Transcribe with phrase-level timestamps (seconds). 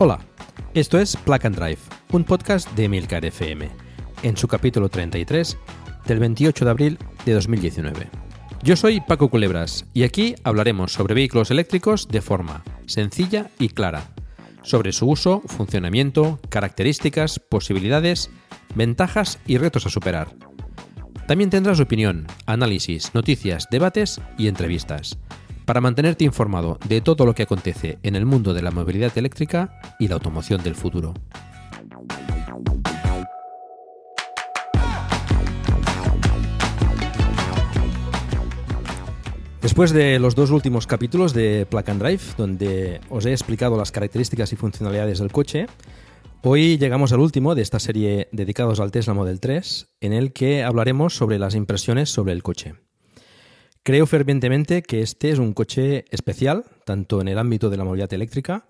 [0.00, 0.20] Hola,
[0.74, 1.80] esto es Plug and Drive,
[2.12, 3.68] un podcast de Milcar FM,
[4.22, 5.58] en su capítulo 33
[6.06, 8.08] del 28 de abril de 2019.
[8.62, 14.04] Yo soy Paco Culebras y aquí hablaremos sobre vehículos eléctricos de forma sencilla y clara,
[14.62, 18.30] sobre su uso, funcionamiento, características, posibilidades,
[18.76, 20.28] ventajas y retos a superar.
[21.26, 25.18] También tendrás opinión, análisis, noticias, debates y entrevistas
[25.68, 29.78] para mantenerte informado de todo lo que acontece en el mundo de la movilidad eléctrica
[29.98, 31.12] y la automoción del futuro.
[39.60, 43.92] Después de los dos últimos capítulos de Plug and Drive, donde os he explicado las
[43.92, 45.66] características y funcionalidades del coche,
[46.40, 50.64] hoy llegamos al último de esta serie dedicados al Tesla Model 3, en el que
[50.64, 52.87] hablaremos sobre las impresiones sobre el coche.
[53.88, 58.12] Creo fervientemente que este es un coche especial, tanto en el ámbito de la movilidad
[58.12, 58.66] eléctrica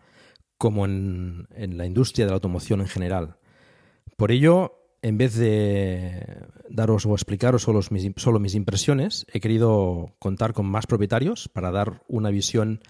[0.58, 3.34] como en, la industria de la automoción en general.
[4.16, 6.24] Por ello, en vez de
[6.70, 11.72] daros o explicaros solo mis, solo mis impresiones, he querido contar con más propietarios para
[11.72, 12.80] dar una visión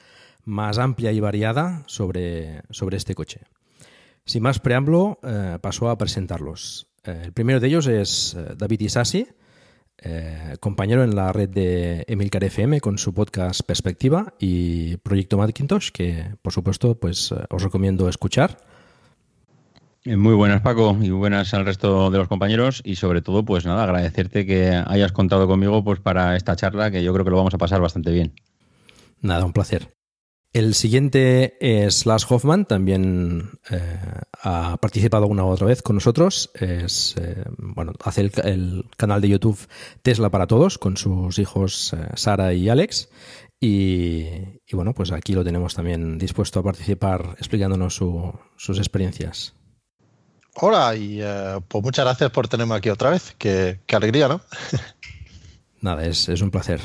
[0.45, 3.41] más amplia y variada sobre, sobre este coche.
[4.27, 6.89] Sin más preámbulo, eh, paso a presentarlos.
[7.05, 9.29] Eh, el primero de ellos es eh, David Isasi,
[10.03, 15.91] eh, compañero en la red de Emilcar FM con su podcast Perspectiva y Proyecto Macintosh,
[15.91, 18.59] que por supuesto pues eh, os recomiendo escuchar.
[20.05, 23.67] Eh, muy buenas Paco y buenas al resto de los compañeros y sobre todo pues
[23.67, 27.37] nada, agradecerte que hayas contado conmigo pues para esta charla que yo creo que lo
[27.37, 28.35] vamos a pasar bastante bien.
[29.21, 29.98] Nada, un placer.
[30.53, 34.01] El siguiente es Lars Hoffman, también eh,
[34.43, 36.51] ha participado una u otra vez con nosotros.
[36.55, 39.59] Es, eh, bueno, hace el, canal de YouTube
[40.03, 43.11] Tesla para Todos con sus hijos eh, Sara y Alex.
[43.61, 44.25] Y,
[44.73, 49.55] bueno, pues aquí lo tenemos también dispuesto a participar explicándonos sus experiencias.
[50.55, 51.21] Hola y
[51.67, 53.35] pues muchas gracias por tenerme aquí otra vez.
[53.37, 54.41] Qué, qué alegría, ¿no?
[55.81, 56.81] Nada, es, es un placer.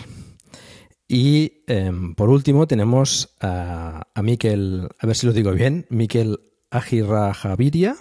[1.14, 6.40] Y em, por último tenemos a, a Miquel, a ver si lo digo bien, Miquel
[6.72, 7.98] Agirrajaviria,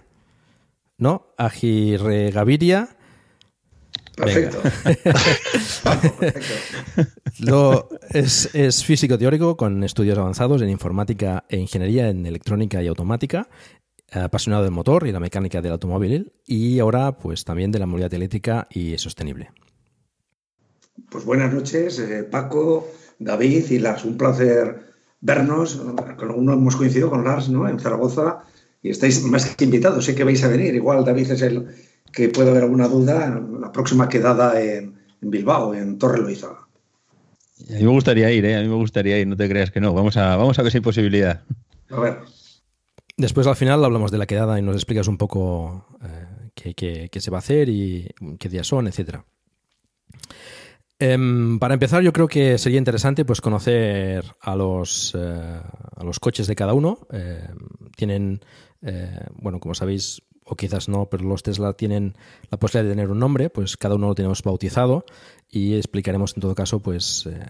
[0.97, 1.34] ¿no?
[1.37, 2.97] Agirregaviria.
[4.17, 4.62] Perfecto.
[7.41, 12.87] Lo, es, es, físico teórico con estudios avanzados en informática e ingeniería en electrónica y
[12.87, 13.50] automática,
[14.11, 18.15] apasionado del motor y la mecánica del automóvil y ahora pues también de la movilidad
[18.15, 19.50] eléctrica y sostenible.
[21.11, 22.89] Pues buenas noches, eh, Paco,
[23.25, 24.05] David y Lars.
[24.05, 25.81] Un placer vernos.
[26.37, 27.69] Uno hemos coincidido con Lars ¿no?
[27.69, 28.44] en Zaragoza
[28.83, 30.05] y estáis más que invitados.
[30.05, 30.75] Sé que vais a venir.
[30.75, 31.69] Igual David es el
[32.12, 36.49] que puede haber alguna duda en la próxima quedada en, Bilbao, en Torre Loiza.
[36.49, 38.56] A mí me gustaría ir, ¿eh?
[38.56, 39.94] a mí me gustaría ir, no te creas que no.
[39.94, 41.43] Vamos a, vamos a ver si hay posibilidad.
[41.91, 42.19] A ver.
[43.16, 47.31] Después al final hablamos de la quedada y nos explicas un poco eh, qué, se
[47.31, 49.25] va a hacer y qué días son, etcétera.
[51.04, 55.60] Em, para empezar, yo creo que sería interesante pues, conocer a los, eh,
[55.96, 57.08] a los coches de cada uno.
[57.10, 57.56] Em,
[57.96, 58.40] tienen,
[58.82, 62.14] eh, bueno, como sabéis, o quizás no, pero los Tesla tienen
[62.52, 65.04] la posibilidad de tener un nombre, pues cada uno lo tenemos bautizado
[65.50, 67.46] y explicaremos en todo caso pues eh,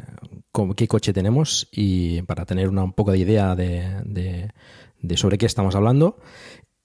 [0.75, 4.51] qué coche tenemos y para tener una, un poco de idea de,
[5.03, 6.17] de, sobre qué estamos hablando.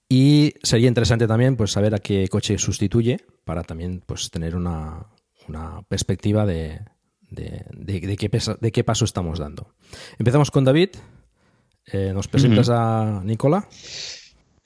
[0.10, 5.08] Y sería interesante también pues saber a qué coche sustituye para también pues tener una,
[5.48, 6.82] una perspectiva de,
[7.30, 8.30] de, qué
[8.60, 9.74] de, qué paso estamos dando.
[10.18, 10.90] Empezamos con David.
[11.86, 13.68] Eh, ¿Nos presentas a Nicola?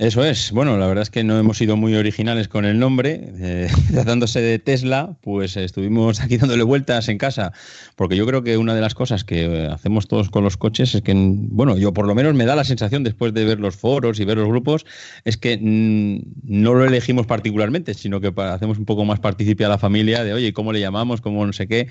[0.01, 0.51] Eso es.
[0.51, 3.21] Bueno, la verdad es que no hemos sido muy originales con el nombre.
[3.39, 7.53] Eh, tratándose de Tesla, pues estuvimos aquí dándole vueltas en casa,
[7.95, 11.03] porque yo creo que una de las cosas que hacemos todos con los coches es
[11.03, 14.19] que, bueno, yo por lo menos me da la sensación después de ver los foros
[14.19, 14.87] y ver los grupos,
[15.23, 19.77] es que no lo elegimos particularmente, sino que hacemos un poco más participia a la
[19.77, 21.21] familia de, oye, ¿cómo le llamamos?
[21.21, 21.89] ¿Cómo no sé qué?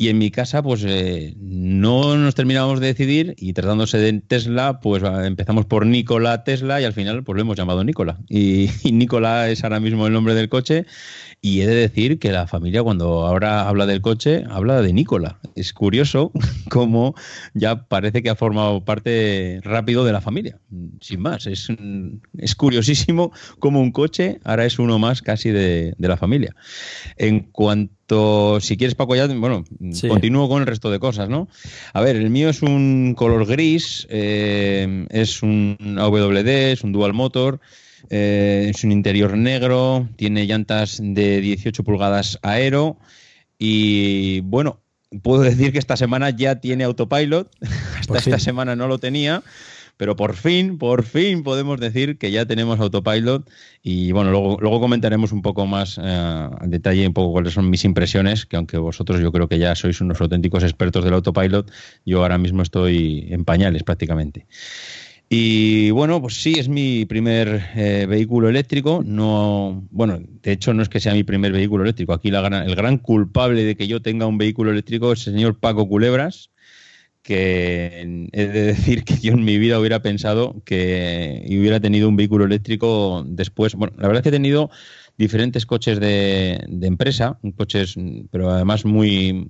[0.00, 4.80] Y en mi casa, pues eh, no nos terminamos de decidir y tratándose de Tesla,
[4.80, 8.16] pues empezamos por Nikola Tesla y al final pues lo hemos llamado Nikola.
[8.26, 10.86] Y, y Nikola es ahora mismo el nombre del coche
[11.42, 15.38] y he de decir que la familia cuando ahora habla del coche, habla de Nicola.
[15.54, 16.32] Es curioso
[16.68, 17.14] cómo
[17.54, 20.58] ya parece que ha formado parte rápido de la familia.
[21.00, 21.68] Sin más, es,
[22.36, 26.54] es curiosísimo cómo un coche ahora es uno más casi de, la familia.
[27.16, 29.64] En cuanto, si quieres Paco ya, bueno,
[30.08, 31.48] continúo con el resto de cosas, ¿no?
[31.94, 37.14] A ver, el mío es un color gris, eh, es un AWD, es un dual
[37.14, 37.60] motor.
[38.08, 42.96] Eh, es un interior negro, tiene llantas de 18 pulgadas aero
[43.58, 44.80] y bueno,
[45.22, 47.50] puedo decir que esta semana ya tiene autopilot,
[48.00, 49.42] hasta esta semana no lo tenía.
[50.00, 53.50] Pero por fin, por fin podemos decir que ya tenemos autopilot
[53.82, 57.68] y bueno, luego, luego comentaremos un poco más eh, al detalle un poco cuáles son
[57.68, 61.70] mis impresiones, que aunque vosotros yo creo que ya sois unos auténticos expertos del autopilot,
[62.06, 64.46] yo ahora mismo estoy en pañales prácticamente.
[65.32, 69.00] Y bueno, pues sí, es mi primer eh, vehículo eléctrico.
[69.04, 72.12] No, bueno, de hecho no es que sea mi primer vehículo eléctrico.
[72.12, 75.60] Aquí la el gran culpable de que yo tenga un vehículo eléctrico es el señor
[75.60, 76.50] Paco Culebras,
[77.22, 82.16] que he de decir que yo en mi vida hubiera pensado que hubiera tenido un
[82.16, 83.76] vehículo eléctrico después.
[83.76, 84.70] Bueno, la verdad es que he tenido
[85.16, 87.94] diferentes coches de, de empresa, coches,
[88.32, 89.48] pero además muy,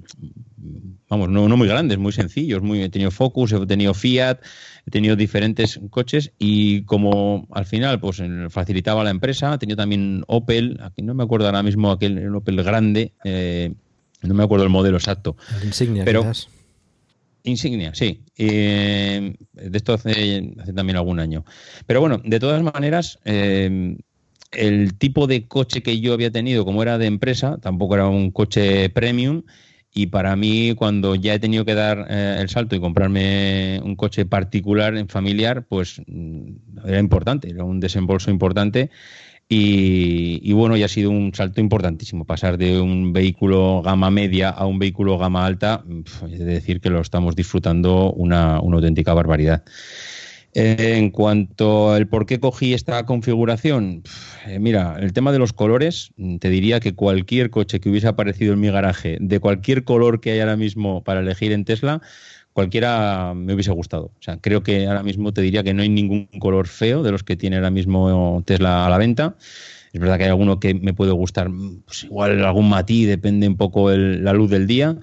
[1.08, 2.62] vamos, no, no muy grandes, muy sencillos.
[2.62, 4.40] Muy, he tenido Focus, he tenido Fiat
[4.86, 10.24] he tenido diferentes coches y como al final pues facilitaba la empresa, he tenido también
[10.26, 13.72] Opel, aquí no me acuerdo ahora mismo aquel Opel grande, eh,
[14.22, 15.36] no me acuerdo el modelo exacto.
[15.62, 16.30] Insignia, pero
[17.42, 18.22] Insignia, sí.
[18.36, 21.44] Eh, de esto hace, hace, también algún año.
[21.86, 23.96] Pero bueno, de todas maneras, eh,
[24.52, 28.30] el tipo de coche que yo había tenido, como era de empresa, tampoco era un
[28.30, 29.44] coche premium
[29.92, 33.96] y para mí, cuando ya he tenido que dar eh, el salto y comprarme un
[33.96, 38.90] coche particular, en familiar, pues mm, era importante, era un desembolso importante.
[39.52, 42.24] Y, bueno, ya ha sido un salto importantísimo.
[42.24, 45.82] Pasar de un vehículo gama media a un vehículo gama alta,
[46.30, 49.64] es decir que lo estamos disfrutando una, una auténtica barbaridad.
[50.52, 54.02] En cuanto al por qué cogí esta configuración,
[54.46, 58.08] eh, mira, el tema de los colores, mm, te diría que cualquier coche que hubiese
[58.08, 62.02] aparecido en mi garaje, de cualquier color que hay ahora mismo para elegir en Tesla,
[62.52, 64.06] cualquiera me hubiese gustado.
[64.06, 67.12] O sea, creo que ahora mismo te diría que no hay ningún color feo de
[67.12, 69.36] los que tiene ahora mismo Tesla a la venta.
[69.92, 71.48] Es verdad que hay alguno que me puede gustar,
[71.84, 74.96] pues igual algún matiz, depende un poco la luz del día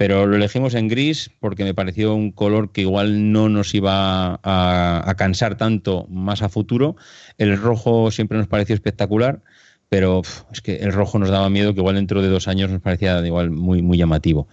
[0.00, 4.40] pero lo elegimos en gris porque me pareció un color que igual no nos iba
[4.42, 6.96] a, cansar tanto más a futuro.
[7.36, 9.42] El rojo siempre nos pareció espectacular,
[9.90, 12.80] pero es que el rojo nos daba miedo que igual dentro de dos años nos
[12.80, 14.48] parecía igual muy, muy llamativo.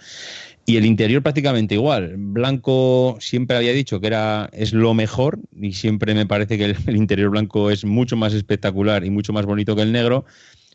[0.66, 2.16] Y el interior prácticamente igual.
[2.18, 6.98] Blanco siempre había dicho que era es lo mejor y siempre me parece que el
[6.98, 10.26] interior blanco es mucho más espectacular y mucho más bonito que el negro.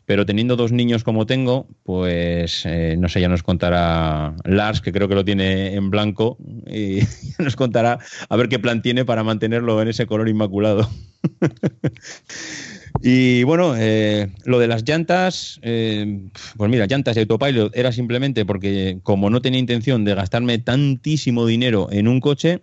[0.05, 4.91] Pero teniendo dos niños como tengo, pues eh, no sé, ya nos contará Lars, que
[4.91, 6.99] creo que lo tiene en blanco, y
[7.39, 10.89] nos contará a ver qué plan tiene para mantenerlo en ese color inmaculado.
[13.01, 16.27] y bueno, eh, lo de las llantas, eh,
[16.57, 21.45] pues mira, llantas de autopilot era simplemente porque como no tenía intención de gastarme tantísimo
[21.45, 22.61] dinero en un coche,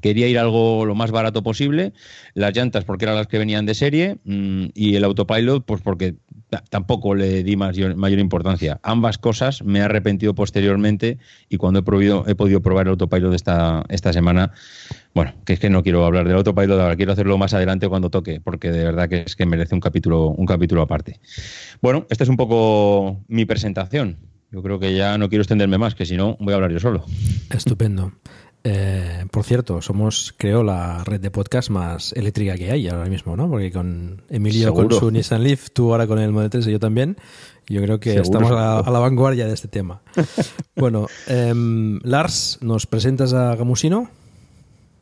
[0.00, 1.92] quería ir algo lo más barato posible,
[2.34, 6.14] las llantas porque eran las que venían de serie mm, y el autopilot pues porque
[6.70, 8.78] tampoco le di mayor, mayor, importancia.
[8.82, 13.34] Ambas cosas me he arrepentido posteriormente y cuando he, probido, he podido probar el autopilot
[13.34, 14.52] esta, esta semana,
[15.14, 18.10] bueno, que es que no quiero hablar del autopilot ahora, quiero hacerlo más adelante cuando
[18.10, 21.20] toque, porque de verdad que es que merece un capítulo, un capítulo aparte.
[21.82, 24.18] Bueno, esta es un poco mi presentación.
[24.52, 26.78] Yo creo que ya no quiero extenderme más, que si no voy a hablar yo
[26.78, 27.04] solo.
[27.50, 28.12] Estupendo.
[28.68, 33.36] Eh, por cierto, somos, creo, la red de podcast más eléctrica que hay ahora mismo,
[33.36, 33.48] ¿no?
[33.48, 36.80] Porque con Emilio con su Nissan Leaf, tú ahora con el Model 3 y yo
[36.80, 37.16] también,
[37.68, 40.02] yo creo que estamos a, la vanguardia de este tema.
[40.74, 44.10] bueno, em, Lars, ¿nos presentas a Gamusino?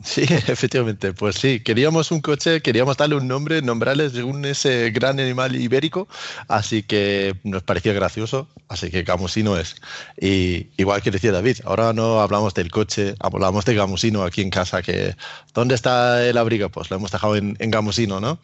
[0.05, 5.19] Sí, efectivamente, pues sí, queríamos un coche, queríamos darle un nombre, nombrarle según ese gran
[5.19, 6.09] animal ibérico,
[6.47, 9.77] así que nos parecía gracioso, así que Gamusino es.
[10.21, 14.51] Y igual que decía David, ahora no hablamos del coche, hablamos de Gamusino aquí en
[14.51, 15.17] casa, que
[15.55, 16.69] ¿dónde está el abrigo?
[16.69, 18.39] Pues lo hemos dejado en, Gamusino, ¿no?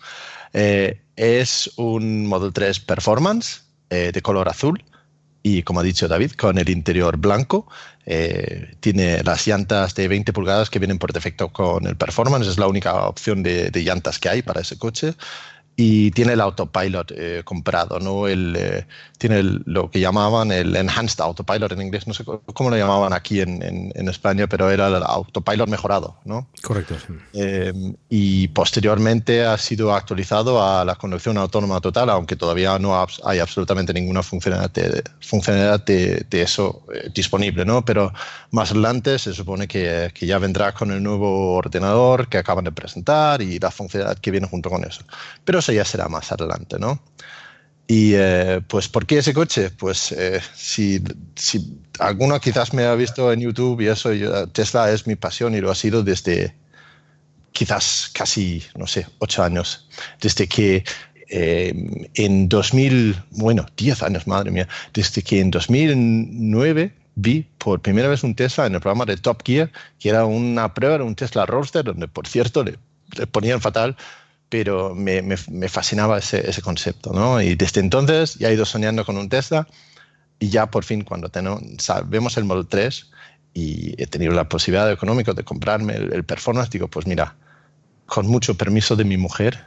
[0.55, 4.83] Eh, es un Model 3 Performance eh, de color azul
[5.43, 7.67] y como ha dicho David, con el interior blanco.
[8.13, 12.59] Eh, tiene las llantas de 20 pulgadas que vienen por defecto con el Performance, es
[12.59, 15.15] la única opción de, llantas que hay para ese coche.
[15.83, 18.29] Y tiene el autopilot eh, comprado, ¿no?
[18.29, 22.77] El, eh, tiene lo que llamaban el enhanced autopilot en inglés, no sé cómo lo
[22.77, 26.49] llamaban aquí en, en, España, pero era el autopilot mejorado, ¿no?
[26.63, 26.97] Correcto.
[27.33, 27.73] Eh,
[28.11, 33.95] y posteriormente ha sido actualizado a la conducción autónoma total, aunque todavía no hay absolutamente
[33.95, 36.83] ninguna funcionalidad de, funcionalidad de, eso
[37.15, 37.85] disponible, ¿no?
[37.87, 38.13] Pero
[38.51, 42.73] más adelante se supone que, que ya vendrá con el nuevo ordenador que acaban de
[42.73, 45.05] presentar y la funcionalidad que viene junto con eso.
[45.45, 47.03] Pero ya será más adelante, ¿no?
[47.87, 49.71] Y eh, pues, ¿por qué ese coche?
[49.71, 51.03] Pues eh, si,
[51.35, 54.11] si, alguno quizás me ha visto en YouTube y eso,
[54.53, 56.55] Tesla es mi pasión y lo ha sido desde
[57.53, 59.89] quizás casi, no sé, ocho años.
[60.21, 60.85] Desde que
[61.31, 61.75] eh,
[62.15, 68.23] en 2000, bueno, 10 años, madre mía, desde que en 2009 vi por primera vez
[68.23, 71.45] un Tesla en el programa de Top Gear, que era una prueba de un Tesla
[71.45, 72.79] Roadster, donde por cierto le,
[73.17, 73.97] le ponían fatal
[74.51, 77.41] pero me, me, fascinaba ese, ese, concepto, ¿no?
[77.41, 79.67] Y desde entonces ya he ido soñando con un Tesla
[80.41, 81.63] y ya por fin cuando tenemos,
[82.07, 83.11] vemos el Model 3
[83.55, 87.37] y he tenido la posibilidad económica de comprarme el, Performance, digo, pues mira,
[88.07, 89.67] con mucho permiso de mi mujer,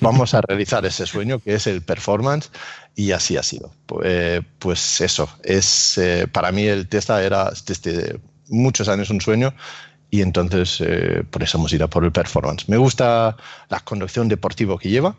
[0.00, 2.50] vamos a realizar ese sueño que es el Performance
[2.94, 3.72] y así ha sido.
[3.86, 9.54] Pues, pues eso, es, eh, para mí el Tesla era desde muchos años un sueño
[10.10, 12.68] y entonces eh, por eso hemos ido por el performance.
[12.68, 13.36] Me gusta
[13.68, 15.16] la conducción deportiva que lleva.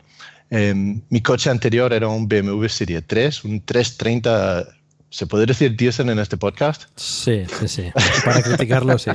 [0.50, 4.68] Em, mi coche anterior era un BMW Serie 3, un 330.
[5.12, 6.84] ¿Se puede decir diésel en este podcast?
[6.96, 7.92] Sí, sí, sí.
[8.24, 9.10] Para criticarlo, sí.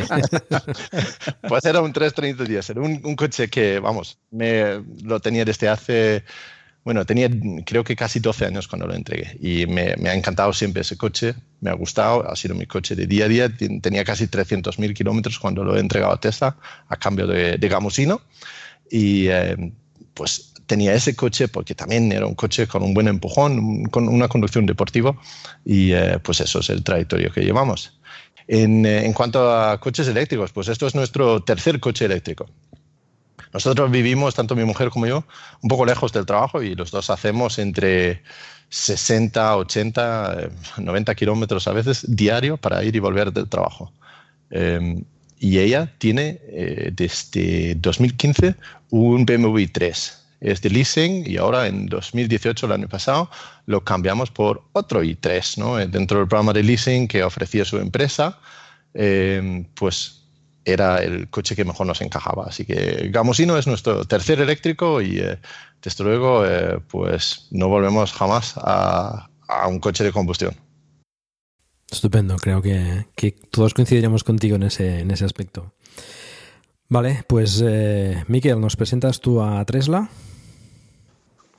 [1.48, 6.24] pues era un 330 diésel, un, un coche que, vamos, me lo tenía desde hace
[6.84, 7.30] bueno, tenía
[7.64, 11.34] creo que casi 12 años cuando lo entregué y me, ha encantado siempre ese coche,
[11.60, 15.38] me ha gustado, ha sido mi coche de día a día, tenía casi 300.000 kilómetros
[15.38, 16.56] cuando lo he entregado a Tesla
[16.88, 18.20] a cambio de, de gamosino
[18.90, 19.72] y eh,
[20.12, 24.28] pues tenía ese coche porque también era un coche con un buen empujón, con una
[24.28, 25.16] conducción deportiva
[25.64, 27.98] y eh, pues eso es el trayectorio que llevamos.
[28.46, 32.46] Eh, en cuanto a coches eléctricos, pues esto es nuestro tercer coche eléctrico.
[33.54, 35.24] Nosotros vivimos, tanto mi mujer como yo,
[35.62, 38.20] un poco lejos del trabajo y los dos hacemos entre
[38.68, 43.92] 60, 80, 90 kilómetros a veces diario para ir y volver del trabajo.
[44.50, 45.04] Em,
[45.38, 48.56] y ella tiene eh, desde 2015
[48.90, 50.26] un BMW 3.
[50.40, 53.30] Es de leasing y ahora en 2018, el año pasado,
[53.66, 55.76] lo cambiamos por otro i3, ¿no?
[55.76, 58.36] Dentro del programa de leasing que ofrecía su empresa,
[58.94, 60.23] em, pues
[60.64, 62.46] era el coche que mejor nos encajaba.
[62.46, 65.38] Así que Gamosino es nuestro tercer eléctrico y eh,
[65.82, 69.28] desde luego eh, pues no volvemos jamás a,
[69.68, 70.54] un coche de combustión.
[71.90, 75.74] Estupendo, creo que, todos coincidiremos contigo en ese, en ese aspecto.
[76.88, 80.08] Vale, pues eh, Miquel, ¿nos presentas tú a Tesla?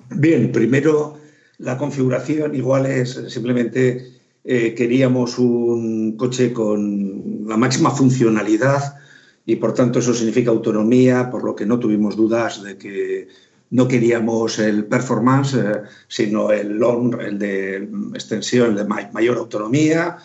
[0.09, 1.19] Bien, primero
[1.57, 4.15] la configuración igual es simplemente
[4.47, 8.95] eh, queríamos un coche con la máxima funcionalidad
[9.43, 13.27] y por tanto eso significa autonomía, por lo que no tuvimos dudas de que
[13.71, 20.17] no queríamos el performance, eh, sino el long, el de extensión, el de mayor autonomía.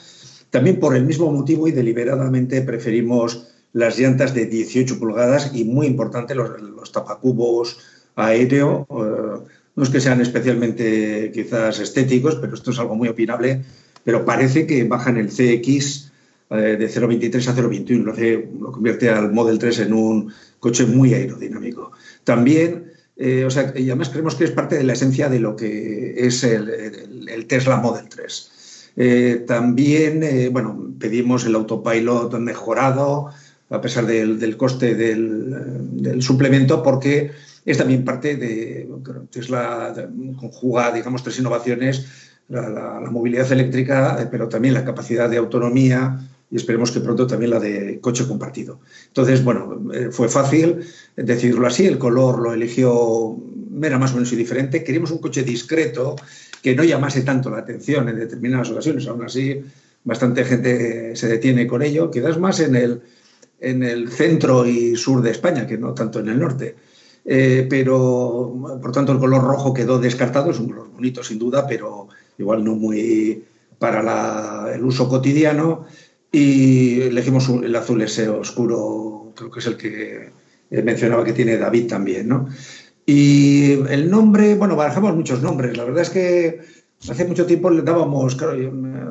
[0.50, 5.86] También por el mismo motivo y deliberadamente preferimos las llantas de 18 pulgadas y muy
[5.86, 7.78] importante los, tapacubos
[8.16, 8.86] aéreo.
[8.90, 13.62] Eh, no es que sean especialmente quizás estéticos, pero esto es algo muy opinable
[14.04, 16.11] pero parece que bajan el CX
[16.50, 21.14] eh, de 0,23 a 0,21, lo, lo convierte al Model 3 en un coche muy
[21.14, 21.92] aerodinámico.
[22.25, 25.54] También, eh, o sea, y además creemos que es parte de la esencia de lo
[25.54, 28.92] que es el, Tesla Model 3.
[28.97, 33.30] Eh, también, bueno, pedimos el autopilot mejorado,
[33.69, 37.30] a pesar del, coste del, del, suplemento, porque
[37.64, 38.88] es también parte de
[39.30, 39.95] Tesla
[40.37, 46.19] conjuga, digamos, tres innovaciones la, movilidad eléctrica, eh, pero también la capacidad de autonomía
[46.50, 48.80] y esperemos que pronto también la de coche compartido.
[49.07, 50.80] Entonces, bueno, eh, fue fácil
[51.16, 53.37] decidirlo así, el color lo eligió,
[53.80, 54.83] era más o menos indiferente.
[54.83, 56.16] Queríamos un coche discreto
[56.61, 59.62] que no llamase tanto la atención en determinadas ocasiones, aún así
[60.02, 63.02] bastante gente se detiene con ello, quizás más en el,
[63.61, 66.75] en el centro y sur de España, que no tanto en el norte.
[67.25, 71.66] Eh, pero, por tanto, el color rojo quedó descartado, es un color bonito sin duda,
[71.66, 72.09] pero
[72.40, 73.44] igual no muy
[73.78, 75.87] para el uso cotidiano.
[76.32, 80.30] Y elegimos el azul ese oscuro, creo que es el que
[80.70, 82.49] mencionaba que tiene David también, ¿no?
[83.04, 85.76] Y el nombre, bueno, barajamos muchos nombres.
[85.76, 86.61] La verdad es que
[87.09, 88.54] hace mucho tiempo le dábamos, claro,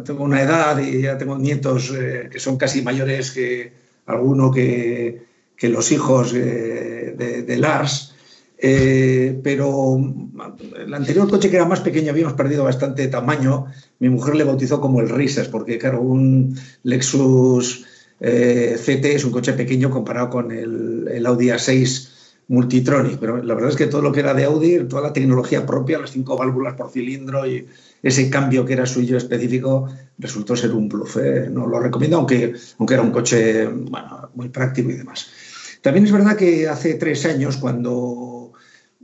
[0.04, 3.74] tengo una edad y ya tengo nietos eh, que son casi mayores que
[4.06, 5.24] alguno que,
[5.56, 8.16] que los hijos eh, de, Lars.
[8.62, 9.98] Eh, pero
[10.78, 13.68] el anterior coche que era más pequeño habíamos perdido bastante tamaño.
[14.00, 17.86] Mi mujer le bautizó como el Risas, porque claro, un Lexus
[18.20, 22.10] eh, CT es un coche pequeño comparado con el, Audi A6
[22.50, 25.66] Multitronic, pero la verdad es que todo lo que era de Audi, toda la tecnología
[25.66, 27.68] propia, las cinco válvulas por cilindro y
[28.02, 29.88] ese cambio que era suyo específico,
[30.18, 31.18] resultó ser un bluff.
[31.18, 31.48] ¿eh?
[31.50, 35.28] No lo recomiendo, aunque, aunque era un coche bueno, muy práctico y demás.
[35.82, 38.39] También es verdad que hace tres años, cuando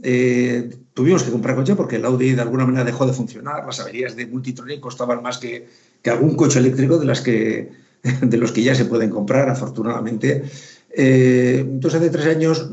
[0.07, 3.79] eh, tuvimos que comprar coche, porque el Audi de alguna manera dejó de funcionar, las
[3.79, 5.67] averías de Multitronic costaban más que,
[6.03, 7.71] que algún coche eléctrico de, las que,
[8.21, 10.43] de los que ya se pueden comprar, afortunadamente.
[10.91, 12.69] Eh, entonces, hace tres años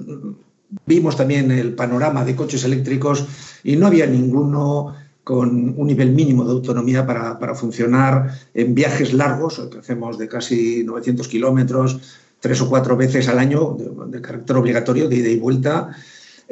[0.84, 3.24] vimos también el panorama de coches eléctricos
[3.64, 9.58] y no había ninguno con un nivel mínimo de autonomía para, funcionar en viajes largos,
[9.72, 11.98] que hacemos de casi 900 kilómetros,
[12.40, 13.74] tres o cuatro veces al año,
[14.08, 15.96] de, carácter obligatorio, de ida y vuelta,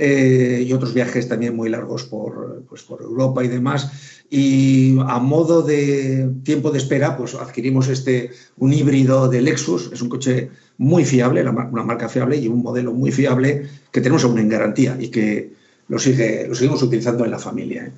[0.03, 4.25] eh, y otros viajes también muy largos por, pues, por Europa y demás.
[4.31, 10.01] Y a modo de tiempo de espera, pues adquirimos este, un híbrido de Lexus, es
[10.01, 14.39] un coche muy fiable, una marca fiable y un modelo muy fiable que tenemos aún
[14.39, 15.53] en garantía y que
[15.89, 17.85] lo, sigue, lo seguimos utilizando en la familia.
[17.85, 17.93] ¿eh?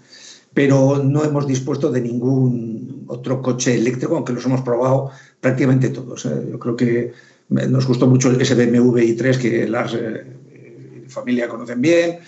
[0.53, 6.27] Pero no hemos dispuesto de ningún otro coche eléctrico, aunque los hemos probado prácticamente todos.
[6.27, 6.49] ¿eh?
[6.51, 7.13] Yo creo que
[7.49, 10.42] nos gustó mucho el BMW i3, que eh,
[11.13, 12.19] familia conocen bien,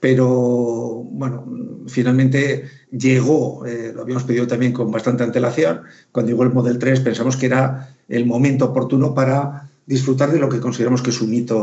[0.00, 1.46] pero bueno,
[1.86, 7.00] finalmente llegó, eh, lo habíamos pedido también con bastante antelación, cuando llegó el Model 3
[7.00, 11.32] pensamos que era el momento oportuno para disfrutar de lo que consideramos que es un
[11.32, 11.58] hito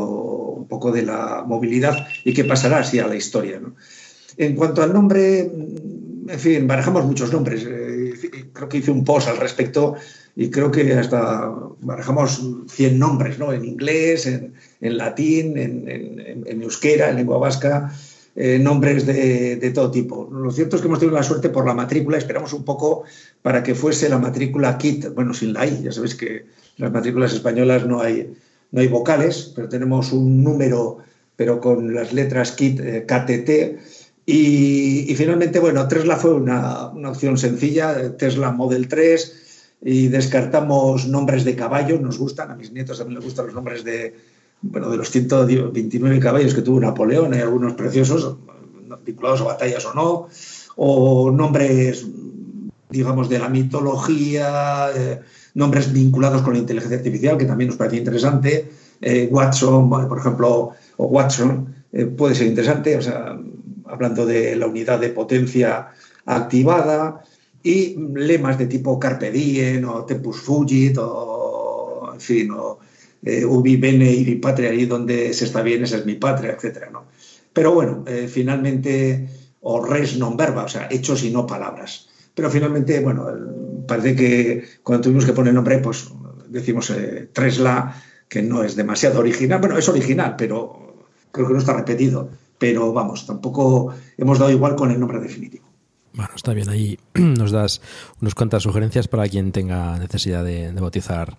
[0.60, 3.62] un poco de la movilidad y que pasará así a la historia.
[4.38, 7.66] En cuanto al nombre, en fin, barajamos muchos nombres.
[7.68, 9.96] Eh, creo que hice un post al respecto
[10.40, 13.52] y creo que hasta barajamos 100 nombres, ¿no?
[13.52, 17.94] En inglés, en, latín, en, euskera, en lengua vasca.
[18.38, 20.30] Eh, nombres de, todo tipo.
[20.32, 23.04] Lo cierto es que hemos tenido la suerte por la matrícula, esperamos un poco
[23.42, 26.46] para que fuese la matrícula KIT, bueno, sin la I, ya sabéis que en
[26.78, 28.34] las matrículas españolas no hay,
[28.72, 31.00] no hay vocales, pero tenemos un número,
[31.36, 33.78] pero con las letras KIT, eh, KTT,
[34.26, 39.39] y, finalmente, bueno, Tesla fue una, una, opción sencilla, Tesla Model 3,
[39.82, 43.84] y descartamos nombres de caballo, nos gustan, a mis nietos también les gustan los nombres
[43.84, 44.16] de,
[44.62, 48.38] bueno, de los 129 caballos que tuvo Napoleón, hay algunos preciosos,
[49.06, 50.28] vinculados a batallas o no,
[50.76, 52.06] o nombres,
[52.90, 55.20] digamos, de la mitología, eh,
[55.54, 58.70] nombres vinculados con la inteligencia artificial, que también nos parece interesante.
[59.02, 63.38] Eh, Watson, por ejemplo, o Watson, eh, puede ser interesante, o sea,
[63.86, 65.90] hablando de la unidad de potencia
[66.26, 67.24] activada,
[67.64, 72.80] y lemas de tipo Carpe Diem o Tempus Fugit, o, en fin, o
[73.24, 76.90] eh, ubi bene y patria, ahí donde se está bien, esa es mi patria, etcétera,
[76.90, 77.06] ¿no?
[77.54, 79.28] Pero bueno, eh, finalmente,
[79.62, 82.08] o res non verba, o sea, hechos y no palabras.
[82.34, 83.28] Pero finalmente, bueno,
[83.88, 86.08] parece que cuando tuvimos que poner nombre, pues
[86.48, 87.96] decimos eh, Tresla,
[88.30, 89.60] que no es demasiado original.
[89.60, 92.30] Bueno, es original, pero creo que no está repetido.
[92.58, 95.69] Pero vamos, tampoco hemos dado igual con el nombre definitivo.
[96.14, 96.70] Bueno, está bien.
[96.70, 97.82] Ahí nos das
[98.22, 101.38] unas cuantas sugerencias para quien tenga necesidad de, de bautizar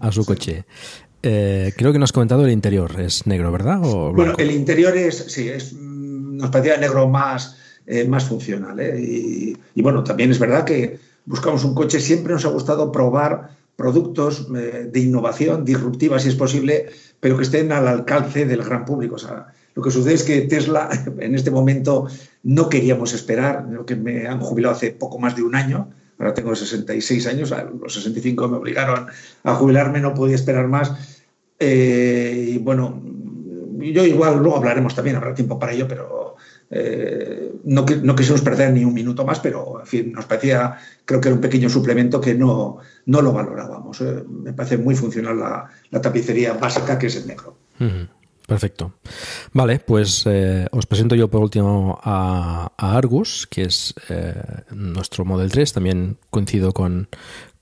[0.00, 0.64] a, su coche.
[1.22, 3.78] Eh, creo que nos has comentado el interior, es negro, ¿verdad?
[3.78, 8.78] bueno, el interior es, sí, es, mm, nos parecía negro más, eh, más funcional.
[8.78, 9.56] ¿eh?
[9.74, 14.50] Y, bueno, también es verdad que buscamos un coche, siempre nos ha gustado probar productos
[14.50, 16.86] de innovación, disruptiva si es posible,
[17.20, 19.16] pero que estén al alcance del gran público.
[19.16, 20.88] O sea, lo que sucede es que Tesla
[21.20, 22.08] en este momento
[22.42, 26.34] no queríamos esperar, lo que me han jubilado hace poco más de un año, ahora
[26.34, 29.06] tengo 66 años, a los 65 me obligaron
[29.44, 30.92] a jubilarme, no podía esperar más.
[31.58, 33.02] Eh, y bueno,
[33.78, 36.36] yo igual luego hablaremos también, habrá tiempo para ello, pero
[36.70, 41.20] eh, no, no quisimos perder ni un minuto más, pero en fin, nos parecía, creo
[41.20, 44.00] que era un pequeño suplemento que no, no lo valorábamos.
[44.00, 44.24] Eh.
[44.26, 47.58] me parece muy funcional la, tapicería básica que es el negro.
[48.46, 48.92] Perfecto.
[49.52, 54.34] Vale, pues eh, os presento yo por último a, Argus, que es eh,
[54.70, 55.72] nuestro Model 3.
[55.72, 57.08] También coincido con,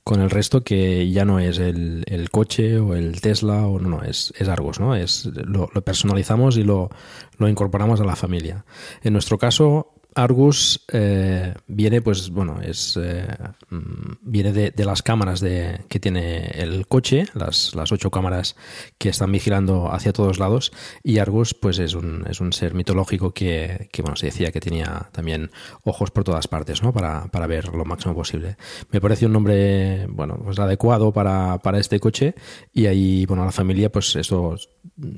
[0.07, 4.35] el resto que ya no es el, coche o el Tesla, o no, no, es,
[4.37, 4.95] es Argus, ¿no?
[4.95, 6.91] Es, lo, personalizamos y lo,
[7.39, 8.67] lo, incorporamos a la familia.
[9.03, 13.27] En nuestro caso, Argus eh, viene, pues bueno, es eh,
[13.71, 18.57] mm, viene de, las cámaras de, que tiene el coche, las, las, ocho cámaras
[18.99, 20.73] que están vigilando hacia todos lados.
[21.03, 24.61] Y Argus, pues es un, es un ser mitológico que, que, bueno, se decía que
[24.61, 25.51] tenía también
[25.83, 26.93] ojos por todas partes, ¿no?
[26.93, 28.57] Para, para ver lo máximo posible.
[28.91, 32.35] Me parece un nombre, bueno, pues adecuado para, para este coche.
[32.73, 34.57] Y ahí, bueno, la familia, pues eso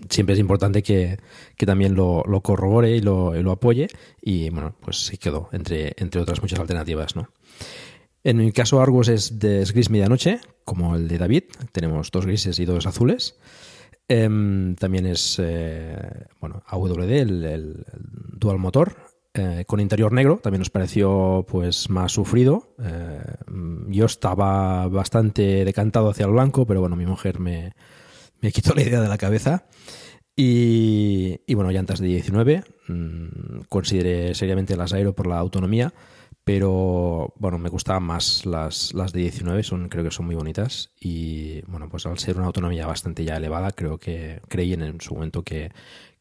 [0.08, 1.18] siempre es importante que,
[1.56, 3.88] que también lo, lo corrobore y lo, y lo apoye.
[4.28, 7.28] Y bueno, pues sí quedó, entre, entre otras muchas alternativas, ¿no?
[8.24, 11.44] En mi caso, Argus es de gris medianoche, como el de David.
[11.70, 13.38] Tenemos dos grises y dos azules.
[14.08, 17.84] Em, también es, eh, bueno, AWD, el,
[18.32, 18.96] dual motor,
[19.32, 20.40] eh, con interior negro.
[20.42, 22.74] También nos pareció, pues, más sufrido.
[22.82, 23.20] Eh,
[23.90, 27.74] yo estaba bastante decantado hacia el blanco, pero bueno, mi mujer me,
[28.40, 29.66] me quitó la idea de la cabeza.
[30.36, 32.62] Y, y bueno, llantas de 19.
[32.88, 35.94] Mm, consideré seriamente las Aero por la autonomía,
[36.44, 40.90] pero bueno, me gustaban más las, las de 19, son, creo que son muy bonitas.
[41.00, 45.14] Y bueno, pues al ser una autonomía bastante ya elevada, creo que creí en, su
[45.14, 45.72] momento que,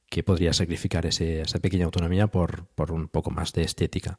[0.09, 4.17] que podría sacrificar ese, esa pequeña autonomía por, por, un poco más de estética.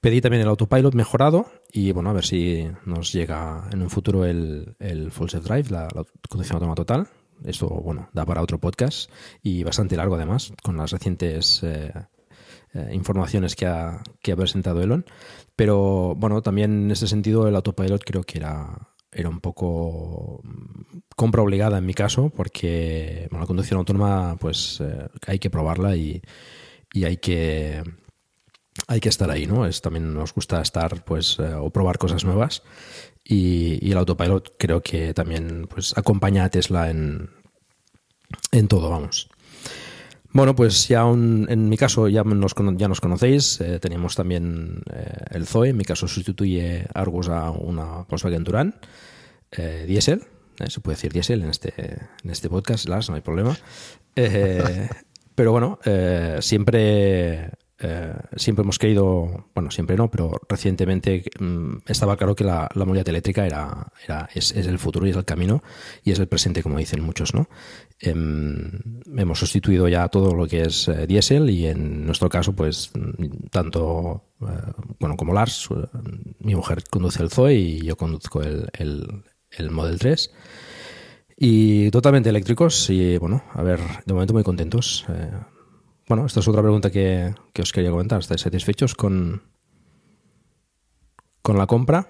[0.00, 4.24] Pedí también el autopilot mejorado y bueno, a ver si nos llega en un futuro
[4.24, 7.08] el, el Full Self Drive, la, la conducción autónoma total,
[7.44, 9.10] esto, bueno, da para otro podcast
[9.42, 11.92] y bastante largo además, con las recientes eh,
[12.74, 15.04] eh, informaciones que ha, que ha presentado Elon.
[15.54, 20.98] Pero bueno, también en ese sentido el autopilot creo que era, era un poco mm,
[21.16, 26.20] compra obligada en mi caso, porque la conducción autónoma pues eh, hay que probarla y,
[26.92, 27.82] y, hay que
[28.86, 29.66] hay que estar ahí, ¿no?
[29.66, 32.62] Es, también nos gusta estar pues o probar cosas nuevas
[33.28, 37.30] y, el autopilot creo que también pues, acompaña a Tesla en,
[38.52, 39.28] en todo, vamos.
[40.32, 45.14] Bueno, pues ya en mi caso ya nos, ya nos conocéis, eh, teníamos también eh,
[45.30, 48.74] el Zoe, en mi caso sustituye Argus a una Volkswagen Touran,
[49.50, 50.24] eh, diésel,
[50.68, 51.72] se puede decir diésel en este,
[52.22, 53.56] en este podcast, Lars, no hay problema.
[55.34, 55.78] pero bueno,
[56.40, 62.68] siempre eh, siempre hemos creído, bueno, siempre no, pero recientemente mm, estaba claro que la,
[62.74, 63.92] la movilidad eléctrica era,
[64.34, 65.62] es, el futuro y es el camino
[66.02, 67.48] y es el presente, como dicen muchos, ¿no?
[68.00, 68.80] Em,
[69.16, 73.48] hemos sustituido ya todo lo que es eh, diésel y en nuestro caso, pues, mm,
[73.50, 75.68] tanto, eh, bueno, como Lars,
[76.40, 80.32] mi mujer conduce el Zoe y yo conduzco el, el, el Model 3.
[81.38, 85.04] Y totalmente eléctricos y bueno, a ver, de momento muy contentos.
[86.08, 88.20] Bueno, esta es otra pregunta que, os quería comentar.
[88.20, 89.42] ¿Estáis satisfechos con,
[91.42, 92.08] con la compra?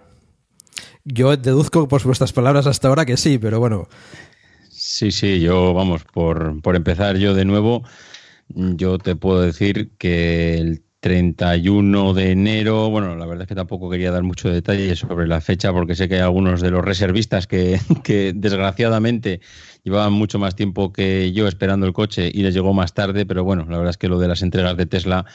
[1.04, 3.88] Yo deduzco por vuestras palabras hasta ahora que sí, pero bueno.
[4.70, 7.84] Sí, sí, yo, vamos, por, por empezar yo de nuevo,
[8.48, 13.88] yo te puedo decir que el 31 de enero, bueno, la verdad es que tampoco
[13.88, 17.46] quería dar mucho detalle sobre la fecha porque sé que hay algunos de los reservistas
[17.46, 19.40] que, que desgraciadamente
[19.86, 23.44] llevaban mucho más tiempo que yo esperando el coche y les llegó más tarde, pero
[23.44, 25.26] bueno, la verdad es que lo de las entregas de Tesla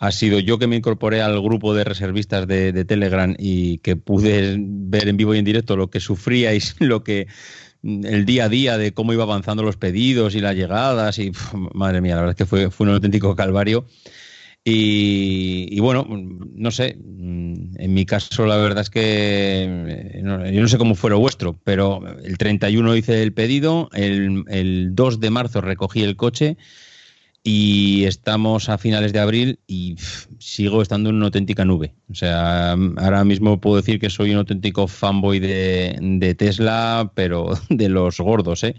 [0.00, 4.56] ha sido yo que me incorporé al grupo de reservistas de, Telegram y que pude
[4.58, 7.28] ver en vivo y en directo lo que sufríais, lo que
[7.84, 11.30] el día a día de cómo iba avanzando los pedidos y las llegadas y
[11.72, 13.86] madre mía, la verdad es que fue, fue un auténtico calvario.
[14.66, 20.78] Y, bueno, no sé, en mi caso la verdad es que eh, yo no sé
[20.78, 26.02] cómo fue vuestro, pero el 31 hice el pedido, el, el 2 de marzo recogí
[26.02, 26.56] el coche
[27.46, 29.96] y estamos a finales de abril y
[30.38, 31.92] sigo estando en una auténtica nube.
[32.10, 37.52] O sea, ahora mismo puedo decir que soy un auténtico fanboy de, de Tesla, pero
[37.68, 38.74] de los gordos, ¿eh?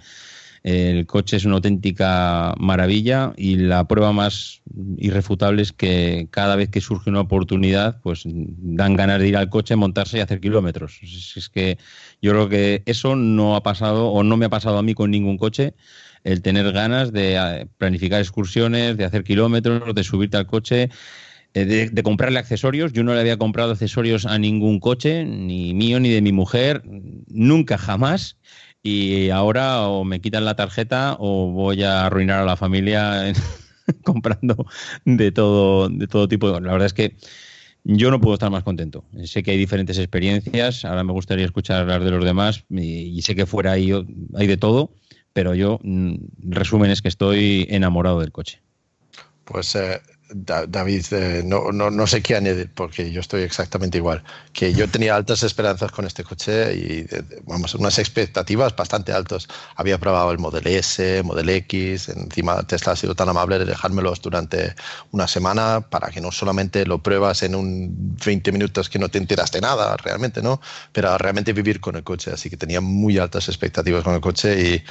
[0.65, 4.63] El coche es una auténtica maravilla y la prueba más
[4.97, 9.51] irrefutable es que cada vez que surge una oportunidad, pues dan ganas de ir al
[9.51, 10.99] coche, montarse y hacer kilómetros.
[11.03, 11.77] Es que
[12.19, 15.11] yo creo que eso no ha pasado o no me ha pasado a mí con
[15.11, 15.75] ningún coche
[16.23, 20.89] el tener ganas de eh, planificar excursiones, de hacer kilómetros, de subirte al coche,
[21.53, 22.91] eh, de, de, comprarle accesorios.
[22.91, 26.81] Yo no le había comprado accesorios a ningún coche, ni mío ni de mi mujer,
[27.27, 28.37] nunca jamás
[28.85, 33.33] y ahora o me quitan la tarjeta o voy a arruinar a la familia
[34.03, 34.67] comprando
[35.05, 36.59] de todo, de todo tipo.
[36.59, 37.15] La verdad es que
[37.83, 39.03] yo no puedo estar más contento.
[39.23, 43.33] Sé que hay diferentes experiencias, ahora me gustaría escuchar las de los demás y, sé
[43.33, 43.91] que fuera ahí
[44.35, 44.91] hay de todo,
[45.33, 46.17] pero yo, mm,
[46.49, 48.61] resumen, es que estoy enamorado del coche.
[49.45, 54.23] Pues eh, David, eh, no, no, no, sé qué añadir porque yo estoy exactamente igual.
[54.53, 57.07] Que yo tenía altas esperanzas con este coche y,
[57.43, 59.47] vamos, unas expectativas bastante altas.
[59.75, 64.19] Había probado el Model S, Model X, encima Tesla ha sido tan amable de dejármelos
[64.21, 64.75] durante
[65.11, 69.19] una semana para que no solamente lo pruebas en un 20 minutos que no te
[69.19, 70.59] enteras de nada realmente, ¿no?
[70.91, 72.31] Pero realmente vivir con el coche.
[72.31, 74.83] Así que tenía muy altas expectativas con el coche y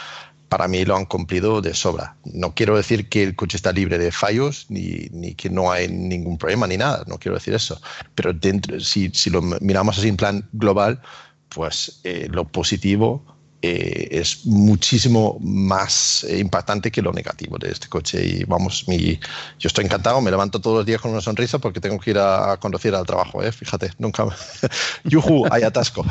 [0.48, 2.16] para mí lo han cumplido de sobra.
[2.24, 5.88] No quiero decir que el coche está libre de fallos ni, ni que no hay
[5.88, 7.80] ningún problema ni nada, no quiero decir eso.
[8.14, 11.00] Pero dentro, si, si lo miramos así en plan global,
[11.48, 13.33] pues eh, lo positivo
[13.66, 18.22] eh, es muchísimo más eh, impactante que lo negativo de este coche.
[18.22, 21.98] Y vamos, yo estoy encantado, me levanto todos los días con una sonrisa porque tengo
[21.98, 23.50] que ir a, conducir al trabajo, ¿eh?
[23.53, 24.27] fíjate, nunca.
[25.05, 25.46] ¡Yuju!
[25.50, 26.05] Hay atasco.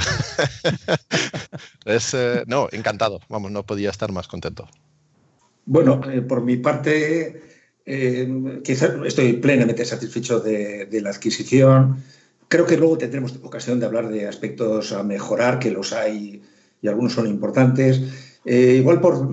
[1.85, 2.15] es,
[2.47, 4.67] no, encantado, vamos, no podía estar más contento.
[5.65, 7.39] Bueno, por mi parte,
[8.63, 12.03] quizás estoy plenamente satisfecho de la adquisición.
[12.47, 16.41] Creo que luego tendremos ocasión de hablar de aspectos a mejorar, que los hay
[16.83, 18.01] y algunos son importantes.
[18.45, 19.27] Eh, igual por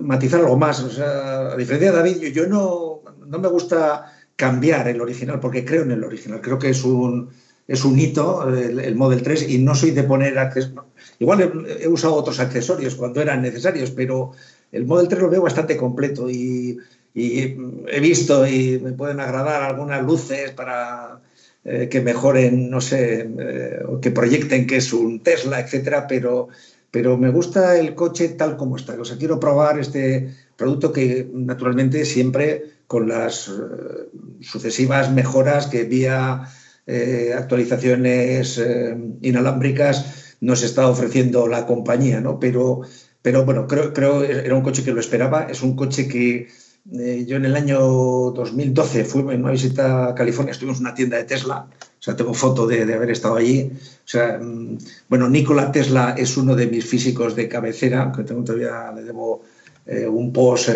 [0.00, 5.40] matizar algo más, a diferencia de David, yo, no, no, me gusta cambiar el original
[5.40, 7.30] porque creo en el original, creo que es un,
[7.66, 10.84] es un hito el, Model 3 y no soy de poner accesorios.
[11.18, 14.32] Igual he, usado otros accesorios cuando eran necesarios, pero
[14.70, 16.78] el Model 3 lo veo bastante completo y,
[17.14, 21.20] he visto y me pueden agradar algunas luces para
[21.62, 26.48] eh, que mejoren, no sé, eh, que proyecten que es un Tesla, etcétera, pero
[26.92, 29.00] pero me gusta el coche tal como está.
[29.00, 34.10] O sea, quiero probar este producto que naturalmente siempre con las eh,
[34.42, 36.42] sucesivas mejoras que vía
[36.86, 42.38] eh, actualizaciones eh, inalámbricas nos está ofreciendo la compañía, ¿no?
[42.38, 42.82] Pero,
[43.22, 45.44] pero bueno, creo, creo era un coche que lo esperaba.
[45.44, 46.48] Es un coche que
[46.84, 51.16] yo en el año 2012 fui en una visita a California, estuvimos en una tienda
[51.16, 51.68] de Tesla
[52.02, 53.70] o sea, tengo foto de, haber estado allí.
[53.72, 54.76] O sea, mm,
[55.08, 59.42] bueno, Nikola Tesla es uno de mis físicos de cabecera, que tengo todavía, le debo
[59.86, 60.70] eh, un post,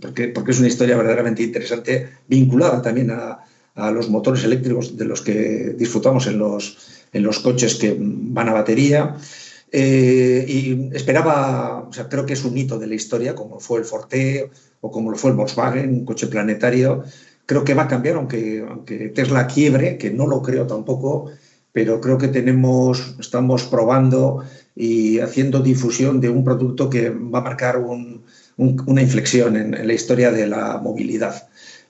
[0.00, 3.38] porque, porque es una historia verdaderamente interesante, vinculada también a,
[3.92, 6.78] los motores eléctricos de los que disfrutamos en los,
[7.12, 9.16] en los coches que van a batería.
[9.70, 13.78] Eh, y esperaba, o sea, creo que es un hito de la historia, como fue
[13.78, 14.50] el Forte
[14.80, 17.04] o como lo fue el Volkswagen, un coche planetario,
[17.46, 21.30] creo que va a cambiar, aunque, aunque Tesla quiebre, que no lo creo tampoco,
[21.72, 27.42] pero creo que tenemos, estamos probando y haciendo difusión de un producto que va a
[27.42, 31.48] marcar una inflexión en, la historia de la movilidad.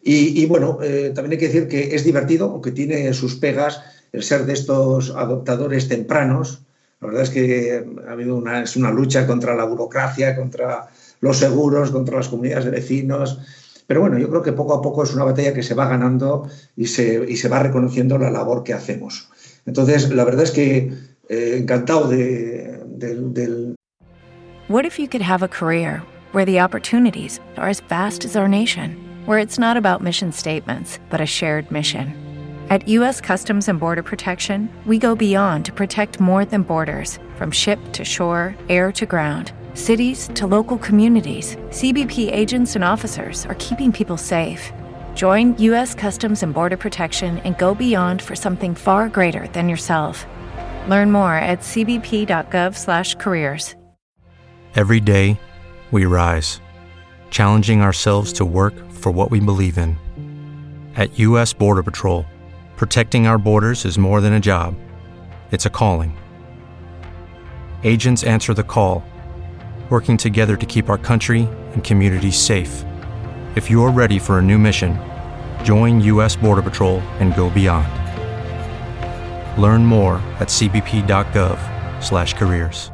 [0.08, 3.80] Y, bueno, eh, también hay que decir que es divertido, aunque tiene sus pegas,
[4.12, 6.62] el ser de estos adoptadores tempranos.
[7.00, 10.88] La verdad es que ha habido una, es una lucha contra la burocracia, contra
[11.20, 13.40] los seguros, contra las comunidades de vecinos.
[13.86, 16.48] Pero bueno, yo creo que poco a poco es una batalla que se va ganando
[16.76, 19.28] y se, y se va reconociendo la labor que hacemos.
[19.64, 20.92] Entonces, la verdad es que
[21.28, 23.76] eh, encantado de, del, del...
[24.68, 28.48] What if you could have a career where the opportunities are as vast as our
[28.48, 28.96] nation,
[29.26, 32.14] where it's not about mission statements, but a shared mission?
[32.68, 33.20] At U.S.
[33.20, 38.04] Customs and Border Protection, we go beyond to protect more than borders, from ship to
[38.04, 44.16] shore, air to ground cities to local communities, CBP agents and officers are keeping people
[44.16, 44.72] safe.
[45.14, 45.94] Join U.S.
[45.94, 50.26] Customs and Border Protection and go beyond for something far greater than yourself.
[50.88, 53.76] Learn more at cbp.gov/careers.
[54.74, 55.38] Every day,
[55.90, 56.60] we rise,
[57.30, 59.96] challenging ourselves to work for what we believe in.
[60.96, 61.54] At U.S.
[61.54, 62.26] Border Patrol,
[62.76, 64.74] protecting our borders is more than a job;
[65.50, 66.14] it's a calling.
[67.84, 69.02] Agents answer the call
[69.90, 72.84] working together to keep our country and communities safe.
[73.54, 74.98] If you're ready for a new mission,
[75.62, 76.36] join U.S.
[76.36, 77.88] Border Patrol and go beyond.
[79.56, 82.90] Learn more at cbp.gov/careers.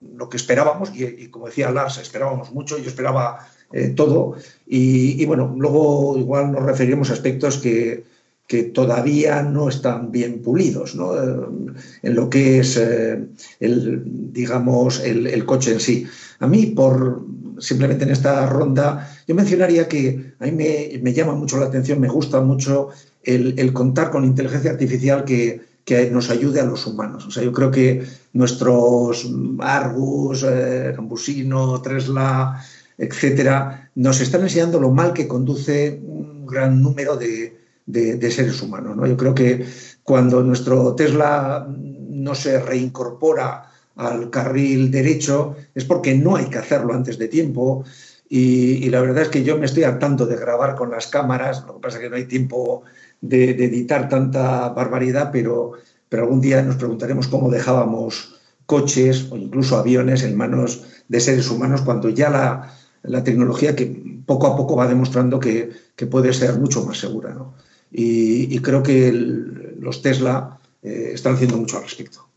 [0.00, 4.34] Lo que esperábamos, y, y, como decía Lars, esperábamos mucho, yo esperaba eh, todo,
[4.66, 8.04] y, y, bueno, luego igual nos referiremos a aspectos que,
[8.50, 11.14] que todavía no están bien pulidos ¿no?
[11.14, 13.28] Eh, en lo que es eh,
[13.60, 16.04] el, digamos, el, coche en sí.
[16.40, 17.24] A mí, por
[17.60, 22.08] simplemente en esta ronda, yo mencionaría que a mí me, llama mucho la atención, me
[22.08, 22.88] gusta mucho
[23.22, 25.70] el, contar con inteligencia artificial que,
[26.10, 27.26] nos ayude a los humanos.
[27.26, 29.28] O sea, yo creo que nuestros
[29.60, 32.60] Argus, eh, Gambusino, Tesla,
[32.98, 38.96] etcétera, nos están enseñando lo mal que conduce un gran número de, de, seres humanos.
[38.96, 39.06] ¿no?
[39.06, 39.66] Yo creo que
[40.02, 46.94] cuando nuestro Tesla no se reincorpora al carril derecho es porque no hay que hacerlo
[46.94, 47.84] antes de tiempo
[48.28, 51.74] Y, la verdad es que yo me estoy hartando de grabar con las cámaras, lo
[51.74, 52.82] que pasa es que no hay tiempo
[53.20, 55.72] de, editar tanta barbaridad, pero,
[56.08, 61.50] pero algún día nos preguntaremos cómo dejábamos coches o incluso aviones en manos de seres
[61.50, 66.32] humanos cuando ya la, la tecnología que poco a poco va demostrando que, que puede
[66.32, 67.34] ser mucho más segura.
[67.34, 67.54] ¿no?
[67.92, 72.28] Y, creo que los Tesla eh, están haciendo mucho al respecto.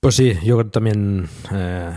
[0.00, 1.94] Pues sí, yo también eh,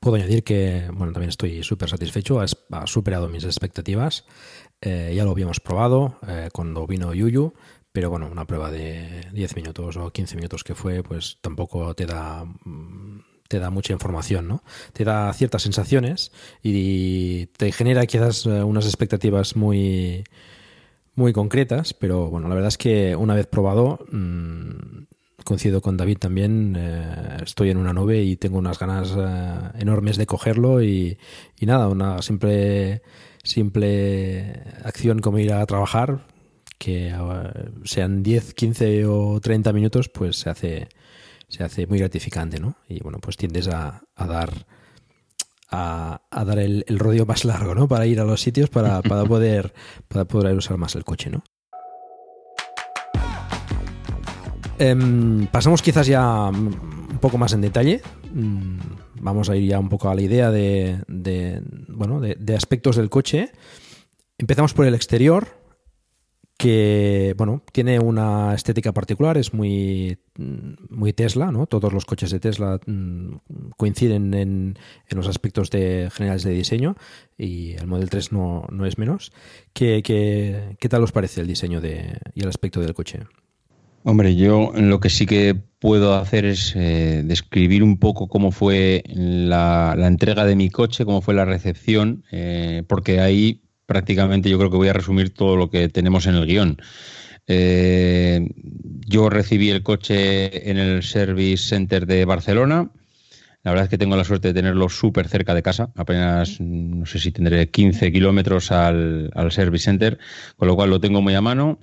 [0.00, 4.24] puedo añadir que bueno, también estoy súper satisfecho, ha, superado mis expectativas.
[4.80, 6.18] Eh, ya lo habíamos probado
[6.52, 7.54] cuando vino Yuyu,
[7.92, 12.06] pero bueno, una prueba de 10 minutos o 15 minutos que fue, pues tampoco te
[12.06, 13.20] da mm,
[13.52, 14.64] te da mucha información, ¿no?
[14.94, 20.24] Te da ciertas sensaciones y te genera quizás unas expectativas muy
[21.14, 25.04] muy concretas, pero bueno, la verdad es que una vez probado, mm,
[25.44, 30.16] coincido con David también, eh, estoy en una nube y tengo unas ganas eh, enormes
[30.16, 31.18] de cogerlo y,
[31.60, 33.02] nada, una simple,
[33.42, 36.26] simple acción como ir a trabajar,
[36.78, 37.14] que eh,
[37.84, 40.88] sean 10, 15 o 30 minutos, pues se hace,
[41.48, 42.76] se hace muy gratificante, ¿no?
[42.88, 44.66] Y bueno, pues tiendes a, a dar
[45.72, 47.88] a, dar el, el, rodeo más largo, ¿no?
[47.88, 49.72] Para ir a los sitios para, poder,
[50.08, 51.42] para poder usar más el coche, ¿no?
[54.78, 58.02] Em, pasamos quizás ya un poco más en detalle.
[58.32, 58.78] Mm,
[59.20, 63.52] vamos a ir ya un poco a la idea de, bueno, de aspectos del coche.
[64.38, 65.61] Empezamos por el exterior
[66.62, 71.66] que bueno, tiene una estética particular, es muy, muy Tesla, ¿no?
[71.66, 73.32] Todos los coches de Tesla mm,
[73.76, 74.78] coinciden en,
[75.10, 76.94] los aspectos generales de diseño
[77.36, 79.32] y el Model 3 no, es menos.
[79.72, 83.18] ¿Qué, qué, tal os parece el diseño de, y el aspecto del coche?
[84.04, 89.02] Hombre, yo lo que sí que puedo hacer es eh, describir un poco cómo fue
[89.12, 94.70] la, entrega de mi coche, cómo fue la recepción, eh, porque ahí prácticamente yo creo
[94.70, 96.78] que voy a resumir todo lo que tenemos en el guion.
[97.46, 98.48] Eh,
[99.06, 102.90] yo recibí el coche en el Service Center de Barcelona.
[103.64, 107.06] La verdad es que tengo la suerte de tenerlo súper cerca de casa, apenas, no
[107.06, 110.18] sé si tendré 15 kilómetros al, al, Service Center,
[110.56, 111.78] con lo cual lo tengo muy a mano.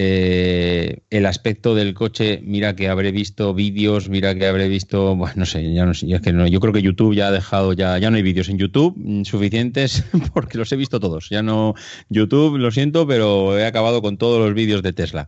[0.00, 5.34] Eh, el aspecto del coche, mira que habré visto vídeos, mira que habré visto, bueno,
[5.38, 7.72] no sé, ya no sé, es que no, yo creo que YouTube ya ha dejado,
[7.72, 11.30] ya, ya no hay vídeos en YouTube suficientes porque los he visto todos.
[11.30, 11.74] Ya no,
[12.10, 15.26] YouTube, lo siento, pero he acabado con todos los vídeos de Tesla.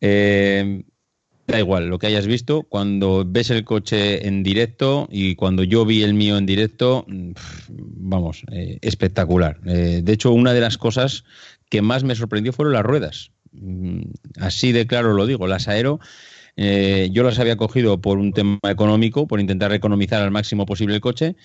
[0.00, 0.84] Eh,
[1.48, 5.84] da igual lo que hayas visto, cuando ves el coche en directo y cuando yo
[5.84, 7.04] vi el mío en directo,
[7.68, 9.60] vamos, eh, espectacular.
[9.62, 11.24] de hecho, una de las cosas
[11.68, 13.35] que más me sorprendió fueron las ruedas Mm,
[14.40, 16.00] así de claro lo digo, las aero.
[16.56, 20.94] Eh, yo las había cogido por un tema económico, por intentar economizar al máximo posible
[20.94, 21.36] el coche,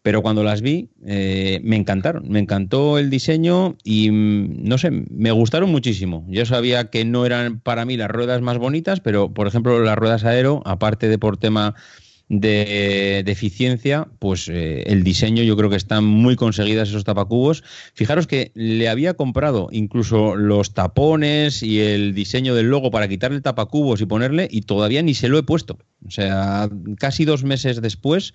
[0.00, 4.90] pero cuando las vi eh, me encantaron, me encantó el diseño y mm, no sé,
[4.90, 6.26] me gustaron muchísimo.
[6.28, 9.96] Yo sabía que no eran para mí las ruedas más bonitas, pero por ejemplo las
[9.96, 11.74] ruedas aero, aparte de por tema
[12.28, 17.62] de, eficiencia, pues eh, el diseño yo creo que están muy conseguidas esos tapacubos.
[17.94, 23.36] Fijaros que le había comprado incluso los tapones y el diseño del logo para quitarle
[23.36, 25.78] el tapacubos y ponerle y todavía ni se lo he puesto.
[26.06, 28.34] O sea, casi dos meses después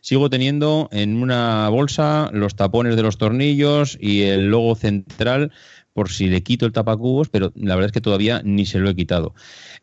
[0.00, 5.52] sigo teniendo en una bolsa los tapones de los tornillos y el logo central
[5.92, 8.90] por si le quito el tapacubos, pero la verdad es que todavía ni se lo
[8.90, 9.34] he quitado.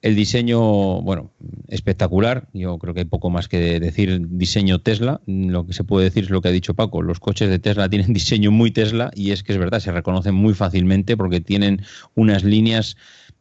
[0.02, 1.32] El diseño, bueno,
[1.68, 2.48] espectacular.
[2.54, 5.22] Yo creo que hay poco más que decir diseño Tesla.
[5.26, 7.02] Lo que se puede decir es lo que ha dicho Paco.
[7.02, 10.36] Los coches de Tesla tienen diseño muy Tesla y es que es verdad, se reconocen
[10.36, 11.82] muy fácilmente porque tienen
[12.16, 12.96] unas líneas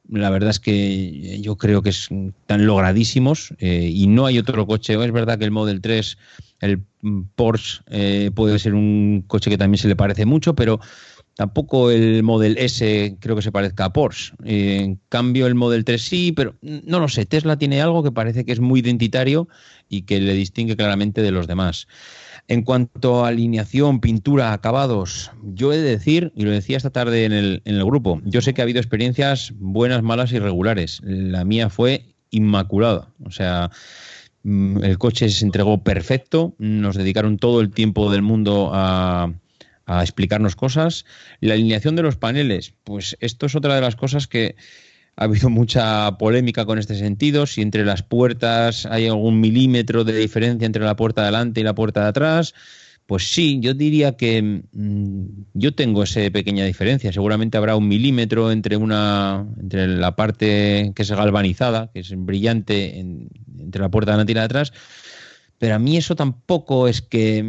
[0.08, 4.94] la verdad es que yo creo que están logradísimos eh, y no hay otro coche.
[4.94, 6.18] Es verdad que el Model 3,
[6.60, 6.82] el
[7.34, 10.80] Porsche, eh, puede ser un coche que también se le parece mucho, pero
[11.36, 14.32] Tampoco el Model S creo que se parezca a Porsche.
[14.44, 17.26] en cambio, el Model 3 sí, pero no lo sé.
[17.26, 19.46] Tesla tiene algo que parece que es muy identitario
[19.90, 21.88] y que le distingue claramente de los demás.
[22.48, 27.26] En cuanto a alineación, pintura, acabados, yo he de decir, y lo decía esta tarde
[27.26, 31.02] en el, en el grupo, yo sé que ha habido experiencias buenas, malas y regulares.
[31.04, 33.10] La mía fue inmaculada.
[33.22, 33.70] O sea,
[34.42, 39.34] mm, el coche se entregó perfecto, nos dedicaron todo el tiempo del mundo a
[39.86, 41.06] a explicarnos cosas.
[41.40, 44.56] La alineación de los paneles, pues esto es otra de las cosas que
[45.16, 50.18] ha habido mucha polémica con este sentido, si entre las puertas hay algún milímetro de
[50.18, 52.54] diferencia entre la puerta de y la puerta de atrás.
[53.06, 57.12] Pues sí, yo diría que mm, yo tengo esa pequeña diferencia.
[57.12, 62.98] Seguramente habrá un milímetro entre una entre la parte que es galvanizada, que es brillante
[62.98, 64.72] entre la puerta de adelante y la de atrás,
[65.58, 67.42] pero a mí eso tampoco es que,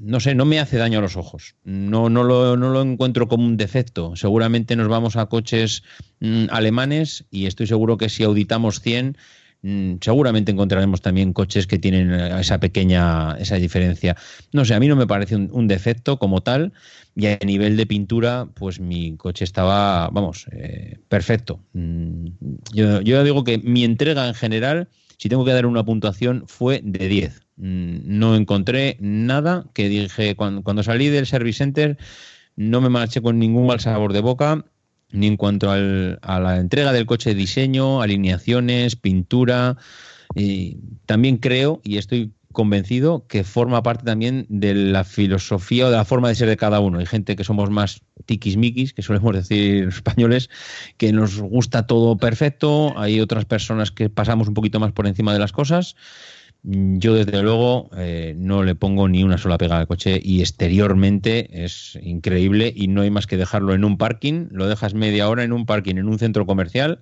[0.00, 1.54] no sé, no me hace daño a los ojos.
[1.64, 4.16] No, no, lo, no lo encuentro como un defecto.
[4.16, 5.84] Seguramente nos vamos a coches
[6.20, 9.16] mm, alemanes y estoy seguro que si auditamos 100,
[9.62, 14.16] mm, seguramente encontraremos también coches que tienen esa pequeña, esa diferencia.
[14.52, 16.72] No sé, a mí no me parece un, defecto como tal.
[17.14, 21.60] Y a nivel de pintura, pues mi coche estaba, vamos, eh, perfecto.
[21.74, 22.26] Mm,
[22.72, 24.88] yo, yo digo que mi entrega en general,
[25.18, 30.34] si tengo que dar una puntuación, fue de 10 Mm, no encontré nada que dije
[30.34, 31.96] cuando, salí del Service Center
[32.56, 34.64] no me marché con ningún mal sabor de boca
[35.12, 39.76] ni en cuanto a la entrega del coche de diseño, alineaciones, pintura.
[40.34, 45.96] Y también creo, y estoy convencido, que forma parte también de la filosofía o de
[45.96, 46.98] la forma de ser de cada uno.
[46.98, 50.48] Hay gente que somos más tiquismiquis, que solemos decir españoles,
[50.96, 52.98] que nos gusta todo perfecto.
[52.98, 55.94] Hay otras personas que pasamos un poquito más por encima de las cosas.
[56.64, 61.64] Yo desde luego eh, no le pongo ni una sola pega al coche y exteriormente
[61.64, 65.42] es increíble y no hay más que dejarlo en un parking, lo dejas media hora
[65.42, 67.00] en un parking en un centro comercial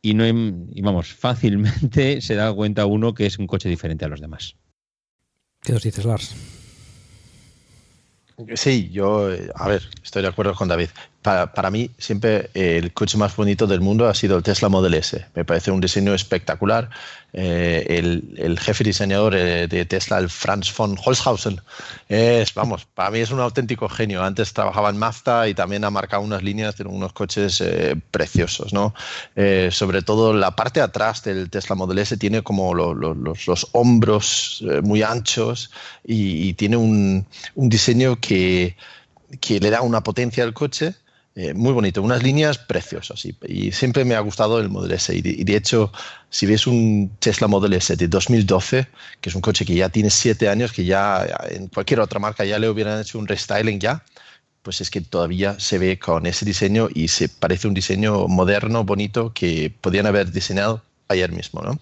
[0.00, 4.08] y no y vamos, fácilmente se da cuenta uno que es un coche diferente a
[4.08, 4.56] los demás.
[5.62, 6.34] ¿Qué nos dices, Lars?
[8.54, 10.88] Sí, yo, eh, a ver, estoy de acuerdo con David
[11.26, 15.26] para, mí siempre el coche más bonito del mundo ha sido el Tesla Model S.
[15.34, 16.88] Me parece un diseño espectacular.
[17.38, 17.98] Eh,
[18.38, 21.60] el, jefe diseñador eh, de Tesla, el Franz von Holzhausen,
[22.08, 24.24] es, vamos, para mí es un auténtico genio.
[24.24, 28.72] Antes trabajaba en Mazda y también ha marcado unas líneas de unos coches eh, preciosos.
[28.72, 28.94] ¿no?
[29.70, 35.02] sobre todo la parte de atrás del Tesla Model S tiene como los, hombros muy
[35.02, 35.70] anchos
[36.04, 38.76] y, tiene un, diseño que,
[39.40, 40.94] que le da una potencia al coche
[41.38, 45.20] eh, muy bonito, unas líneas preciosas y, siempre me ha gustado el Model S y
[45.20, 45.92] de, hecho
[46.30, 48.88] si ves un Tesla Model S de 2012,
[49.20, 52.46] que es un coche que ya tiene siete años, que ya en cualquier otra marca
[52.46, 54.02] ya le hubieran hecho un restyling ya,
[54.62, 58.84] pues es que todavía se ve con ese diseño y se parece un diseño moderno,
[58.84, 61.60] bonito, que podían haber diseñado ayer mismo.
[61.60, 61.78] ¿no?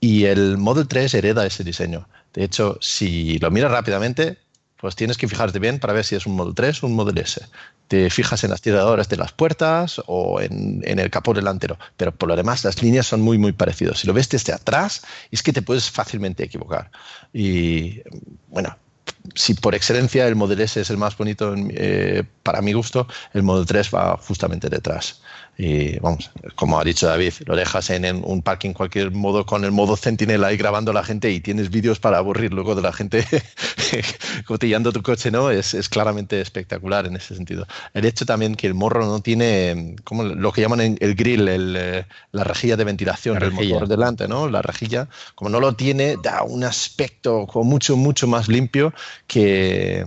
[0.00, 2.08] Y el Model 3 hereda ese diseño.
[2.32, 4.38] De hecho, si lo miras rápidamente,
[4.82, 7.16] pues tienes que fijarte bien para ver si es un Model 3 o un Model
[7.18, 7.40] S.
[7.86, 12.28] Te fijas en las tiradoras de las puertas o en, el capó delantero, pero por
[12.28, 14.00] lo demás las líneas son muy, muy parecidas.
[14.00, 16.90] Si lo ves desde atrás, es que te puedes fácilmente equivocar.
[17.32, 18.00] Y
[18.48, 18.76] bueno,
[19.36, 23.44] si por excelencia el Model S es el más bonito eh, para mi gusto, el
[23.44, 25.22] Model 3 va justamente detrás.
[25.58, 29.70] Y vamos, como ha dicho David, lo dejas en, un parking cualquier modo con el
[29.70, 32.92] modo Sentinel ahí grabando a la gente y tienes vídeos para aburrir luego de la
[32.92, 33.26] gente
[34.46, 35.50] cotillando tu coche, ¿no?
[35.50, 37.66] Es, es, claramente espectacular en ese sentido.
[37.92, 41.76] El hecho también que el morro no tiene, como lo que llaman el grill, el,
[41.78, 44.48] eh, la rejilla de ventilación del motor delante, ¿no?
[44.48, 48.94] La rejilla, como no lo tiene, da un aspecto como mucho, mucho más limpio
[49.26, 50.06] que,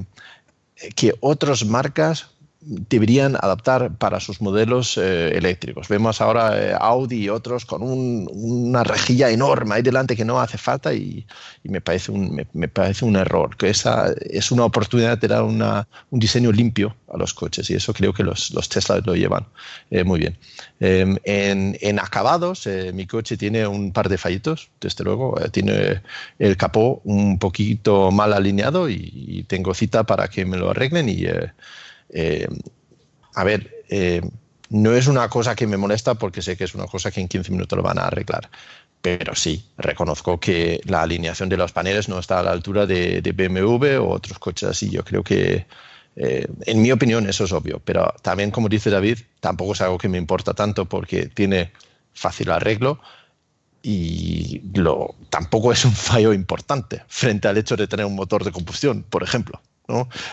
[0.95, 2.34] que otras marcas
[2.65, 5.87] deberían adaptar para sus modelos eh, eléctricos.
[5.87, 10.57] Vemos ahora eh, Audi y otros con una rejilla enorme ahí delante que no hace
[10.57, 11.25] falta y,
[11.63, 15.87] me, parece un, me, parece un error, que esa es una oportunidad de dar una,
[16.09, 19.45] un diseño limpio a los coches y eso creo que los, los Tesla lo llevan
[19.91, 20.37] eh, muy bien.
[20.79, 26.01] Em, en, en, acabados, mi coche tiene un par de fallitos, desde luego, tiene
[26.39, 31.09] el capó un poquito mal alineado y, y, tengo cita para que me lo arreglen
[31.09, 31.25] y
[32.09, 32.47] eh,
[33.33, 34.21] a ver, eh,
[34.69, 37.27] no es una cosa que me molesta porque sé que es una cosa que en
[37.27, 38.49] 15 minutos lo van a arreglar.
[39.01, 43.21] Pero sí, reconozco que la alineación de los paneles no está a la altura de,
[43.21, 44.89] BMW o otros coches así.
[44.89, 45.67] Yo creo que,
[46.15, 47.79] eh, en mi opinión, eso es obvio.
[47.85, 51.71] Pero también, como dice David, tampoco es algo que me importa tanto porque tiene
[52.13, 52.99] fácil arreglo
[53.83, 58.51] y lo, tampoco es un fallo importante frente al hecho de tener un motor de
[58.51, 59.61] combustión, por ejemplo.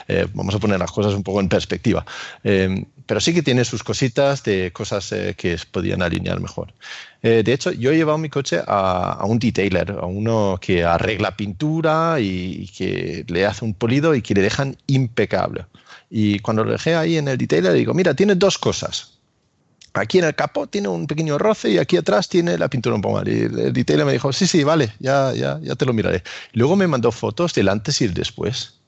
[0.08, 2.04] Eh, vamos a poner las cosas un poco en perspectiva.
[2.44, 6.72] Eh, pero sí que tiene sus cositas de cosas eh, que podían alinear mejor.
[7.22, 12.18] de hecho, yo he llevado mi coche a, un detailer, a uno que arregla pintura
[12.18, 15.66] y, que le hace un polido y que le dejan impecable.
[16.10, 19.18] Y cuando lo dejé ahí en el detailer, digo, mira, tiene dos cosas.
[19.94, 23.02] Aquí en el capó tiene un pequeño roce y aquí atrás tiene la pintura un
[23.02, 23.28] poco mal.
[23.28, 26.22] Y el detailer me dijo, sí, sí, vale, ya, ya, ya te lo miraré.
[26.54, 28.81] Luego me mandó fotos del antes y el después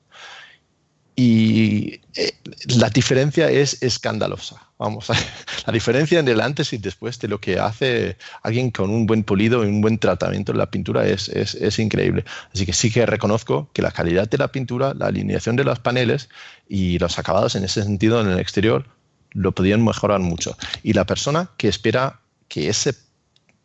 [1.15, 2.33] y eh,
[2.77, 4.61] la diferencia es escandalosa.
[4.77, 5.07] Vamos,
[5.65, 9.23] la diferencia en el antes y después de lo que hace alguien con un buen
[9.23, 12.25] pulido y un buen tratamiento en la pintura es, es, es, increíble.
[12.53, 15.79] Así que sí que reconozco que la calidad de la pintura, la alineación de los
[15.79, 16.27] paneles
[16.67, 18.85] y los acabados en ese sentido en el exterior
[19.31, 20.57] lo podían mejorar mucho.
[20.83, 22.93] Y la persona que espera que ese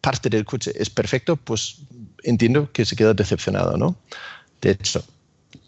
[0.01, 1.78] parte del coche es perfecto, pues
[2.22, 3.96] entiendo que se queda decepcionado, ¿no?
[4.61, 5.05] De hecho,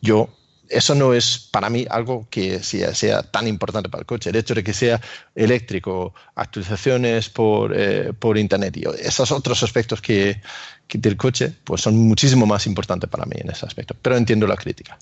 [0.00, 0.28] yo
[0.72, 4.30] eso no es para mí algo que sea, sea, tan importante para el coche.
[4.30, 5.00] El hecho de que sea
[5.34, 10.40] eléctrico, actualizaciones por, eh, por internet y esos otros aspectos que,
[10.88, 13.94] del coche, pues son muchísimo más importantes para mí en ese aspecto.
[14.00, 14.98] Pero entiendo la crítica.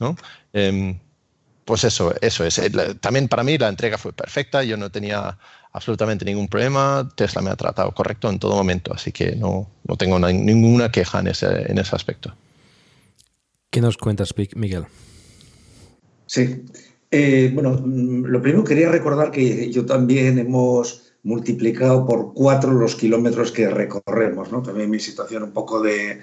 [0.00, 0.16] ¿no?
[0.52, 0.98] Em,
[1.64, 2.60] pues eso, eso es.
[3.00, 4.64] También para mí la entrega fue perfecta.
[4.64, 5.36] Yo no tenía
[5.72, 7.08] absolutamente ningún problema.
[7.14, 11.20] Tesla me ha tratado correcto en todo momento, así que no, no tengo ninguna queja
[11.20, 12.34] en ese, en ese aspecto.
[13.70, 14.86] ¿Qué nos cuentas, Miguel?
[16.26, 16.64] Sí.
[17.10, 22.94] Eh, bueno, mm, lo primero quería recordar que yo también hemos multiplicado por cuatro los
[22.94, 24.62] kilómetros que recorremos, ¿no?
[24.62, 26.20] También mi situación un poco de,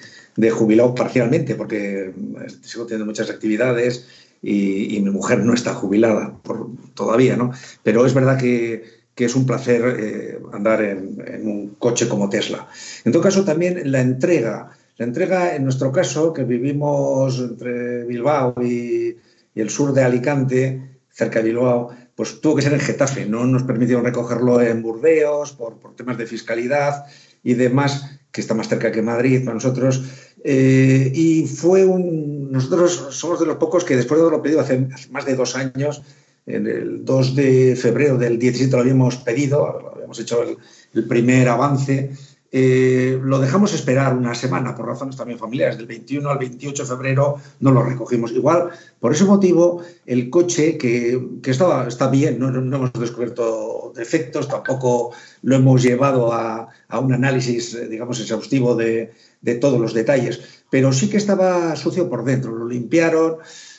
[0.51, 4.07] jubilado parcialmente, porque mm, sigo teniendo muchas actividades
[4.41, 7.51] y, mi mujer no está jubilada por, todavía, ¿no?
[7.83, 12.67] Pero es verdad que, es un placer eh, andar en, en, un coche como Tesla.
[13.05, 18.55] En todo caso, también la entrega la entrega, en nuestro caso, que vivimos entre Bilbao
[18.63, 19.17] y,
[19.55, 23.25] el sur de Alicante, cerca de Bilbao, pues tuvo que ser en Getafe.
[23.25, 27.05] No nos permitieron recogerlo en Burdeos por, temas de fiscalidad
[27.43, 30.03] y demás, que está más cerca que Madrid para nosotros.
[30.43, 32.51] Eh, y fue un.
[32.51, 36.01] Nosotros somos de los pocos que después de haberlo pedido hace, más de dos años,
[36.45, 40.43] en el 2 de febrero del 17 lo habíamos pedido, habíamos hecho
[40.93, 42.11] el primer avance
[42.57, 45.75] eh, lo dejamos esperar una semana por razones también familiares.
[45.75, 48.31] Del 21 al 28 de febrero no lo recogimos.
[48.31, 55.57] Igual, por ese motivo, el coche que, está bien, no, hemos descubierto defectos, tampoco lo
[55.57, 59.11] hemos llevado a, un análisis, eh, digamos, exhaustivo de,
[59.59, 60.39] todos los detalles,
[60.69, 62.55] pero sí que estaba sucio por dentro.
[62.55, 63.35] Lo limpiaron.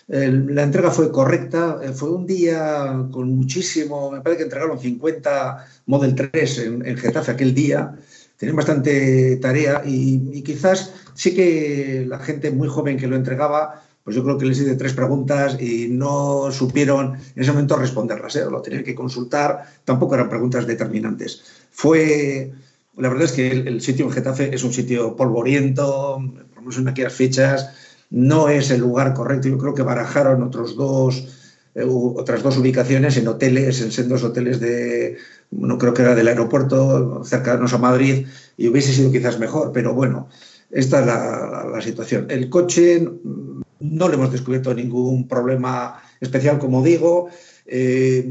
[0.06, 5.66] la entrega fue correcta, eh, fue un día con muchísimo, me parece que entregaron 50
[5.86, 7.96] Model 3 en, en Getafe aquel día,
[8.36, 14.14] tienen bastante tarea y, quizás sí que la gente muy joven que lo entregaba, pues
[14.14, 18.44] yo creo que les hice tres preguntas y no supieron en ese momento responderlas, ¿eh?
[18.50, 21.42] lo tenían que consultar, tampoco eran preguntas determinantes.
[21.70, 22.52] Fue,
[22.96, 26.78] la verdad es que el, sitio en Getafe es un sitio polvoriento, por lo menos
[26.78, 27.70] en aquellas fechas,
[28.10, 31.35] no es el lugar correcto, yo creo que barajaron otros dos
[31.84, 35.18] otras dos ubicaciones en hoteles, en sendos hoteles de,
[35.50, 39.94] no creo que era del aeropuerto, cercanos a Madrid, y hubiese sido quizás mejor, pero
[39.94, 40.28] bueno,
[40.70, 42.26] esta es la, situación.
[42.30, 47.28] El coche mm, no le hemos descubierto ningún problema especial, como digo,
[47.66, 48.24] eh,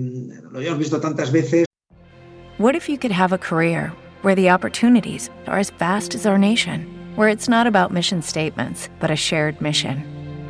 [0.51, 1.65] lo habíamos visto tantas veces.
[2.57, 3.91] What if you could have a career
[4.23, 8.89] where the opportunities are as vast as our nation, where it's not about mission statements,
[8.99, 10.14] but a shared mission?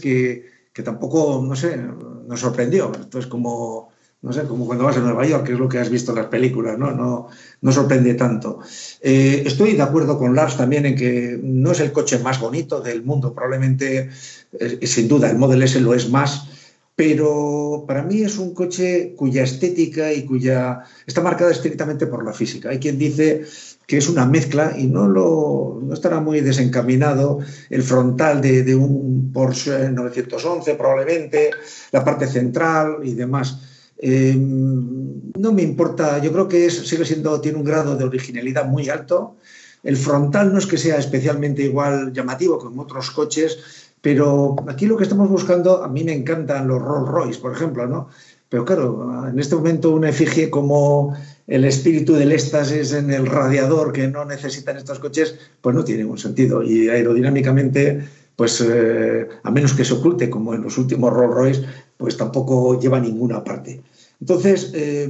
[0.00, 2.92] Que, tampoco, no sé, nos sorprendió.
[2.92, 3.90] Esto es como,
[4.22, 6.18] no sé, como cuando vas a Nueva York, que es lo que has visto en
[6.18, 6.92] las películas, ¿no?
[6.92, 7.28] No,
[7.60, 8.60] no sorprende tanto.
[9.00, 12.80] Eh, estoy de acuerdo con Lars también en que no es el coche más bonito
[12.80, 14.10] del mundo, probablemente,
[14.58, 16.48] eh, sin duda, el Model S lo es más,
[16.96, 22.32] pero para mí es un coche cuya estética y cuya está marcada estrictamente por la
[22.32, 22.70] física.
[22.70, 23.44] Hay quien dice
[23.86, 27.38] que es una mezcla y no, lo, no estará muy desencaminado
[27.70, 31.50] el frontal de, un Porsche 911 probablemente,
[31.92, 33.60] la parte central y demás.
[33.98, 38.88] Em, no me importa, yo creo que sigue siendo, tiene un grado de originalidad muy
[38.88, 39.36] alto.
[39.84, 43.58] El frontal no es que sea especialmente igual llamativo como otros coches,
[44.00, 47.86] pero aquí lo que estamos buscando, a mí me encantan los Rolls Royce, por ejemplo,
[47.86, 48.08] ¿no?
[48.48, 51.16] Pero claro, en este momento una efigie como
[51.46, 56.02] el espíritu del éxtasis en el radiador que no necesitan estos coches, pues no tiene
[56.02, 56.62] ningún sentido.
[56.62, 61.66] Y aerodinámicamente, pues eh, a menos que se oculte, como en los últimos Rolls Royce,
[61.96, 63.80] pues tampoco lleva ninguna parte.
[64.20, 65.08] Entonces, eh,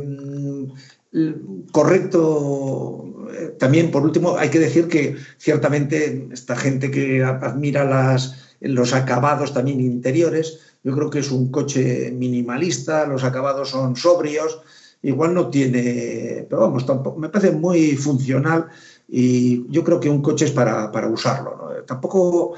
[1.72, 3.28] correcto.
[3.32, 8.92] Eh, también, por último, hay que decir que ciertamente esta gente que admira las, los
[8.92, 14.60] acabados también interiores, yo creo que es un coche minimalista, los acabados son sobrios,
[15.08, 18.66] igual no tiene, pero vamos, tampoco, me parece muy funcional
[19.08, 21.70] y yo creo que un coche es para, usarlo.
[21.86, 22.54] Tampoco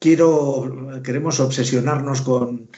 [0.00, 2.68] quiero, queremos obsesionarnos con,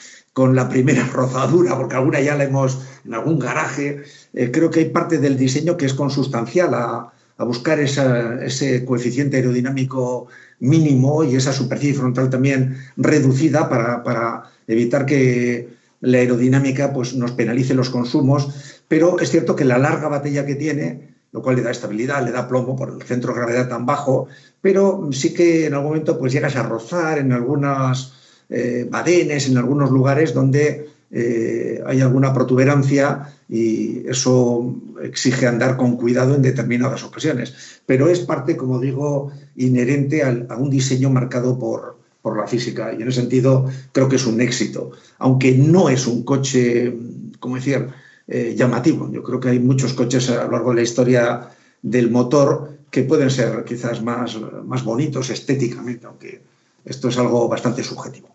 [0.55, 4.03] la primera rozadura, porque alguna ya la hemos en algún garaje.
[4.35, 10.29] Eh, creo que hay parte del diseño que es consustancial a, buscar ese coeficiente aerodinámico
[10.61, 15.69] mínimo y esa superficie frontal también reducida para, evitar que
[16.01, 18.74] la aerodinámica pues, nos penalice los consumos.
[18.95, 22.31] Pero es cierto que la larga batería que tiene lo cual le da estabilidad, le
[22.31, 24.29] da plomo por el centro de gravedad tan bajo,
[24.61, 28.13] pero sí que en algún momento pues llegas a rozar en algunas
[28.49, 35.97] eh, badenes, en algunos lugares donde eh, hay alguna protuberancia y eso exige andar con
[35.97, 37.81] cuidado en determinadas ocasiones.
[37.85, 42.93] Pero es parte, como digo, inherente a un diseño marcado por, por la física.
[42.97, 46.97] Y en ese sentido creo que es un éxito, aunque no es un coche,
[47.41, 47.89] como decir,
[48.27, 49.11] eh, llamativo.
[49.13, 51.51] Yo creo que hay muchos coches a lo largo de la historia
[51.83, 56.41] del motor que pueden ser quizás más, más bonitos estéticamente, aunque
[56.85, 58.29] esto es algo bastante subjetivo.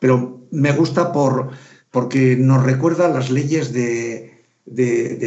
[0.00, 1.50] Pero me gusta por,
[1.90, 4.42] porque nos recuerda las leyes de,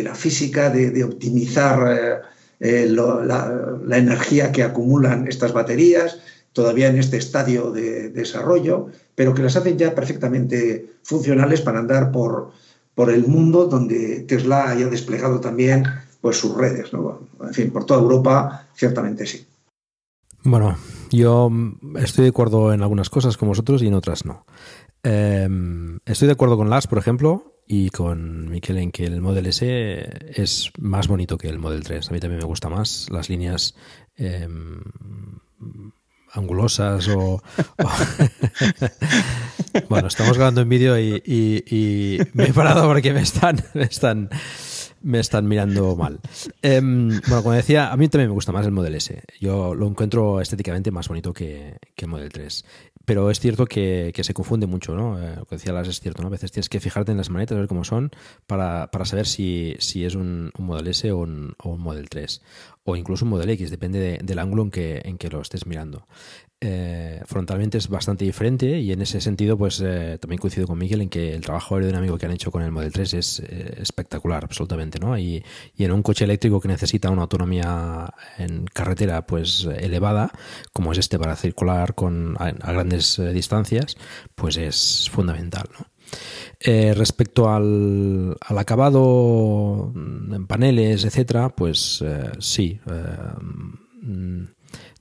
[0.03, 2.24] la física, de, optimizar
[2.60, 6.20] eh, eh, la, energía que acumulan estas baterías,
[6.53, 12.12] todavía en este estadio de desarrollo, pero que las hacen ya perfectamente funcionales para andar
[12.12, 12.51] por,
[12.95, 15.83] por el mundo donde Tesla haya desplegado también
[16.21, 16.91] pues, sus redes.
[17.41, 19.45] En fin, por toda Europa, ciertamente sí.
[20.43, 20.77] Bueno,
[21.11, 21.51] yo
[21.97, 24.45] estoy de acuerdo en algunas cosas con vosotros y en otras no.
[25.03, 29.47] Em, estoy de acuerdo con Lars, por ejemplo, y con Miquel en que el Model
[29.47, 32.09] S es más bonito que el Model 3.
[32.09, 33.75] A mí también me gusta más las líneas
[34.15, 34.81] em,
[36.38, 37.41] angulosas o...
[39.89, 44.29] bueno, estamos grabando en vídeo y, me he parado porque me están, me están,
[45.01, 46.19] me están mirando mal.
[46.61, 49.21] Em, bueno, como decía, a mí también me gusta más el Model S.
[49.39, 52.65] Yo lo encuentro estéticamente más bonito que, que el Model 3.
[53.06, 55.20] Pero es cierto que, se confunde mucho, ¿no?
[55.22, 56.28] Eh, lo que decía Las es cierto, ¿no?
[56.28, 58.12] A veces tienes que fijarte en las manetas, ver cómo son,
[58.47, 62.41] para, saber si, es un, Model S o un, o un Model 3
[62.88, 66.08] o incluso un Model X, depende del ángulo en que, en que lo estés mirando.
[66.68, 71.01] Eh, frontalmente es bastante diferente y en ese sentido pues eh, también coincido con Miguel
[71.01, 74.43] en que el trabajo aerodinámico que han hecho con el Model 3 es eh, espectacular
[74.43, 75.16] absolutamente ¿no?
[75.16, 75.43] Y,
[75.78, 80.32] en un coche eléctrico que necesita una autonomía en carretera pues elevada
[80.74, 83.95] como es este para circular con, a, grandes distancias
[84.34, 85.70] pues es fundamental
[86.95, 92.03] respecto al, acabado en paneles, etcétera, pues
[92.39, 92.80] sí.
[94.01, 94.45] Mm,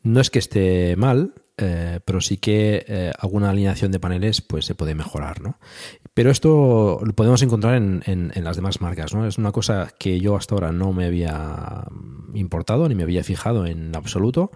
[0.02, 4.64] no es que esté mal, eh, pero sí que eh, alguna alineación de paneles pues
[4.64, 5.58] se puede mejorar, ¿no?
[6.12, 9.26] Pero esto lo podemos encontrar en, en, las demás marcas, ¿no?
[9.26, 11.84] Es una cosa que yo hasta ahora no me había
[12.34, 14.50] importado ni me había fijado en absoluto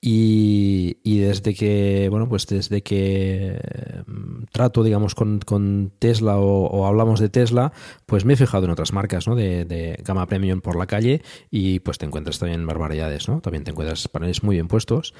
[0.00, 3.58] y, y desde que, bueno, pues desde que
[4.06, 7.72] mm, trato, digamos, con, con Tesla o, hablamos de Tesla,
[8.04, 9.34] pues me he fijado en otras marcas, ¿no?
[9.34, 13.40] De, de, gama premium por la calle y pues te encuentras también barbaridades, ¿no?
[13.40, 15.14] También te encuentras paneles muy bien puestos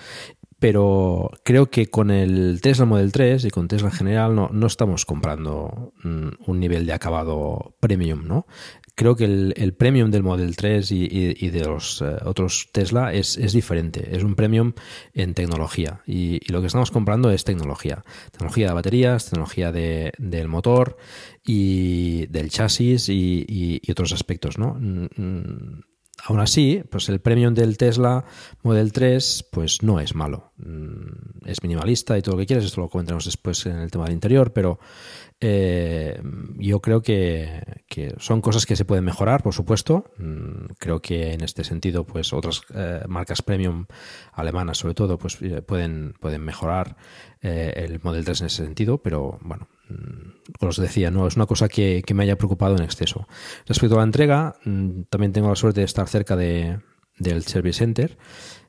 [0.58, 4.66] pero creo que con el Tesla Model 3 y con Tesla en general no, no
[4.66, 8.46] estamos comprando mm, un nivel de acabado premium, ¿no?
[8.98, 14.16] Creo que el, premium del Model 3 y, de los eh, otros Tesla es, diferente.
[14.16, 14.72] Es un premium
[15.12, 16.00] en tecnología.
[16.06, 18.02] Y, lo que estamos comprando es tecnología.
[18.32, 20.96] Tecnología de baterías, tecnología de, del motor
[21.44, 24.78] y del chasis y, otros aspectos, ¿no?
[26.28, 28.24] Aún así, pues el premium del Tesla
[28.64, 30.52] Model 3 pues no es malo.
[30.56, 34.06] Mm, es minimalista y todo lo que quieras, esto lo comentaremos después en el tema
[34.06, 34.80] del interior, pero
[35.40, 36.20] eh,
[36.56, 37.62] yo creo que,
[38.18, 40.12] son cosas que se pueden mejorar, por supuesto.
[40.18, 43.86] Mm, creo que en este sentido, pues otras eh, marcas premium
[44.32, 46.96] alemanas, sobre todo, pues eh, pueden, pueden mejorar
[47.40, 49.68] el Model 3 en ese sentido, pero bueno,
[50.60, 53.26] os decía, no es una cosa que, me haya preocupado en exceso.
[53.66, 56.80] Respecto a la entrega, mm, también tengo la suerte de estar cerca de,
[57.18, 58.16] del Service Center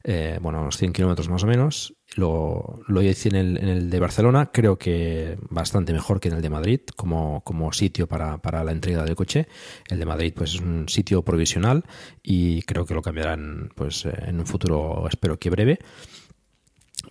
[0.09, 1.93] eh, bueno, unos 100 kilómetros más o menos.
[2.15, 6.35] Lo, lo hice en el, en el, de Barcelona, creo que bastante mejor que en
[6.35, 9.49] el de Madrid como, como sitio para, para, la entrega del coche.
[9.89, 11.83] El de Madrid pues es un sitio provisional
[12.23, 15.79] y creo que lo cambiarán pues en un futuro, espero que breve.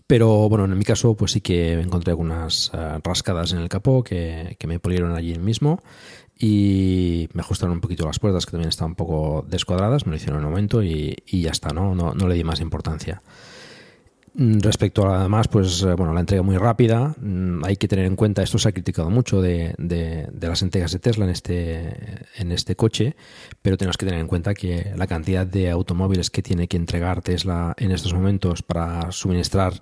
[0.07, 4.05] Pero bueno, en mi caso, pues sí que encontré algunas eh, rascadas en el capó
[4.05, 5.81] que, que me polieron allí mismo
[6.39, 10.17] y me ajustaron un poquito las puertas que también estaban un poco descuadradas, me lo
[10.17, 11.95] hicieron en un momento y, ya está, ¿no?
[11.95, 12.29] ¿no?
[12.29, 13.23] le di más importancia.
[14.39, 18.05] Mm, respecto a además, pues eh, bueno, la entrega muy rápida, mm, hay que tener
[18.05, 22.27] en cuenta, esto se ha criticado mucho de, de, las entregas de Tesla en este,
[22.37, 23.17] en este coche,
[23.63, 27.23] pero tenemos que tener en cuenta que la cantidad de automóviles que tiene que entregar
[27.23, 29.81] Tesla en estos momentos para suministrar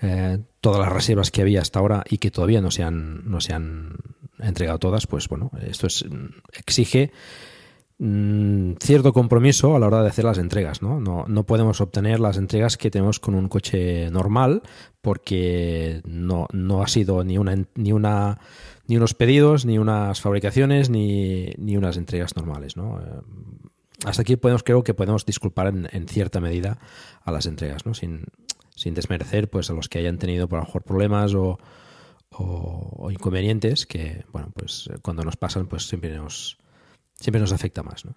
[0.00, 3.40] eh, todas las reservas que había hasta ahora y que todavía no se han, no
[3.40, 3.96] se han
[4.38, 6.04] entregado todas, pues bueno, esto es,
[6.52, 7.10] exige
[8.00, 10.82] Mm, cierto compromiso a la hora de hacer las entregas.
[10.82, 11.00] ¿no?
[11.00, 11.24] ¿no?
[11.26, 14.62] No, podemos obtener las entregas que tenemos con un coche normal
[15.02, 18.38] porque no, no ha sido ni una, ni una
[18.86, 22.76] ni unos pedidos, ni unas fabricaciones, ni, ni unas entregas normales.
[22.76, 23.00] ¿no?
[23.00, 23.20] Eh,
[24.04, 26.78] hasta aquí podemos, creo que podemos disculpar en, cierta medida
[27.22, 27.92] a las entregas, ¿no?
[27.92, 28.24] sin,
[28.74, 31.58] sin desmerecer pues, a los que hayan tenido por mejor problemas o,
[32.30, 36.56] o, o inconvenientes que, bueno, pues cuando nos pasan, pues siempre nos,
[37.20, 38.04] siempre nos afecta más.
[38.04, 38.14] ¿no?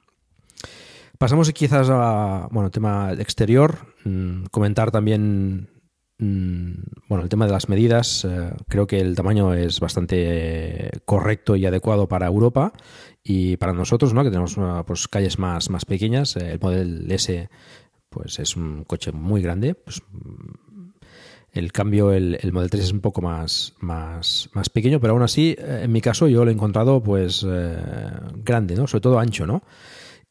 [1.18, 5.70] Pasamos quizás a, bueno, tema exterior, mm, comentar también
[6.18, 6.72] mm,
[7.08, 8.26] bueno, el tema de las medidas.
[8.26, 12.74] Eh, creo que el tamaño es bastante correcto y adecuado para Europa
[13.24, 14.24] y para nosotros, ¿no?
[14.24, 16.36] que tenemos pues, calles más, más pequeñas.
[16.38, 17.50] El Model S
[18.10, 19.76] pues, es un coche muy grande.
[19.76, 20.02] Pues,
[21.54, 25.24] el cambio, el, el, Model 3 es un poco más, más, más pequeño, pero aún
[25.24, 27.78] así, eh, en mi caso, yo lo he encontrado pues eh,
[28.44, 28.88] grande, ¿no?
[28.88, 29.64] Sobre todo ancho, ¿no?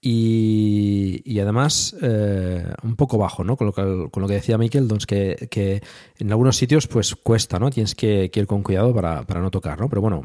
[0.03, 3.57] Y, y además eh, un poco bajo, ¿no?
[3.57, 5.83] Con lo que, con lo que decía Michael, que, que,
[6.19, 7.69] en algunos sitios pues cuesta, ¿no?
[7.69, 9.91] Tienes que, que ir con cuidado para, para, no tocar, ¿no?
[9.91, 10.25] Pero bueno,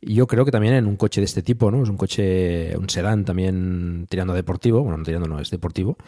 [0.00, 1.82] yo creo que también en un coche de este tipo, ¿no?
[1.82, 5.98] Es un coche, un sedán también tirando deportivo, bueno, no tirando no, es deportivo.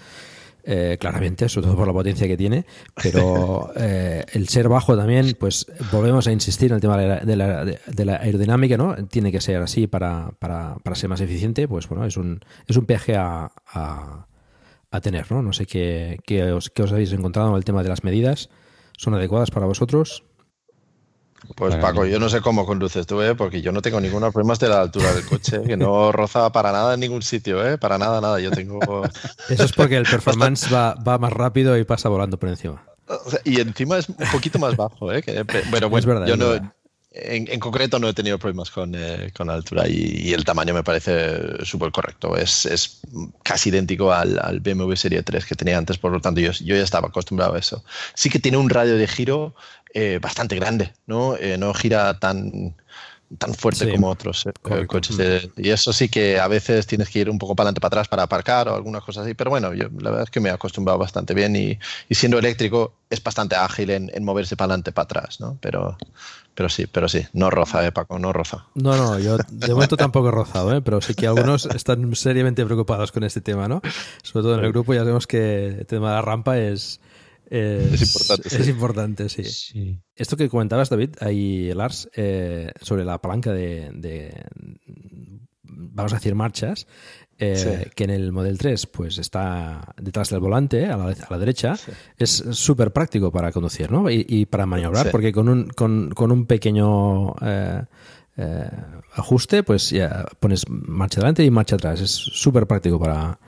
[0.63, 2.67] Eh, claramente, sobre todo por la potencia que tiene,
[3.03, 8.17] pero eh, el ser bajo también, pues volvemos a insistir en el tema de la,
[8.17, 8.95] aerodinámica, ¿no?
[9.07, 12.77] Tiene que ser así para, para, para, ser más eficiente, pues bueno, es un, es
[12.77, 15.41] un peaje a, a, tener, ¿no?
[15.41, 18.51] No sé qué, qué, os, qué os habéis encontrado en el tema de las medidas.
[18.99, 20.25] ¿Son adecuadas para vosotros?
[21.55, 23.35] Pues Paco, yo no sé cómo conduces tú, ¿eh?
[23.35, 26.73] porque yo no tengo ningún problema de la altura del coche, que no roza para
[26.73, 27.79] nada en ningún sitio, ¿eh?
[27.79, 28.41] para nada, nada.
[28.41, 28.81] Yo tengo.
[29.49, 32.83] Eso es porque el performance va, va más rápido y pasa volando por encima.
[33.45, 35.23] y encima es un poquito más bajo, ¿eh?
[35.23, 36.73] Que, bueno, bueno, verdad, yo no,
[37.13, 40.85] en, concreto no he tenido problemas con, eh, con la altura y, el tamaño me
[40.85, 42.37] parece súper correcto.
[42.37, 43.01] Es, es,
[43.43, 46.77] casi idéntico al, al, BMW Serie 3 que tenía antes, por lo tanto yo, yo,
[46.77, 47.85] ya estaba acostumbrado a eso.
[48.15, 49.55] Sí que tiene un radio de giro
[49.95, 51.37] eh, bastante grande, ¿no?
[51.37, 52.75] Eh, no gira tan,
[53.39, 55.49] tan fuerte como otros eh, coches.
[55.57, 58.09] y eso sí que a veces tienes que ir un poco para adelante, para atrás
[58.09, 59.35] para aparcar o algunas cosas así.
[59.35, 61.79] Pero bueno, yo la verdad es que me he acostumbrado bastante bien y,
[62.09, 65.59] y siendo eléctrico es bastante ágil en, en, moverse para adelante, para atrás, ¿no?
[65.61, 65.97] Pero,
[66.55, 68.67] pero sí, pero sí, no roza, eh, Paco, no roza.
[68.75, 70.83] No, no, yo de momento tampoco he rozado, ¿eh?
[70.83, 73.81] pero sí que algunos están seriamente preocupados con este tema, ¿no?
[74.23, 77.01] Sobre todo en el grupo ya sabemos que el tema de la rampa es
[77.51, 78.49] es, importante.
[78.57, 79.99] Es importante, sí.
[80.15, 84.33] Esto que comentabas, David, ahí, Lars, eh, sobre la palanca de,
[85.63, 86.87] vamos a decir, marchas,
[87.39, 91.39] eh, que en el Model 3 pues está detrás del volante, a la, a la
[91.39, 91.75] derecha,
[92.17, 94.09] es súper práctico para conducir ¿no?
[94.11, 97.35] y, para maniobrar, porque con un, con, con un pequeño...
[98.37, 98.71] Eh,
[99.17, 102.01] ajuste, pues ya pones marcha adelante y marcha atrás.
[102.01, 103.39] Es súper práctico para,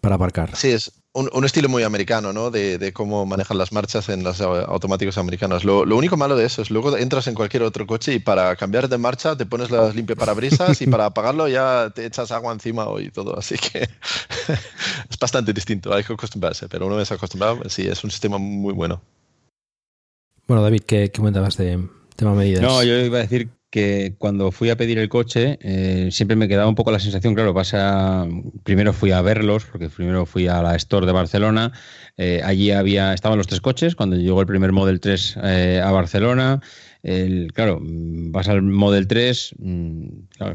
[0.00, 0.54] para aparcar.
[0.54, 2.50] Sí, es, un, estilo muy americano, ¿no?
[2.50, 5.64] De, cómo manejan las marchas en las automáticas americanas.
[5.64, 8.88] Lo, único malo de eso es luego entras en cualquier otro coche y para cambiar
[8.88, 13.10] de marcha te pones las parabrisas y para apagarlo ya te echas agua encima y
[13.10, 13.38] todo.
[13.38, 13.82] Así que
[15.10, 15.92] es bastante distinto.
[15.92, 19.00] Hay que acostumbrarse, pero una vez acostumbrado, sí, es un sistema muy bueno.
[20.46, 21.86] Bueno, David, ¿qué, qué comentabas de
[22.16, 22.62] tema medidas?
[22.62, 26.48] No, yo iba a decir que cuando fui a pedir el coche eh, siempre me
[26.48, 28.26] quedaba un poco la sensación, claro, pasa,
[28.62, 31.72] primero fui a verlos, porque primero fui a la Store de Barcelona,
[32.16, 35.90] eh, allí había, estaban los tres coches, cuando llegó el primer Model 3 eh, a
[35.90, 36.60] Barcelona,
[37.08, 40.06] el, claro, vas al Model 3, mm,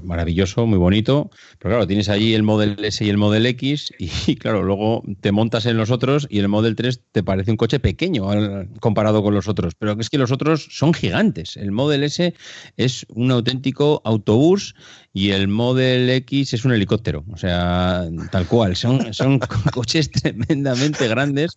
[0.03, 4.07] maravilloso, muy bonito, pero claro, tienes allí el Model S y el Model X y,
[4.37, 7.79] claro, luego te montas en los otros y el Model 3 te parece un coche
[7.79, 8.27] pequeño
[8.79, 11.57] comparado con los otros, pero es que los otros son gigantes.
[11.57, 12.33] El Model S
[12.77, 14.75] es un auténtico autobús
[15.15, 18.99] y el Model X es un helicóptero, o sea, tal cual, son,
[19.71, 21.55] coches tremendamente grandes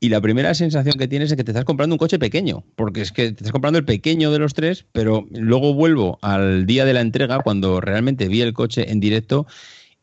[0.00, 3.02] y la primera sensación que tienes es que te estás comprando un coche pequeño, porque
[3.02, 6.84] es que te estás comprando el pequeño de los tres, pero luego vuelvo al día
[6.84, 9.46] de la entrega cuando realmente vi el coche en directo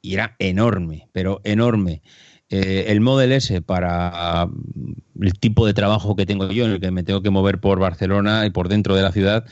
[0.01, 2.01] y era enorme, pero enorme.
[2.49, 4.47] Eh, el Model S para
[5.19, 7.79] el tipo de trabajo que tengo yo, en el que me tengo que mover por
[7.79, 9.45] Barcelona y por dentro de la ciudad,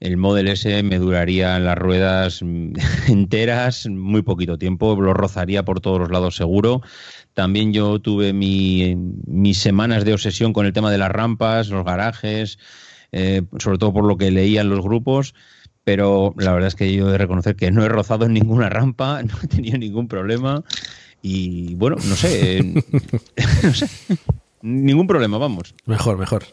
[0.00, 2.42] el Model S me duraría las ruedas
[3.08, 6.82] enteras muy poquito tiempo, lo rozaría por todos los lados seguro.
[7.34, 12.58] También yo tuve mis semanas de obsesión con el tema de las rampas, los garajes,
[13.12, 15.34] eh, sobre todo por lo que leía en los grupos
[15.86, 18.68] pero la verdad es que yo he de reconocer que no he rozado en ninguna
[18.68, 20.64] rampa, no he tenido ningún problema
[21.22, 22.84] y bueno, no sé, eh,
[23.62, 23.88] no sé,
[24.62, 25.74] ningún problema, vamos.
[25.86, 26.44] Mejor, mejor.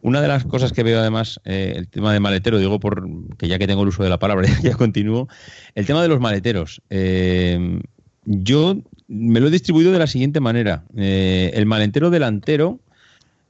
[0.00, 3.48] Una de las cosas que veo además, eh, el tema de maletero, digo por que
[3.48, 5.28] ya que tengo el uso de la palabra, ya continúo,
[5.74, 6.80] el tema de los maleteros.
[6.90, 7.80] Eh,
[8.24, 8.76] yo
[9.08, 10.84] me lo he distribuido de la siguiente manera.
[10.94, 12.78] el maletero delantero,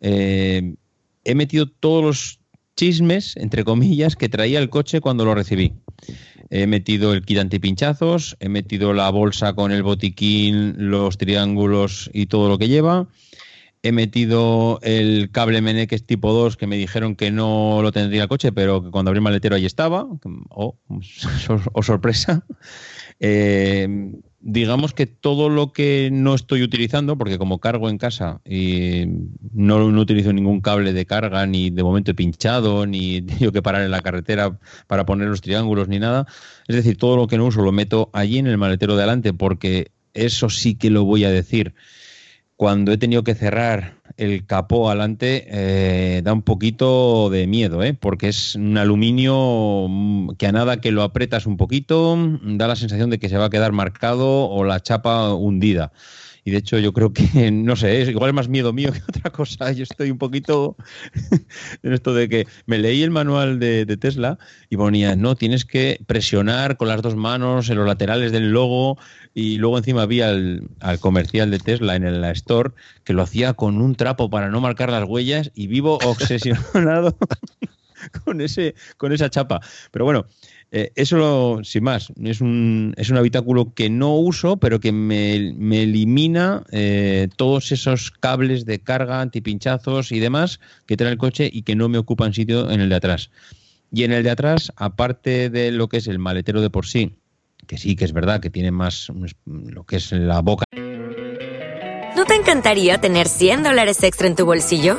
[0.01, 2.39] he metido todos los
[2.77, 5.75] chismes, entre comillas, que traía el coche cuando lo recibí.
[6.51, 12.27] He metido el kit antipinchazos, he metido la bolsa con el botiquín, los triángulos y
[12.27, 13.09] todo lo que lleva.
[13.89, 18.29] He metido el cable Meneques tipo 2 que me dijeron que no lo tendría el
[18.29, 20.07] coche, pero que cuando abrí el maletero ahí estaba.
[20.51, 20.77] Oh,
[21.73, 22.45] oh sorpresa.
[23.19, 29.07] Eh, digamos que todo lo que no estoy utilizando, porque como cargo en casa y
[29.55, 33.81] no, utilizo ningún cable de carga, ni de momento he pinchado, ni tengo que parar
[33.81, 36.27] en la carretera para poner los triángulos, ni nada.
[36.67, 39.33] Es decir, todo lo que no uso lo meto allí en el maletero de adelante,
[39.33, 41.75] porque eso sí que lo voy a decir
[42.59, 47.95] cuando he tenido que cerrar el capó adelante, eh, da un poquito de miedo, ¿eh?
[47.95, 52.75] porque es un aluminio mm, que a nada que lo apretas un poquito, da la
[52.75, 55.93] sensación de que se va a quedar marcado o la chapa hundida.
[56.45, 57.23] Y de hecho yo creo que,
[57.53, 59.73] no sé, es, igual más miedo mío que otra cosa.
[59.73, 60.77] Yo estoy un poquito
[61.83, 64.39] en esto de que me leí el manual de, Tesla
[64.71, 68.99] y ponía, no, tienes que presionar con las dos manos en los laterales del logo
[69.35, 70.69] y luego encima vi al,
[71.01, 72.71] comercial de Tesla en el store
[73.05, 77.17] que lo hacía con un trapo para no marcar las huellas y vivo obsesionado
[78.25, 79.61] con, ese, con esa chapa.
[79.91, 80.27] Pero bueno,
[80.71, 85.35] eh, eso, sin más, es un, es un habitáculo que no uso, pero que me,
[85.35, 91.63] elimina eh, todos esos cables de carga, antipinchazos y demás que trae el coche y
[91.63, 93.31] que no me ocupan sitio en el de atrás.
[93.91, 97.15] Y en el de atrás, aparte de lo que es el maletero de por sí,
[97.67, 99.11] que sí que es verdad que tiene más
[99.47, 100.65] lo que es la boca.
[102.15, 104.99] ¿No te encantaría tener 100 dólares extra en tu bolsillo?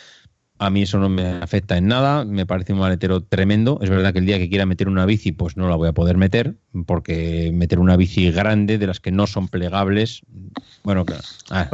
[0.61, 3.79] A mí eso no me afecta en nada, me parece un maletero tremendo.
[3.81, 5.93] Es verdad que el día que quiera meter una bici, pues no la voy a
[5.93, 6.53] poder meter,
[6.85, 10.21] porque meter una bici grande, de las que no son plegables,
[10.83, 11.23] bueno, claro.
[11.49, 11.67] Ah,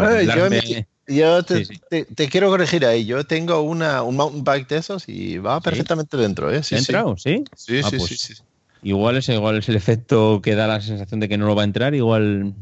[1.06, 3.06] yo, te, quiero corregir ahí.
[3.06, 6.50] Yo tengo una, un mountain bike de esos y va perfectamente dentro.
[6.50, 6.64] ¿eh?
[6.64, 7.18] Sí, ¿Entrado?
[7.18, 7.44] ¿Sí?
[7.58, 8.36] Sí, ah, pues sí,
[8.84, 11.64] Igual es, igual es el efecto que da la sensación de que no lo va
[11.64, 12.54] a entrar, igual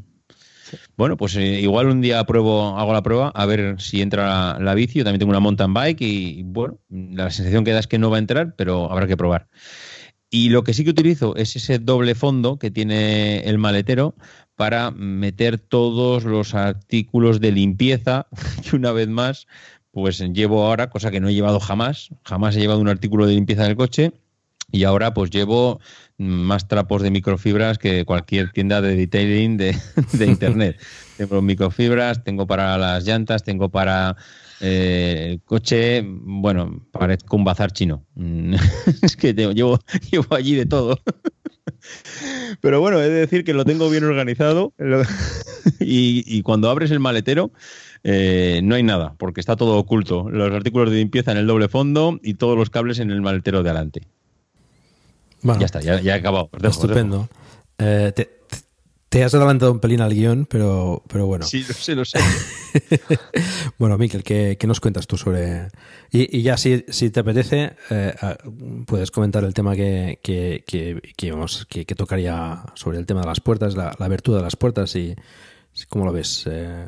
[0.98, 4.74] bueno, pues eh, igual un día pruebo, hago la prueba a ver si entra la,
[4.76, 5.00] bici.
[5.00, 8.10] Yo también tengo una mountain bike y, bueno, la sensación que da es que no
[8.10, 9.48] va a entrar, pero habrá que probar.
[10.30, 14.16] Y lo que sí que utilizo es ese doble fondo que tiene el maletero
[14.56, 18.28] para meter todos los artículos de limpieza
[18.70, 19.48] que una vez más
[19.92, 23.36] pues llevo ahora, cosa que no he llevado jamás, jamás he llevado un artículo de
[23.36, 24.12] limpieza en el coche
[24.70, 25.80] y ahora pues llevo
[26.18, 29.76] más trapos de microfibras que cualquier tienda de detailing de,
[30.26, 30.80] internet.
[31.18, 34.16] tengo microfibras, tengo para las llantas, tengo para
[34.62, 38.06] eh, el coche, bueno, parezco un bazar chino.
[39.02, 39.80] es que llevo,
[40.12, 41.00] llevo allí de todo.
[42.62, 44.74] Pero bueno, he de decir que lo tengo bien organizado
[45.80, 47.52] y, cuando abres el maletero
[48.04, 50.30] eh, no hay nada, porque está todo oculto.
[50.30, 53.62] Los artículos de limpieza en el doble fondo y todos los cables en el maletero
[53.62, 54.02] de adelante
[55.44, 56.50] ya está, ya, he acabado.
[56.64, 57.28] estupendo.
[57.78, 58.36] Eh, te,
[59.10, 61.46] te has adelantado un pelín al guion, pero, pero bueno.
[61.46, 62.20] Sí, lo sé, lo sé.
[63.78, 65.70] bueno, Miquel, ¿qué, ¿qué, nos cuentas tú sobre...?
[66.12, 68.14] Y, y ya, si, si, te apetece, eh,
[68.86, 70.64] puedes comentar el tema que, que,
[71.16, 74.56] que, vamos, que, tocaría sobre el tema de las puertas, la, la virtud de las
[74.56, 75.16] puertas y
[75.90, 76.44] cómo lo ves.
[76.48, 76.86] Eh...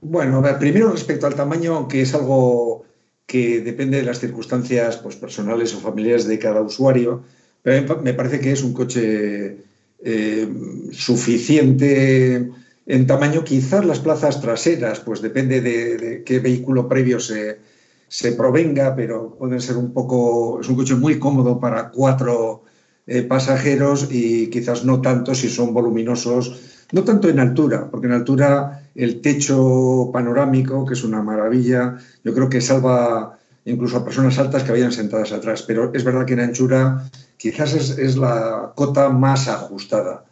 [0.00, 2.84] Bueno, a ver, primero respecto al tamaño, aunque es algo
[3.26, 7.24] que depende de las circunstancias pues, personales o familiares de cada usuario,
[7.66, 9.56] me parece que es un coche
[9.98, 10.48] eh,
[10.92, 12.48] suficiente
[12.86, 13.42] en tamaño.
[13.42, 17.58] Quizás las plazas traseras, pues depende de, qué vehículo previo se,
[18.06, 22.62] se, provenga, pero pueden ser un poco, es un coche muy cómodo para cuatro
[23.08, 28.12] eh, pasajeros y quizás no tanto si son voluminosos, no tanto en altura, porque en
[28.12, 33.35] altura el techo panorámico, que es una maravilla, yo creo que salva
[33.66, 37.74] incluso a personas altas que vayan sentadas atrás, pero es verdad que en anchura quizás
[37.74, 40.24] es, la cota más ajustada.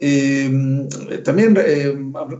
[0.00, 0.88] Eh,
[1.24, 1.94] también eh,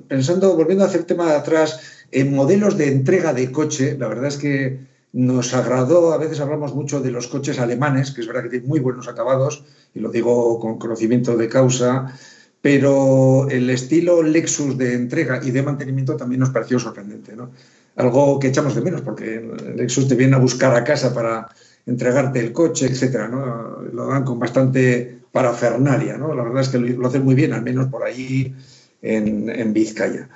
[0.07, 1.81] pensando, volviendo a hacer tema de atrás,
[2.11, 4.81] en modelos de entrega de coche, la verdad es que
[5.13, 8.69] nos agradó, a veces hablamos mucho de los coches alemanes, que es verdad que tienen
[8.69, 9.65] muy buenos acabados,
[9.95, 12.15] y lo digo con conocimiento de causa,
[12.61, 17.35] pero el estilo Lexus de entrega y de mantenimiento también nos pareció sorprendente.
[17.35, 17.51] ¿no?
[17.99, 19.43] Algo que echamos de menos, porque
[19.75, 21.49] Lexus te viene a buscar a casa para
[21.85, 23.83] entregarte el coche, etcétera, ¿no?
[23.93, 26.33] Lo dan con bastante parafernalia, ¿no?
[26.33, 28.55] La verdad es que lo, hacen muy bien, al menos por ahí
[29.03, 30.29] en, Vizcaya.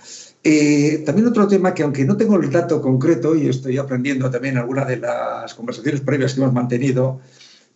[0.43, 4.57] Eh, también otro tema que, aunque no tengo el dato concreto, y estoy aprendiendo también
[4.57, 7.21] algunas de las conversaciones previas que hemos mantenido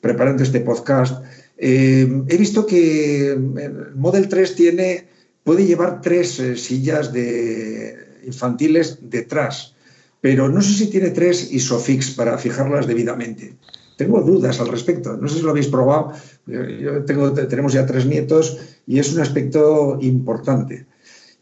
[0.01, 1.25] preparando este podcast,
[1.57, 5.07] eh, he visto que el Model 3 tiene,
[5.45, 9.76] puede llevar tres eh, sillas de infantiles detrás,
[10.21, 13.57] pero no sé si tiene tres ISOFIX para fijarlas debidamente.
[13.97, 15.17] Tengo dudas al respecto.
[15.17, 16.13] No sé si lo habéis probado.
[16.47, 20.87] Yo tenemos ya tres nietos y es un aspecto importante.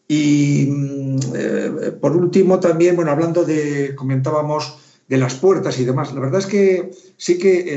[0.07, 6.15] Y mm, eh, por último, también, bueno, hablando de, comentábamos de las puertas y demás.
[6.15, 7.75] La verdad es que sí que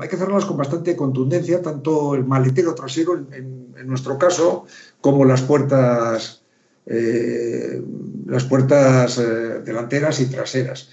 [0.00, 4.64] hay que cerrarlas con bastante contundencia, tanto el maletero trasero, en, nuestro caso,
[5.02, 6.43] como las puertas,
[6.86, 7.82] eh,
[8.26, 10.88] las puertas eh, delanteras y traseras.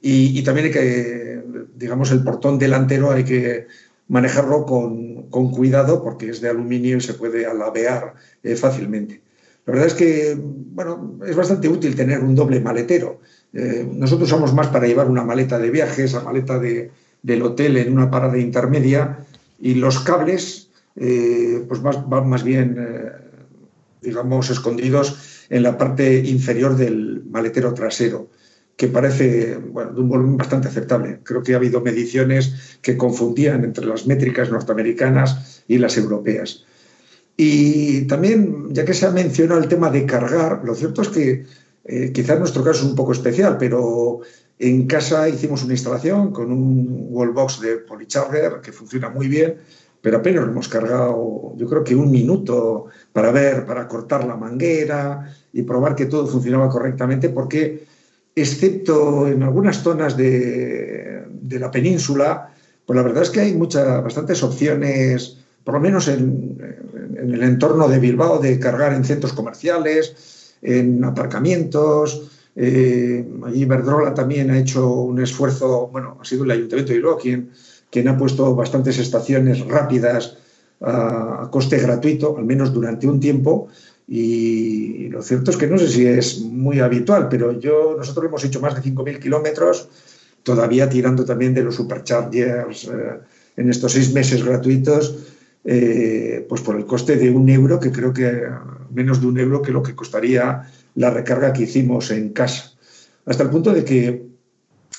[0.00, 1.42] Y, también hay que,
[1.74, 3.68] digamos, el portón delantero hay que
[4.08, 9.22] manejarlo con, cuidado porque es de aluminio y se puede alabear eh, fácilmente.
[9.64, 13.20] La verdad es que, bueno, es bastante útil tener un doble maletero.
[13.52, 16.90] Nosotros usamos más para llevar una maleta de viaje, esa maleta de,
[17.22, 19.20] del hotel en una parada intermedia
[19.58, 22.76] y los cables pues van más bien,
[24.02, 28.30] digamos, escondidos en la parte inferior del maletero trasero,
[28.76, 31.20] que parece bueno, de un volumen bastante aceptable.
[31.22, 36.64] Creo que ha habido mediciones que confundían entre las métricas norteamericanas y las europeas.
[37.36, 41.46] Y también, ya que se ha mencionado el tema de cargar, lo cierto es que
[41.84, 44.20] eh, quizás nuestro caso es un poco especial, pero
[44.58, 49.56] en casa hicimos una instalación con un wallbox de Polycharger que funciona muy bien,
[50.04, 55.34] pero apenas hemos cargado, yo creo que un minuto para ver, para cortar la manguera
[55.50, 57.86] y probar que todo funcionaba correctamente, porque
[58.36, 61.24] excepto en algunas zonas de,
[61.58, 62.50] la península,
[62.84, 66.58] pues la verdad es que hay muchas, bastantes opciones, por lo menos en,
[67.16, 72.30] en el entorno de Bilbao, de cargar en centros comerciales, en aparcamientos.
[72.56, 77.16] Eh, allí Iberdrola también ha hecho un esfuerzo, bueno, ha sido el Ayuntamiento de Bilbao
[77.16, 77.50] quien,
[77.94, 80.36] quien ha puesto bastantes estaciones rápidas
[80.80, 83.68] a, coste gratuito, al menos durante un tiempo.
[84.08, 88.42] Y lo cierto es que no sé si es muy habitual, pero yo nosotros hemos
[88.42, 89.88] hecho más de 5.000 kilómetros,
[90.42, 93.20] todavía tirando también de los superchargers eh,
[93.58, 95.14] en estos seis meses gratuitos,
[95.64, 98.42] eh, pues por el coste de un euro, que creo que
[98.90, 102.72] menos de un euro que lo que costaría la recarga que hicimos en casa.
[103.24, 104.34] Hasta el punto de que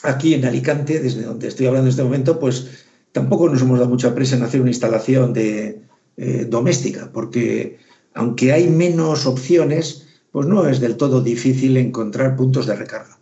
[0.03, 2.84] aquí en Alicante, desde donde estoy hablando en este momento, pues
[3.16, 5.80] tampoco nos hemos dado mucha prisa en hacer una instalación de,
[6.18, 7.78] eh, doméstica, porque
[8.13, 13.18] aunque hay menos opciones, pues no es del todo difícil encontrar puntos de recarga,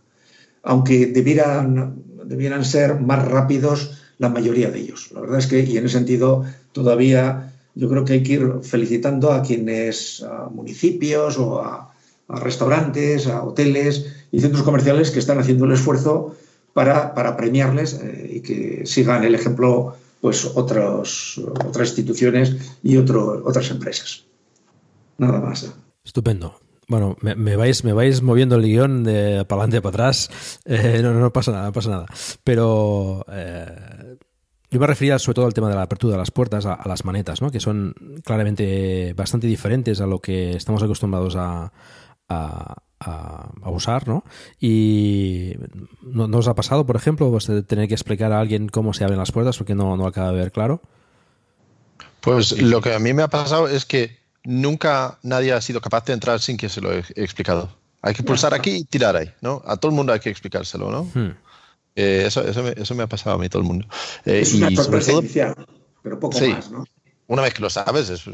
[0.63, 5.11] aunque debieran, debieran ser más rápidos la mayoría de ellos.
[5.13, 8.51] La verdad es que, y en ese sentido, todavía yo creo que hay que ir
[8.63, 11.93] felicitando a quienes, a municipios o a,
[12.29, 16.35] restaurantes, a hoteles y centros comerciales que están haciendo el esfuerzo
[16.73, 24.25] para, premiarles eh, y que sigan el ejemplo pues otros, otras instituciones y otras empresas.
[25.17, 25.73] Nada más.
[26.03, 26.59] Estupendo.
[26.87, 30.59] Bueno, me, vais, me vais moviendo el guion de para adelante para atrás.
[30.65, 32.05] Eh, no, no pasa nada, no pasa nada.
[32.43, 34.17] Pero eh,
[34.71, 37.05] Yo me refería sobre todo al tema de la apertura de las puertas a, las
[37.05, 37.51] manetas, ¿no?
[37.51, 37.93] que son
[38.23, 41.71] claramente bastante diferentes a lo que estamos acostumbrados a,
[42.27, 42.75] a,
[43.65, 44.23] usar, ¿no?
[44.59, 45.53] Y
[46.01, 49.19] ¿no, os ha pasado, por ejemplo, pues, tener que explicar a alguien cómo se abren
[49.19, 50.81] las puertas porque no, no acaba de ver claro?
[52.21, 56.05] Pues lo que a mí me ha pasado es que nunca nadie ha sido capaz
[56.05, 57.69] de entrar sin que se lo he explicado.
[58.01, 59.61] Hay que pulsar aquí y tirar ahí, ¿no?
[59.65, 61.03] A todo el mundo hay que explicárselo, ¿no?
[61.13, 61.35] Hmm.
[61.95, 63.87] Eh, eso, eso, me, eso, me, ha pasado a mí todo el mundo.
[64.25, 64.69] Eh, es una
[66.01, 66.85] pero poco más, ¿no?
[67.33, 68.25] Una vez que lo sabes, es,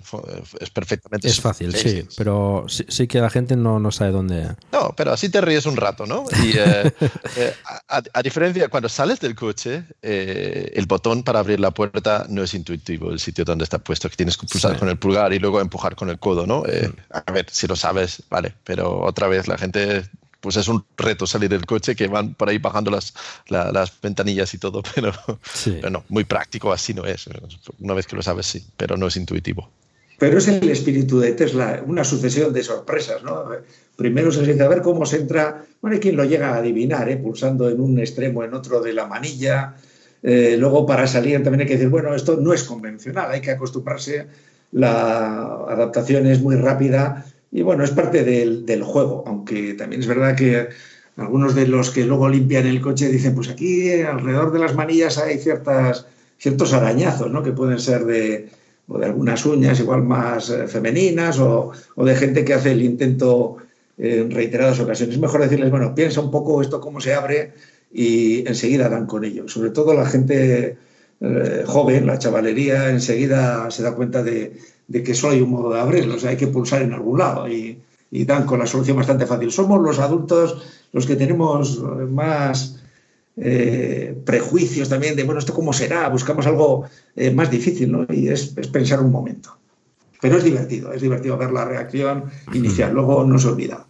[0.60, 1.30] es perfectamente.
[1.30, 4.56] Es fácil, sí, pero sí, que la gente no, no, sabe dónde.
[4.74, 6.26] No, pero así te ríes un rato, ¿no?
[6.44, 6.92] Y eh,
[7.38, 7.56] eh,
[7.88, 12.54] a, diferencia, cuando sales del coche, eh, el botón para abrir la puerta no es
[12.54, 15.62] intuitivo, el sitio donde está puesto, que tienes que pulsar con el pulgar y luego
[15.62, 16.64] empujar con el codo, ¿no?
[17.10, 20.10] A ver, si lo sabes, vale, pero otra vez la gente
[20.40, 23.14] pues es un reto salir del coche que van por ahí bajando las,
[23.48, 25.12] las ventanillas y todo, pero,
[25.90, 27.30] no, muy práctico así no es.
[27.80, 29.70] Una vez que lo sabes, sí, pero no es intuitivo.
[30.18, 33.46] Pero es el espíritu de Tesla, una sucesión de sorpresas, ¿no?
[33.96, 37.10] Primero se dice a ver cómo se entra, bueno, hay quien lo llega a adivinar,
[37.10, 37.18] ¿eh?
[37.18, 39.76] pulsando en un extremo, en otro de la manilla.
[40.22, 43.52] Eh, luego para salir también hay que decir, bueno, esto no es convencional, hay que
[43.52, 44.28] acostumbrarse,
[44.74, 50.36] la adaptación es muy rápida y bueno, es parte del, juego, aunque también es verdad
[50.36, 50.70] que
[51.18, 55.18] algunos de los que luego limpian el coche dicen, pues aquí alrededor de las manillas
[55.18, 56.06] hay ciertas,
[56.38, 57.42] ciertos arañazos, ¿no?
[57.44, 58.50] Que pueden ser de,
[58.98, 63.58] de algunas uñas igual más eh, femeninas o, de gente que hace el intento
[63.98, 65.16] en reiteradas ocasiones.
[65.16, 67.54] Es mejor decirles, bueno, piensa un poco esto cómo se abre
[67.92, 69.48] y enseguida dan con ello.
[69.48, 70.78] Sobre todo la gente
[71.20, 74.54] eh, joven, la chavalería, enseguida se da cuenta de,
[74.90, 77.20] de que solo hay un modo de abrirlo, o sea, hay que pulsar en algún
[77.20, 77.80] lado y,
[78.12, 79.52] dan con la solución bastante fácil.
[79.52, 81.80] Somos los adultos los que tenemos
[82.10, 82.80] más
[83.38, 86.10] eh, prejuicios también de, bueno, ¿esto cómo será?
[86.10, 86.86] Buscamos algo
[87.16, 88.08] eh, más difícil, ¿no?
[88.10, 89.56] Y es, pensar un momento.
[90.20, 93.86] Pero es divertido, es divertido ver la reacción inicial, luego no se olvida.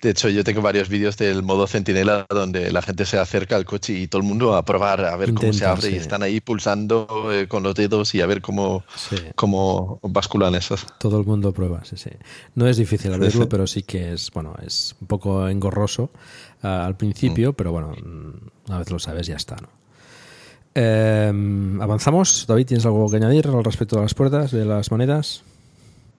[0.00, 3.66] De hecho, yo tengo varios vídeos del modo centinela donde la gente se acerca al
[3.66, 6.40] coche y todo el mundo a probar, a ver cómo se abre y están ahí
[6.40, 8.84] pulsando eh, con los dedos y a ver cómo,
[9.34, 10.86] cómo basculan esos.
[10.98, 12.10] Todo el mundo prueba, sí, sí.
[12.54, 16.10] No es difícil abrirlo, pero sí que es, bueno, es un poco engorroso
[16.62, 17.54] ah, al principio, mm.
[17.54, 17.94] pero bueno,
[18.68, 19.68] una vez lo sabes ya está, ¿no?
[20.72, 22.46] Em, avanzamos.
[22.46, 25.42] David, ¿tienes algo que añadir al respecto de las puertas, de las monedas?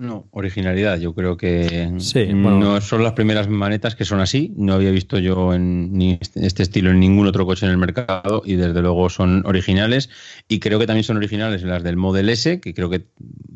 [0.01, 0.99] No, originalidad.
[0.99, 1.91] Yo creo que
[2.33, 4.51] no son las primeras manetas que son así.
[4.57, 7.77] No había visto yo en ni este, este estilo en ningún otro coche en el
[7.77, 10.09] mercado y desde luego son originales.
[10.47, 13.05] Y creo que también son originales las del Model S, que creo que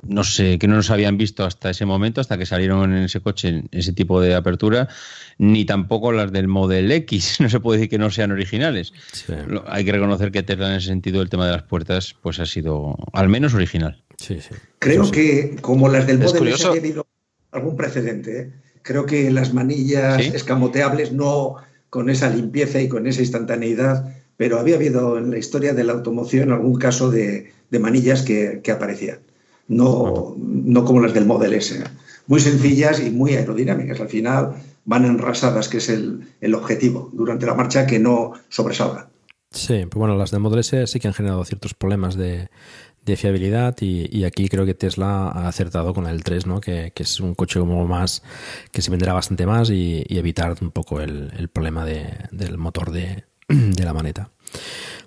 [0.08, 3.22] no sé, que no nos habían visto hasta ese momento, hasta que salieron en ese
[3.22, 4.88] coche ese tipo de apertura,
[5.40, 7.38] ni tampoco las del Model X.
[7.46, 8.94] No se puede decir que no sean originales.
[9.66, 12.46] Hay que reconocer que Tesla en ese sentido el tema de las puertas pues ha
[12.46, 14.05] sido al menos original.
[14.80, 17.06] Creo que como las del Model S ha habido
[17.52, 18.40] algún precedente.
[18.40, 18.52] ¿eh?
[18.82, 21.56] Creo que las manillas escamoteables no
[21.90, 25.94] con esa limpieza y con esa instantaneidad, pero había habido en la historia de la
[25.94, 29.20] automoción algún caso de, manillas que, aparecían.
[29.68, 31.76] No, no como las del Model S.
[31.76, 31.84] ¿eh?
[32.28, 34.00] Muy sencillas y muy aerodinámicas.
[34.00, 39.08] Al final van enrasadas, que es el, el objetivo durante la marcha, que no sobresalgan.
[39.52, 42.50] Sí, pues bueno, las del Model S sí que han generado ciertos problemas de,
[43.06, 46.60] de fiabilidad y, aquí creo que Tesla ha acertado con el 3, ¿no?
[46.60, 48.24] que, es un coche como más
[48.72, 53.26] que se venderá bastante más y, evitar un poco el, problema del motor de,
[53.84, 54.32] la maneta.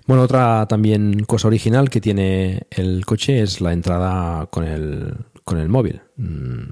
[0.07, 5.59] Bueno, otra también cosa original que tiene el coche es la entrada con el, con
[5.59, 6.01] el móvil.
[6.15, 6.63] Mm,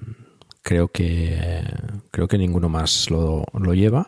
[0.61, 1.63] creo que
[2.11, 4.07] creo que ninguno más lo, lo lleva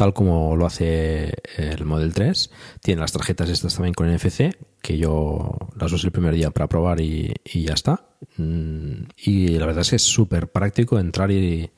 [0.00, 2.50] tal como lo hace el Model 3.
[2.80, 6.70] Tiene las tarjetas estas también con NFC, que yo las usé el primer día para
[6.70, 8.06] probar y, ya está.
[8.38, 11.70] Mm, y la verdad es que es súper práctico entrar y,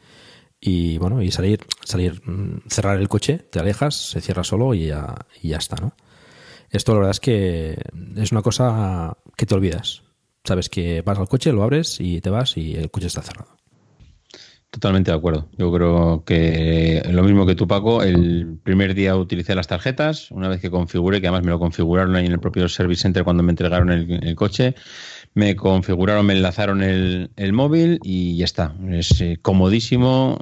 [0.61, 4.87] y, bueno y salir, salir, mm, cerrar el coche, te alejas, se cierra solo y
[4.87, 5.97] ya, y ya está, ¿no?
[6.70, 7.77] Esto la verdad es que
[8.18, 10.05] es una cosa que te olvidas.
[10.45, 13.61] Sabes que vas al coche, lo abres y te vas y el coche está cerrado.
[14.73, 15.51] Totalmente de acuerdo.
[15.59, 20.49] Yo creo que lo mismo que tú, Paco, el primer día utilicé las tarjetas, una
[20.49, 23.43] vez que configuré, que además me lo configuraron ahí en el propio Service Center cuando
[23.43, 24.75] me entregaron el, coche,
[25.35, 28.75] me configuraron, me enlazaron el, móvil y ya está.
[28.89, 30.39] Es eh, comodísimo,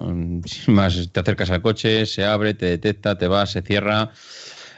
[0.47, 4.13] sin más, te acercas al coche, se abre, te detecta, te va, se cierra.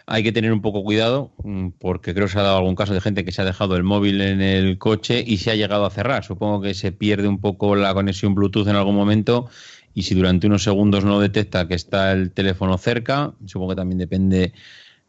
[0.07, 2.95] Hay que tener un poco cuidado mm, porque creo que se ha dado algún caso
[2.95, 5.85] de gente que se ha dejado el móvil en el coche y se ha llegado
[5.85, 6.25] a cerrar.
[6.25, 9.49] Supongo que se pierde un poco la conexión Bluetooth en algún momento
[9.95, 13.99] y si durante unos segundos no detecta que está el teléfono cerca, supongo que también
[13.99, 14.53] depende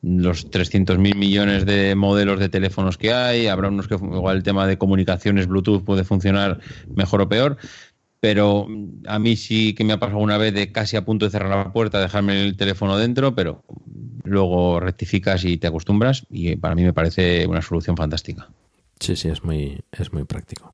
[0.01, 4.67] los 300.000 millones de modelos de teléfonos que hay, habrá unos que igual el tema
[4.67, 6.59] de comunicaciones Bluetooth puede funcionar
[6.93, 7.57] mejor o peor,
[8.23, 8.67] pero
[9.05, 11.49] a mí sí que me ha pasado una vez de casi a punto de cerrar
[11.49, 13.65] la puerta, dejarme el teléfono dentro, pero
[14.23, 18.47] luego rectificas y te acostumbras y para mí me parece una solución fantástica.
[18.97, 20.71] Sí, sí, es muy, es muy práctico.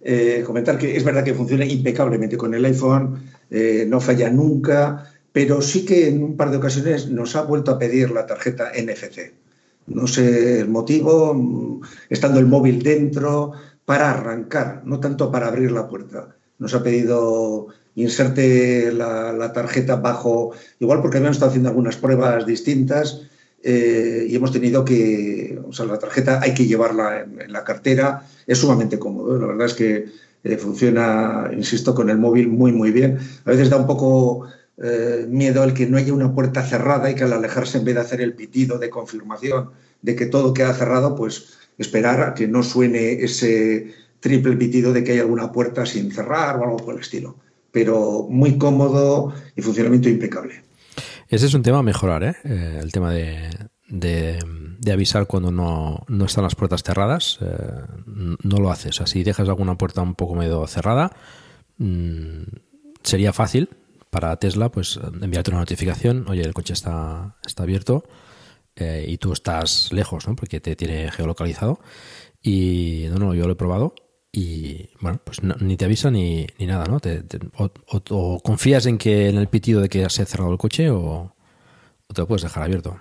[0.00, 5.04] Eh, comentar que es verdad que funciona impecablemente con el iPhone, eh, no falla nunca,
[5.32, 8.70] pero sí que en un par de ocasiones nos ha vuelto a pedir la tarjeta
[8.72, 9.34] NFC.
[9.88, 13.50] No sé el motivo, mm, estando el móvil dentro,
[13.84, 16.37] para arrancar, no tanto para abrir la puerta.
[16.58, 23.22] Nos ha pedido inserte la, tarjeta bajo, igual porque habíamos estado haciendo algunas pruebas distintas
[23.62, 28.22] eh, y hemos tenido que, o sea, la tarjeta hay que llevarla en, la cartera,
[28.46, 29.38] es sumamente cómodo.
[29.38, 30.06] La verdad es que
[30.44, 33.18] eh, funciona, insisto, con el móvil muy, muy bien.
[33.44, 34.46] A veces da un poco
[34.80, 37.96] eh, miedo al que no haya una puerta cerrada y que al alejarse en vez
[37.96, 39.70] de hacer el pitido de confirmación
[40.02, 45.04] de que todo queda cerrado, pues esperar a que no suene ese triple pitido de
[45.04, 47.36] que hay alguna puerta sin cerrar o algo por el estilo.
[47.70, 50.62] Pero muy cómodo y funcionamiento impecable.
[51.28, 52.34] Ese es un tema a mejorar, ¿eh?
[52.44, 53.50] eh el tema de,
[53.88, 57.38] de, avisar cuando no, no, están las puertas cerradas.
[57.42, 57.46] Eh,
[58.42, 58.90] no lo haces.
[58.90, 61.12] O sea, si dejas alguna puerta un poco medio cerrada,
[61.76, 62.42] mm,
[63.02, 63.68] sería fácil,
[64.10, 68.04] para Tesla, pues enviarte una notificación, oye, el coche está, está abierto
[68.76, 70.34] eh, y tú estás lejos, ¿no?
[70.34, 71.80] Porque te tiene geolocalizado.
[72.42, 73.94] Y no, no, yo lo he probado
[74.32, 77.00] y bueno, pues ni te avisa ni, ni nada, ¿no?
[77.56, 81.34] o, confías en que en el pitido de que se ha cerrado el coche o,
[82.12, 82.98] te lo puedes dejar abierto.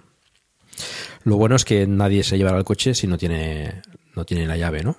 [1.24, 3.82] Lo bueno es que nadie se llevará el coche si no tiene,
[4.16, 4.95] no tiene la llave, ¿no?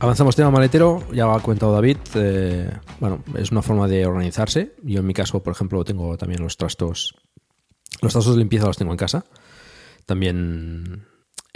[0.00, 1.96] Avanzamos tema maletero, ya ha comentado David.
[2.14, 4.76] Eh, bueno, es una forma de organizarse.
[4.84, 7.16] Yo en mi caso, por ejemplo, tengo también los trastos.
[8.00, 9.24] Los trastos de limpieza los tengo en casa.
[10.06, 11.07] También.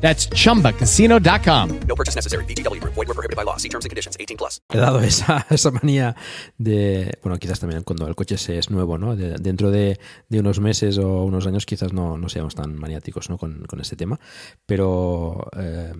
[0.00, 1.80] That's chumbacasino.com.
[1.86, 2.44] No purchase necessary.
[2.46, 2.80] BGW.
[2.82, 3.56] Void were prohibited by law.
[3.56, 4.60] See terms and conditions 18 plus.
[4.72, 6.16] He dado esa, esa manía
[6.58, 9.14] de, bueno, quizás también cuando el coche es nuevo, ¿no?
[9.16, 9.98] De, dentro de,
[10.28, 13.38] de, unos meses o unos años quizás no, no seamos tan maniáticos, ¿no?
[13.38, 14.18] Con, con este tema.
[14.66, 15.92] Pero eh,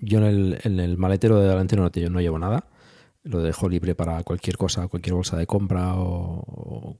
[0.00, 2.68] yo en el, en el, maletero de delantero no, no llevo nada
[3.24, 6.98] lo dejo libre para cualquier cosa, cualquier bolsa de compra o, o,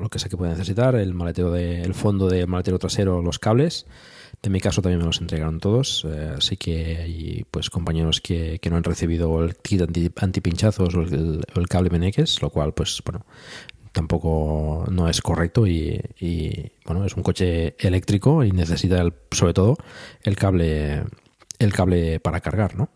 [0.00, 3.38] lo que sea que pueda necesitar, el maletero de, el fondo del maletero trasero, los
[3.38, 3.86] cables,
[4.42, 8.58] en mi caso también me los entregaron todos, eh, así que hay pues compañeros que,
[8.70, 13.26] no han recibido el kit anti, antipinchazos o el, cable Meneques, lo cual pues bueno,
[13.92, 16.00] tampoco no es correcto y,
[16.86, 19.76] bueno, es un coche eléctrico y necesita sobre todo
[20.22, 21.04] el cable
[21.58, 22.88] el cable para cargar, ¿no?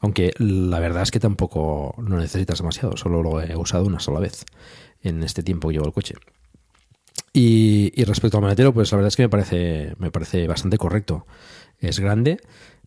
[0.00, 4.20] Aunque la verdad es que tampoco lo necesitas demasiado, solo lo he usado una sola
[4.20, 4.44] vez
[5.02, 6.14] en este tiempo que llevo el coche.
[7.32, 11.26] Y, respecto al maletero, pues la verdad es que me parece, me parece bastante correcto.
[11.78, 12.38] Es grande.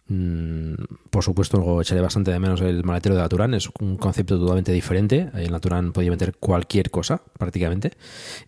[0.08, 0.76] Mm,
[1.10, 3.56] por supuesto, luego echaré bastante de menos el maletero de la Turán.
[3.56, 5.32] Es un concepto totalmente diferente.
[5.34, 7.94] En la Turán podía meter cualquier cosa, prácticamente.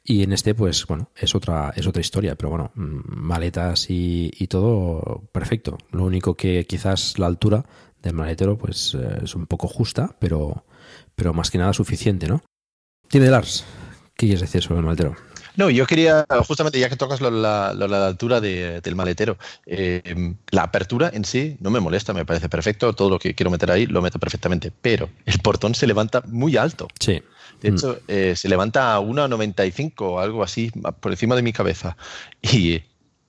[0.03, 2.35] Y en este, pues bueno, es otra, es otra historia.
[2.35, 5.77] Pero bueno, mm, maletas y, todo perfecto.
[5.91, 7.65] Lo único que quizás la altura
[8.03, 10.65] del maletero, pues eh, es un poco justa, pero,
[11.15, 12.43] pero más que nada suficiente, ¿no?
[13.09, 13.65] Tiene Lars,
[14.15, 15.26] ¿qué quieres decir sobre el maletero?
[15.57, 20.63] No, yo quería, justamente ya que tocas lo, la, la, altura del maletero, eh, la
[20.63, 23.87] apertura en sí no me molesta, me parece perfecto, todo lo que quiero meter ahí
[23.87, 26.87] lo meto perfectamente, pero el portón se levanta muy alto.
[26.99, 27.21] Sí.
[27.61, 28.03] De hecho, mm.
[28.07, 31.97] eh, se levanta a 1,95 o algo así por encima de mi cabeza.
[32.41, 32.83] Y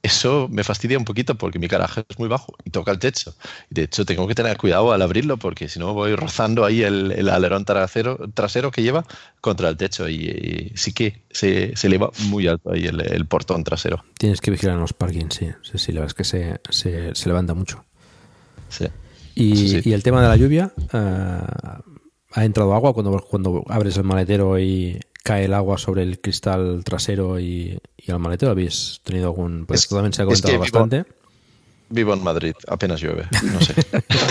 [0.09, 3.35] eso me fastidia un poquito porque mi garaje es muy bajo y toca el techo.
[3.71, 6.83] Y de hecho tengo que tener cuidado al abrirlo porque si no voy rozando ahí
[6.83, 9.05] el, alerón trasero, trasero que lleva
[9.41, 14.05] contra el techo y, sí que se, se, eleva muy alto ahí el, portón trasero.
[14.19, 15.49] Tienes que vigilar en los parkings, sí.
[15.63, 17.85] Sí, sí la verdad es que se, se, se levanta mucho.
[18.69, 18.87] Sí.
[19.35, 21.41] Y, el tema de la lluvia, eh,
[22.33, 24.99] ¿ha entrado agua cuando, cuando abres el maletero y
[25.29, 28.53] cae el agua sobre el cristal trasero y, y el maletero?
[28.53, 29.67] ¿Habéis tenido algún...?
[29.67, 31.05] Pues también se ha comentado bastante.
[31.91, 33.75] Vivo, en Madrid, apenas llueve, no sé.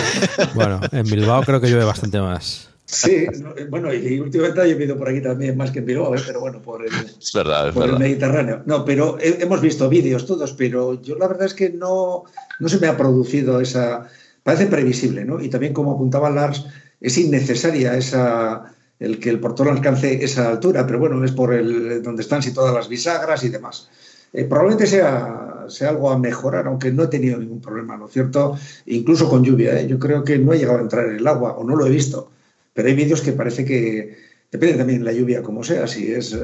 [0.56, 2.70] bueno, en Bilbao creo que llueve bastante más.
[2.84, 3.26] Sí,
[3.68, 6.20] bueno, y últimamente ha llovido por aquí también más que en Bilbao, ¿eh?
[6.26, 8.62] pero bueno, por el, el Mediterráneo.
[8.66, 12.24] No, pero hemos visto vídeos todos, pero yo la verdad es que no,
[12.58, 14.08] no se me ha producido esa,
[14.42, 15.40] parece previsible, ¿no?
[15.40, 16.66] Y también, como apuntaba Lars,
[17.00, 22.02] es innecesaria esa, el que el portón alcance esa altura, pero bueno, es por el
[22.02, 23.88] donde están si todas las bisagras y demás.
[24.32, 28.12] Eh, probablemente sea, sea algo a mejorar, aunque no he tenido ningún problema, ¿no es
[28.12, 28.58] cierto?
[28.86, 29.86] Incluso con lluvia, ¿eh?
[29.86, 31.90] yo creo que no he llegado a entrar en el agua, o no lo he
[31.90, 32.30] visto,
[32.74, 34.16] pero hay vídeos que parece que,
[34.50, 36.38] depende también de la lluvia como sea, si es, eh,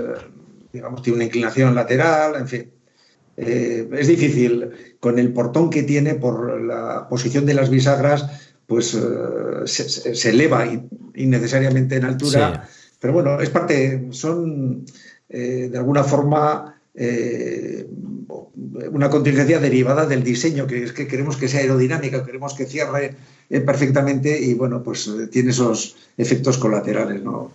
[0.72, 2.70] digamos, tiene una inclinación lateral, en fin.
[3.36, 4.70] Eh, es difícil
[5.00, 10.66] con el portón que tiene por la posición de las bisagras, pues eh, se, eleva
[11.14, 12.68] innecesariamente en altura.
[13.00, 14.84] Pero bueno, es parte, son
[15.28, 16.70] eh, de alguna forma
[18.92, 23.16] una contingencia derivada del diseño, que es que queremos que sea aerodinámica, queremos que cierre
[23.48, 27.50] perfectamente y bueno, pues tiene esos efectos colaterales, ¿no?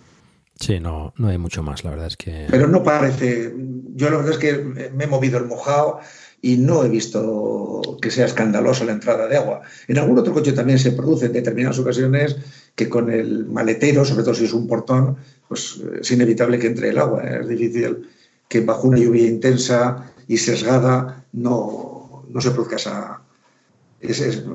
[0.60, 2.46] Sí, no, no hay mucho más, la verdad es que.
[2.50, 3.54] Pero no parece.
[3.94, 6.00] Yo la verdad es que me he movido el mojado
[6.42, 9.62] y no he visto que sea escandaloso la entrada de agua.
[9.88, 12.36] En algún otro coche también se produce en determinadas ocasiones
[12.74, 15.16] que con el maletero, sobre todo si es un portón,
[15.48, 17.22] pues es inevitable que entre el agua.
[17.24, 18.08] Es difícil
[18.48, 23.20] que bajo una lluvia intensa y sesgada no, no se produzca esa.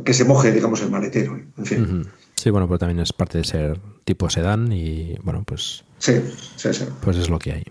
[0.04, 1.40] que se moje, digamos, el maletero.
[1.58, 2.08] En fin.
[2.36, 5.84] Sí, bueno, pero también es parte de ser tipo sedán y bueno, pues.
[6.00, 6.14] Sí,
[6.56, 6.86] sí, sí.
[7.02, 7.64] Pues es lo que hay.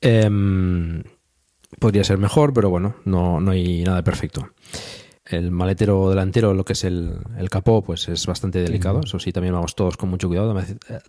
[0.00, 1.02] Em,
[1.78, 4.50] podría ser mejor, pero bueno, no, no hay nada perfecto.
[5.24, 9.00] El maletero delantero, lo que es el, el capó, pues es bastante delicado.
[9.00, 10.56] Eso sí, también vamos todos con mucho cuidado.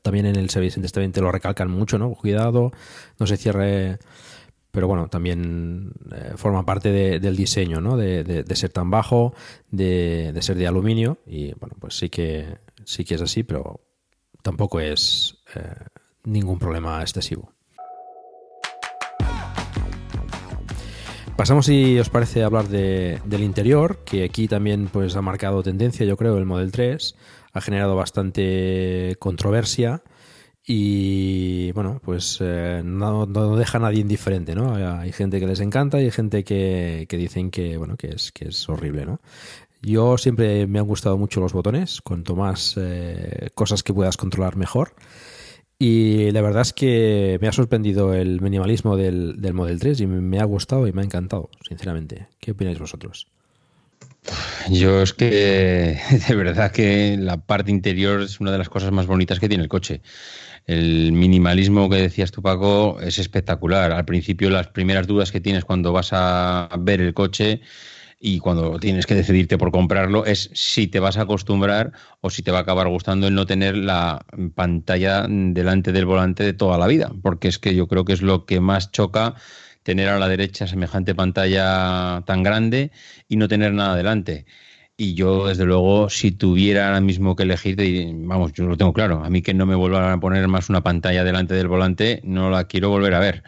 [0.01, 2.11] También en el servicio también te lo recalcan mucho, ¿no?
[2.11, 2.71] Cuidado,
[3.19, 3.99] no se cierre.
[4.71, 7.95] Pero bueno, también eh, forma parte del diseño, ¿no?
[7.95, 9.33] De, de, ser tan bajo,
[9.69, 11.19] de, de ser de aluminio.
[11.27, 13.81] Y bueno, pues sí que sí que es así, pero
[14.41, 15.85] tampoco es eh,
[16.23, 17.53] ningún problema excesivo.
[21.37, 26.03] Pasamos, si os parece, a hablar del interior, que aquí también pues, ha marcado tendencia,
[26.03, 27.15] yo creo, el Model 3.
[27.53, 30.01] Ha generado bastante controversia
[30.65, 34.73] y, bueno, pues eh, no, deja a nadie indiferente, ¿no?
[34.73, 38.31] Hay gente que les encanta y hay gente que, que dicen que, bueno, que es,
[38.31, 39.21] que es horrible, ¿no?
[39.83, 44.55] Yo siempre me han gustado mucho los botones, cuanto más eh, cosas que puedas controlar
[44.55, 44.95] mejor.
[45.79, 50.07] Y la verdad es que me ha sorprendido el minimalismo del, del Model 3 y
[50.07, 52.27] me ha gustado y me ha encantado, sinceramente.
[52.39, 53.27] ¿Qué opináis vosotros?
[54.69, 59.07] Yo es que de verdad que la parte interior es una de las cosas más
[59.07, 60.01] bonitas que tiene el coche.
[60.65, 63.91] El minimalismo que decías tú, Paco, es espectacular.
[63.93, 67.61] Al principio las primeras dudas que tienes cuando vas a ver el coche
[68.19, 71.91] y cuando tienes que decidirte por comprarlo es si te vas a acostumbrar
[72.21, 74.25] o si te va a acabar gustando el no tener la
[74.55, 78.21] pantalla delante del volante de toda la vida, porque es que yo creo que es
[78.21, 79.35] lo que más choca
[79.83, 82.91] tener a la derecha semejante pantalla tan grande
[83.27, 84.45] y no tener nada delante.
[84.97, 87.77] Y yo, desde luego, si tuviera ahora mismo que elegir,
[88.15, 90.81] vamos, yo lo tengo claro, a mí que no me vuelvan a poner más una
[90.81, 93.43] pantalla delante del volante, no la quiero volver a ver.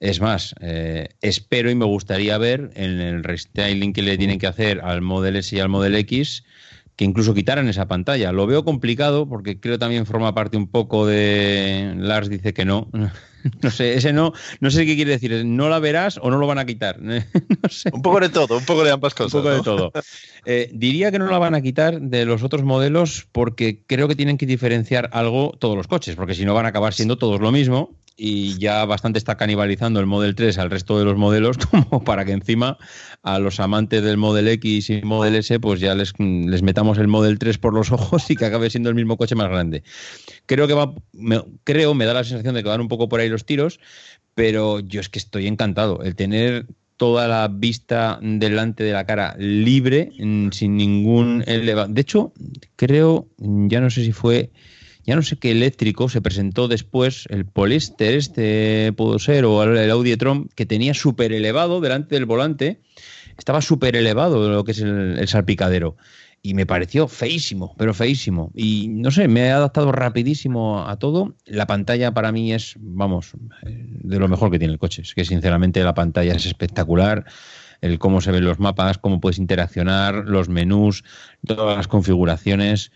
[0.00, 4.46] Es más, eh, espero y me gustaría ver en el restyling que le tienen que
[4.46, 6.42] hacer al Model S y al Model X
[6.96, 8.32] que incluso quitaran esa pantalla.
[8.32, 11.94] Lo veo complicado porque creo también forma parte un poco de...
[11.96, 12.88] Lars dice que no.
[13.62, 15.44] No sé, ese no, no sé qué quiere decir.
[15.44, 16.98] ¿No la verás o no lo van a quitar?
[17.92, 19.34] Un poco de todo, un poco de ambas cosas.
[19.34, 19.92] Un poco de todo.
[20.46, 24.16] Eh, diría que no la van a quitar de los otros modelos porque creo que
[24.16, 27.42] tienen que diferenciar algo todos los coches, porque si no van a acabar siendo todos
[27.42, 31.56] lo mismo y ya bastante está canibalizando el Model 3 al resto de los modelos,
[31.70, 32.76] como para que encima
[33.22, 37.08] a los amantes del Model X y Model S, pues ya les, les metamos el
[37.08, 39.82] Model 3 por los ojos y que acabe siendo el mismo coche más grande.
[40.50, 43.28] Creo que va, me, creo, me da la sensación de que un poco por ahí
[43.28, 43.78] los tiros,
[44.34, 46.02] pero yo es que estoy encantado.
[46.02, 46.66] El tener
[46.96, 51.86] toda la vista delante de la cara libre, mm, sin ningún elevado.
[51.86, 52.32] De hecho,
[52.74, 54.50] creo, ya no sé si fue
[55.06, 59.90] ya no sé qué eléctrico se presentó después, el Polester, este pudo ser, o el
[59.92, 62.80] Audi e-tron, que tenía súper elevado delante del volante
[63.40, 65.96] estaba súper elevado lo que es el, salpicadero.
[66.42, 68.50] Y me pareció feísimo, pero feísimo.
[68.54, 71.34] Y no sé, me he adaptado rapidísimo a todo.
[71.44, 75.02] La pantalla para mí es, vamos, de lo mejor que tiene el coche.
[75.02, 77.26] Es que sinceramente la pantalla es espectacular
[77.80, 81.04] el cómo se ven los mapas, cómo puedes interaccionar, los menús,
[81.46, 82.92] todas las configuraciones.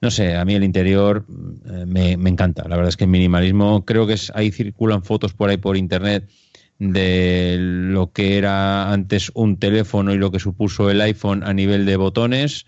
[0.00, 1.24] No sé, a mí el interior
[1.66, 2.62] eh, me, encanta.
[2.68, 5.76] La verdad es que el minimalismo, creo que es, ahí circulan fotos por ahí por
[5.76, 6.28] internet
[6.78, 11.86] de lo que era antes un teléfono y lo que supuso el iPhone a nivel
[11.86, 12.66] de botones.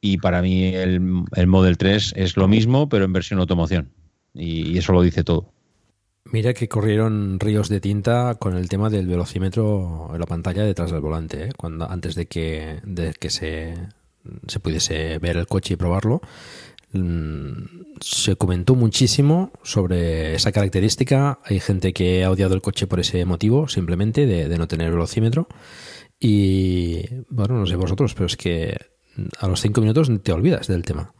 [0.00, 3.90] Y para mí el, el Model 3 es lo mismo, pero en versión automoción.
[4.34, 5.54] y eso lo dice todo.
[6.34, 10.90] Mira que corrieron ríos de tinta con el tema del velocímetro en la pantalla detrás
[10.90, 11.52] del volante, ¿eh?
[11.56, 13.74] cuando antes de que, de que se,
[14.46, 16.22] se pudiese ver el coche y probarlo.
[16.94, 21.40] Mm, se comentó muchísimo sobre esa característica.
[21.44, 25.48] Hay gente que ha odiado el coche por ese motivo, simplemente de, no tener velocímetro.
[26.20, 28.78] Y bueno, no sé vosotros, pero es que
[29.38, 31.12] a los cinco minutos te olvidas del tema.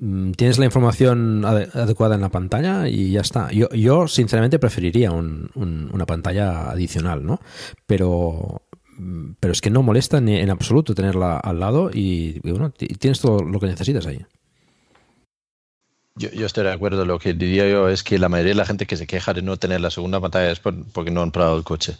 [0.00, 3.50] Mm, tienes la información adecuada en la pantalla y ya está.
[3.52, 7.40] Yo, sinceramente preferiría una pantalla adicional, ¿no?
[7.86, 8.62] Pero,
[8.98, 13.20] mm, pero es que no molesta ni en absoluto tenerla al lado y, bueno, tienes
[13.20, 14.24] todo lo que necesitas ahí.
[16.16, 17.04] Yo, estoy de acuerdo.
[17.04, 19.42] Lo que diría yo es que la mayoría de la gente que se queja de
[19.42, 21.96] no tener la segunda pantalla es porque no han probado el coche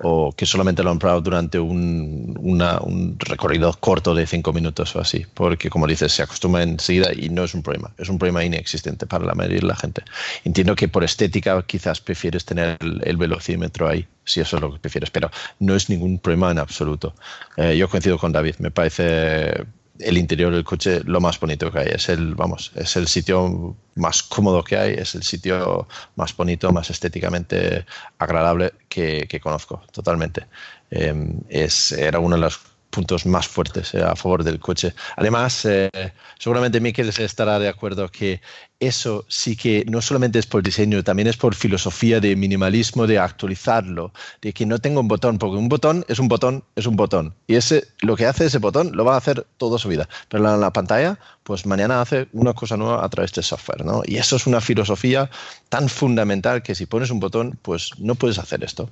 [0.00, 5.00] o que solamente lo han probado durante un, un, recorrido corto de cinco minutos o
[5.00, 8.44] así, porque como dices, se acostumbra enseguida y no es un problema, es un problema
[8.44, 10.02] inexistente para la mayoría de la gente.
[10.44, 14.78] Entiendo que por estética quizás prefieres tener el, velocímetro ahí, si eso es lo que
[14.78, 17.14] prefieres, pero no es ningún problema en absoluto.
[17.56, 19.64] Eh, yo coincido con David, me parece
[19.98, 21.88] el interior del coche lo más bonito que hay.
[21.88, 26.72] Es el, vamos, es el sitio más cómodo que hay, es el sitio más bonito,
[26.72, 27.84] más estéticamente
[28.18, 30.46] agradable que, conozco, totalmente.
[30.90, 34.94] Em, es, era uno de los puntos más fuertes eh, a favor del coche.
[35.16, 35.90] Además, eh,
[36.38, 38.40] seguramente Mikel estará de acuerdo que
[38.80, 43.18] eso sí que no solamente es por diseño, también es por filosofía de minimalismo, de
[43.18, 46.96] actualizarlo, de que no tengo un botón, porque un botón es un botón, es un
[46.96, 47.34] botón.
[47.46, 50.08] Y ese, lo que hace ese botón lo va a hacer toda su vida.
[50.28, 54.02] Pero en la pantalla, pues mañana hace una cosa nueva a través de software, ¿no?
[54.04, 55.28] Y eso es una filosofía
[55.68, 58.90] tan fundamental que si pones un botón, pues no puedes hacer esto,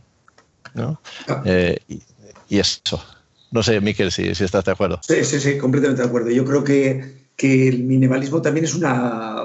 [0.75, 1.01] ¿no?
[1.29, 1.43] Ah.
[1.45, 2.03] Eh, y,
[2.49, 3.01] y eso.
[3.51, 5.01] No sé, Miquel, si, si estás de acuerdo.
[5.07, 6.31] Sí, sí, sí, completamente de acuerdo.
[6.31, 9.37] Yo creo que, que el minimalismo también es una,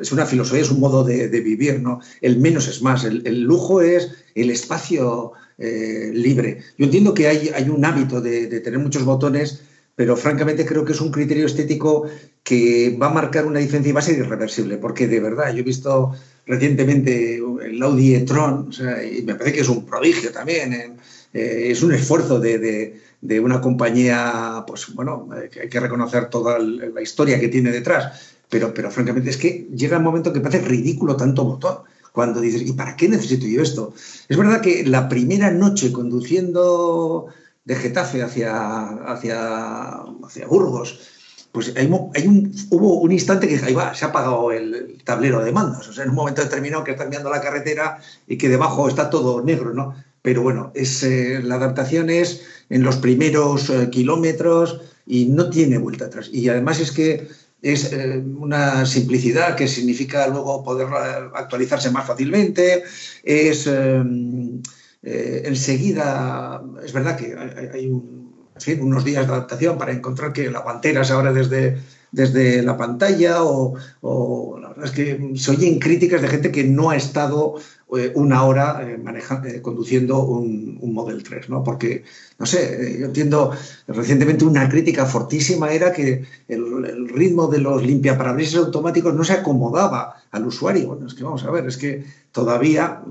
[0.00, 2.00] es una filosofía, es un modo de, vivir, ¿no?
[2.20, 6.62] El menos es más, el, lujo es el espacio eh, libre.
[6.78, 9.62] Yo entiendo que hay, hay un hábito de, de, tener muchos botones,
[9.94, 12.06] pero francamente creo que es un criterio estético
[12.42, 15.60] que va a marcar una diferencia y va a ser irreversible, porque de verdad, yo
[15.60, 16.14] he visto
[16.46, 20.96] recientemente el Audi e-tron, o sea, y me parece que es un prodigio también,
[21.32, 26.58] eh, es un esfuerzo de de una compañía, pues bueno, eh, hay que reconocer toda
[26.58, 30.66] la historia que tiene detrás, pero, pero francamente es que llega el momento que parece
[30.66, 31.78] ridículo tanto botón.
[32.12, 33.94] Cuando dices, ¿y para qué necesito yo esto?
[34.28, 37.26] Es verdad que la primera noche conduciendo
[37.64, 40.98] de Getafe hacia, hacia, hacia Burgos,
[41.52, 45.52] pues hay, un, hubo un instante que ahí va, se ha apagado el, tablero de
[45.52, 45.88] mandos.
[45.88, 49.08] O sea, en un momento determinado que estás mirando la carretera y que debajo está
[49.08, 49.94] todo negro, ¿no?
[50.22, 55.78] Pero bueno, es, eh, la adaptación es en los primeros eh, kilómetros y no tiene
[55.78, 56.28] vuelta atrás.
[56.32, 57.28] Y además es que
[57.62, 60.88] es eh, una simplicidad que significa luego poder
[61.34, 62.84] actualizarse más fácilmente,
[63.22, 63.68] es
[65.02, 67.34] enseguida, es verdad que
[67.72, 67.90] hay,
[68.78, 71.78] unos días de adaptación para encontrar que la guantera se abre desde,
[72.12, 76.64] desde la pantalla o, o, la verdad es que se oyen críticas de gente que
[76.64, 77.56] no ha estado
[77.96, 79.00] eh, una hora eh,
[79.46, 81.62] eh, conduciendo un, Model 3, ¿no?
[81.62, 82.04] Porque,
[82.38, 83.52] no sé, yo entiendo,
[83.86, 90.16] recientemente una crítica fortísima era que el, ritmo de los limpiaparabrisas automáticos no se acomodaba
[90.30, 90.88] al usuario.
[90.88, 93.02] Bueno, es que vamos a ver, es que todavía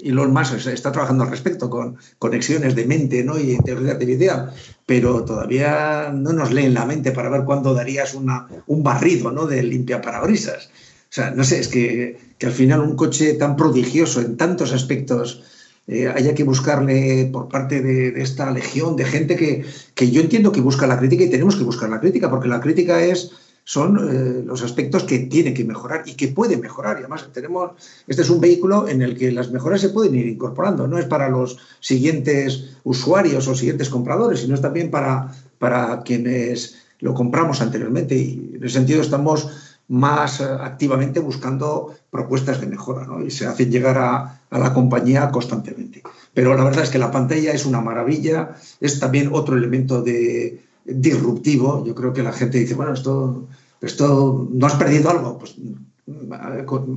[0.00, 3.38] Elon Musk está trabajando al respecto con conexiones de mente ¿no?
[3.38, 4.52] y inteligencia artificial,
[4.86, 9.46] pero todavía no nos leen la mente para ver cuándo darías una, un barrido ¿no?
[9.46, 10.66] de limpiaparabrisas.
[10.66, 10.70] O
[11.16, 15.42] sea, no sé, es que, al final un coche tan prodigioso en tantos aspectos
[15.86, 20.60] eh, haya que buscarle por parte de, esta legión de gente que, yo entiendo que
[20.60, 23.30] busca la crítica y tenemos que buscar la crítica, porque la crítica es
[23.64, 26.96] son eh, los aspectos que tiene que mejorar y que puede mejorar.
[26.96, 27.72] Y además tenemos,
[28.06, 30.86] este es un vehículo en el que las mejoras se pueden ir incorporando.
[30.86, 36.76] No es para los siguientes usuarios o siguientes compradores, sino es también para, para quienes
[37.00, 38.14] lo compramos anteriormente.
[38.14, 39.48] Y en ese sentido estamos
[39.88, 43.22] más eh, activamente buscando propuestas de mejora ¿no?
[43.24, 46.02] y se hacen llegar a, a, la compañía constantemente.
[46.34, 50.66] Pero la verdad es que la pantalla es una maravilla, es también otro elemento de,
[50.86, 51.84] disruptivo.
[51.84, 53.46] Yo creo que la gente dice, bueno, esto,
[53.80, 55.38] esto ¿no has perdido algo?
[55.38, 55.56] Pues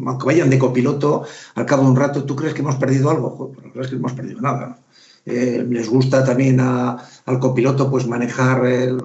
[0.06, 1.24] aunque vayan de copiloto,
[1.56, 3.36] al cabo de un rato, ¿tú crees que hemos perdido algo?
[3.36, 4.80] Pues la verdad es que no hemos perdido nada.
[5.26, 8.98] Eh, les gusta también al copiloto pues manejar el,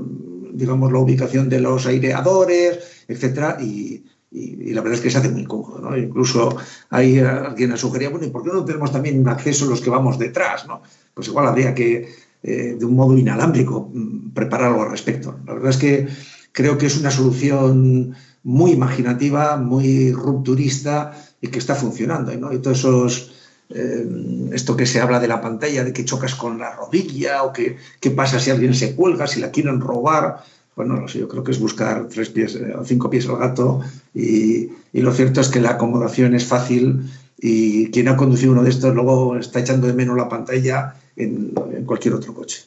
[0.55, 2.79] digamos la ubicación de los aireadores,
[3.09, 4.05] etcétera, y,
[4.37, 5.79] la verdad es que se hace muy cómodo.
[5.79, 5.97] ¿no?
[5.97, 6.57] Incluso
[6.91, 10.67] hay alguien sugería, bueno, ¿y por qué no tenemos también acceso los que vamos detrás?
[10.67, 10.83] ¿no?
[11.15, 12.09] Pues igual habría que,
[12.43, 15.39] eh, de un modo inalámbrico, mm, preparar algo al respecto.
[15.47, 16.09] La verdad es que
[16.51, 22.37] creo que es una solución muy imaginativa, muy rupturista y que está funcionando.
[22.37, 22.53] ¿no?
[22.53, 23.34] Y todos esos,
[23.75, 24.07] eh,
[24.53, 27.77] esto que se habla de la pantalla, de que chocas con la rodilla o que
[28.01, 30.45] qué pasa si alguien se cuelga, si la quieren robar.
[30.77, 33.37] Bueno, no sé, yo creo que es buscar tres pies o eh, cinco pies al
[33.37, 33.81] gato
[34.15, 38.63] y, y, lo cierto es que la acomodación es fácil y quien ha conducido uno
[38.63, 42.65] de estos luego está echando de menos la pantalla en, en cualquier otro coche,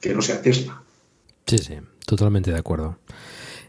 [0.00, 0.80] que no sea Tesla.
[1.46, 1.74] Sí, sí,
[2.06, 2.98] totalmente de acuerdo.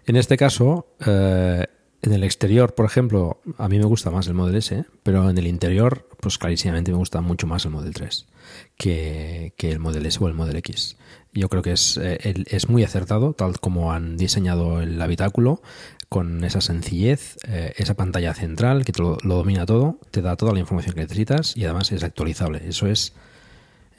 [0.05, 1.65] En este caso, eh,
[2.01, 5.37] en el exterior, por ejemplo, a mí me gusta más el Model S, pero en
[5.37, 8.27] el interior, pues clarísimamente me gusta mucho más el Model 3
[8.77, 10.97] que, el Model S o el Model X.
[11.33, 15.61] Yo creo que es, eh, es muy acertado, tal como han diseñado el habitáculo,
[16.09, 20.53] con esa sencillez, eh, esa pantalla central que lo, lo domina todo, te da toda
[20.53, 22.61] la información que necesitas y además es actualizable.
[22.67, 23.13] Eso es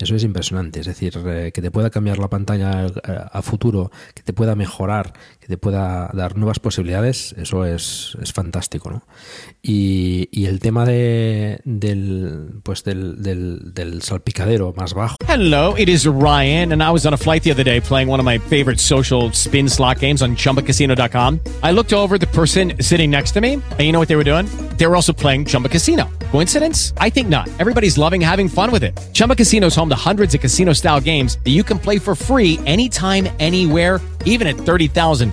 [0.03, 2.87] eso es impresionante, es decir, eh, que te pueda cambiar la pantalla
[3.33, 5.13] a futuro, que te pueda mejorar,
[5.53, 9.03] te pueda dar nuevas posibilidades, eso es, es fantástico, ¿no?
[9.61, 15.17] Y, y, el tema de, del, pues del, del, salpicadero más bajo.
[15.29, 18.19] Hello, it is Ryan, and I was on a flight the other day playing one
[18.19, 21.39] of my favorite social spin slot games on ChumbaCasino.com.
[21.63, 24.25] I looked over the person sitting next to me, and you know what they were
[24.25, 24.47] doing?
[24.79, 26.09] They were also playing Chumba Casino.
[26.31, 26.95] Coincidence?
[26.97, 27.47] I think not.
[27.59, 28.99] Everybody's loving having fun with it.
[29.13, 32.15] Chumba Casino is home to hundreds of casino style games that you can play for
[32.15, 35.33] free anytime, anywhere, even at 30,000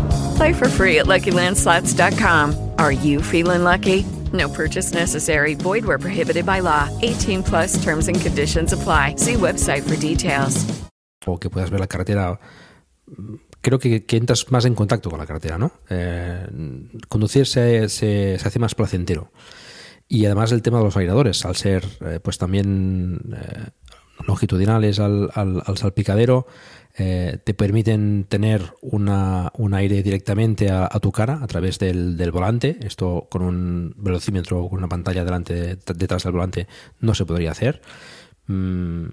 [0.41, 2.71] Play for free at LuckyLandSlots.com.
[2.79, 4.03] Are you feeling lucky?
[4.33, 5.53] No purchase necessary.
[5.53, 6.89] Void where prohibited by law.
[7.03, 9.17] 18 plus terms and conditions apply.
[9.17, 10.65] See website for details.
[11.27, 12.39] O que puedas ver la carretera
[13.61, 15.73] creo que, entras más en contacto con la carretera, ¿no?
[15.91, 16.47] Eh,
[17.07, 19.31] conducir se, se, hace más placentero.
[20.07, 23.69] Y además el tema de los airadores, al ser eh, pues también eh,
[24.25, 26.47] longitudinales al, al, al salpicadero,
[27.03, 32.31] eh, te permiten tener una, un aire directamente a, tu cara a través del, del,
[32.31, 32.77] volante.
[32.81, 36.67] Esto con un velocímetro o con una pantalla delante, detrás del volante
[36.99, 37.81] no se podría hacer.
[38.45, 39.05] Mm,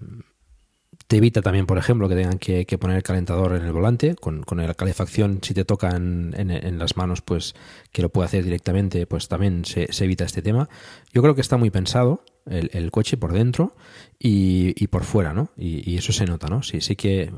[1.07, 4.15] te evita también, por ejemplo, que tengan que, poner el calentador en el volante.
[4.17, 7.55] Con, con, la calefacción, si te toca en, las manos, pues
[7.91, 10.69] que lo puede hacer directamente, pues también se evita este tema.
[11.15, 13.75] Yo creo que está muy pensado el, coche por dentro
[14.19, 15.51] y, y por fuera, ¿no?
[15.57, 16.63] Y, eso se nota, ¿no?
[16.63, 17.31] Sí, sí que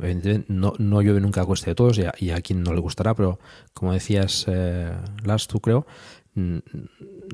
[0.49, 3.39] no, no llueve nunca a coste de todos y a, quien no le gustará, pero
[3.75, 4.93] como decías, eh,
[5.25, 5.87] Lars, tú creo,
[6.35, 6.59] mm,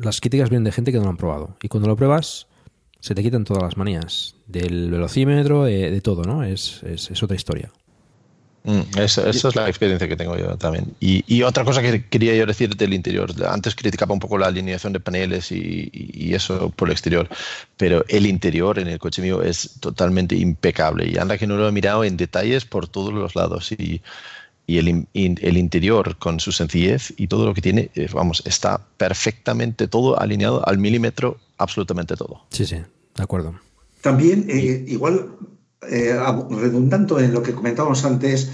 [0.03, 1.57] las críticas vienen de gente que no lo han probado.
[1.63, 2.49] Y cuando lo pruebas
[3.01, 6.43] se te quitan todas las manías del velocímetro, de, de todo, ¿no?
[6.43, 7.73] Es, es otra historia.
[8.67, 10.93] Mm, esa, esa, es la experiencia que tengo yo también.
[10.99, 13.33] Y, y, otra cosa que quería yo decir del interior.
[13.49, 17.29] Antes criticaba un poco la alineación de paneles y, y, eso por el exterior,
[17.77, 21.09] pero el interior en el coche mío es totalmente impecable.
[21.09, 23.71] Y anda que no lo he mirado en detalles por todos los lados.
[23.71, 24.03] Y,
[24.67, 28.81] y el, el, interior con su sencillez y todo lo que tiene, eh, vamos, está
[28.97, 32.43] perfectamente todo alineado al milímetro, absolutamente todo.
[32.51, 32.79] Sí, sí,
[33.15, 33.55] de acuerdo.
[34.01, 35.37] También, eh, igual,
[35.89, 36.17] eh,
[36.51, 38.51] redundando en lo que comentábamos antes,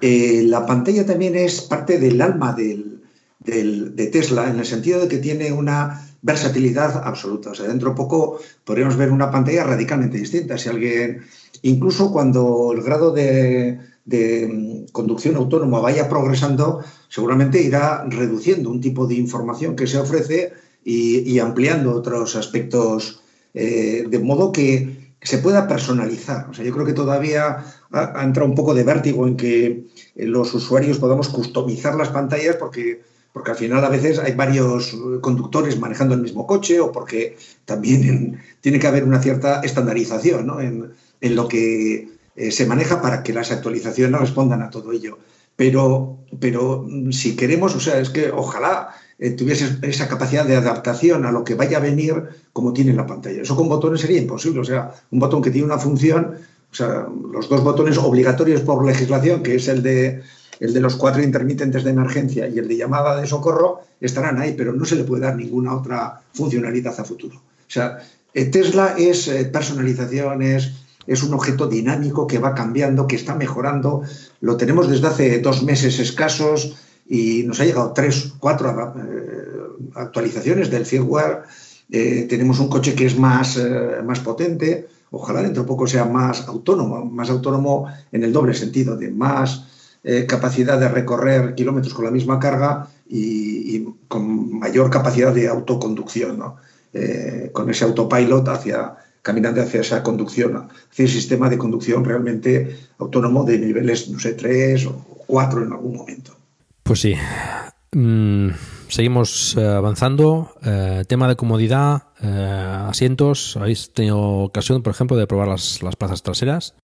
[0.00, 3.02] eh, la pantalla también es parte del alma del,
[3.40, 7.50] de Tesla, en el sentido de que tiene una versatilidad absoluta.
[7.50, 10.58] O sea, dentro de poco podríamos ver una pantalla radicalmente distinta.
[10.58, 11.22] Si alguien,
[11.62, 19.06] incluso cuando el grado de, mm, conducción autónoma vaya progresando, seguramente irá reduciendo un tipo
[19.06, 20.52] de información que se ofrece
[20.84, 23.22] y, y ampliando otros aspectos
[23.58, 26.48] eh, de modo que se pueda personalizar.
[26.50, 30.54] O sea, yo creo que todavía ha, entrado un poco de vértigo en que los
[30.54, 33.02] usuarios podamos customizar las pantallas porque,
[33.32, 38.40] porque al final a veces hay varios conductores manejando el mismo coche o porque también
[38.60, 40.60] tiene que haber una cierta estandarización ¿no?
[40.60, 45.18] en, en, lo que eh, se maneja para que las actualizaciones respondan a todo ello.
[45.56, 50.56] Pero, pero mm, si queremos, o sea, es que ojalá eh, tuviese esa capacidad de
[50.56, 52.22] adaptación a lo que vaya a venir
[52.52, 53.42] como tiene la pantalla.
[53.42, 54.60] Eso con botones sería imposible.
[54.60, 56.36] O sea, un botón que tiene una función,
[56.70, 60.22] o sea, los dos botones obligatorios por legislación, que es el de
[60.60, 64.54] el de los cuatro intermitentes de emergencia y el de llamada de socorro estarán ahí,
[64.56, 67.36] pero no se le puede dar ninguna otra funcionalidad a futuro.
[67.36, 67.98] O sea,
[68.32, 70.72] eh, Tesla es eh, personalización, es,
[71.22, 74.02] un objeto dinámico que va cambiando, que está mejorando.
[74.40, 76.76] Lo tenemos desde hace dos meses escasos
[77.08, 81.42] y nos ha llegado tres, cuatro eh, actualizaciones del firmware.
[81.88, 83.58] tenemos un coche que es más,
[84.04, 84.88] más potente.
[85.10, 89.66] Ojalá dentro de poco sea más autónomo, más autónomo en el doble sentido, de más
[90.08, 96.38] eh, capacidad de recorrer kilómetros con la misma carga y, con mayor capacidad de autoconducción,
[96.38, 96.58] ¿no?
[96.92, 102.78] Eh, con ese autopilot hacia, caminando hacia esa conducción, hacia el sistema de conducción realmente
[102.98, 106.36] autónomo de niveles, no sé, tres o cuatro en algún momento.
[106.86, 107.14] Pues sí.
[107.92, 108.50] Mm,
[108.88, 110.54] seguimos eh, avanzando.
[111.08, 112.04] tema de comodidad,
[112.88, 113.56] asientos.
[113.56, 116.74] ¿Habéis tenido ocasión, por ejemplo, de probar las, las plazas traseras?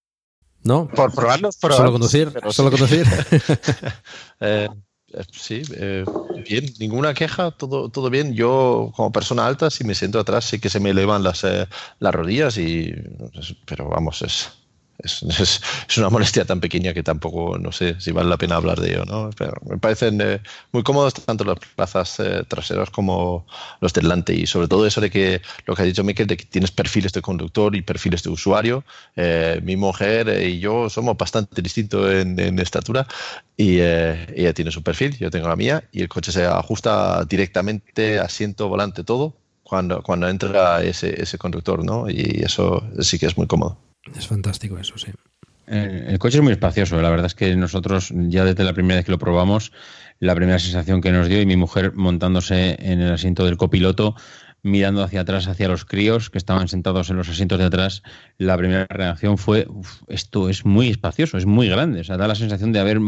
[0.63, 0.87] ¿No?
[0.87, 2.31] Por probarlos, Solo conducir.
[2.49, 3.05] Solo conducir.
[4.45, 4.67] Eh,
[5.13, 6.03] eh, sí, eh,
[6.49, 8.33] bien, ninguna queja, todo, todo bien.
[8.33, 11.45] Yo, como persona alta, si me siento atrás, sí que se me elevan las,
[11.99, 12.93] las rodillas, y,
[13.65, 14.51] pero vamos, es,
[15.39, 18.91] es, una molestia tan pequeña que tampoco no sé si vale la pena hablar de
[18.91, 19.29] ello, ¿no?
[19.37, 23.45] Pero me parecen eh, muy cómodos tanto las plazas eh, traseras como
[23.81, 26.45] los delante y sobre todo eso de que lo que ha dicho Miquel de que
[26.45, 28.83] tienes perfiles de conductor y perfiles de usuario.
[29.15, 33.05] Eh, mi mujer y yo somos bastante distintos en, estatura
[33.57, 38.19] y ella tiene su perfil, yo tengo la mía y el coche se ajusta directamente
[38.19, 42.09] asiento, volante, todo cuando, cuando entra ese, ese conductor, ¿no?
[42.09, 43.77] Y eso sí que es muy cómodo.
[44.15, 45.11] Es fantástico eso, sí.
[45.65, 47.01] El, coche es muy espacioso.
[47.01, 49.71] La verdad es que nosotros, ya desde la primera vez que lo probamos,
[50.19, 54.15] la primera sensación que nos dio y mi mujer montándose en el asiento del copiloto,
[54.61, 58.01] mirando hacia atrás, hacia los críos que estaban sentados en los asientos de atrás,
[58.37, 59.67] la primera reacción fue,
[60.07, 62.01] esto es muy espacioso, es muy grande.
[62.01, 62.99] O sea, da la sensación de haber,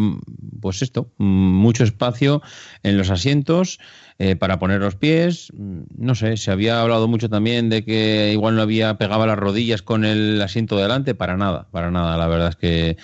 [0.62, 2.42] pues esto, mucho espacio
[2.84, 3.80] en los asientos
[4.18, 5.52] eh, para poner los pies.
[5.54, 9.82] No sé, se había hablado mucho también de que igual no había pegaba las rodillas
[9.82, 11.16] con el asiento delante.
[11.16, 12.16] Para nada, para nada.
[12.18, 12.98] La verdad es que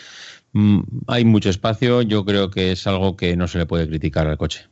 [0.53, 2.01] mm, hay mucho espacio.
[2.01, 4.67] Yo creo que es algo que no se le puede criticar al coche.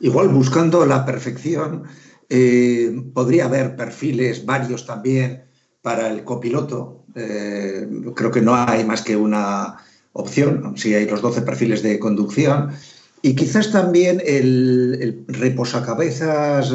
[0.00, 1.84] Igual buscando la perfección,
[2.28, 5.44] eh, podría haber perfiles varios también
[5.80, 7.04] para el copiloto.
[7.14, 7.86] Eh,
[8.16, 9.76] creo que no hay más que una
[10.12, 12.70] opción, si hay los 12 perfiles de conducción.
[13.22, 16.72] Y quizás también el, reposacabezas,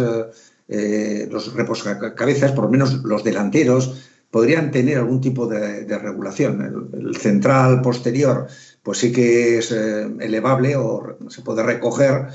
[0.68, 6.90] eh, los reposacabezas, por lo menos los delanteros, podrían tener algún tipo de, regulación.
[6.94, 8.48] El, central posterior,
[8.84, 12.28] pues sí que es eh, elevable o se puede recoger,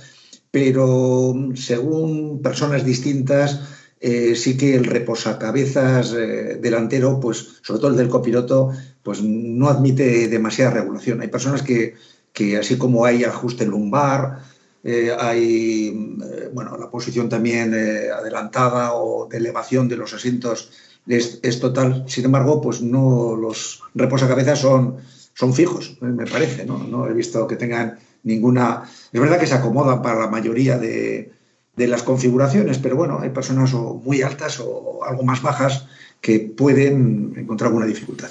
[0.50, 3.60] pero según personas distintas,
[4.00, 8.72] eh, sí que el reposacabezas delantero, pues sobre todo el del copiloto,
[9.02, 11.20] pues no admite demasiada regulación.
[11.20, 11.94] Hay personas que
[12.32, 14.40] que así como hay ajuste lumbar,
[14.82, 20.70] eh, hay eh, bueno, la posición también eh, adelantada o de elevación de los asientos
[21.06, 22.04] es, total.
[22.06, 24.96] Sin embargo, pues no los reposacabezas son,
[25.34, 26.64] son fijos, me parece.
[26.64, 26.78] ¿no?
[26.78, 28.84] no he visto que tengan ninguna.
[29.12, 31.32] Es verdad que se acomodan para la mayoría de,
[31.76, 35.86] de las configuraciones, pero bueno, hay personas muy altas o algo más bajas
[36.20, 38.28] que pueden encontrar alguna dificultad.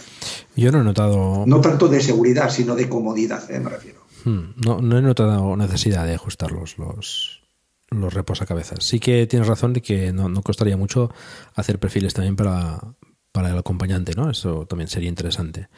[0.56, 1.46] Yo no he notado.
[1.46, 3.60] No tanto de seguridad, sino de comodidad, ¿eh?
[3.60, 4.00] me refiero.
[4.26, 7.42] Hmm, no, no, he notado necesidad de ajustarlos los,
[7.90, 8.84] los reposacabezas.
[8.84, 11.12] Sí que tienes razón de que no, costaría mucho
[11.56, 12.80] hacer perfiles también para,
[13.32, 14.30] para el acompañante, ¿no?
[14.30, 15.70] Eso también sería interesante.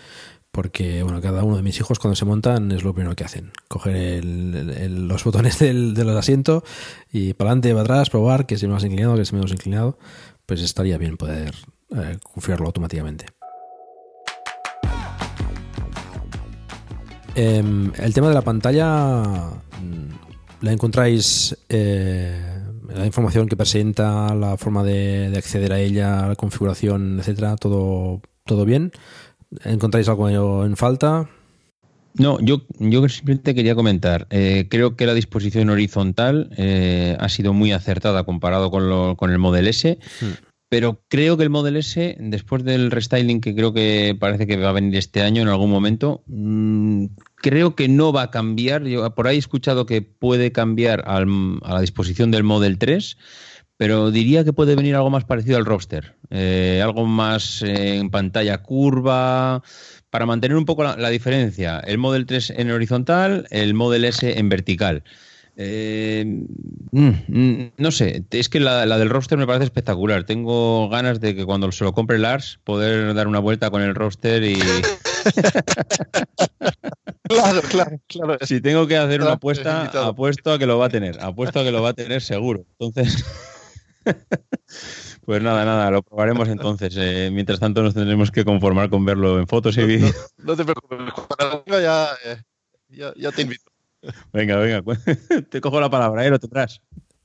[0.52, 3.54] Porque, bueno, cada uno de mis hijos cuando se montan es lo primero que hacen.
[3.70, 6.64] Coger los botones del, del, asiento
[7.10, 9.98] y para adelante, para atrás, probar que es más inclinado, que es menos inclinado.
[10.46, 11.56] Pues estaría bien poder
[11.96, 13.28] eh, configurarlo automáticamente.
[17.36, 19.24] Em, el tema de la pantalla,
[19.82, 22.38] mm, ¿la encontráis eh,
[22.94, 27.56] la información que presenta, la forma de, acceder a ella, la configuración, etcétera?
[27.56, 28.92] ¿Todo, todo bien?
[29.64, 31.30] ¿Encontráis algo en falta?
[32.16, 34.28] No, yo, yo simplemente quería comentar.
[34.30, 39.38] Eh, creo que la disposición horizontal eh, ha sido muy acertada comparado con, con el
[39.38, 39.98] Model S.
[40.20, 44.56] Hmm pero creo que el Model S, después del restyling que creo que parece que
[44.56, 48.86] va a venir este año en algún momento, mm, creo que no va a cambiar.
[48.86, 53.18] Yo por ahí he escuchado que puede cambiar a la disposición del Model 3,
[53.76, 58.60] pero diría que puede venir algo más parecido al roster, eh, algo más en pantalla
[58.60, 59.64] curva,
[60.10, 61.82] para mantener un poco la, la, diferencia.
[61.82, 65.04] El Model 3 en horizontal, el Model S en vertical.
[65.58, 66.24] Eh,
[66.92, 67.12] mm,
[67.78, 70.24] no sé, es que la, la, del roster me parece espectacular.
[70.24, 73.96] Tengo ganas de que cuando se lo compre Lars, poder dar una vuelta con el
[73.96, 74.56] roster y.
[77.24, 78.38] claro, claro, claro.
[78.42, 81.20] Si tengo que hacer una apuesta, apuesto a que lo va a tener.
[81.22, 82.66] Apuesto a que lo va a tener seguro.
[82.80, 83.26] Entonces.
[85.24, 86.96] Pues nada, nada, lo probaremos entonces.
[86.98, 90.16] Eh, mientras tanto nos tendremos que conformar con verlo en fotos y vídeos.
[90.38, 92.42] No, no, te preocupes, cuando ya, eh,
[92.90, 93.71] ya, ya te invito.
[94.34, 94.84] Venga, venga,
[95.50, 96.30] te cojo la palabra, ¿eh?
[96.30, 96.82] Lo tendrás.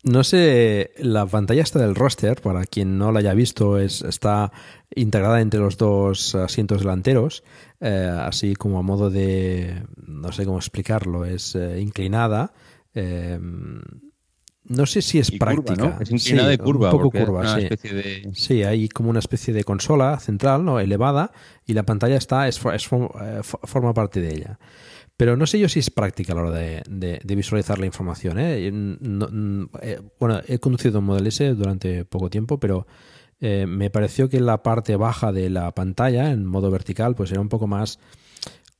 [0.06, 4.52] No sé, la pantalla está del roster, para quien no la haya visto, es, está
[4.94, 7.42] integrada entre los dos asientos delanteros,
[7.80, 12.52] eh, así como a modo de, no sé cómo explicarlo, es eh, inclinada.
[12.94, 13.36] Eh,
[14.68, 15.74] no sé si es y práctica.
[15.74, 16.00] Curva, ¿no?
[16.00, 16.92] Es inclinada sí, curva.
[16.92, 17.68] Un poco curva, sí.
[17.68, 18.30] De...
[18.32, 20.78] Sí, hay como una especie de consola central, ¿no?
[20.78, 21.32] Elevada,
[21.64, 24.58] y la pantalla está, es, es, forma parte de ella.
[25.16, 28.38] Pero no sé yo si es práctica a la hora de, visualizar la información.
[28.38, 28.70] ¿eh?
[29.82, 32.86] Eh, bueno, he conducido un Model S durante poco tiempo, pero
[33.40, 37.40] eh, me pareció que la parte baja de la pantalla, en modo vertical, pues era
[37.40, 37.98] un poco más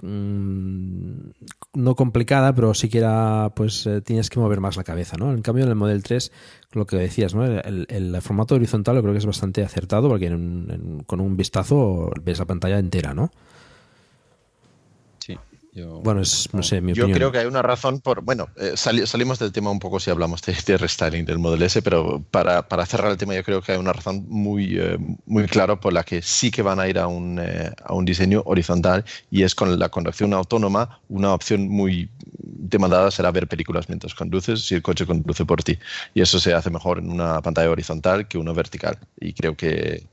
[0.03, 1.31] mmm,
[1.75, 5.33] no complicada, pero sí que era, pues eh, tienes que mover más la cabeza, ¿no?
[5.33, 6.33] En cambio, en el Model 3,
[6.73, 7.45] lo que decías, ¿no?
[7.45, 12.39] El, formato horizontal yo creo que es bastante acertado porque en, con un vistazo ves
[12.39, 13.31] la pantalla entera, ¿no?
[15.77, 17.19] Yo, bueno, es, no sé, mi yo opinión.
[17.19, 18.23] creo que hay una razón por.
[18.23, 21.63] Bueno, eh, sali, salimos del tema un poco si hablamos de, de restyling del Model
[21.65, 24.97] S, pero para, para, cerrar el tema, yo creo que hay una razón muy, eh,
[25.27, 28.07] muy clara por la que sí que van a ir a un, eh, a un
[28.07, 30.99] diseño horizontal y es con la conducción autónoma.
[31.11, 35.79] Una opción muy demandada será ver películas mientras conduces si el coche conduce por ti.
[36.15, 38.99] Y eso se hace mejor en una pantalla horizontal que una vertical.
[39.21, 40.07] Y creo que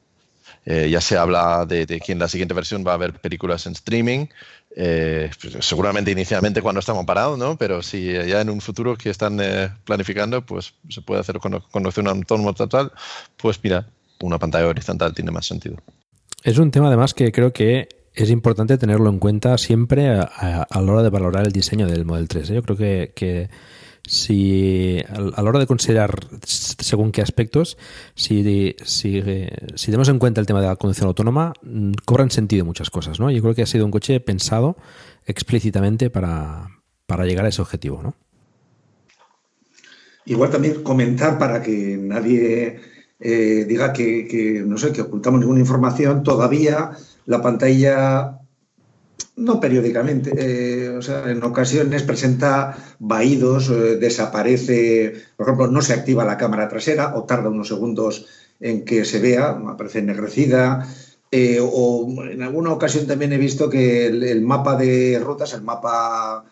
[0.66, 3.66] eh, ya se habla de, de, que en la siguiente versión va a haber películas
[3.66, 4.28] en streaming,
[4.76, 7.58] eh, pues seguramente inicialmente cuando estamos parados, ¿no?
[7.58, 11.60] Pero si ya en un futuro que están eh, planificando, pues se puede hacer con
[11.72, 12.92] conducción autónoma total,
[13.38, 13.88] pues mira,
[14.22, 15.78] una pantalla horizontal tiene más sentido.
[16.44, 20.92] Es un tema además que creo que es importante tenerlo en cuenta siempre a, la
[20.92, 22.50] hora de valorar el diseño del Model 3.
[22.50, 23.50] Yo creo que
[24.06, 27.78] si a la hora de considerar según qué aspectos,
[28.16, 29.24] si, si,
[29.76, 31.54] si tenemos en cuenta el tema de la conducción autónoma,
[32.06, 33.32] cobran sentido muchas cosas, ¿no?
[33.32, 34.76] Yo creo que ha sido un coche pensado
[35.26, 36.68] explícitamente para,
[37.06, 38.16] para llegar a ese objetivo, ¿no?
[40.26, 42.80] Igual también comentar para que nadie
[43.20, 46.92] eh, diga que, que, no sé, que ocultamos ninguna información, todavía
[47.26, 48.40] la pantalla
[49.36, 55.94] no periódicamente, eh, o sea, en ocasiones presenta vaídos, eh, desaparece, por ejemplo, no se
[55.94, 58.28] activa la cámara trasera o tarda unos segundos
[58.60, 60.88] en que se vea, aparece ennegrecida,
[61.32, 65.64] eh, o en alguna ocasión también he visto que el, el mapa de rutas, el
[65.64, 66.46] mapa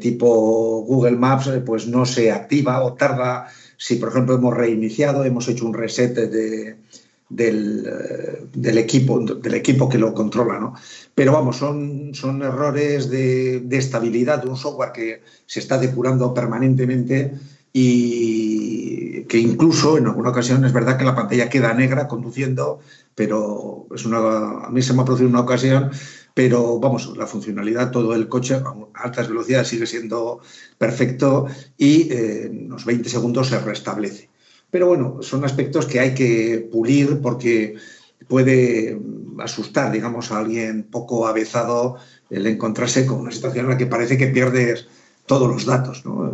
[0.00, 5.48] tipo Google Maps, pues no se activa o tarda, si por ejemplo hemos reiniciado, hemos
[5.48, 6.76] hecho un reset de,
[7.28, 10.74] del, del, equipo, del equipo que lo controla, ¿no?
[11.14, 16.32] Pero vamos, son, son errores de, de, estabilidad de un software que se está depurando
[16.32, 17.32] permanentemente
[17.72, 22.78] y que incluso en alguna ocasión es verdad que la pantalla queda negra conduciendo,
[23.14, 25.90] pero es una, a mí se me ha producido una ocasión,
[26.32, 30.40] pero vamos, la funcionalidad, todo el coche a altas velocidades sigue siendo
[30.78, 31.46] perfecto
[31.76, 34.28] y eh, en unos 20 segundos se restablece.
[34.76, 37.76] Pero bueno, son aspectos que hay que pulir porque
[38.28, 39.00] puede
[39.38, 41.96] asustar, digamos, a alguien poco avezado
[42.28, 44.86] el encontrarse con una situación en la que parece que pierdes
[45.24, 46.30] todos los datos, ¿no?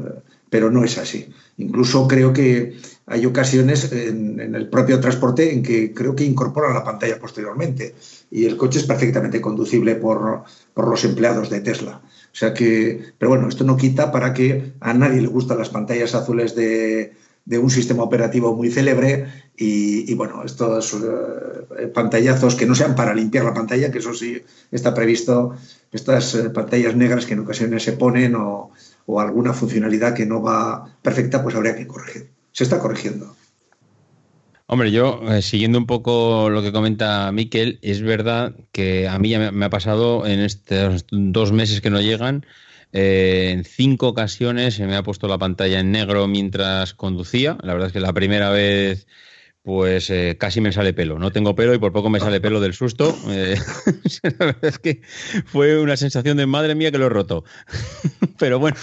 [0.51, 1.28] pero no es así.
[1.59, 6.74] Incluso creo que hay ocasiones en, en, el propio transporte en que creo que incorporan
[6.74, 7.94] la pantalla posteriormente
[8.28, 10.43] y el coche es perfectamente conducible por,
[10.74, 12.02] por los empleados de Tesla.
[12.05, 15.69] O sea que, pero bueno, esto no quita para que a nadie le gustan las
[15.70, 17.12] pantallas azules de,
[17.44, 23.14] de un sistema operativo muy célebre y, bueno, estos eh, pantallazos que no sean para
[23.14, 25.55] limpiar la pantalla, que eso sí está previsto,
[25.93, 28.70] estas eh, pantallas negras que en ocasiones se ponen o,
[29.19, 32.31] alguna funcionalidad que no va perfecta, pues habría que corregir.
[32.52, 33.36] Se está corrigiendo.
[34.66, 39.28] Hombre, yo, eh, siguiendo un poco lo que comenta Miquel, es verdad que a mí
[39.28, 42.47] ya me ha pasado en estos dos meses que no llegan,
[42.93, 47.59] eh, en cinco ocasiones se me ha puesto la pantalla en negro mientras conducía.
[47.62, 49.06] La verdad es que la primera vez
[49.62, 51.19] pues eh, casi me sale pelo.
[51.19, 53.16] No tengo pelo y por poco me sale pelo del susto.
[53.28, 53.56] Eh,
[54.39, 55.02] la verdad es que
[55.47, 57.44] fue una sensación de madre mía que lo he roto.
[58.39, 58.77] Pero bueno,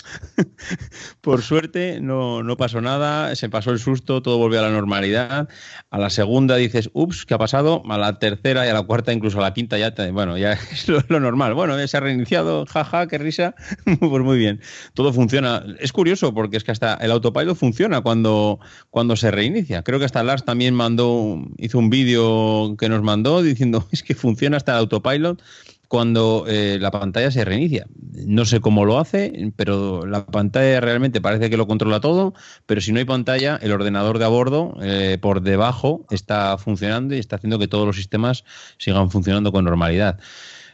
[1.21, 5.49] por suerte no, no, pasó nada, se pasó el susto, todo volvió a la normalidad.
[5.89, 7.83] A la segunda dices, ups, ¿qué ha pasado?
[7.89, 10.87] A la tercera y a la cuarta, incluso a la quinta, ya, bueno, ya es
[10.87, 11.53] lo, normal.
[11.53, 13.55] Bueno, se ha reiniciado, jaja, qué risa.
[13.99, 14.61] pues muy bien,
[14.93, 15.63] todo funciona.
[15.79, 18.59] Es curioso porque es que hasta el autopilot funciona cuando,
[18.89, 19.83] cuando se reinicia.
[19.83, 24.15] Creo que hasta Lars también mandó, hizo un vídeo que nos mandó diciendo es que
[24.15, 25.41] funciona hasta el autopilot
[25.89, 27.87] cuando eh, la pantalla se reinicia.
[28.13, 32.35] No sé cómo lo hace, pero la pantalla realmente parece que lo controla todo,
[32.67, 37.15] pero si no hay pantalla, el ordenador de a bordo eh, por debajo está funcionando
[37.15, 38.45] y está haciendo que todos los sistemas
[38.77, 40.19] sigan funcionando con normalidad.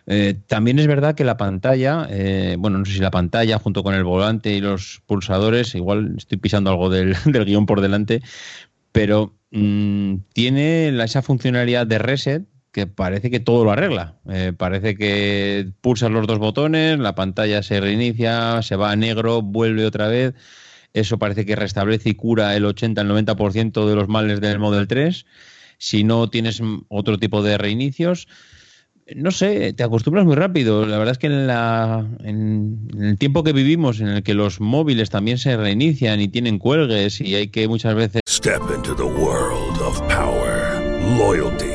[0.06, 3.84] Eh, también es verdad que la pantalla, eh, bueno, no sé si la pantalla junto
[3.84, 8.22] con el volante y los pulsadores, igual estoy pisando algo del, del guion por delante,
[8.92, 12.44] pero mmm, tiene la, esa funcionalidad de reset
[12.76, 14.16] que parece que todo lo arregla.
[14.30, 19.42] Eh, parece que pulsas los dos botones, la pantalla se reinicia, se va a negro,
[19.42, 20.34] vuelve otra vez.
[20.92, 24.90] Eso parece que restablece y cura el 80 al 90% de los males del Model
[24.90, 25.26] 3.
[25.78, 28.28] Si no tienes otro tipo de reinicios,
[29.16, 30.86] no sé, te acostumbras muy rápido.
[30.86, 34.60] La verdad es que en, la, en, el tiempo que vivimos, en el que los
[34.60, 38.22] móviles también se reinician y tienen cuelgues y hay que muchas veces...
[38.28, 40.82] Step into the world of power,
[41.18, 41.75] loyalty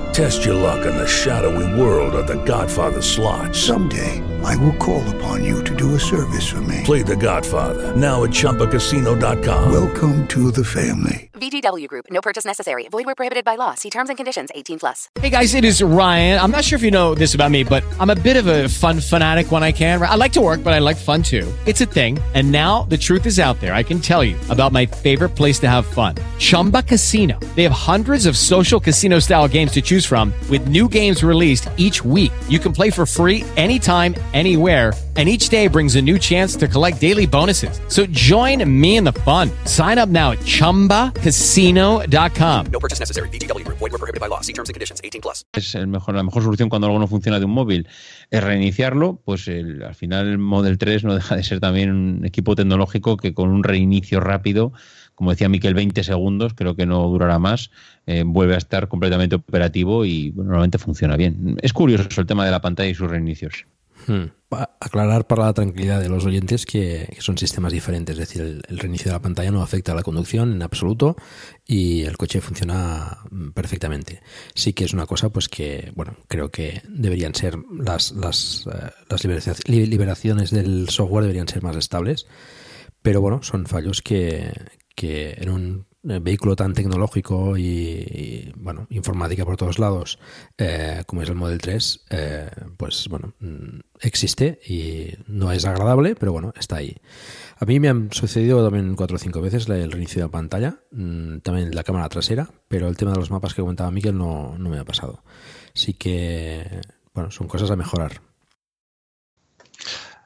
[0.13, 3.55] Test your luck in the shadowy world of the Godfather slot.
[3.55, 6.81] Someday, I will call upon you to do a service for me.
[6.83, 9.71] Play the Godfather, now at ChumbaCasino.com.
[9.71, 11.29] Welcome to the family.
[11.33, 12.87] VGW Group, no purchase necessary.
[12.89, 13.73] Void where prohibited by law.
[13.73, 15.09] See terms and conditions 18 plus.
[15.19, 16.39] Hey guys, it is Ryan.
[16.39, 18.67] I'm not sure if you know this about me, but I'm a bit of a
[18.69, 20.01] fun fanatic when I can.
[20.03, 21.51] I like to work, but I like fun too.
[21.65, 22.19] It's a thing.
[22.35, 23.73] And now the truth is out there.
[23.73, 26.15] I can tell you about my favorite place to have fun.
[26.37, 27.39] Chumba Casino.
[27.55, 31.67] They have hundreds of social casino style games to choose from with new games released
[31.75, 32.31] each week.
[32.47, 36.69] You can play for free anytime, anywhere, and each day brings a new chance to
[36.69, 37.81] collect daily bonuses.
[37.89, 39.51] So join me in the fun.
[39.65, 42.65] Sign up now at ChumbaCasino.com.
[42.71, 43.27] No purchase necessary.
[43.27, 43.79] VGW Group.
[43.79, 44.39] Void were prohibited by law.
[44.39, 45.01] See terms and conditions.
[45.03, 45.43] 18 plus.
[45.51, 47.89] Es el mejor, la mejor solución cuando algo no funciona de un móvil
[48.29, 49.19] es reiniciarlo.
[49.25, 53.17] Pues el, al final el Model 3 no deja de ser también un equipo tecnológico
[53.17, 54.71] que con un reinicio rápido
[55.21, 57.69] como decía Miquel, 20 segundos, creo que no durará más,
[58.07, 61.57] eh, vuelve a estar completamente operativo y bueno, normalmente funciona bien.
[61.61, 63.65] Es curioso el tema de la pantalla y sus reinicios.
[64.07, 64.31] Hmm.
[64.79, 68.61] Aclarar para la tranquilidad de los oyentes que, que son sistemas diferentes, es decir, el,
[68.67, 71.15] el, reinicio de la pantalla no afecta a la conducción en absoluto
[71.65, 73.19] y el coche funciona
[73.53, 74.21] perfectamente.
[74.53, 78.71] Sí que es una cosa pues que, bueno, creo que deberían ser las, las, uh,
[79.09, 79.23] las
[79.67, 82.25] liberaciones del software deberían ser más estables,
[83.01, 84.51] pero bueno, son fallos que,
[84.95, 90.19] que en un vehículo tan tecnológico y, bueno, informática por todos lados
[90.57, 93.33] eh, como es el Model 3, eh, pues bueno,
[93.99, 96.97] existe y no es agradable, pero bueno, está ahí.
[97.57, 100.77] A mí me han sucedido también cuatro o cinco veces el reinicio de la pantalla,
[101.43, 104.69] también la cámara trasera, pero el tema de los mapas que comentaba Miquel no, no
[104.69, 105.23] me ha pasado.
[105.75, 106.81] Así que,
[107.13, 108.21] bueno, son cosas a mejorar.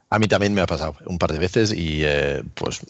[0.10, 2.82] A mí también me ha pasado un par de veces y eh, pues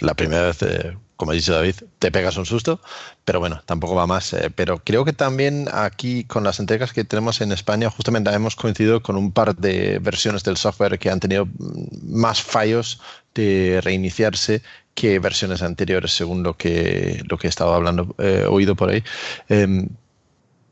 [0.00, 2.80] la primera vez, eh, como ha dicho David, te pegas un susto,
[3.26, 4.32] pero bueno, tampoco va más.
[4.32, 8.56] Eh, pero creo que también aquí con las entregas que tenemos en España justamente hemos
[8.56, 11.46] coincidido con un par de versiones del software que han tenido
[12.02, 13.02] más fallos
[13.34, 14.62] de reiniciarse
[14.94, 19.04] que versiones anteriores, según lo que, lo que he estado hablando, eh, oído por ahí.
[19.50, 19.88] Eh,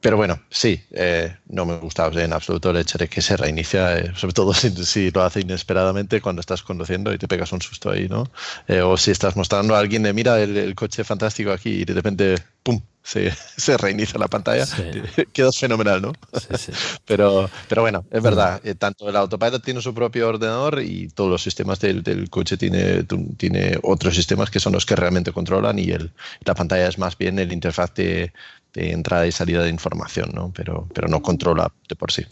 [0.01, 3.99] pero bueno, sí, eh, no me gusta en absoluto el hecho de que se reinicia,
[3.99, 7.91] eh, sobre todo si, lo hace inesperadamente cuando estás conduciendo y te pegas un susto
[7.91, 8.31] ahí, ¿no?
[8.69, 11.85] Eh, o si estás mostrando a alguien de mira el, el, coche fantástico aquí y
[11.85, 12.81] de repente, ¡pum!
[13.09, 14.82] Se, se reinicia la pantalla, sí.
[15.32, 16.12] quedas fenomenal, ¿no?
[16.35, 16.72] Sí, sí.
[17.06, 21.43] pero, pero bueno, es verdad, tanto el autopilot tiene su propio ordenador y todos los
[21.43, 23.05] sistemas del, del coche tiene,
[23.36, 26.12] tiene otros sistemas que son los que realmente controlan y el,
[26.44, 28.32] la pantalla es más bien el interfaz de
[28.74, 30.52] de entrada y salida de información, ¿no?
[30.55, 32.24] Pero, pero no controla de por sí.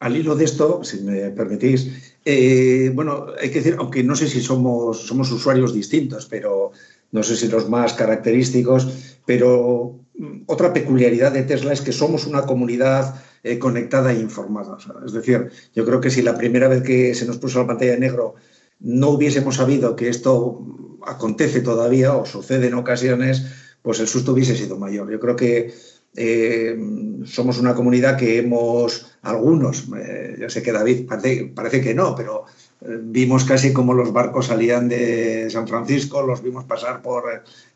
[0.00, 4.28] Al hilo de esto, si me permitís, eh, bueno, hay que decir, aunque no sé
[4.28, 6.72] si somos, somos usuarios distintos, pero
[7.12, 8.88] no sé si los más característicos,
[9.26, 10.00] pero
[10.46, 14.76] otra peculiaridad de Tesla es que somos una comunidad eh, conectada e informada.
[15.04, 17.92] Es decir, yo creo que si la primera vez que se nos puso la pantalla
[17.92, 18.34] de negro
[18.80, 20.66] no hubiésemos sabido que esto
[21.06, 23.46] acontece todavía o sucede en ocasiones,
[23.80, 25.10] pues el susto hubiese sido mayor.
[25.10, 25.72] Yo creo que
[26.14, 26.76] eh,
[27.24, 31.06] somos una comunidad que hemos, algunos, eh, ya sé que David
[31.54, 32.44] parece, que no, pero
[32.84, 37.24] vimos casi como los barcos salían de San Francisco, los vimos pasar por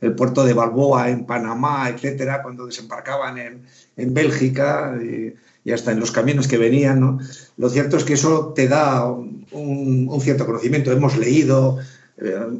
[0.00, 3.62] el puerto de Balboa en Panamá, etcétera, cuando desembarcaban en,
[3.96, 5.34] en Bélgica y,
[5.72, 7.00] hasta en los caminos que venían.
[7.00, 7.18] ¿no?
[7.56, 10.92] Lo cierto es que eso te da un, un cierto conocimiento.
[10.92, 11.78] Hemos leído,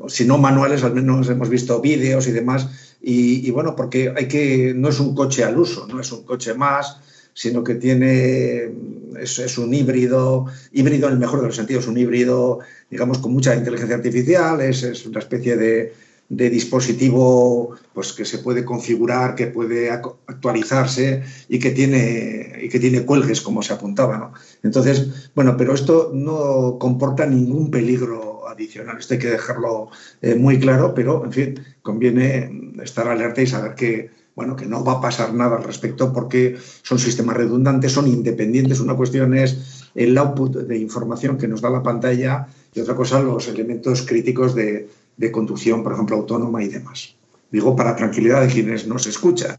[0.08, 2.68] si no manuales, al menos hemos visto vídeos y demás
[3.08, 6.54] y, bueno, porque hay que, no es un coche al uso, no es un coche
[6.54, 6.98] más,
[7.36, 8.72] sino que tiene,
[9.20, 12.60] es, un híbrido, híbrido en el mejor de los sentidos, un híbrido,
[12.90, 15.92] digamos, con mucha inteligencia artificial, es, una especie de,
[16.28, 23.04] dispositivo pues, que se puede configurar, que puede actualizarse y que tiene, y que tiene
[23.04, 24.16] cuelgues, como se apuntaba.
[24.16, 24.32] ¿no?
[24.62, 28.96] Entonces, bueno, pero esto no comporta ningún peligro adicional.
[28.98, 29.90] Esto hay que dejarlo
[30.22, 34.84] eh, muy claro, pero en fin, conviene estar alerta y saber que, bueno, que no
[34.84, 38.80] va a pasar nada al respecto porque son sistemas redundantes, son independientes.
[38.80, 43.20] Una cuestión es el output de información que nos da la pantalla y otra cosa
[43.20, 44.88] los elementos críticos de,
[45.32, 47.16] conducción, por ejemplo, autónoma y demás.
[47.50, 49.56] Digo para tranquilidad de quienes nos escuchan.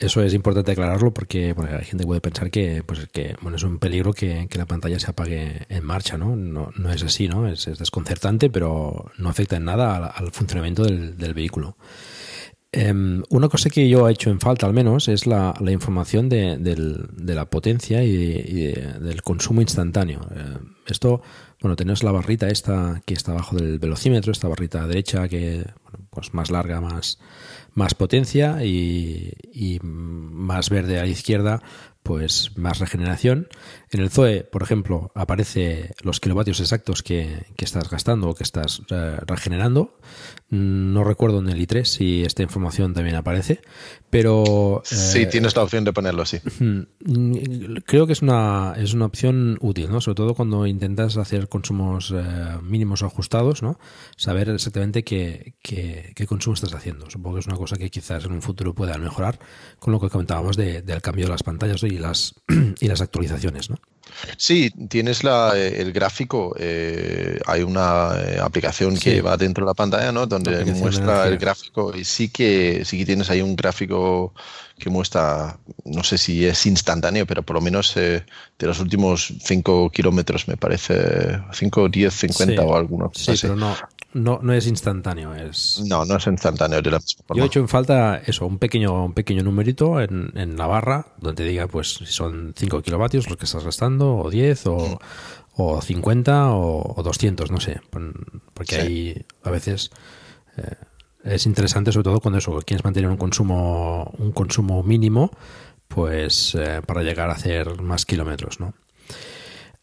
[0.00, 3.62] Eso es importante aclararlo porque hay gente que puede pensar que, pues, que bueno, es
[3.62, 6.34] un peligro que, la pantalla se apague en marcha, ¿no?
[6.34, 7.46] No, no es así, ¿no?
[7.46, 11.76] Es, desconcertante, pero no afecta en nada al, funcionamiento del, vehículo.
[12.72, 16.56] Em, una cosa que yo he hecho en falta, al menos, es la, información de,
[17.34, 20.20] la potencia y, del consumo instantáneo.
[20.34, 21.20] Eh, esto,
[21.60, 26.06] bueno, tenemos la barrita esta que está abajo del velocímetro, esta barrita derecha que, bueno,
[26.10, 27.18] pues más larga, más
[27.74, 31.62] más potencia y, más verde a la izquierda,
[32.02, 33.48] pues más regeneración.
[33.92, 38.82] En el Zoe, por ejemplo, aparece los kilovatios exactos que, estás gastando o que estás
[38.90, 39.98] eh, regenerando.
[40.48, 43.60] No recuerdo en el i3 si esta información también aparece,
[44.08, 44.80] pero...
[44.84, 46.38] sí, eh, tienes la opción de ponerlo así.
[47.84, 50.00] Creo que es una, es una opción útil, ¿no?
[50.00, 53.80] Sobre todo cuando intentas hacer consumos eh, mínimos ajustados, ¿no?
[54.16, 57.10] Saber exactamente qué, qué, qué, consumo estás haciendo.
[57.10, 59.40] Supongo que es una cosa que quizás en un futuro pueda mejorar
[59.80, 62.34] con lo que comentábamos del cambio de las pantallas y las,
[62.80, 63.79] y las actualizaciones, ¿no?
[64.36, 66.54] Sí, tienes la, eh, el gráfico.
[66.58, 70.26] Eh, hay una eh, aplicación que va dentro de la pantalla, ¿no?
[70.26, 74.34] Donde muestra el gráfico y sí que sí que tienes ahí un gráfico
[74.78, 78.24] que muestra, no sé si es instantáneo, pero por lo menos de
[78.58, 83.10] los últimos 5 kilómetros, me parece, 5, 10, 50 o alguno.
[83.14, 83.76] Sí, pero no,
[84.12, 85.34] no, no es instantáneo.
[85.34, 85.82] Es...
[85.86, 86.82] No, no es instantáneo.
[86.82, 87.00] De la
[87.34, 91.06] Yo he hecho en falta eso, un pequeño, un pequeño numerito en, en la barra
[91.18, 95.00] donde diga pues si son 5 kilovatios los que estás gastando, o 10, o,
[95.56, 97.80] o 50, o, 200, no sé.
[98.54, 99.90] Porque ahí a veces
[100.56, 100.74] eh,
[101.24, 105.30] es interesante, sobre todo cuando eso, quieres mantener un consumo, un consumo mínimo,
[105.86, 108.74] pues eh, para llegar a hacer más kilómetros, ¿no?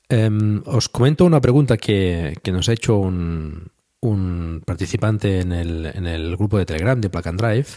[0.09, 3.71] Em, os comento una pregunta que, que nos ha hecho un,
[4.01, 7.67] un participante en el, en el grupo de Telegram de Plug and Drive,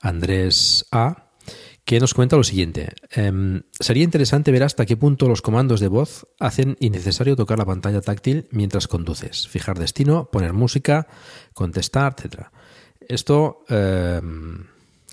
[0.00, 1.28] Andrés A.,
[1.84, 2.94] que nos comenta lo siguiente.
[3.10, 7.66] Em, sería interesante ver hasta qué punto los comandos de voz hacen innecesario tocar la
[7.66, 11.08] pantalla táctil mientras conduces, fijar destino, poner música,
[11.54, 12.46] contestar, etc.
[13.00, 14.66] Esto, em,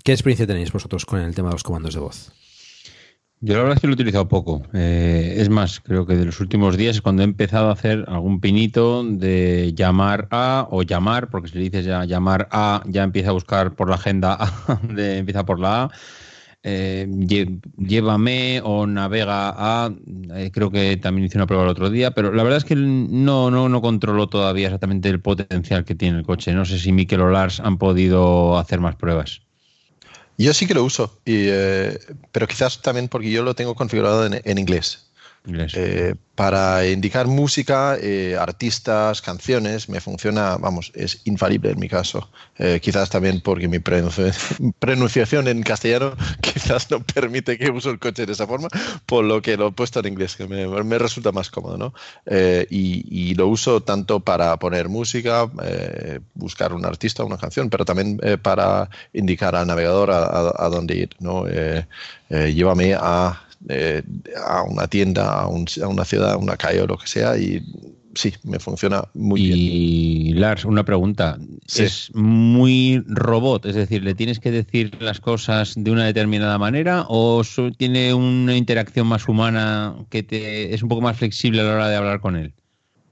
[0.04, 2.32] ¿qué experiencia tenéis vosotros con el tema de los comandos de voz?
[3.42, 4.62] Yo la verdad es que lo he utilizado poco.
[4.74, 8.04] Eh, es más, creo que de los últimos días es cuando he empezado a hacer
[8.06, 13.02] algún pinito de llamar a o llamar, porque si le dices ya llamar a, ya
[13.02, 15.90] empieza a buscar por la agenda A, de, empieza por la A.
[16.62, 17.08] Eh,
[17.78, 19.90] llévame o navega a,
[20.34, 22.76] eh, creo que también hice una prueba el otro día, pero la verdad es que
[22.76, 26.52] no, no, no controlo todavía exactamente el potencial que tiene el coche.
[26.52, 29.40] No sé si Mikel o Lars han podido hacer más pruebas.
[30.40, 31.98] Yo sí que lo uso, eh,
[32.32, 35.09] pero quizás también porque yo lo tengo configurado en, inglés.
[35.46, 42.30] Eh, para indicar música, eh, artistas, canciones, me funciona, vamos, es infalible en mi caso.
[42.58, 43.78] Eh, quizás también porque mi
[44.78, 48.68] pronunciación en castellano quizás no permite que use el coche de esa forma,
[49.06, 51.94] por lo que lo he puesto en inglés, que me, resulta más cómodo, ¿no?
[52.70, 55.48] Y, lo uso tanto para poner música,
[56.34, 61.46] buscar un artista, una canción, pero también para indicar al navegador a, dónde ir, ¿no?
[62.28, 63.40] llévame a
[64.46, 67.62] a una tienda, a, una ciudad, a una calle o lo que sea y
[68.14, 69.58] sí, me funciona muy bien.
[69.58, 71.38] Y Lars, una pregunta.
[71.76, 73.66] ¿Es muy robot?
[73.66, 77.42] Es decir, ¿le tienes que decir las cosas de una determinada manera o
[77.76, 81.88] tiene una interacción más humana que te es un poco más flexible a la hora
[81.88, 82.54] de hablar con él?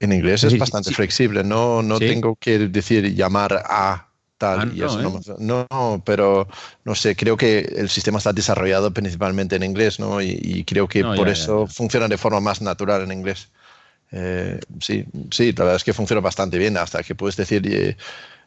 [0.01, 4.08] En inglés es, bastante flexible, no, no tengo que decir llamar a
[4.39, 4.59] tal.
[4.61, 5.35] Ah, y no, eso ¿eh?
[5.39, 6.47] no, no, pero
[6.83, 10.19] no sé, creo que el sistema está desarrollado principalmente en inglés, ¿no?
[10.19, 13.11] Y, y creo que No, por ya, ya, eso funciona de forma más natural en
[13.11, 13.49] inglés.
[14.11, 17.95] Eh, sí, sí, la verdad es que funciona bastante bien, hasta que puedes decir, eh,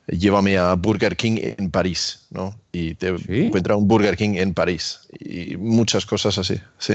[0.08, 2.58] llévame a Burger King en París, ¿no?
[2.72, 5.00] Y te encuentra un Burger King en París.
[5.20, 6.94] Y muchas cosas así, sí.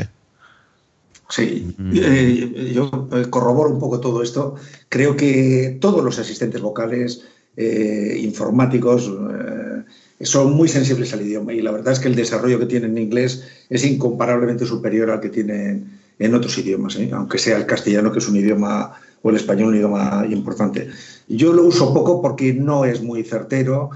[1.29, 4.55] Sí, eh, yo eh, corroboro un poco todo esto.
[4.87, 7.25] Creo que todos los asistentes vocales
[7.59, 9.81] eh, informáticos eh,
[10.23, 12.99] son muy sensibles al idioma y la verdad es que el desarrollo que tienen en
[12.99, 17.09] inglés es incomparablemente superior al que tienen en otros idiomas, ¿eh?
[17.11, 18.93] aunque sea el castellano, que es un idioma,
[19.23, 20.87] o el español, un idioma importante.
[21.27, 23.89] Yo lo uso poco porque no es muy certero,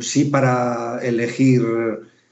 [0.00, 1.62] sí para elegir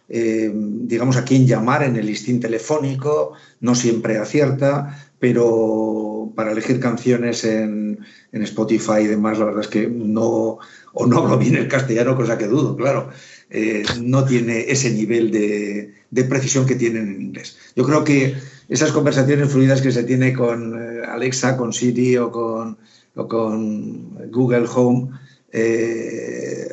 [0.08, 7.44] digamos, a quién llamar en el listín telefónico, no siempre acierta, pero para elegir canciones
[7.44, 7.98] en,
[8.32, 10.58] en, Spotify y demás, la verdad es que no,
[10.92, 13.10] o no hablo bien el castellano, cosa que dudo, claro,
[13.50, 17.56] eh, no tiene ese nivel de, de, precisión que tienen en inglés.
[17.74, 18.36] Yo creo que
[18.68, 22.78] esas conversaciones fluidas que se tiene con eh, Alexa, con Siri o con,
[23.16, 25.08] o con Google Home,
[25.50, 26.68] eh,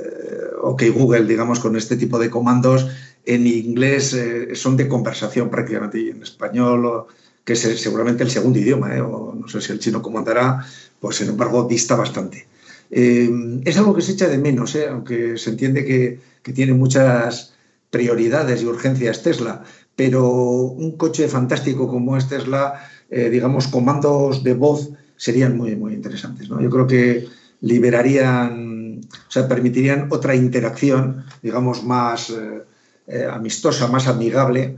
[0.62, 2.88] ok Google, digamos, con este tipo de comandos,
[3.26, 7.08] en inglés eh, son de conversación prácticamente y en español, o,
[7.46, 10.66] que es seguramente el segundo idioma, eh, o no sé si el chino cómo andará,
[11.00, 12.48] pues sin embargo dista bastante.
[12.90, 16.74] Eh, es algo que se echa de menos, eh, aunque se entiende que, que, tiene
[16.74, 17.54] muchas
[17.92, 19.64] prioridades y urgencias Tesla,
[19.96, 26.50] pero un coche fantástico como es Tesla, digamos, comandos de voz serían muy, muy interesantes.
[26.50, 26.60] ¿no?
[26.60, 27.28] Yo creo que
[27.62, 32.34] liberarían, o sea, permitirían otra interacción, digamos, más
[33.32, 34.76] amistosa, más amigable,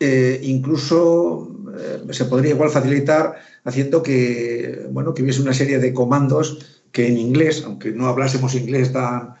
[0.00, 6.82] incluso eh, se podría igual facilitar haciendo que, bueno, que hubiese una serie de comandos
[6.92, 9.34] que en inglés, aunque no hablásemos inglés tan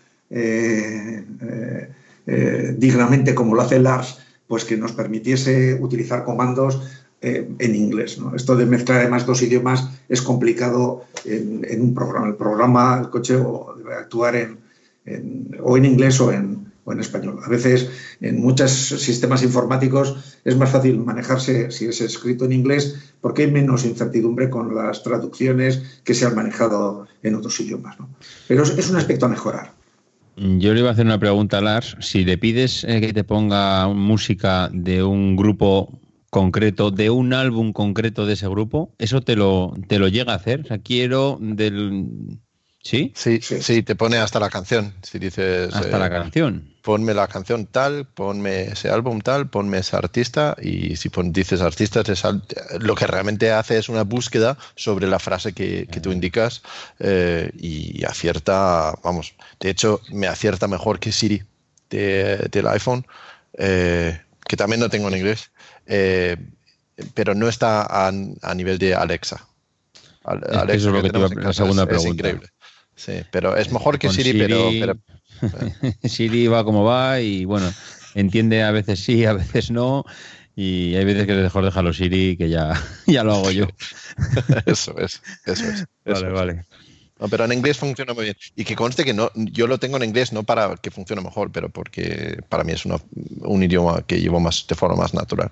[2.76, 6.80] dignamente como lo hace Lars, pues que nos permitiese utilizar comandos
[7.20, 8.18] en inglés.
[8.18, 8.34] ¿no?
[8.34, 12.26] Esto de mezclar además dos idiomas es complicado en, en un programa.
[12.26, 14.58] El programa, el coche, debe actuar en,
[15.04, 17.40] en, o en inglés o en, o en español.
[17.44, 17.88] A veces
[18.20, 23.50] en muchos sistemas informáticos es más fácil manejarse si es escrito en inglés porque hay
[23.50, 27.98] menos incertidumbre con las traducciones que se han manejado en otros idiomas.
[27.98, 28.08] ¿no?
[28.46, 29.72] Pero es un aspecto a mejorar.
[30.36, 31.96] Yo le iba a hacer una pregunta a Lars.
[32.00, 36.00] Si le pides eh, que te ponga música de un grupo
[36.30, 40.36] concreto, de un álbum concreto de ese grupo, ¿eso te lo, te lo llega a
[40.36, 40.62] hacer?
[40.62, 42.40] O sea, quiero del...
[42.82, 43.12] ¿Sí?
[43.14, 43.38] ¿Sí?
[43.40, 44.92] Sí, sí, te pone hasta la canción.
[45.02, 45.74] Si dices.
[45.74, 46.73] Hasta eh, la canción.
[46.84, 50.54] Ponme la canción tal, ponme ese álbum tal, ponme ese artista.
[50.60, 52.02] Y si pon, dices artista,
[52.78, 56.62] lo que realmente hace es una búsqueda sobre la frase que, que tú indicas
[56.98, 58.92] eh, y acierta.
[59.02, 61.42] Vamos, de hecho, me acierta mejor que Siri
[61.88, 63.06] de, del iPhone,
[63.54, 65.52] eh, que también no tengo en inglés,
[65.86, 66.36] eh,
[67.14, 69.48] pero no está a, a, nivel de Alexa.
[70.22, 72.08] Alexa es eso es lo que, que te la segunda pregunta.
[72.08, 72.48] Es increíble.
[72.94, 74.70] Sí, pero es mejor que Siri, Siri, pero...
[74.78, 75.13] pero...
[76.04, 77.72] Siri va como va y bueno,
[78.14, 80.04] entiende a veces sí, a veces no.
[80.56, 83.66] Y hay veces que es mejor dejarlo Siri que ya, ya lo hago yo.
[84.66, 85.86] eso es, eso es.
[86.04, 86.52] Vale, eso vale.
[86.60, 86.66] Es.
[87.20, 88.36] No, pero en inglés funciona muy bien.
[88.56, 91.52] Y que conste que no, yo lo tengo en inglés no para que funcione mejor,
[91.52, 92.96] pero porque para mí es una,
[93.40, 95.50] un idioma que llevo más de forma más natural.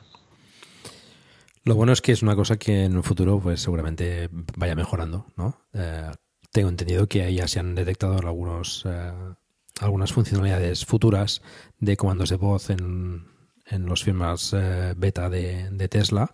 [1.65, 5.27] Lo bueno es que es una cosa que en un futuro pues seguramente vaya mejorando,
[5.37, 5.63] ¿no?
[5.73, 6.11] Eh,
[6.51, 9.13] tengo entendido que ahí ya se han detectado algunos, eh,
[9.83, 11.43] algunas funcionalidades futuras
[11.79, 13.27] de comandos de voz en,
[13.67, 16.33] en los firmas eh, beta de, de, Tesla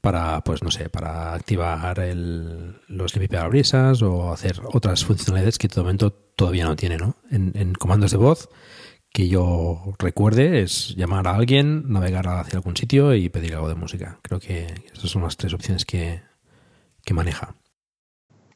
[0.00, 5.80] para, pues no sé, para activar el, los limpiaparabrisas o hacer otras funcionalidades que de
[5.80, 7.16] momento todavía no tiene, ¿no?
[7.30, 8.48] En, en, comandos de voz
[9.12, 13.74] que yo recuerde es llamar a alguien, navegar hacia algún sitio y pedir algo de
[13.74, 14.18] música.
[14.22, 16.22] Creo que esas son las tres opciones que,
[17.04, 17.56] que maneja.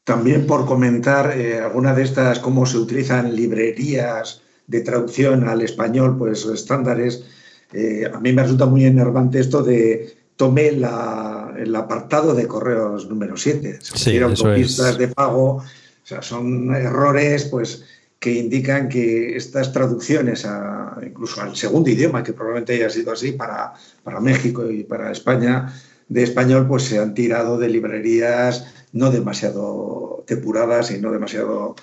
[0.05, 6.17] También por comentar eh, alguna de estas, cómo se utilizan librerías de traducción al español,
[6.19, 7.25] pues estándares.
[7.73, 13.09] Eh, a mí me resulta muy enervante esto de tomé la, el apartado de correos
[13.09, 13.79] número 7.
[13.81, 14.99] Sí, autopistas es.
[14.99, 15.59] de pago.
[15.59, 17.85] O sea, son errores pues,
[18.19, 23.33] que indican que estas traducciones, a, incluso al segundo idioma, que probablemente haya sido así
[23.33, 25.73] para, para México y para España,
[26.09, 31.75] de español, pues se han tirado de librerías no demasiado depuradas y no demasiado,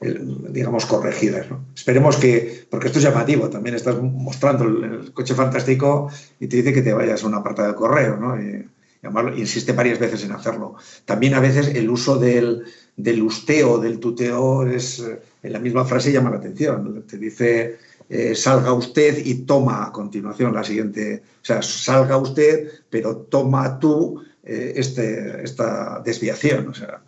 [0.00, 0.18] eh,
[0.50, 1.50] digamos, corregidas.
[1.50, 1.64] ¿no?
[1.74, 6.72] Esperemos que, porque esto es llamativo, también estás mostrando el, coche fantástico y te dice
[6.72, 8.40] que te vayas a un apartado de correo, ¿no?
[8.40, 8.66] Y,
[9.02, 10.74] además, insiste varias veces en hacerlo.
[11.04, 12.64] También a veces el uso del,
[12.96, 15.04] del usteo, del tuteo, es,
[15.42, 17.04] en la misma frase llama la atención.
[17.06, 17.78] Te dice
[18.10, 23.78] eh, salga usted y toma a continuación la siguiente, o sea, salga usted, pero toma
[23.78, 26.68] tú eh, este, esta desviación.
[26.68, 27.00] O sea,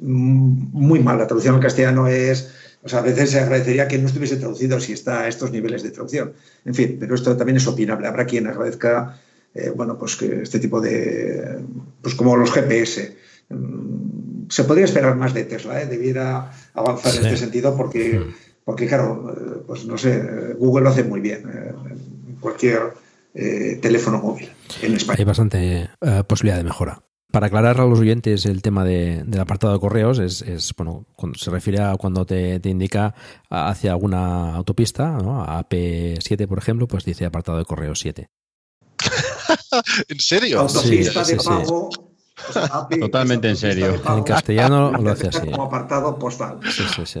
[0.00, 1.18] mm, muy mal.
[1.18, 2.50] La traducción al castellano es,
[2.82, 5.82] o sea, a veces se agradecería que no estuviese traducido si está a estos niveles
[5.82, 6.32] de traducción.
[6.64, 8.06] En fin, pero esto también es opinable.
[8.08, 9.18] Habrá quien agradezca,
[9.54, 11.58] eh, bueno, pues que este tipo de,
[12.02, 13.16] pues como los GPS.
[13.50, 15.86] Mm, se podría esperar más de Tesla, ¿eh?
[15.86, 17.18] debiera avanzar Sí.
[17.18, 18.34] en este sentido porque, Mm.
[18.64, 20.20] porque claro, eh, pues no sé,
[20.58, 22.92] Google lo hace muy bien en cualquier
[23.36, 24.50] eh, teléfono móvil
[24.82, 25.18] en España.
[25.18, 27.02] Hay bastante eh, posibilidad de mejora.
[27.32, 31.04] Para aclarar a los oyentes el tema de- del apartado de correos, es, es, bueno,
[31.16, 33.14] cuando se refiere a cuando te, te indica
[33.50, 35.42] hacia alguna autopista, ¿no?
[35.42, 38.30] a AP7, por ejemplo, pues dice apartado de correos 7.
[40.08, 40.60] ¿En serio?
[40.60, 41.48] Autopista Sí, de sí, sí.
[41.48, 41.90] pago.
[42.48, 44.00] o sea, API, Totalmente en serio.
[44.08, 45.50] En castellano lo hace así.
[45.50, 46.60] Como apartado postal.
[46.70, 47.20] Sí, sí, sí.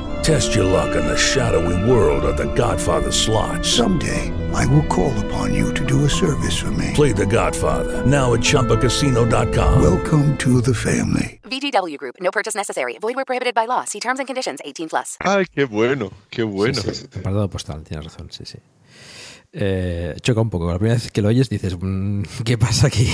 [0.23, 3.65] Test your luck in the shadowy world of The Godfather slot.
[3.65, 6.91] Someday, I will call upon you to do a service for me.
[6.93, 9.81] Play The Godfather now at ChumbaCasino.com.
[9.81, 11.39] Welcome to the family.
[11.45, 12.15] VGW Group.
[12.21, 12.97] No purchase necessary.
[13.01, 13.83] Void where prohibited by law.
[13.85, 14.59] See terms and conditions.
[14.63, 15.17] 18 plus.
[15.21, 16.79] Ay, qué bueno, qué bueno.
[16.81, 18.59] Sí, sí, apartado postal, tienes razón, sí, sí.
[19.53, 20.71] Eh, choca un poco.
[20.71, 23.07] La primera vez que lo oyes dices, "Mm, ¿qué pasa aquí?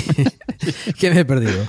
[1.00, 1.64] ¿Qué me he perdido?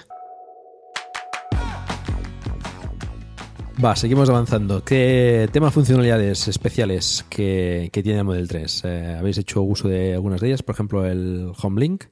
[3.83, 4.85] Va, seguimos avanzando.
[4.85, 8.83] ¿Qué tema funcionalidades especiales que, que tiene el Model 3?
[8.85, 10.65] Eh, ¿Habéis hecho uso de algunas de ellas?
[10.65, 12.07] Por ejemplo, el Home Link.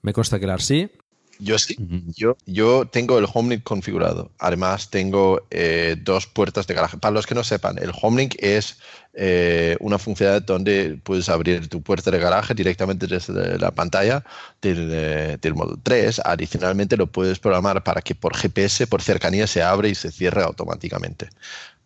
[0.00, 0.90] Me consta que el sí.
[1.38, 1.76] Yo sí,
[2.16, 4.30] yo, yo tengo el HomeLink configurado.
[4.38, 6.98] Además, tengo eh, dos puertas de garaje.
[6.98, 8.78] Para los que no sepan, el HomeLink es
[9.14, 14.24] eh, una funcionalidad donde puedes abrir tu puerta de garaje directamente desde la pantalla
[14.60, 16.22] del, eh, del Model 3.
[16.24, 20.42] Adicionalmente, lo puedes programar para que por GPS, por cercanía, se abre y se cierre
[20.42, 21.28] automáticamente.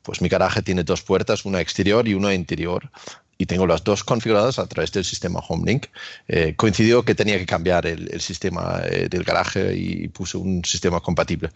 [0.02, 2.90] Pues mi garaje tiene dos puertas, una exterior y una interior
[3.38, 5.86] y tengo las dos configuradas a través del sistema HomeLink.
[6.28, 11.00] Eh, coincidió que tenía que cambiar el, sistema eh, del garaje y puse un sistema
[11.00, 11.50] compatible.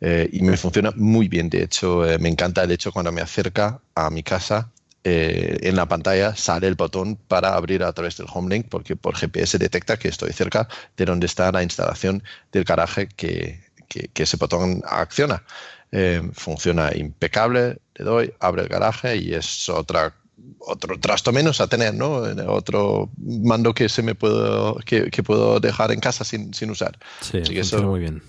[0.00, 1.48] Eh, y me funciona muy bien.
[1.48, 4.70] De hecho, me encanta el hecho cuando me acerca a mi casa.
[5.08, 9.14] Eh, en la pantalla sale el botón para abrir a través del HomeLink porque por
[9.14, 10.66] GPS detecta que estoy cerca
[10.96, 15.44] de donde está la instalación del garaje que, que- que ese botón acciona.
[15.92, 20.12] Eh, funciona impecable, le doy, abre el garaje y es otra
[20.58, 22.16] otro trasto menos a tener, ¿no?
[22.48, 26.98] Otro mando que se me puedo que, que puedo dejar en casa sin, sin usar.
[27.20, 28.22] Sí, Así que funciona eso- muy bien.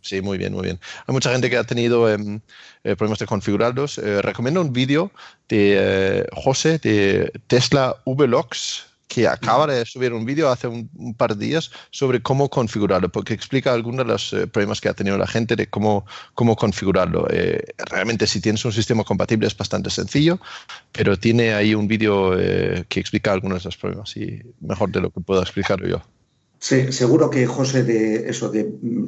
[0.00, 0.80] Sí, muy bien, muy bien.
[1.06, 2.40] Hay mucha gente que ha tenido em,
[2.84, 3.98] eh, problemas de configurarlos.
[3.98, 5.10] Eh, recomiendo un vídeo
[5.48, 11.34] de eh, José de Tesla Vlogs que acaba de subir un vídeo hace un, par
[11.34, 15.26] de días sobre cómo configurarlo, porque explica algunos de los problemas que ha tenido la
[15.26, 16.04] gente de cómo,
[16.34, 17.26] cómo configurarlo.
[17.90, 20.38] Realmente si tienes un sistema compatible es bastante sencillo,
[20.92, 25.10] pero tiene ahí un vídeo que explica algunos de los problemas y mejor de lo
[25.10, 26.02] que puedo explicar yo.
[26.58, 28.64] Seguro que José de eso de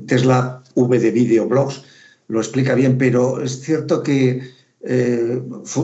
[0.07, 1.83] Tesla V de videoblogs
[2.29, 4.41] lo explica bien, pero es cierto que
[4.83, 5.43] eh,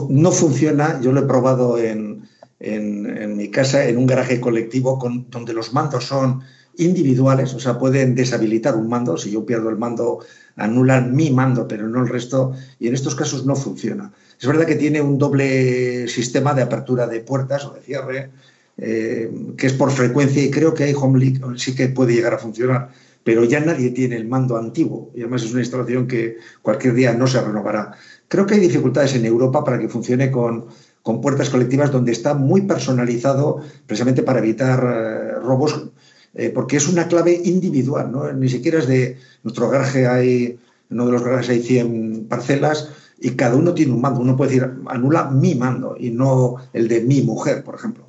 [0.09, 0.99] no funciona.
[1.01, 2.23] Yo lo he probado en,
[2.59, 6.41] en- en mi casa, en un garaje colectivo, con, donde los mandos son
[6.77, 9.17] individuales, o sea, pueden deshabilitar un mando.
[9.17, 10.19] Si yo pierdo el mando,
[10.55, 12.53] anulan mi mando, pero no el resto.
[12.79, 14.13] Y en estos casos no funciona.
[14.39, 18.29] Es verdad que tiene un doble sistema de apertura de puertas o de cierre,
[18.77, 22.37] eh, que es por frecuencia y creo que hay HomeLink sí que puede llegar a
[22.37, 22.91] funcionar,
[23.23, 27.13] pero ya nadie tiene el mando antiguo y además es una instalación que cualquier día
[27.13, 27.93] no se renovará.
[28.27, 30.65] Creo que hay dificultades en Europa para que funcione con,
[31.01, 35.89] con puertas colectivas donde está muy personalizado precisamente para evitar eh, robos,
[36.35, 38.31] eh, porque es una clave individual, ¿no?
[38.31, 40.59] ni siquiera es de nuestro garaje hay,
[40.89, 42.89] en uno de los garajes hay 100 parcelas
[43.19, 44.19] y cada uno tiene un mando.
[44.19, 48.06] Uno puede decir, anula mi mando y no el de mi mujer, por ejemplo.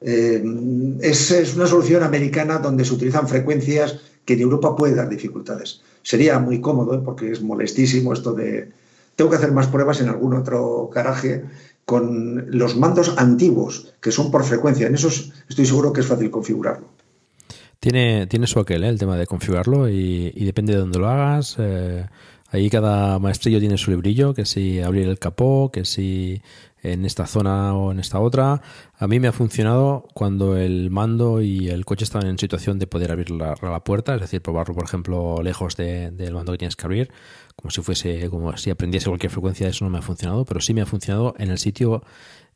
[0.00, 0.42] Eh,
[1.00, 5.80] es, una solución americana donde se utilizan frecuencias que en Europa puede dar dificultades.
[6.02, 7.00] sería muy cómodo, ¿eh?
[7.04, 8.70] porque es molestísimo esto de...
[9.16, 11.44] Tengo que hacer más pruebas en algún otro garaje
[11.84, 14.86] con los mandos antiguos, que son por frecuencia.
[14.86, 16.86] En esos estoy seguro que es fácil configurarlo.
[17.80, 18.88] Tiene, tiene su aquel, ¿eh?
[18.88, 21.56] el tema de configurarlo y, depende de dónde lo hagas.
[22.50, 26.40] Ahí cada maestrillo tiene su librillo, que si abrir el capó, que si
[26.82, 28.62] en esta zona o en esta otra.
[28.98, 32.86] A mí me ha funcionado cuando el mando y el coche estaban en situación de
[32.86, 36.58] poder abrir la, la puerta, es decir, probarlo, por ejemplo, lejos de- del mando que
[36.58, 37.10] tienes que abrir,
[37.56, 40.72] como si fuese, como si aprendiese cualquier frecuencia, eso no me ha funcionado, pero sí
[40.72, 42.04] me ha funcionado en el sitio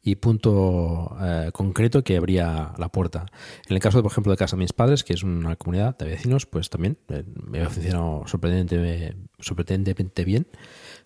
[0.03, 3.27] y punto eh, concreto que abría la puerta.
[3.69, 5.97] En el caso, de, por ejemplo, de casa de mis padres, que es una comunidad
[5.97, 10.49] de vecinos, pues también eh, me ha funcionado sorprendentemente, sorprendentemente bien.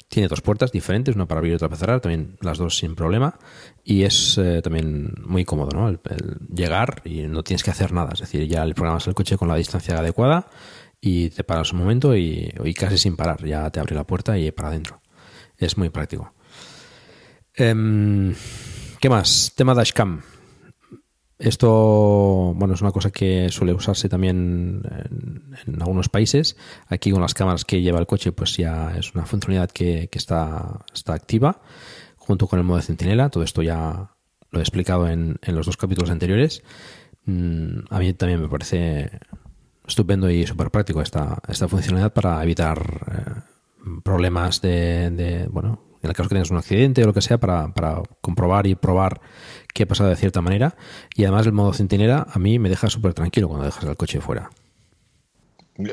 [0.08, 2.94] Tiene dos puertas diferentes, una para abrir y otra para cerrar, también las dos sin
[2.94, 3.38] problema.
[3.84, 5.88] Y es eh, también muy cómodo, ¿no?
[5.88, 6.00] El,
[6.48, 8.10] llegar y no tienes que hacer nada.
[8.14, 10.48] Es decir, ya le programas el coche con la distancia adecuada
[11.00, 13.44] y te paras un momento y, y casi sin parar.
[13.44, 15.02] Ya te abre la puerta y para adentro.
[15.58, 16.32] Es muy práctico.
[17.56, 18.34] Em,
[19.00, 19.52] ¿Qué más?
[19.54, 20.22] Tema dashcam.
[21.38, 24.82] Esto, bueno, es una cosa que suele usarse también
[25.66, 26.56] en, algunos países.
[26.88, 30.18] Aquí con las cámaras que lleva el coche, pues ya es una funcionalidad que, que
[30.18, 31.60] está, está activa
[32.16, 33.28] junto con el modo de centinela.
[33.28, 34.10] Todo esto ya
[34.50, 36.62] lo he explicado en, en los dos capítulos anteriores.
[37.26, 39.10] Mm, a mí también me parece
[39.86, 42.78] estupendo y súper práctico esta, esta funcionalidad para evitar
[43.12, 47.20] eh, problemas de, de, bueno, en el caso que tengas un accidente o lo que
[47.20, 49.20] sea, para, para comprobar y probar
[49.74, 50.74] qué ha pasado de cierta manera.
[51.14, 54.20] Y además el modo centinela a mí me deja súper tranquilo cuando dejas el coche
[54.20, 54.50] fuera.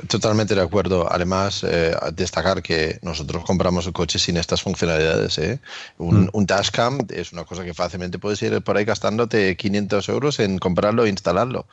[0.07, 1.11] Totalmente de acuerdo.
[1.11, 5.37] Además, eh, destacar que nosotros compramos el coche sin estas funcionalidades.
[5.39, 5.59] ¿eh?
[5.97, 6.29] Un, Mm.
[6.31, 10.57] un dashcam es una cosa que fácilmente puedes ir por ahí gastándote 500 euros en
[10.57, 11.65] comprarlo e instalarlo.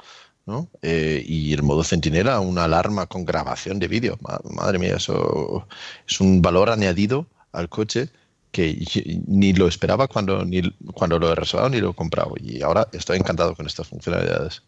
[0.46, 0.66] ¿no?
[0.82, 4.18] Eh, y el modo centinela, una alarma con grabación de vídeo.
[4.22, 5.68] Ma- Madre mía, eso
[6.08, 8.08] es un valor añadido al coche
[8.50, 8.76] que
[9.26, 10.62] ni lo esperaba cuando, ni,
[10.92, 12.34] cuando lo he reservado ni lo he comprado.
[12.40, 14.62] Y ahora estoy encantado con estas funcionalidades.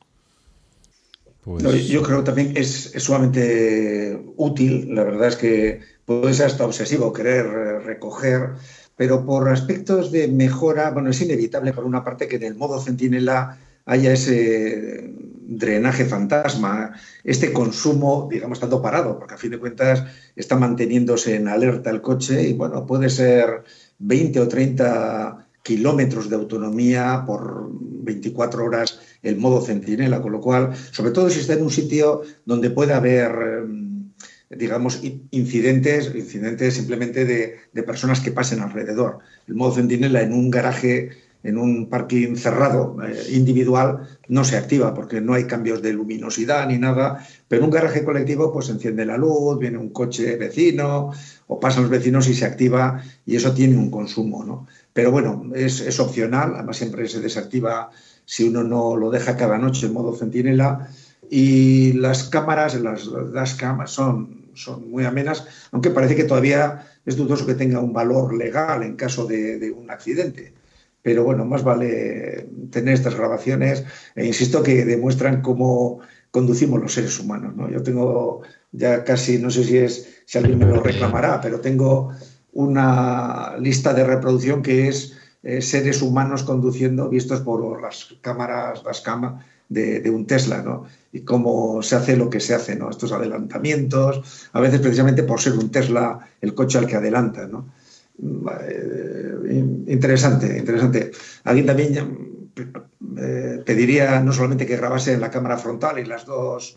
[1.43, 4.95] Pues No, yo creo que también es, es sumamente útil.
[4.95, 8.51] La verdad es que puede ser hasta obsesivo querer eh, recoger,
[8.97, 12.81] pero por aspectos de mejora, bueno, es inevitable por una parte que en el modo
[12.81, 15.13] centinela haya ese
[15.59, 16.93] drenaje fantasma,
[17.25, 20.05] este consumo, digamos, estando parado, porque a fin de cuentas
[20.37, 23.63] está manteniéndose en alerta el coche y, bueno, puede ser
[23.99, 30.75] 20 o 30 kilómetros de autonomía por 24 horas el modo centinela, con lo cual,
[30.91, 36.75] sobre todo si está en un sitio donde puede haber, eh, digamos, in- incidentes, incidentes
[36.75, 39.19] simplemente de, de personas que pasen alrededor.
[39.47, 41.11] El modo centinela en un garaje,
[41.43, 46.67] en un parking cerrado, eh, individual, no se activa porque no hay cambios de luminosidad
[46.69, 51.13] ni nada, pero en un garaje colectivo pues enciende la luz, viene un coche vecino
[51.47, 54.67] o pasan los vecinos y se activa y eso tiene un consumo, ¿no?
[54.93, 57.91] Pero bueno, es, es opcional, además siempre se desactiva
[58.25, 60.89] si uno no lo deja cada noche en modo centinela.
[61.31, 67.47] Y las cámaras, las dashcam son, son muy amenas, aunque parece que todavía es dudoso
[67.47, 70.53] que tenga un valor legal en caso de, de un accidente.
[71.03, 73.85] Pero bueno, más vale tener estas grabaciones
[74.15, 76.01] e insisto que demuestran cómo
[76.31, 77.55] conducimos los seres humanos.
[77.57, 77.71] ¿no?
[77.71, 78.43] Yo tengo
[78.73, 82.13] ya casi, no sé si es si alguien me lo reclamará, pero tengo
[82.53, 89.01] una lista de reproducción que es eh, seres humanos conduciendo vistos por las cámaras, las
[89.01, 90.85] cámaras de, de, un Tesla, ¿no?
[91.13, 92.91] Y cómo se hace lo que se hace, ¿no?
[92.91, 97.73] Estos adelantamientos, a veces precisamente por ser un Tesla el coche al que adelanta, ¿no?
[98.19, 101.11] Eh, interesante, interesante.
[101.45, 102.51] Alguien también
[103.19, 106.77] eh, pediría no solamente que grabase en la cámara frontal y las dos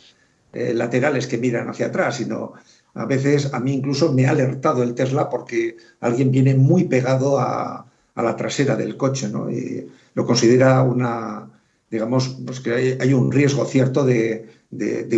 [0.53, 2.53] eh, laterales que miran hacia atrás, sino
[2.93, 7.39] a veces a mí incluso me ha alertado el Tesla porque alguien viene muy pegado
[7.39, 7.85] a,
[8.15, 9.51] la trasera del coche, ¿no?
[9.51, 11.49] Y lo considera una,
[11.91, 14.47] digamos, pues que hay, un riesgo cierto de,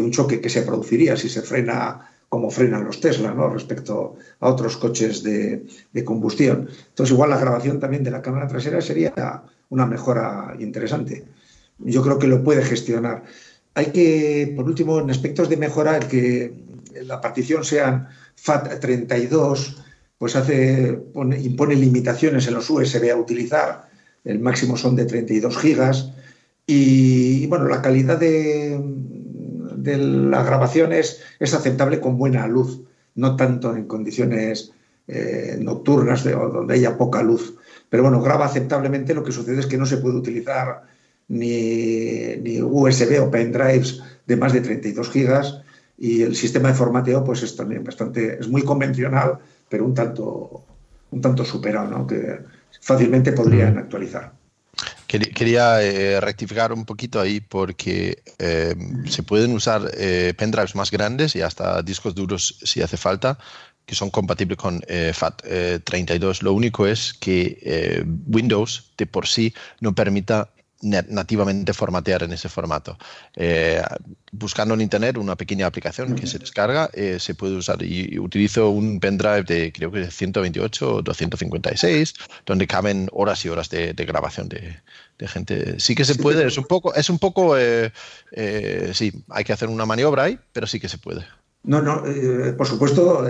[0.02, 3.50] un choque que se produciría si se frena como frenan los Tesla, ¿no?
[3.50, 5.66] Respecto a otros coches de,
[6.06, 6.70] combustión.
[6.90, 11.26] Entonces, igual la grabación también de la cámara trasera sería una mejora interesante.
[11.80, 13.24] Yo creo que lo puede gestionar.
[13.74, 16.54] Hay que, por último, en aspectos de mejora, el que
[17.02, 18.08] la partición sean
[18.40, 19.78] FAT32,
[20.20, 23.90] pues hace, pone, impone limitaciones en los USB a utilizar.
[24.24, 26.12] El máximo son de 32 gigas.
[26.68, 28.80] Y bueno, la calidad de,
[29.78, 32.82] de la grabación es, es, aceptable con buena luz,
[33.16, 34.72] no tanto en condiciones
[35.08, 37.56] eh, nocturnas de, donde haya poca luz.
[37.90, 40.84] Pero bueno, graba aceptablemente, lo que sucede es que no se puede utilizar
[41.28, 45.62] ni, ni USB o pendrives de más de 32 gigas
[45.98, 49.40] y el sistema de formateo pues es también bastante, es muy convencional,
[49.70, 50.64] pero un tanto,
[51.12, 52.08] un tanto superado, ¿no?
[52.08, 52.40] que
[52.82, 54.32] fácilmente podrían actualizar.
[55.08, 58.76] Quería eh, rectificar un poquito ahí porque eh,
[59.08, 63.40] se pueden usar eh, pendrives más grandes y hasta discos duros si hace falta
[63.86, 66.42] que son compatibles con FAT32.
[66.42, 70.50] Lo único es que Windows de por sí no permita
[70.82, 72.98] nativamente formatear en ese formato.
[73.36, 73.82] Eh,
[74.32, 77.82] buscando en internet una pequeña aplicación que se descarga, eh, se puede usar.
[77.82, 82.14] Y, utilizo un pendrive de creo que 128 o 256,
[82.46, 84.78] donde caben horas y horas de, grabación de,
[85.28, 85.80] gente.
[85.80, 87.92] Sí que se puede, es un poco, es un poco, eh,
[88.94, 91.26] sí, hay que hacer una maniobra ahí, pero sí que se puede.
[91.64, 92.04] No, no,
[92.56, 93.26] por supuesto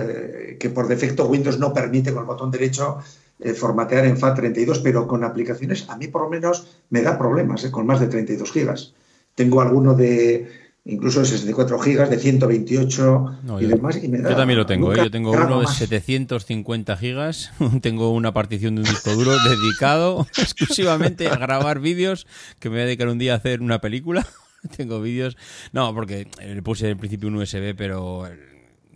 [0.60, 2.98] que por defecto Windows no permite con el botón derecho
[3.40, 7.64] eh, formatear en FAT32, pero con aplicaciones a mí por lo menos me da problemas
[7.64, 8.94] eh, con más de 32 gigas.
[9.34, 14.00] Tengo alguno de incluso de 64 gigas, de 128 y demás.
[14.00, 14.96] yo también lo tengo, ¿eh?
[14.96, 17.52] yo tengo uno de 750 gigas,
[17.82, 22.26] tengo una partición de un disco duro dedicado exclusivamente a grabar vídeos,
[22.58, 24.26] que me voy a dedicar un día a hacer una película.
[24.76, 25.36] tengo vídeos,
[25.72, 28.26] no, porque le puse en principio un USB, pero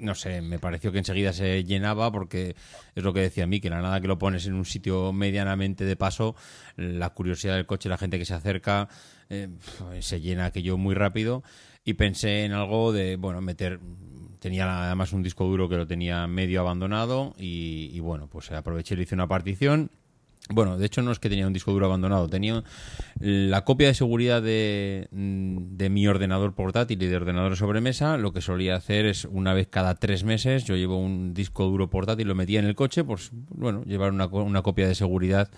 [0.03, 2.55] no sé, me pareció que enseguida se llenaba porque
[2.95, 5.85] es lo que decía mí, que la nada que lo pones en un sitio medianamente
[5.85, 6.35] de paso,
[6.77, 8.89] la curiosidad del coche, la gente que se acerca,
[9.31, 9.49] eh,
[10.01, 11.43] se llena aquello muy rápido.
[11.85, 13.81] Y pensé en algo de, bueno, meter,
[14.39, 18.95] tenía además un disco duro que lo tenía medio abandonado y, y bueno, pues aproveché
[18.95, 19.91] y le hice una partición
[20.51, 22.63] bueno, de hecho no es que tenía un disco duro abandonado, tenía
[23.21, 28.17] la copia de seguridad de, mi ordenador portátil y de ordenador de sobremesa.
[28.17, 31.91] Lo que solía hacer es una vez cada tres meses, yo llevo un disco duro
[31.91, 35.51] portátil, lo metía en el coche, pues bueno, llevar una, una copia de seguridad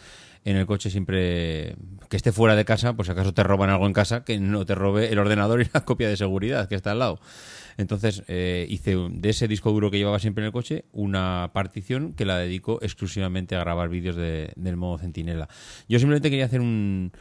[0.45, 1.77] en el coche siempre
[2.11, 4.75] que esté fuera de casa, pues acaso te roban algo en casa, que no te
[4.75, 7.21] robe el ordenador y la copia de seguridad que está al lado.
[7.77, 12.15] Entonces eh, hice de ese disco duro que llevaba siempre en el coche una partición
[12.15, 15.49] que la dedico exclusivamente a grabar vídeos del modo centinela.
[15.89, 17.13] Yo simplemente quería hacer un,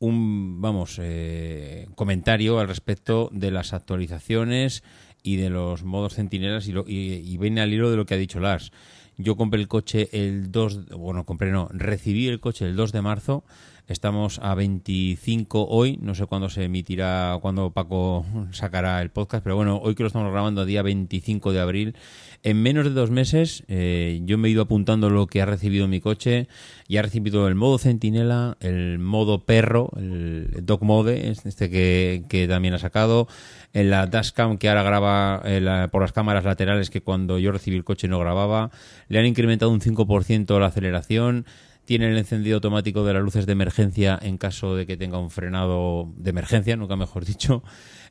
[0.00, 4.82] un vamos, eh, comentario al respecto de las actualizaciones
[5.22, 8.40] y de los modos centinelas y, y, viene al hilo de lo que ha dicho
[8.40, 8.72] Lars.
[9.18, 13.02] Yo compré el coche el 2, bueno, compré no, recibí el coche el 2 de
[13.02, 13.44] marzo
[13.90, 19.56] Estamos a 25 hoy, no sé cuándo se emitirá, cuándo Paco sacará el podcast, pero
[19.56, 21.96] bueno, hoy que lo estamos grabando, día 25 de abril,
[22.44, 25.88] en menos de dos meses eh, yo me he ido apuntando lo que ha recibido
[25.88, 26.46] mi coche
[26.86, 32.46] y ha recibido el modo centinela, el modo perro, el dog mode, este que, que
[32.46, 33.26] también ha sacado,
[33.72, 37.76] en la dashcam que ahora graba eh, por las cámaras laterales que cuando yo recibí
[37.76, 38.70] el coche no grababa,
[39.08, 41.44] le han incrementado un 5% la aceleración,
[41.90, 45.28] tiene el encendido automático de las luces de emergencia en caso de que tenga un
[45.28, 47.64] frenado de emergencia, nunca mejor dicho.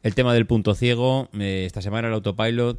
[0.03, 2.77] El tema del punto ciego, eh, esta semana el autopilot,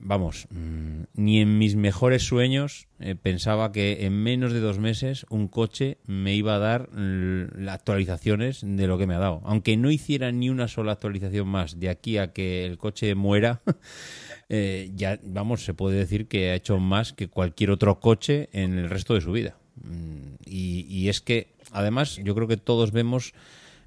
[0.00, 5.24] vamos, mm, ni en mis mejores sueños eh, pensaba que en menos de dos meses
[5.30, 9.42] un coche me iba a dar las actualizaciones de lo que me ha dado.
[9.44, 13.62] Aunque no hiciera ni una sola actualización más de aquí a que el coche muera,
[14.48, 18.80] eh, ya, vamos, se puede decir que ha hecho más que cualquier otro coche en
[18.80, 19.59] el resto de su vida.
[19.84, 23.32] Mm, y, es que, además, yo creo que todos vemos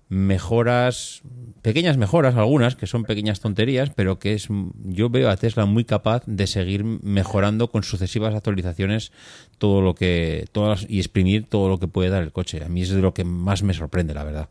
[0.10, 1.22] mejoras,
[1.61, 4.48] pequeñas mejoras, algunas que son pequeñas tonterías, pero que es,
[4.84, 9.11] yo veo a Tesla muy capaz de seguir mejorando con sucesivas actualizaciones
[9.57, 12.64] todo lo que, todas y exprimir todo lo que puede dar el coche.
[12.64, 14.49] A mí es de lo que más me sorprende, la verdad.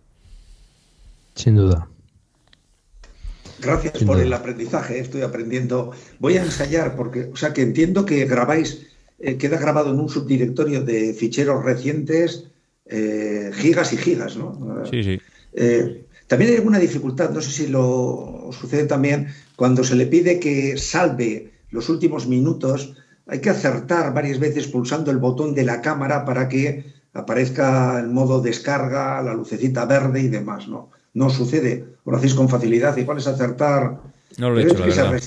[1.35, 1.89] Sin duda.
[3.61, 5.93] Gracias por el aprendizaje, estoy aprendiendo.
[6.19, 8.92] Voy a ensayar porque, o sea, que entiendo que grabáis
[9.23, 12.49] eh, queda grabado en un subdirectorio de ficheros recientes,
[12.87, 14.85] eh, gigas y gigas, ¿no?
[14.91, 15.21] Sí, sí.
[15.53, 20.41] Eh, también hay alguna dificultad, no sé si lo sucede también, cuando se le pide
[20.41, 22.95] que salve los últimos minutos,
[23.29, 28.09] hay que acertar varias veces pulsando el botón de la cámara para que aparezca el
[28.09, 30.91] modo descarga, la lucecita verde y demás, ¿no?
[31.15, 33.99] No sucede, lo hacéis con facilidad, igual es acertar.
[34.39, 35.23] No lo he hecho, la verdad.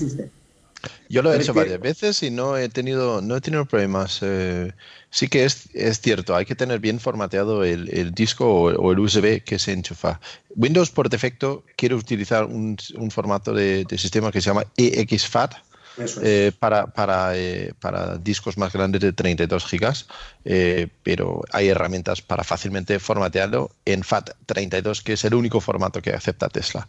[1.08, 4.18] Yo lo he hecho varias veces y no he tenido, no he tenido problemas.
[4.22, 4.72] Eh,
[5.10, 8.98] sí que es, es, cierto, hay que tener bien formateado el, el disco o, el
[8.98, 10.20] USB que se enchufa.
[10.54, 15.54] Windows por defecto quiere utilizar un, un formato de, de, sistema que se llama EXFAT,
[16.22, 20.06] eh, para, para, eh, para, discos más grandes de 32 gigas,
[20.44, 26.10] eh, pero hay herramientas para fácilmente formatearlo en FAT32, que es el único formato que
[26.10, 26.86] acepta Tesla.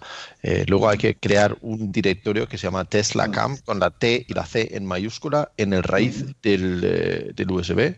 [0.67, 4.33] luego hay que crear un directorio que se llama Tesla Cam con la T y
[4.33, 7.95] la C en mayúscula en el raíz del, del USB.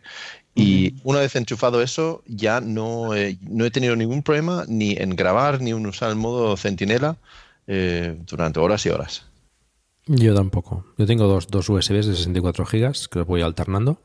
[0.55, 3.11] Y una vez enchufado eso, ya no,
[3.41, 7.17] no he tenido ningún problema ni en grabar ni en usar el modo centinela
[7.65, 9.28] durante horas y horas.
[10.11, 10.85] Yo tampoco.
[10.97, 13.99] Yo tengo dos, dos USBs de 64 gigas que los voy alternando.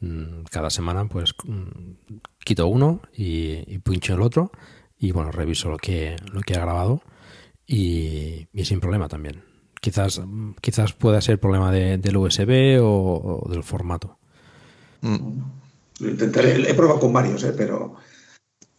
[0.00, 4.52] Mm, Cada semana, pues mm, quito uno y, pincho el otro.
[4.98, 7.00] Y bueno, reviso lo que, lo que ha grabado.
[7.66, 9.42] Y, y sin problema también.
[9.80, 10.20] Quizás,
[10.60, 14.18] quizás pueda ser problema de- del USB o, del formato.
[15.00, 16.70] Lo intentaré.
[16.70, 17.54] He probado con varios, ¿eh?
[17.56, 17.94] pero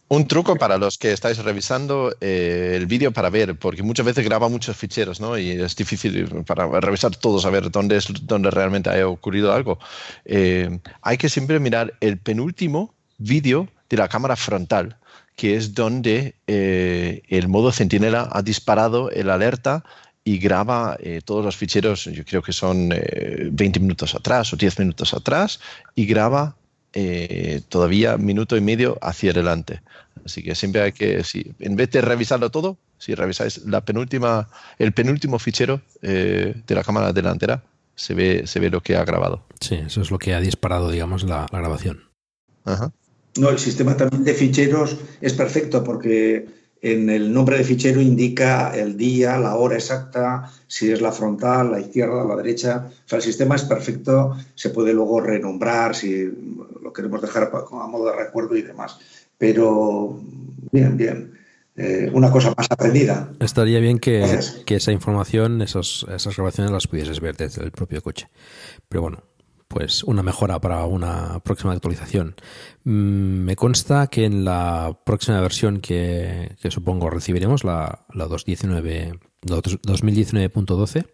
[0.09, 4.23] Un truco para los que estáis revisando eh, el vídeo para ver, porque muchas veces
[4.23, 5.38] graba muchos ficheros, ¿no?
[5.38, 9.80] Y es difícil para revisar todos, a ver dónde, dónde realmente ha ocurrido algo.
[10.25, 14.97] Eh, hay que siempre mirar el penúltimo vídeo de la cámara frontal,
[15.35, 19.84] que es donde eh, el modo centinela ha disparado el alerta
[20.23, 24.80] y graba todos los ficheros, yo creo que son eh, 20 minutos atrás o 10
[24.80, 25.59] minutos atrás,
[25.95, 26.55] y graba
[26.93, 29.81] eh, todavía minuto y medio hacia adelante.
[30.25, 34.47] Así que siempre hay que, si, en vez de revisarlo todo, si revisáis la penúltima,
[34.79, 37.63] el penúltimo fichero eh, de la cámara delantera,
[37.95, 39.43] se ve, se ve lo que ha grabado.
[39.59, 42.03] Sí, eso es lo que ha disparado, digamos, la, la grabación.
[42.65, 42.93] Ajá.
[43.37, 46.47] no, el sistema también de ficheros es perfecto porque
[46.84, 51.72] en el nombre de fichero indica el día, la hora exacta, si es la frontal,
[51.72, 52.89] la izquierda, la derecha.
[53.05, 56.30] O sea, el sistema es perfecto, se puede luego renombrar si
[56.81, 58.99] lo queremos dejar a modo de recuerdo y demás.
[59.38, 60.19] Pero
[60.73, 61.31] bien, bien.
[61.77, 63.31] Eh, una cosa más aprendida.
[63.39, 64.22] Estaría bien que,
[64.68, 68.27] esa información, esos, esas grabaciones las pudieses ver desde el propio coche.
[68.89, 69.23] Pero bueno,
[69.73, 72.35] pues una mejora para una próxima actualización.
[72.83, 79.81] Mm, Me consta que en la próxima versión que, supongo recibiremos, la, la 2.19 dos-
[79.81, 81.07] 2019.12,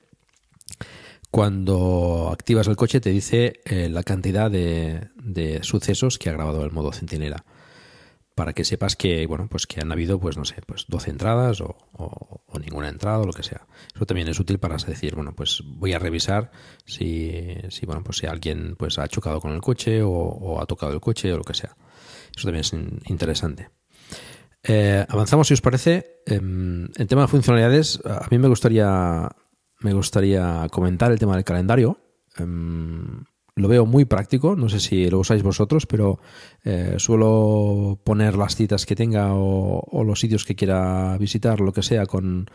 [1.32, 6.66] cuando activas el coche te dice eh, la cantidad de, de sucesos que ha grabado
[6.66, 7.46] el modo centinela
[8.40, 11.60] para que sepas que bueno pues que han habido pues no sé pues 12 entradas
[11.60, 11.76] o,
[12.58, 13.68] ninguna entrada o lo que sea.
[13.94, 16.50] Eso también es útil para decir bueno pues voy a revisar
[16.86, 20.94] si, si bueno pues si alguien pues ha chocado con el coche o, ha tocado
[20.94, 21.76] el coche o lo que sea.
[22.34, 23.72] Eso también es in- interesante.
[24.64, 26.22] Eh, avanzamos si os parece.
[26.26, 29.28] Em, en tema de funcionalidades a mí me gustaría
[29.82, 32.00] me gustaría comentar el tema del calendario.
[32.38, 33.26] Em,
[33.60, 36.20] lo veo muy práctico, no sé si lo usáis vosotros, pero
[36.64, 41.84] eh, suelo poner las citas que tenga o, los sitios que quiera visitar, lo que
[41.84, 42.50] sea, con,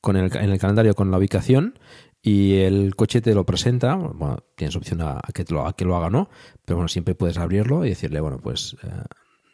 [0.00, 1.78] con el, en el calendario con la ubicación
[2.20, 3.94] y el coche te lo presenta.
[3.94, 6.28] Bueno, tienes opción a, que, lo, a que lo haga no,
[6.64, 8.88] pero bueno, siempre puedes abrirlo y decirle, bueno, pues eh,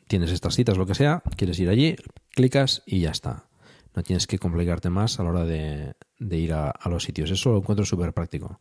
[0.09, 1.97] tienes estas citas, lo que sea, quieres ir allí,
[2.31, 3.49] clicas y ya está.
[3.95, 7.31] No tienes que complicarte más a la hora de, de ir a, a los sitios.
[7.31, 8.59] Eso lo encuentro súper práctico.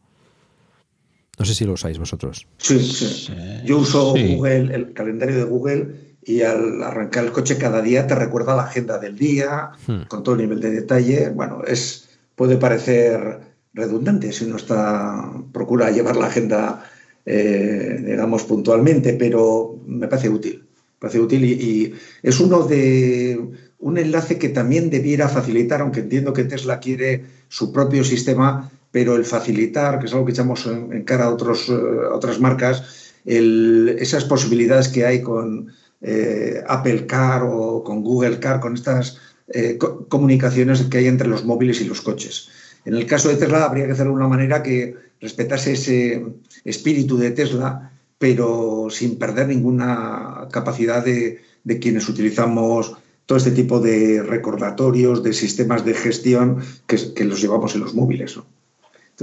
[1.40, 2.48] No sé si lo usáis vosotros.
[2.58, 3.34] Sí, sí.
[3.66, 4.36] Yo uso Sí.
[4.36, 5.88] Google, el calendario de Google,
[6.26, 10.04] y al arrancar el coche cada día te recuerda la agenda del día, Hmm.
[10.08, 11.30] con todo el nivel de detalle.
[11.30, 13.40] Bueno, es puede parecer
[13.74, 16.86] redundante si uno está procura llevar la agenda,
[17.26, 20.60] eh, digamos, puntualmente, pero me parece útil.
[20.60, 23.40] Me parece útil y, y es uno de
[23.80, 29.16] un enlace que también debiera facilitar, aunque entiendo que Tesla quiere su propio sistema, pero
[29.18, 31.74] el facilitar, que es algo que echamos en, cara a, otros, eh,
[32.12, 38.60] a otras marcas, esas posibilidades que hay con eh, Apple Car o con Google Car,
[38.60, 39.18] con estas
[39.48, 42.50] eh, co- comunicaciones que hay entre los móviles y los coches.
[42.86, 46.24] En el caso de Tesla habría que hacerlo de una manera que respetase ese
[46.64, 52.94] espíritu de Tesla, pero sin perder ninguna capacidad de, de quienes utilizamos
[53.26, 57.96] todo este tipo de recordatorios, de sistemas de gestión que, que los llevamos en los
[57.96, 58.36] móviles.
[58.38, 58.46] ¿no?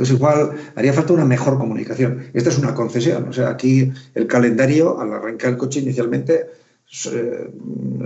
[0.00, 2.30] Entonces, igual haría falta una mejor comunicación.
[2.32, 3.28] Esta es una concesión.
[3.28, 6.46] O sea, aquí el calendario, al arrancar el coche inicialmente,
[7.12, 7.50] eh,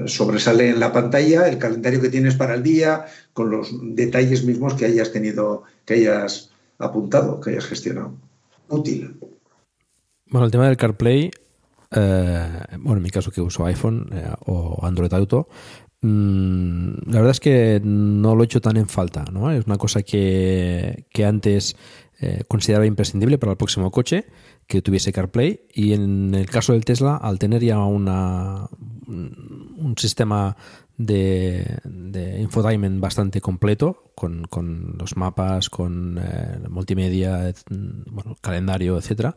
[0.06, 4.74] sobresale en la pantalla el calendario que tienes para el día, con los detalles mismos
[4.74, 6.50] que hayas tenido, que hayas
[6.80, 8.14] apuntado, que hayas gestionado.
[8.68, 9.16] Útil.
[10.26, 11.30] Bueno, el tema del CarPlay,
[11.92, 12.48] eh,
[12.80, 15.46] bueno, en mi caso que uso iPhone eh, o Android Auto,
[16.04, 19.50] la verdad es que no lo he hecho tan en falta, ¿no?
[19.50, 21.76] Es una cosa que, que antes
[22.20, 24.26] eh, consideraba imprescindible para el próximo coche,
[24.66, 28.68] que tuviese CarPlay, y en el caso del Tesla, al tener ya una,
[29.06, 30.56] un sistema
[30.96, 39.36] de, de infotainment bastante completo, con, con los mapas, con eh, multimedia, bueno, calendario, etcétera,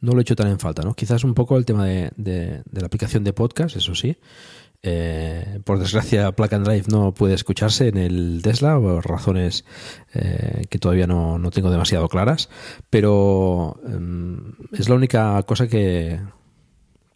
[0.00, 0.94] no lo he hecho tan en falta, ¿no?
[0.94, 4.16] Quizás un poco el tema de, de- de la aplicación de podcast, eso sí.
[4.86, 9.64] Eh, por desgracia, Plug and Drive no puede escucharse en el Tesla por razones
[10.12, 12.50] eh, que todavía no, no tengo demasiado claras,
[12.90, 16.20] pero em, es la única cosa que,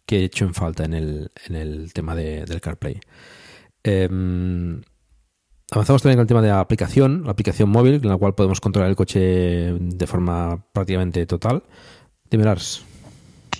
[0.07, 2.99] que he hecho en falta en el, en el tema de- del CarPlay.
[3.83, 4.81] Em,
[5.71, 8.59] Avanzamos también con el tema de la aplicación, la aplicación móvil, en la cual podemos
[8.59, 9.19] controlar el coche
[9.79, 11.61] de forma prácticamente total.
[12.31, 12.43] Dime.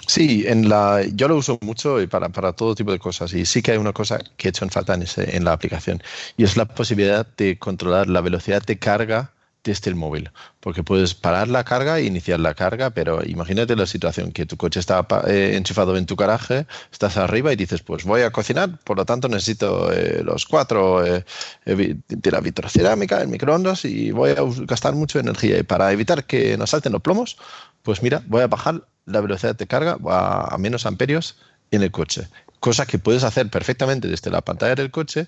[0.09, 3.31] Sí, en la, yo lo uso mucho y para, para todo tipo de cosas.
[3.33, 5.53] Y sí que hay una cosa que he hecho en falta en, ese- en la
[5.53, 6.01] aplicación
[6.35, 9.33] y es la posibilidad de controlar la velocidad de carga
[9.63, 10.31] desde el móvil.
[10.61, 14.57] Porque puedes parar la carga e iniciar la carga, pero imagínate la situación que tu
[14.57, 18.79] coche está eh, enchufado en tu garaje, estás arriba y dices, pues voy a cocinar,
[18.83, 21.23] por lo tanto necesito eh, los cuatro eh,
[21.65, 25.59] eh, de la vitrocerámica, el microondas y voy a gastar mucha energía.
[25.59, 27.37] Y para evitar que nos salten los plomos,
[27.83, 31.37] pues mira, voy a bajar la velocidad de carga a, a menos amperios
[31.71, 32.27] en el coche.
[32.59, 35.27] Cosa que puedes hacer perfectamente desde la pantalla del coche,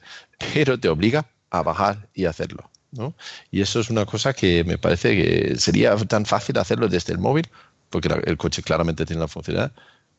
[0.53, 2.69] pero te obliga a bajar y hacerlo.
[2.91, 3.13] ¿no?
[3.51, 7.19] Y eso es una cosa que me parece que sería tan fácil hacerlo desde el
[7.19, 7.47] móvil,
[7.89, 9.71] porque la- el coche claramente tiene la funcionalidad,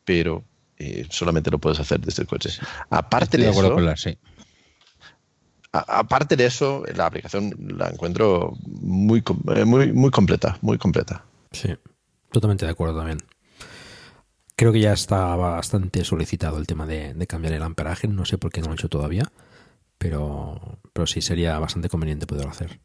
[0.04, 0.42] pero
[0.78, 2.50] eh, solamente lo puedes hacer desde el coche.
[2.90, 4.18] Aparte Estoy de, eso, con Lars, sí.
[5.72, 9.22] a- aparte de eso, la aplicación la encuentro muy,
[9.54, 11.24] eh, muy, muy completa, muy completa.
[11.52, 11.74] Sí,
[12.30, 13.18] totalmente de acuerdo también.
[14.56, 18.08] Creo que ya está bastante solicitado el tema de, cambiar el amperaje.
[18.08, 19.30] No sé por qué no lo he hecho todavía,
[19.98, 22.80] pero, pero sí sería bastante conveniente poderlo hacer.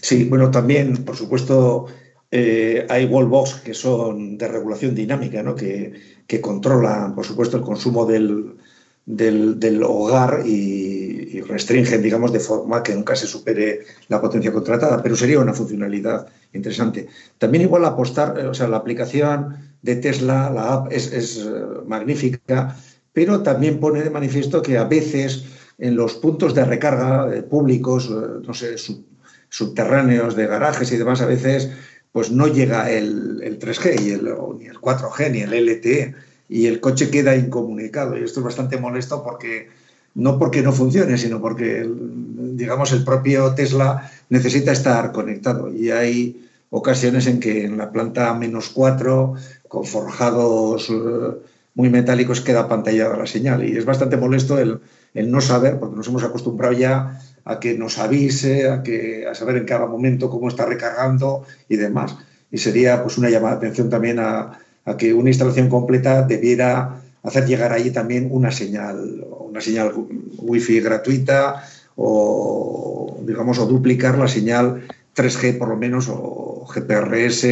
[0.00, 1.86] Sí, bueno, también, por supuesto,
[2.30, 5.54] eh, hay wallbox que son de regulación dinámica, ¿no?
[5.54, 5.92] que,
[6.26, 8.56] que controlan, por supuesto, el consumo del,
[9.04, 15.02] del, hogar y, y restringen, digamos, de forma que nunca se supere la potencia contratada,
[15.02, 17.08] pero sería una funcionalidad interesante.
[17.36, 21.50] También igual apostar, eh, o sea, la aplicación de Tesla, la app, es, es, eh,
[21.86, 22.76] magnífica,
[23.12, 25.44] pero también pone de manifiesto que a veces
[25.78, 29.04] en los puntos de recarga eh, públicos, eh, no sé, sub-
[29.48, 31.70] subterráneos de garajes y demás, a veces
[32.12, 34.24] pues no llega el, el 3G y el,
[34.58, 36.14] ni el 4G ni el LTE
[36.48, 38.18] y el coche queda incomunicado.
[38.18, 39.68] Y esto es bastante molesto porque
[40.14, 46.48] no porque no funcione, sino porque digamos el propio Tesla necesita estar conectado y hay
[46.70, 49.34] ocasiones en que en la planta menos 4
[49.70, 51.38] con forjados eh,
[51.74, 54.80] muy metálicos queda pantallada la señal y es bastante molesto el,
[55.14, 59.56] no saber porque nos hemos acostumbrado ya a que nos avise, a, que, a saber
[59.58, 62.16] en cada momento cómo está recargando y demás.
[62.50, 67.00] Y sería pues una llamada de atención también a, a que una instalación completa debiera
[67.22, 69.92] hacer llegar allí también una señal, una señal
[70.38, 71.62] wifi gratuita
[71.94, 74.82] o digamos o duplicar la señal
[75.14, 77.42] 3G por lo menos o GPRS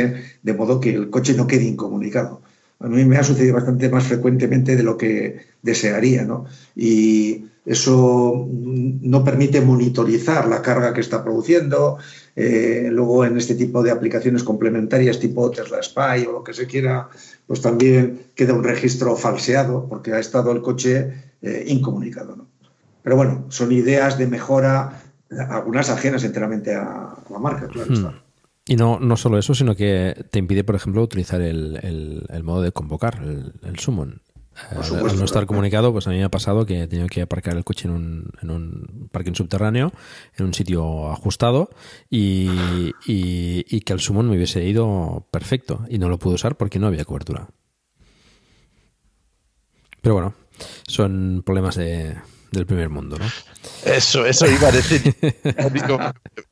[0.42, 2.42] de modo que el coche no quede incomunicado.
[2.80, 6.46] A mí me ha sucedido bastante más frecuentemente de lo que desearía, ¿no?
[6.76, 11.98] Y eso no permite monitorizar la carga que está produciendo.
[12.36, 16.66] Eh, luego, en este tipo de aplicaciones complementarias tipo Tesla Spy o lo que se
[16.66, 17.08] quiera,
[17.46, 21.12] pues también queda un registro falseado porque ha estado el coche
[21.42, 22.46] eh, incomunicado, ¿no?
[23.02, 28.22] Pero bueno, son ideas de mejora, algunas ajenas enteramente a, a la marca, claro está.
[28.68, 32.42] Y no, no solo eso, sino que te impide, por ejemplo, utilizar el, el- el
[32.44, 34.20] modo de convocar, el, el summon.
[34.70, 36.86] Eh, al- supuesto, al no estar comunicado, pues a mí me ha pasado que he
[36.86, 39.92] tenido que aparcar el coche en un, en un parking subterráneo,
[40.36, 41.70] en un sitio ajustado,
[42.10, 45.84] y, y- y que el summon me hubiese ido perfecto.
[45.88, 47.48] Y no lo pude usar porque no había cobertura.
[50.02, 50.34] Pero bueno,
[50.86, 52.16] son problemas de,
[52.50, 53.26] del primer mundo, ¿no?
[53.84, 55.14] Eso, eso iba a decir.
[55.72, 55.98] Digo,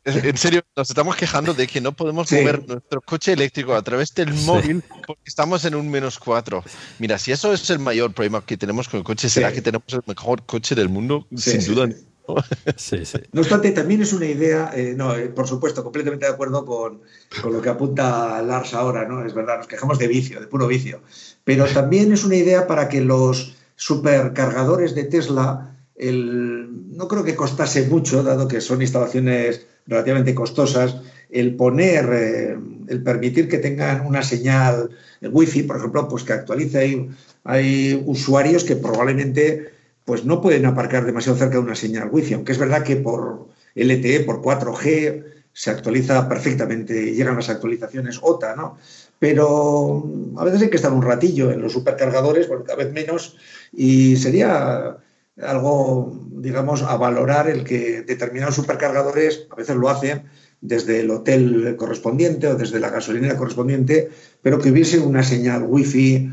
[0.05, 2.36] en serio, nos estamos quejando de que no podemos Sí.
[2.36, 6.62] mover nuestro coche eléctrico a través del móvil porque estamos en un menos cuatro.
[6.98, 9.86] Mira, si eso es el mayor problema que tenemos con el coche, será que tenemos
[9.93, 11.89] el mejor coche del mundo, Sí, sin sí, duda.
[12.77, 13.18] Sí, sí.
[13.32, 17.01] No obstante, también es una idea, eh, no, eh, por supuesto, completamente de acuerdo con,
[17.40, 19.24] con lo que apunta Lars ahora, ¿no?
[19.24, 21.02] Es verdad, nos quejamos de vicio, de puro vicio.
[21.44, 27.86] Pero también es una idea para que los supercargadores de Tesla, no creo que costase
[27.86, 30.97] mucho, dado que son instalaciones relativamente costosas,
[31.31, 32.59] el poner, eh,
[32.89, 34.90] el permitir que tengan una señal
[35.23, 36.78] wifi, por ejemplo, pues que actualice.
[36.78, 37.10] Hay,
[37.44, 39.73] hay usuarios que probablemente
[40.05, 43.48] pues no pueden aparcar demasiado cerca de una señal wifi, aunque es verdad que por
[43.75, 48.76] LTE, por 4G, se actualiza perfectamente, llegan las actualizaciones OTA, ¿no?
[49.18, 52.92] Pero mm, a veces hay que estar un ratillo en los supercargadores, bueno, cada vez
[52.92, 53.36] menos,
[53.73, 54.99] y sería
[55.42, 60.24] algo, digamos, a valorar el que determinados supercargadores, a veces lo hacen
[60.60, 64.10] desde el hotel correspondiente o desde la gasolinera correspondiente,
[64.42, 66.31] pero que hubiese una señal wifi,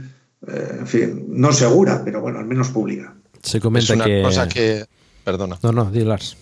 [0.48, 3.14] eh, en fin, no segura, pero bueno, al menos pública.
[3.42, 4.22] Se comenta es una que...
[4.22, 4.86] cosa que.
[5.24, 5.58] Perdona.
[5.62, 6.38] No, no, di Lars.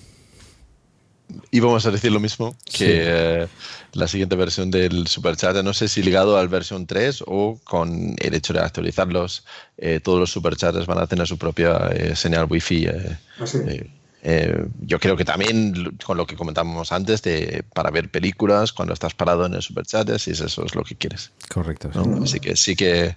[1.52, 2.86] Íbamos a decir lo mismo, que Sí.
[2.88, 3.48] eh,
[3.94, 8.34] la siguiente versión del Supercharger, no sé si ligado al versión 3 o con el
[8.34, 9.46] hecho de actualizarlos,
[9.78, 12.86] eh, todos los Superchargers van a tener su propia eh, señal Wi-Fi.
[12.86, 13.58] eh, Ah, sí.
[13.66, 13.90] eh,
[14.24, 18.94] Eh, yo creo que también con lo que comentábamos antes de para ver películas cuando
[18.94, 21.32] estás parado en el superchat, si eso es lo que quieres.
[21.50, 21.90] Correcto.
[21.96, 22.22] ¿no?
[22.24, 23.16] Así que sí que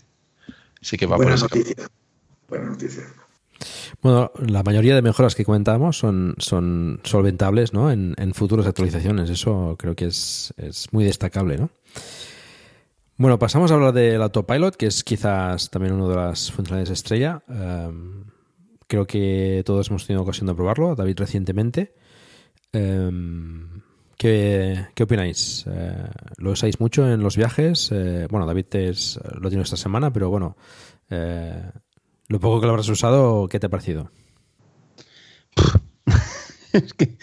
[0.80, 1.88] sí que va Buena por ese noticia.
[2.48, 3.02] Buena noticia.
[4.02, 7.90] Bueno, la mayoría de mejoras que comentábamos son, son solventables ¿no?
[7.90, 9.30] en, en futuras actualizaciones.
[9.30, 11.56] Eso creo que es, es muy destacable.
[11.56, 11.70] ¿no?
[13.16, 17.42] Bueno, pasamos a hablar del autopilot, que es quizás también una de las funcionalidades estrella.
[17.48, 18.24] Um,
[18.88, 21.94] creo que todos hemos tenido ocasión de probarlo, David recientemente.
[22.72, 23.82] Um,
[24.18, 25.64] ¿qué, ¿qué, opináis?
[25.66, 27.92] Uh, ¿Lo usáis mucho en los viajes?
[27.92, 30.56] Uh, bueno, David es, lo tiene esta semana, pero bueno,
[31.12, 31.70] uh,
[32.28, 34.10] lo poco que lo habrás usado, ¿qué te ha parecido?
[36.72, 37.16] es que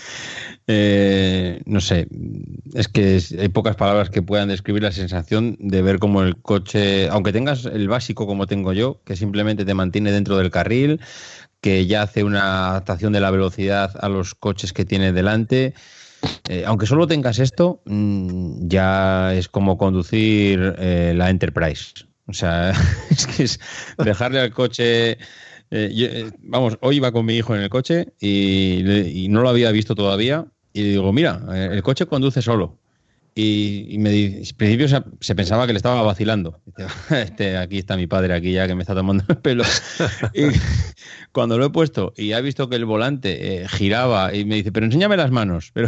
[0.67, 2.07] eh, no sé,
[2.73, 7.09] es que hay pocas palabras que puedan describir la sensación de ver como el coche,
[7.09, 11.01] aunque tengas el básico como tengo yo, que simplemente te mantiene dentro del carril,
[11.61, 15.73] que ya hace una adaptación de la velocidad a los coches que tiene delante.
[16.47, 22.05] Eh, aunque solo tengas esto, mmm, ya es como conducir eh, la Enterprise.
[22.27, 22.71] O sea,
[23.09, 23.59] es que es
[23.97, 25.17] dejarle al coche
[25.73, 29.41] eh, yo, eh, vamos, hoy iba con mi hijo en el coche y, y, no
[29.41, 30.45] lo había visto todavía.
[30.73, 32.77] Y digo, mira, eh, el coche conduce solo.
[33.33, 36.59] Y, y me al principio se, se, pensaba que le estaba vacilando.
[37.09, 39.63] Este, aquí está mi padre, aquí ya que me está tomando el pelo.
[40.33, 40.47] y
[41.31, 44.73] cuando lo he puesto y ha visto que el volante eh, giraba y me dice,
[44.73, 45.71] pero enséñame las manos.
[45.73, 45.87] Pero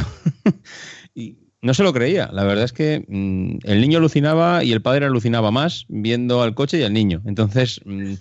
[1.14, 2.30] y no se lo creía.
[2.32, 6.54] La verdad es que mmm, el niño alucinaba y el padre alucinaba más viendo al
[6.54, 7.22] coche y al niño.
[7.26, 7.82] Entonces.
[7.86, 8.14] Mmm,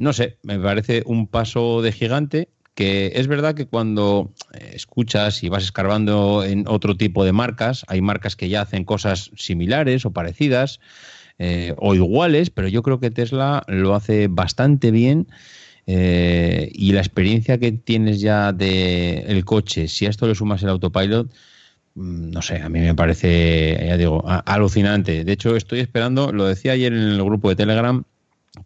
[0.00, 4.32] no sé, me parece un paso de gigante que es verdad que cuando
[4.72, 9.30] escuchas y vas escarbando en otro tipo de marcas, hay marcas que ya hacen cosas
[9.36, 10.80] similares o parecidas
[11.38, 15.26] eh, o iguales, pero yo creo que Tesla lo hace bastante bien.
[15.86, 20.62] Eh, y la experiencia que tienes ya del el coche, si a esto le sumas
[20.62, 21.30] el autopilot, mm,
[21.94, 25.24] no sé, a mí me parece, ya digo, alucinante.
[25.24, 28.04] De hecho, estoy esperando, lo decía ayer en el grupo de Telegram,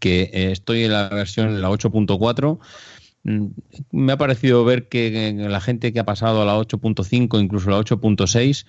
[0.00, 2.58] que eh, estoy en la versión la 8.4
[3.24, 3.46] mm,
[3.92, 7.78] me ha parecido ver que la gente que ha pasado a la 8.5 incluso la
[7.78, 8.64] 8.6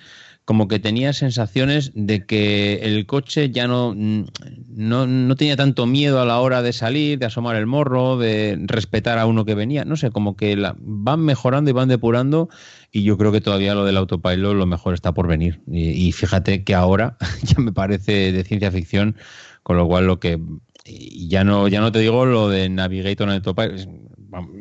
[0.45, 6.21] como que tenía sensaciones de que el coche ya no, no, no, tenía tanto miedo
[6.21, 9.85] a la hora de salir, de asomar el morro, de respetar a uno que venía.
[9.85, 12.49] No sé, como que la, van mejorando y van depurando
[12.95, 15.59] y yo creo que todavía lo del autopilot lo mejor está por venir.
[15.67, 19.17] Y, y fíjate que ahora ya me parece de ciencia ficción,
[19.63, 20.39] con lo cual lo que
[20.85, 23.89] ya no, ya no te digo lo de Navigator en Autopilot.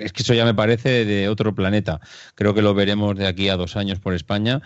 [0.01, 2.01] Es que eso ya me parece de otro planeta.
[2.35, 4.63] Creo que lo veremos de aquí a dos años por España,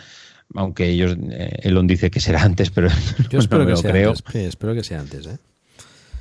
[0.55, 2.89] aunque ellos, eh, Elon dice que será antes, pero
[3.29, 4.11] yo espero, que lo sea creo.
[4.13, 5.39] Antes, espero que sea antes, ¿eh?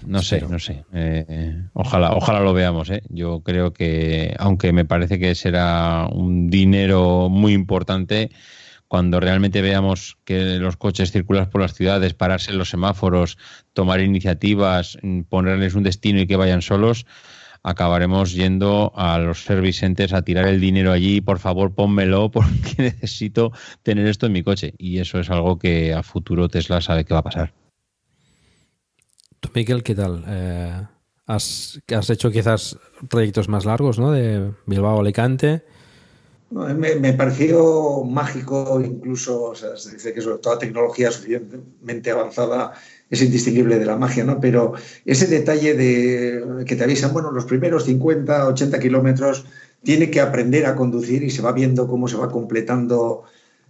[0.08, 0.86] No sé, no sé.
[0.94, 2.90] Eh, ojalá, ojalá lo veamos.
[2.90, 3.04] ¿eh?
[3.10, 8.32] Yo creo que, aunque me parece que será un dinero muy importante,
[8.88, 13.38] cuando realmente veamos que los coches circulan por las ciudades, pararse en los semáforos,
[13.74, 14.98] tomar iniciativas,
[15.30, 17.06] ponerles un destino y que vayan solos,
[17.64, 22.76] acabaremos yendo a los service centers a tirar el dinero allí, por favor pónmelo porque
[22.78, 23.52] necesito
[23.84, 24.74] tener esto en mi coche.
[24.78, 27.67] Y eso es algo que a futuro Tesla sabe que va a pasar.
[29.40, 30.24] ¿Tú, Miguel, qué tal?
[30.28, 30.88] Eh,
[31.28, 32.78] has, hecho quizás
[33.10, 34.12] proyectos más largos, ¿no?
[34.12, 35.64] De Bilbao a Alicante.
[36.50, 42.72] Me, me, pareció mágico, incluso, se dice que sobre toda tecnología suficientemente avanzada
[43.10, 44.40] es indistinguible de la magia, ¿no?
[44.40, 49.46] Pero ese detalle de que te avisan, bueno, los primeros 50, 80 kilómetros
[49.84, 53.24] tiene que aprender a conducir y se va viendo cómo se va completando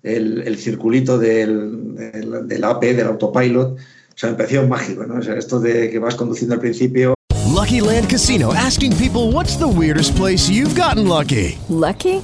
[0.04, 3.78] el, el circulito del, del, del, AP, del autopilot.
[4.18, 5.20] O sea, me pareció mágico, ¿no?
[5.20, 7.14] O sea, esto de que vas conduciendo al principio.
[7.54, 11.60] Lucky Land Casino asking people what's the weirdest place you've gotten lucky?
[11.70, 12.24] Lucky?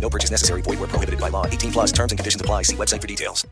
[0.00, 0.62] No purchase necessary.
[0.62, 1.46] Void where prohibited by law.
[1.46, 2.62] 18 plus terms and conditions apply.
[2.62, 3.46] See website for details.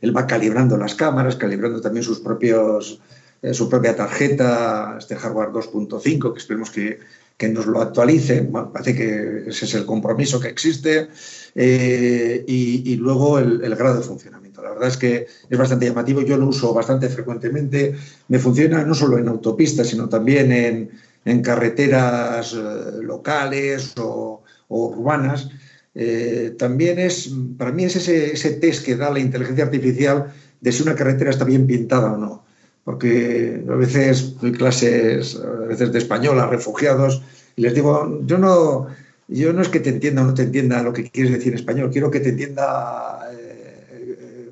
[0.00, 3.00] Él va calibrando las cámaras, calibrando también sus propios
[3.42, 6.98] eh, su propia tarjeta, este hardware 2.5, que esperemos que,
[7.38, 8.42] que, nos lo actualice.
[8.42, 11.08] parece que ese es el compromiso que existe.
[11.54, 14.62] Eh, y, y, luego el, el, grado de funcionamiento.
[14.62, 16.20] La verdad es que es bastante llamativo.
[16.20, 17.96] Yo lo uso bastante frecuentemente.
[18.28, 20.90] Me funciona no solo en autopistas, sino también en,
[21.24, 25.48] en carreteras eh, locales o, o urbanas.
[25.94, 30.82] Eh, también es, para mí es ese, test que da la inteligencia artificial de si
[30.82, 32.44] una carretera está bien pintada o no.
[32.84, 37.22] Porque a veces doy clases, a veces de español a refugiados,
[37.56, 38.86] y les digo, yo no,
[39.28, 41.58] yo no es que te entienda o no te entienda lo que quieres decir en
[41.58, 44.50] español, quiero que te entienda eh,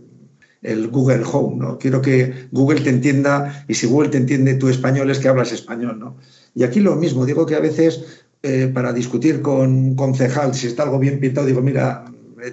[0.62, 1.78] el Google Home, ¿no?
[1.78, 5.52] Quiero que Google te entienda y si Google te entiende tu español es que hablas
[5.52, 6.16] español, ¿no?
[6.54, 10.66] Y aquí lo mismo, digo que a veces eh, para discutir con un concejal si
[10.66, 12.04] está algo bien pintado, digo, mira,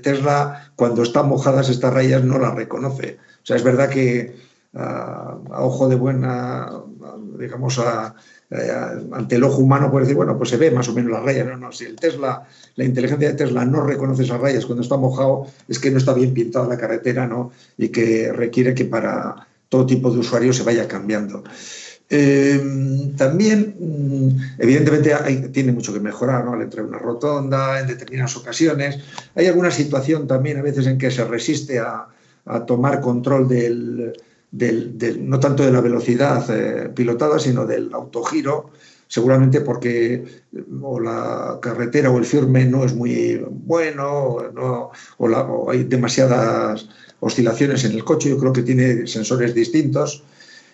[0.01, 3.17] Tesla cuando están mojadas estas rayas no las reconoce.
[3.43, 4.35] O sea, es verdad que
[4.73, 6.69] a, a ojo de buena,
[7.37, 8.15] digamos, a,
[9.11, 11.47] ante el ojo humano puede decir, bueno, pues se ve más o menos las rayas.
[11.47, 14.97] No, no, si el Tesla, la inteligencia de Tesla no reconoce esas rayas cuando está
[14.97, 17.51] mojado, es que no está bien pintada la carretera, ¿no?
[17.77, 21.43] Y que requiere que para todo tipo de usuarios se vaya cambiando.
[22.09, 23.75] Eh, también,
[24.59, 26.53] evidentemente, hay, tiene mucho que mejorar, ¿no?
[26.53, 28.99] Al entrar en una rotonda, en determinadas ocasiones.
[29.33, 32.07] Hay alguna situación también a veces en que se resiste a,
[32.67, 34.13] tomar control del,
[34.51, 38.69] del, no tanto de la velocidad eh, pilotada, sino del autogiro,
[39.07, 40.43] seguramente porque
[40.79, 45.85] o la carretera o el firme no es muy bueno, no, o, la, o hay
[45.85, 46.87] demasiadas
[47.19, 50.23] oscilaciones en el coche, yo creo que tiene sensores distintos.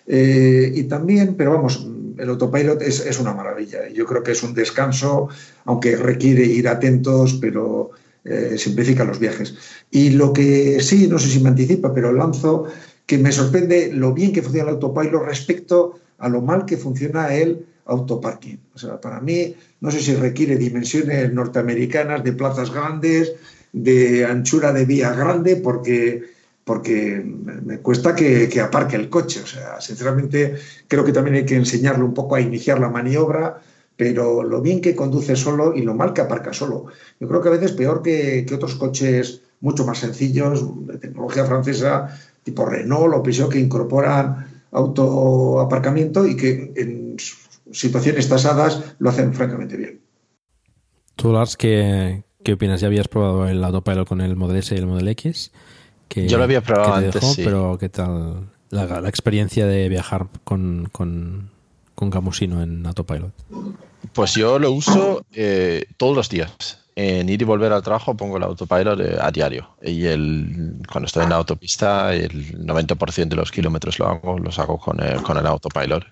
[0.06, 1.86] Eh, y también, pero vamos,
[2.18, 3.88] el autopilot es, es, una maravilla.
[3.88, 5.28] Yo creo que es un descanso,
[5.64, 7.90] aunque requiere ir atentos, pero
[8.24, 9.54] eh, simplifica los viajes.
[9.90, 12.66] Y lo que sí, no sé si me anticipa, pero lanzo
[13.06, 17.34] que me sorprende lo bien que funciona el autopilot respecto a lo mal que funciona
[17.34, 18.60] el autoparking.
[18.74, 23.32] O sea, para mí, no sé si requiere dimensiones norteamericanas de plazas grandes,
[23.72, 26.22] de anchura de vía grande, porque
[26.64, 29.40] porque me cuesta que, que, aparque el coche.
[29.42, 30.56] O sea, sinceramente,
[30.88, 33.60] creo que también hay que enseñarle un poco a iniciar la maniobra,
[33.96, 36.86] pero lo bien que conduce solo y lo mal que aparca solo.
[37.20, 41.44] Yo creo que a veces peor que, que otros coches mucho más sencillos, de tecnología
[41.44, 47.16] francesa, tipo Renault o Peugeot, que incorporan autoaparcamiento y que en
[47.70, 50.00] situaciones tasadas lo hacen francamente bien.
[51.16, 52.80] Tú, Lars, ¿qué, qué opinas?
[52.80, 55.52] ¿Ya habías probado el autopilot con el Model S y el Model X?
[56.12, 57.42] Que, Yo lo había probado dejó, antes, sí.
[57.42, 61.48] Pero ¿qué tal la, la experiencia de viajar con, con,
[61.94, 63.32] con Gamusino en autopilot?
[64.12, 66.78] Pues yo lo uso eh, todos los días.
[66.94, 69.70] En ir y volver al trabajo pongo el autopilot eh, a diario.
[69.80, 74.58] Y el, cuando estoy en la autopista, el 90% de los kilómetros lo hago, los
[74.58, 76.04] hago con el, con el autopilot.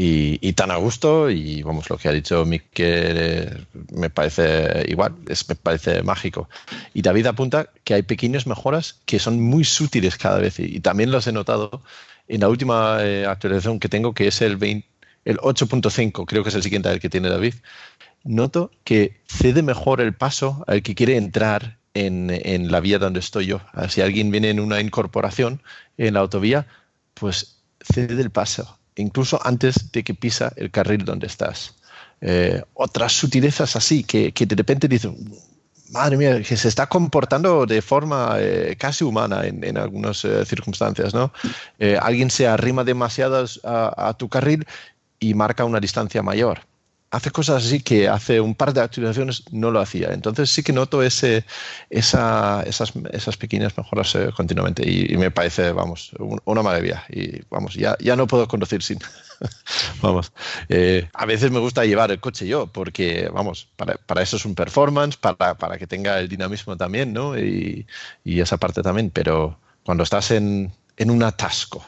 [0.00, 5.48] Y, tan a gusto, y vamos, lo que ha dicho Miquel me parece igual, es,
[5.48, 6.48] me parece mágico.
[6.94, 11.10] Y David apunta que hay pequeñas mejoras que son muy sutiles cada vez, y, también
[11.10, 11.82] los he notado
[12.28, 14.86] en la última eh, actualización que tengo, que es el 20
[15.24, 17.54] el 8.5, creo que es el siguiente al que tiene David,
[18.22, 23.18] noto que cede mejor el paso al que quiere entrar en, en, la vía donde
[23.18, 23.60] estoy yo.
[23.88, 25.60] Si alguien viene en una incorporación
[25.96, 26.68] en la autovía,
[27.14, 31.74] pues cede el paso, incluso antes de que pisa el carril donde estás.
[32.20, 35.16] Eh, otras sutilezas así, que, que de repente dicen,
[35.90, 41.14] madre mía, que se está comportando de forma eh, casi humana en, algunas eh, circunstancias,
[41.14, 41.32] ¿no?
[42.00, 44.66] Alguien se arrima demasiado a, tu carril
[45.20, 46.60] y marca una distancia mayor.
[47.10, 50.12] Hace cosas así que hace un par de actualizaciones no lo hacía.
[50.12, 51.44] Entonces sí que noto ese,
[51.88, 57.04] esa, esas, esas, pequeñas mejoras eh, continuamente y, me parece, vamos, un, una maravilla.
[57.08, 58.98] Y vamos, ya, ya no puedo conducir sin.
[60.02, 60.32] vamos,
[60.68, 64.44] eh, a veces me gusta llevar el coche yo porque, vamos, para, para eso es
[64.44, 67.38] un performance, para, para, que tenga el dinamismo también, ¿no?
[67.38, 67.86] Y,
[68.24, 69.10] y esa parte también.
[69.10, 71.84] Pero cuando estás en, en un atasco,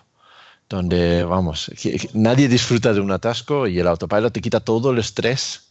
[0.70, 1.70] donde, vamos,
[2.14, 5.66] nadie disfruta de un atasco y el autopilot te quita todo el estrés.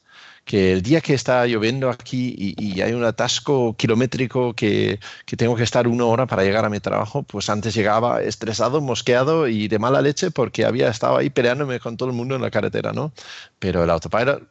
[0.45, 5.38] Que el día que está lloviendo aquí y, y hay un atasco kilométrico que, que,
[5.38, 9.48] tengo que estar una hora para llegar a mi trabajo, pues antes llegaba estresado, mosqueado
[9.48, 12.50] y de mala leche porque había estado ahí peleándome con todo el mundo en la
[12.50, 13.11] carretera, ¿no?
[13.60, 14.42] Pero el autopilot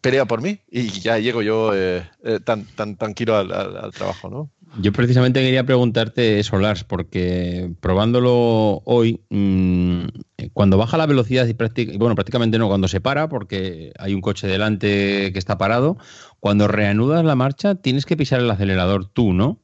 [0.00, 3.92] pelea por mí y ya llego yo eh, eh, tan, tan tranquilo al, al, al
[3.92, 4.50] trabajo, ¿no?
[4.76, 10.04] Yo precisamente quería preguntarte eso, Lars, porque probándolo hoy, mmm,
[10.52, 14.20] cuando baja la velocidad y prácticamente, bueno, prácticamente no, cuando se para, porque hay un
[14.20, 15.96] coche delante que está parado,
[16.38, 19.58] cuando reanudas la marcha tienes que pisar el acelerador tú, ¿no?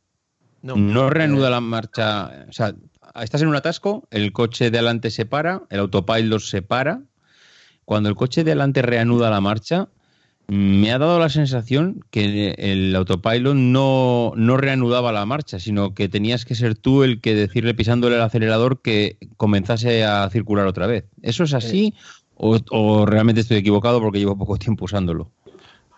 [0.63, 2.75] No, no reanuda la marcha, o sea,
[3.23, 7.03] estás en un atasco, el coche de adelante se para, el autopilot se para.
[7.85, 9.89] Cuando el coche de adelante reanuda la marcha,
[10.47, 16.09] me ha dado la sensación que el autopilot no, no reanudaba la marcha, sino que
[16.09, 20.87] tenías que ser tú el que decirle pisándole el acelerador que comenzase a circular otra
[20.87, 21.05] vez.
[21.23, 21.95] ¿Eso es así
[22.35, 25.31] o, o realmente estoy equivocado porque llevo poco tiempo usándolo?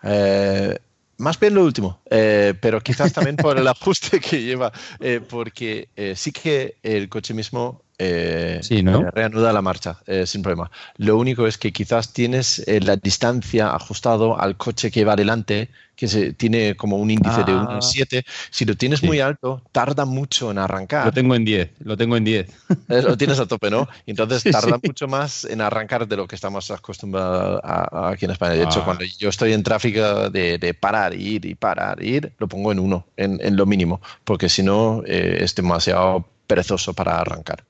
[0.03, 0.77] Eh,
[1.17, 5.89] más bien lo último, eh, pero quizás también por el ajuste que lleva, eh, porque
[6.15, 9.01] sí que el coche mismo eh, Sí, ¿no?
[9.01, 10.69] eh, reanuda la marcha eh, sin problema.
[10.97, 16.07] Lo único es que quizás tienes la distancia ajustado al coche que va adelante, que
[16.07, 17.79] se, tiene como un índice de Ah.
[17.81, 18.23] 1,7.
[18.51, 21.05] Si lo tienes muy alto, tarda mucho en arrancar.
[21.07, 22.47] Lo tengo en 10, lo tengo en 10.
[22.89, 23.87] Eh, Lo tienes a tope, ¿no?
[24.05, 24.87] Entonces tarda sí.
[24.87, 28.53] mucho más en arrancar de lo que estamos acostumbrados a- a- aquí en España.
[28.53, 28.85] De hecho, Ah.
[28.85, 32.77] cuando yo estoy en tráfico de, de parar, ir y parar, ir, lo pongo en
[32.77, 37.63] uno, en, en lo mínimo, porque si no es demasiado perezoso para arrancar.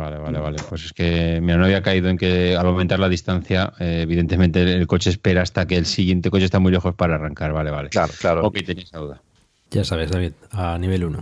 [0.00, 0.56] Vale, vale, vale.
[0.68, 4.62] Pues es que mira, no había caído en que al aumentar la distancia, eh, evidentemente
[4.62, 7.52] el, coche espera hasta que el siguiente coche está muy lejos para arrancar.
[7.52, 7.90] Vale, vale.
[7.90, 8.46] Claro, claro.
[8.46, 9.22] Ok, tenía esa duda.
[9.70, 11.18] Ya sabes, David, a nivel 1.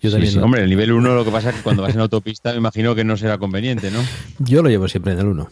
[0.00, 0.38] Yo Sí, también sí.
[0.38, 2.58] lo- Hombre, el nivel 1 lo que pasa es que cuando vas en autopista me
[2.58, 4.00] imagino que no será conveniente, ¿no?
[4.38, 5.48] Yo lo llevo siempre en el 1.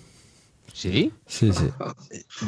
[0.76, 1.10] ¿Sí?
[1.26, 1.70] Sí, sí.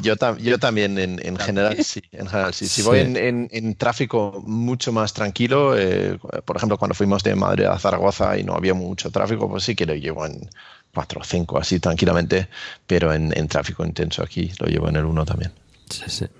[0.02, 2.02] Yo, tam- yo también, en, en general, sí.
[2.12, 2.68] En general, sí.
[2.68, 2.86] Si Sí.
[2.86, 7.64] voy en, en- en tráfico mucho más tranquilo, eh, por ejemplo, cuando fuimos de Madrid
[7.64, 10.46] a Zaragoza y no había mucho tráfico, pues sí que lo llevo en
[10.92, 12.48] 4 o 5, así tranquilamente,
[12.86, 15.52] pero en, en tráfico intenso aquí lo llevo en el 1 también.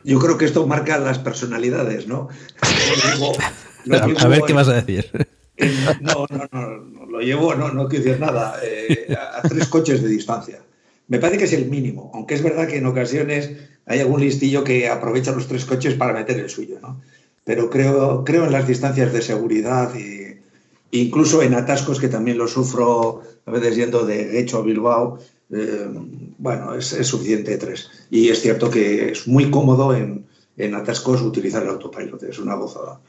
[0.05, 2.29] Yo creo que esto marca las personalidades, ¿no?
[2.63, 3.37] Lo llevo-
[3.87, 5.11] lo A, ver qué vas a decir.
[6.03, 10.03] no, no, no, no, lo llevo, no, no quiero decir nada, eh, a tres coches
[10.03, 10.61] de distancia.
[11.09, 13.51] Me parece que es el mínimo, aunque es verdad que en ocasiones
[13.87, 17.01] hay algún listillo que aprovecha los tres coches para meter el suyo, ¿no?
[17.45, 20.37] Pero creo, creo en las distancias de seguridad y
[20.91, 25.19] incluso en atascos que también lo sufro a veces yendo de Guecho a Bilbao.
[25.51, 25.89] eh,
[26.37, 27.91] bueno, es, es suficiente tres.
[28.11, 30.27] Y es cierto que es muy cómodo en,
[30.59, 33.01] en atascos utilizar el autopilot, es una gozada.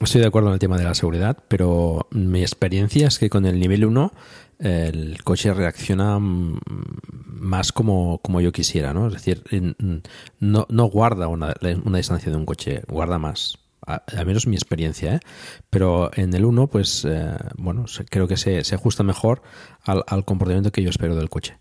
[0.00, 3.46] Estoy de acuerdo en el tema de la seguridad, pero mi experiencia es que con
[3.46, 4.12] el nivel 1
[4.58, 6.60] el coche reacciona mm,
[7.24, 9.08] más como, como yo quisiera, ¿no?
[9.08, 9.96] Es decir, mm,
[10.40, 11.54] no, no guarda una,
[11.84, 13.58] una distancia de un coche, guarda más.
[13.86, 15.20] Al menos mi experiencia, ¿eh?
[15.70, 19.42] Pero en el 1, pues, eh, bueno, creo que se, se ajusta mejor
[19.84, 21.60] al, comportamiento que yo espero del coche.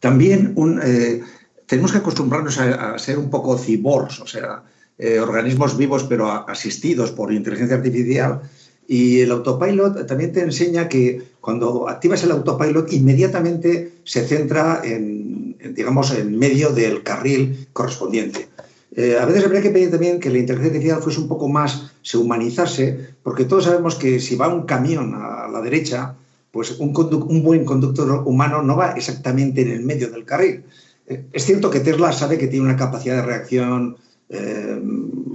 [0.00, 1.22] También eh,
[1.66, 4.64] tenemos que acostumbrarnos a, ser un poco cyborgs, o sea,
[4.98, 8.42] eh, organismos vivos pero asistidos por inteligencia artificial.
[8.90, 15.56] Y el autopilot también te enseña que cuando activas el autopilot inmediatamente se centra en,
[15.74, 18.48] digamos, en medio del carril correspondiente.
[18.96, 21.92] Eh, a veces habría que pedir también que la inteligencia artificial fuese un poco más,
[22.00, 26.16] se humanizase, porque todos sabemos que si va un camión a la derecha,
[26.50, 26.94] pues un,
[27.28, 30.64] un buen conductor humano no va exactamente en el medio del carril.
[31.06, 34.80] Eh, es cierto que Tesla sabe que tiene una capacidad de reacción eh,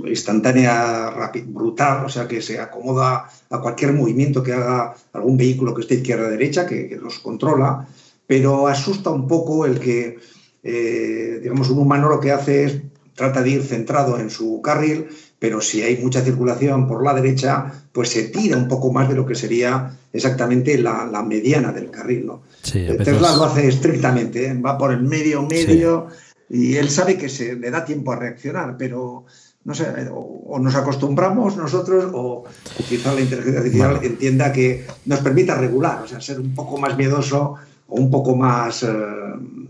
[0.08, 5.74] instantánea, rápida, brutal, o sea que se acomoda a cualquier movimiento que haga algún vehículo
[5.74, 7.88] que esté izquierda-derecha, que, que los controla,
[8.28, 10.18] pero asusta un poco el que,
[10.64, 12.78] eh, digamos, un humano lo que hace es
[13.16, 15.08] trata de ir centrado en su carril,
[15.38, 19.14] pero si hay mucha circulación por la derecha, pues se tira un poco más de
[19.16, 22.26] lo que sería exactamente la, la mediana del carril.
[22.26, 22.42] ¿no?
[22.64, 24.54] Sí, Eh, veces- Tesla lo hace estrictamente, ¿eh?
[24.56, 26.08] va por el medio, medio,
[26.50, 29.26] y él sabe que se le da tiempo a reaccionar, pero
[29.66, 32.44] no sé, o, o nos acostumbramos nosotros o
[32.90, 36.98] quizá la inteligencia artificial entienda que nos permita regular, o sea, ser un poco más
[36.98, 37.56] miedoso
[37.88, 38.90] o un poco más, eh,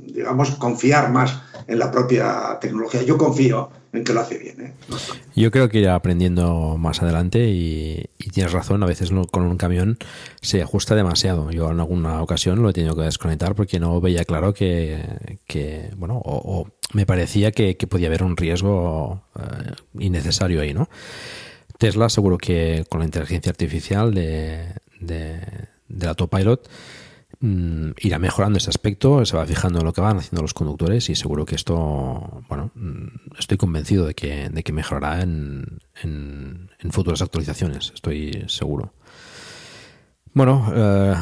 [0.07, 3.01] digamos, confiar más en la propia tecnología.
[3.03, 4.61] Yo confío en que lo hace bien.
[4.61, 4.73] ¿eh?
[5.35, 9.97] Yo creo que irá aprendiendo más adelante y, tienes razón, a veces con un camión
[10.41, 11.51] se ajusta demasiado.
[11.51, 14.99] Yo en alguna ocasión lo he tenido que desconectar porque no veía claro que,
[15.95, 20.89] bueno, o, me parecía que, que podía haber un riesgo eh, innecesario ahí, ¿no?
[21.77, 24.67] Tesla seguro que con la inteligencia artificial de,
[24.99, 25.39] de-
[25.87, 26.67] del autopilot
[27.43, 31.09] mm, irá mejorando ese aspecto, se va fijando en lo que van haciendo los conductores
[31.09, 35.79] y seguro que esto, bueno, mm, estoy convencido de que, de que mejorará en,
[36.91, 38.93] futuras actualizaciones, estoy seguro.
[40.33, 41.13] Bueno, eh,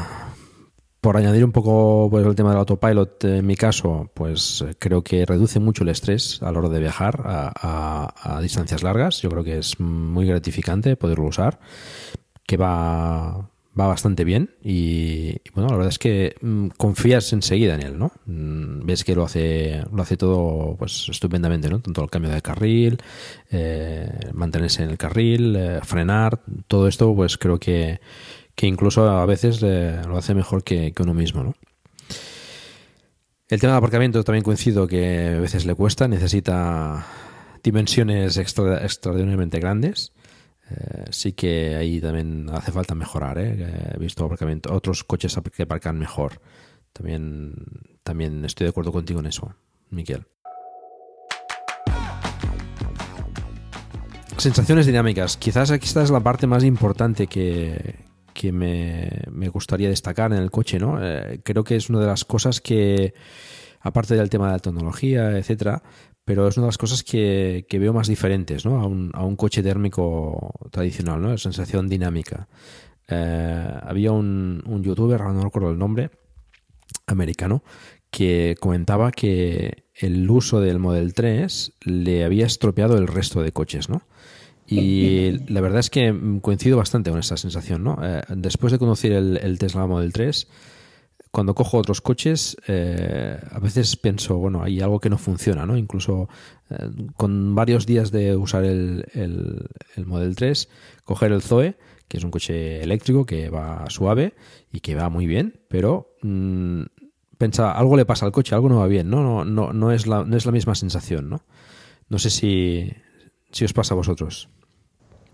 [1.01, 5.25] por añadir un poco pues, el tema del autopilot, en mi caso, pues creo que
[5.25, 9.21] reduce mucho el estrés a la hora de viajar a, a- a distancias largas.
[9.21, 11.59] Yo creo que es muy gratificante poderlo usar,
[12.45, 17.81] que va, va bastante bien y, bueno, la verdad es que mm, confías enseguida en
[17.83, 18.11] él, ¿no?
[18.25, 21.79] Mm, ves que lo hace, lo hace todo pues estupendamente, ¿no?
[21.79, 22.97] Tanto el cambio de carril,
[23.49, 27.99] eh, mantenerse en el carril, eh, frenar, todo esto, pues creo que
[28.55, 31.55] que incluso a veces eh, lo hace mejor que, que uno mismo, ¿no?
[33.47, 37.05] El tema del aparcamiento también coincido que a veces le cuesta, necesita
[37.63, 40.13] dimensiones extra- extraordinariamente grandes.
[40.71, 43.37] Eh, sí que ahí también hace falta mejorar.
[43.39, 43.93] ¿eh?
[43.93, 46.41] He visto aparcamiento, otros coches que aparcan mejor.
[46.93, 47.53] También,
[48.03, 49.53] también estoy de acuerdo contigo en eso,
[49.89, 50.25] Miquel.
[54.37, 55.37] Sensaciones dinámicas.
[55.37, 57.95] Quizás aquí esta es la parte más importante que,
[58.33, 60.97] que me, me gustaría destacar en el coche, ¿no?
[61.01, 63.13] Eh, creo que es una de las cosas que,
[63.81, 65.83] aparte del tema de la tecnología, etcétera,
[66.25, 68.79] pero es una de las cosas que, que veo más diferentes, ¿no?
[68.79, 71.29] A un, a un coche térmico tradicional, ¿no?
[71.29, 72.47] La sensación dinámica.
[73.07, 76.11] Eh, había un, un youtuber, no recuerdo el nombre,
[77.07, 77.63] americano,
[78.09, 83.89] que comentaba que el uso del Model 3 le había estropeado el resto de coches,
[83.89, 84.03] ¿no?
[84.67, 87.99] Y la verdad es que coincido bastante con esa sensación, ¿no?
[88.01, 90.47] Eh, después de conducir el, el Tesla Model 3,
[91.31, 95.77] cuando cojo otros coches, eh, a veces pienso, bueno, hay algo que no funciona, ¿no?
[95.77, 96.27] Incluso
[96.69, 100.69] eh, con varios días de usar el, el, el Model 3,
[101.05, 101.77] coger el Zoe,
[102.09, 104.33] que es un coche eléctrico que va suave
[104.73, 106.83] y que va muy bien, pero mm,
[107.37, 109.23] pensa, algo le pasa al coche, algo no va bien, ¿no?
[109.23, 111.45] No, no, no, es, la, no es la misma sensación, ¿no?
[112.09, 112.91] No sé si,
[113.51, 114.49] si os pasa a vosotros.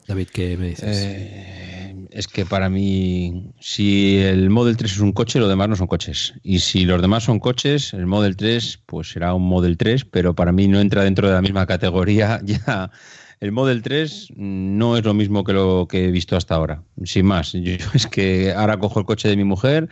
[0.08, 0.98] David, ¿qué me dices?
[1.04, 1.67] Eh,
[2.12, 5.88] es que para mí, si el Model 3 es un coche, los demás no son
[5.88, 6.34] coches.
[6.44, 10.36] Y si los demás son coches, el Model 3 pues será un Model 3, pero
[10.36, 12.42] para mí no entra dentro de la misma categoría.
[12.48, 12.92] Ya
[13.40, 16.84] el Model 3 no es lo mismo que lo que he visto hasta ahora.
[17.04, 19.90] Sin más, yo, es que ahora cojo el coche de mi mujer,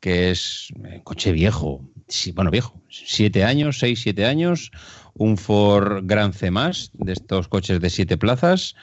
[0.00, 4.70] que es un coche viejo, sí, bueno, viejo, siete años, seis, siete años,
[5.14, 6.50] un Ford Gran C+,
[6.94, 8.74] de estos coches de siete plazas,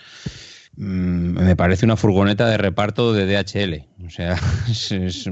[0.75, 4.05] Mm, me parece una furgoneta de reparto de DHL.
[4.05, 4.35] O sea,
[4.69, 5.27] es,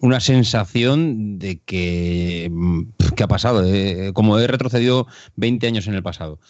[0.00, 2.82] una sensación de que, mm,
[3.16, 3.64] ¿qué ha pasado?
[3.66, 6.40] Eh, como he retrocedido 20 años en el pasado.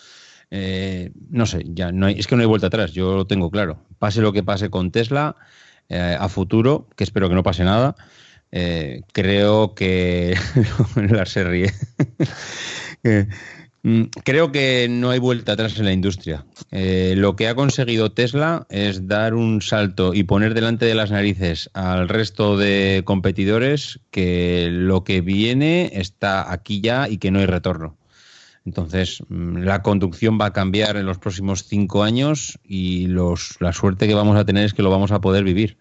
[0.50, 3.50] Eh, no sé, ya no hay, es que no hay vuelta atrás, yo lo tengo
[3.50, 3.78] claro.
[3.98, 5.36] Pase lo que pase con Tesla
[5.88, 7.96] eh, a futuro, que espero que no pase nada,
[9.12, 10.36] creo que...
[10.96, 11.72] la se ríe.
[13.84, 16.44] Mm, Creo que no hay vuelta atrás en la industria.
[16.70, 21.10] Eh, lo que ha conseguido Tesla es dar un salto y poner delante de las
[21.10, 27.40] narices al resto de competidores que lo que viene está aquí ya y que no
[27.40, 27.96] hay retorno.
[28.64, 34.06] Entonces, mm, la conducción va a cambiar en los próximos cinco años y la suerte
[34.06, 35.78] que vamos a tener es que lo vamos a poder vivir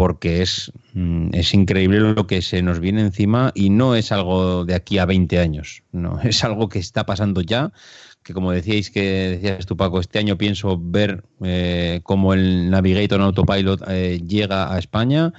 [0.00, 4.64] porque es, mm, es increíble lo que se nos viene encima y no es algo
[4.64, 7.70] de aquí a 20 años, no, es algo que está pasando ya,
[8.22, 9.02] que como decíais que
[9.38, 14.74] decías tú Paco, este año pienso ver eh, cómo el Navigator en Autopilot eh, llega
[14.74, 15.34] a España.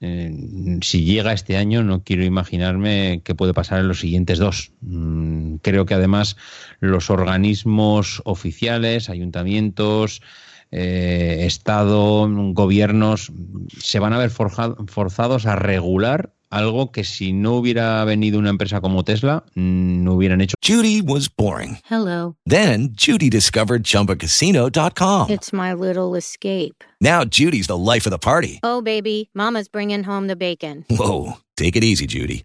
[0.00, 4.70] Eh, si llega este año, no quiero imaginarme qué puede pasar en los siguientes dos.
[4.80, 6.36] Mm, creo que además
[6.78, 10.22] los organismos oficiales, ayuntamientos,
[10.70, 13.32] eh, Estado, gobiernos,
[13.78, 18.48] se van a ver forja- forzados a regular algo que si no hubiera venido una
[18.48, 20.54] empresa como Tesla, mm, no hubieran hecho.
[20.66, 21.78] Judy was boring.
[21.90, 22.36] Hello.
[22.46, 25.30] Then Judy discovered ChumbaCasino.com.
[25.30, 26.82] It's my little escape.
[27.02, 28.60] Now Judy's the life of the party.
[28.62, 30.86] Oh, baby, Mama's bringing home the bacon.
[30.88, 32.44] Whoa, take it easy, Judy.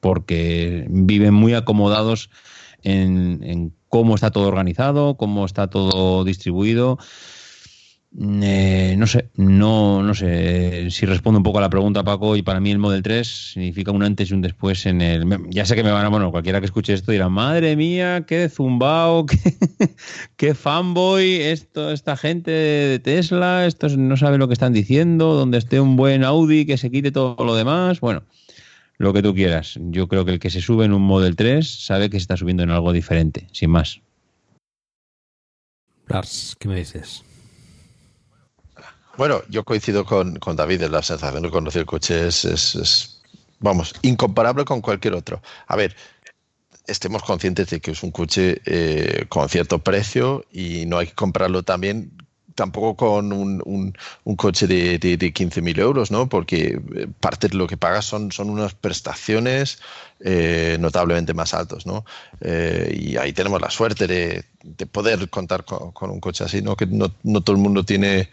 [0.00, 2.30] porque viven muy acomodados
[2.82, 6.98] en, cómo está todo organizado, cómo está todo distribuido.
[8.20, 12.42] Eh, no sé, no, no sé si respondo un poco a la pregunta, Paco, y
[12.42, 15.26] para mí el Model 3 significa un antes y un después en el...
[15.50, 16.08] Ya sé que me van a...
[16.08, 19.38] Bueno, cualquiera que escuche esto dirá, madre mía, qué zumbao, qué,
[20.36, 25.58] qué fanboy, esto, esta gente de Tesla, estos no sabe lo que están diciendo, donde
[25.58, 28.00] esté un buen Audi que se quite todo lo demás.
[28.00, 28.24] Bueno,
[28.98, 29.78] lo que tú quieras.
[29.80, 32.36] Yo creo que el que se sube en un Model 3 sabe que se está
[32.36, 34.00] subiendo en algo diferente, sin más.
[36.06, 37.22] Lars, ¿qué me dices?
[39.16, 42.74] Bueno, yo coincido con, con David en la sensación de conocer el coche es, es,
[42.76, 43.22] es,
[43.58, 45.42] vamos, incomparable con cualquier otro.
[45.66, 45.94] A ver,
[46.86, 51.14] estemos conscientes de que es un coche eh, con cierto precio y no hay que
[51.14, 52.12] comprarlo también
[52.58, 53.94] tampoco con un,
[54.36, 56.28] coche de, de, de 15.000 euros, ¿no?
[56.28, 59.78] Porque eh, parte de lo que pagas son, unas prestaciones
[60.18, 62.04] eh, notablemente más altos, ¿no?
[62.40, 66.74] Eh, y ahí tenemos la suerte de, de poder contar con, un coche así, ¿no?
[66.74, 67.10] Que no,
[67.42, 68.28] todo el mundo tiene,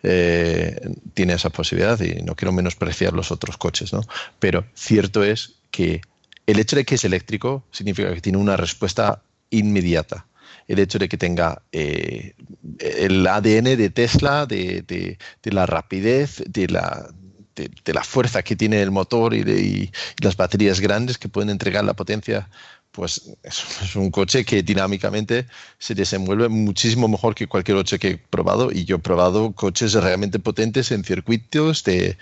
[0.00, 4.00] tiene esa posibilidad y no quiero menospreciar los otros coches, ¿no?
[4.38, 6.00] Pero cierto es que
[6.46, 10.24] el hecho de que es eléctrico significa que tiene una respuesta inmediata
[10.68, 12.34] el hecho de que tenga eh,
[12.78, 17.08] el ADN de Tesla, de, la rapidez, de la,
[17.54, 17.70] de,
[18.02, 22.48] fuerza que tiene el motor y, las baterías grandes que pueden entregar la potencia,
[22.90, 25.46] pues es, un coche que dinámicamente
[25.78, 28.72] se desenvuelve muchísimo mejor que cualquier otro que he probado.
[28.72, 32.16] Y yo he probado coches realmente potentes en circuitos de,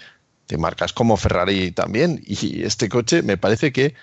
[0.49, 2.23] de marcas como Ferrari también.
[2.27, 3.95] Y este coche me parece que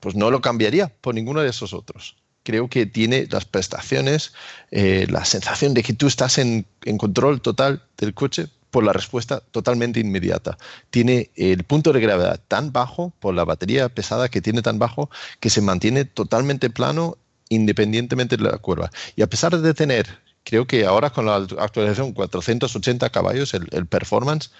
[0.00, 4.32] pues no lo cambiaría por ninguno de esos otros creo que tiene las prestaciones,
[4.70, 8.92] eh, la sensación de que tú estás en, en, control total del coche por la
[8.92, 10.56] respuesta totalmente inmediata.
[10.90, 15.10] Tiene el punto de gravedad tan bajo, por la batería pesada que tiene tan bajo,
[15.40, 17.18] que se mantiene totalmente plano
[17.50, 18.90] independientemente de la curva.
[19.14, 23.86] Y a pesar de tener, creo que ahora con la actualización 480 caballos, el, el
[23.86, 24.50] performance,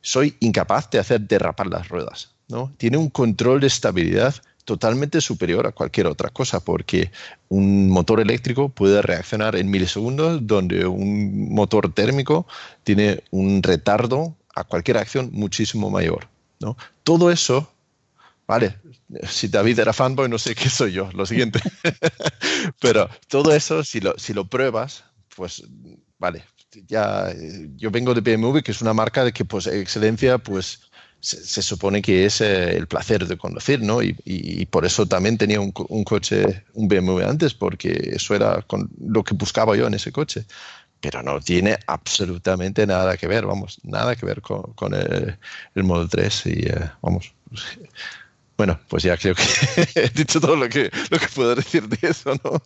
[0.00, 2.32] soy incapaz de hacer derrapar las ruedas.
[2.48, 2.72] ¿no?
[2.76, 4.34] Tiene un control de estabilidad
[4.68, 7.10] totalmente superior a cualquier otra cosa, porque
[7.48, 12.46] un motor eléctrico puede reaccionar en milisegundos, donde un motor térmico
[12.84, 16.28] tiene un retardo a cualquier acción muchísimo mayor.
[16.60, 16.76] ¿no?
[17.02, 17.72] Todo eso,
[18.46, 18.76] vale,
[19.26, 21.60] si David era fanboy, no sé qué soy yo, lo siguiente.
[22.78, 25.02] Pero todo eso, si lo, si lo pruebas,
[25.34, 25.62] pues
[26.18, 26.44] vale,
[26.86, 27.32] ya
[27.76, 30.87] yo vengo de BMW, que es una marca de que pues excelencia, pues
[31.20, 34.02] se, supone que es eh, el placer de conducir, ¿no?
[34.02, 39.24] Y, por eso también tenía un, coche, un BMW antes, porque eso era con lo
[39.24, 40.44] que buscaba yo en ese coche.
[41.00, 45.38] Pero no tiene absolutamente nada que ver, vamos, nada que ver con, el,
[45.74, 47.32] el, Model 3 y eh, vamos.
[48.56, 49.42] Bueno, pues ya creo que
[49.94, 50.90] he dicho todo lo que,
[51.34, 52.62] puedo decir de eso, ¿no?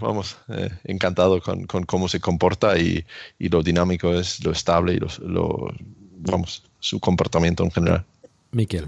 [0.00, 3.04] Vamos, eh, encantado con, cómo se comporta y,
[3.38, 5.74] lo dinámico es, lo estable y lo, lo
[6.18, 8.04] vamos, su comportamiento en general.
[8.52, 8.86] Miquel.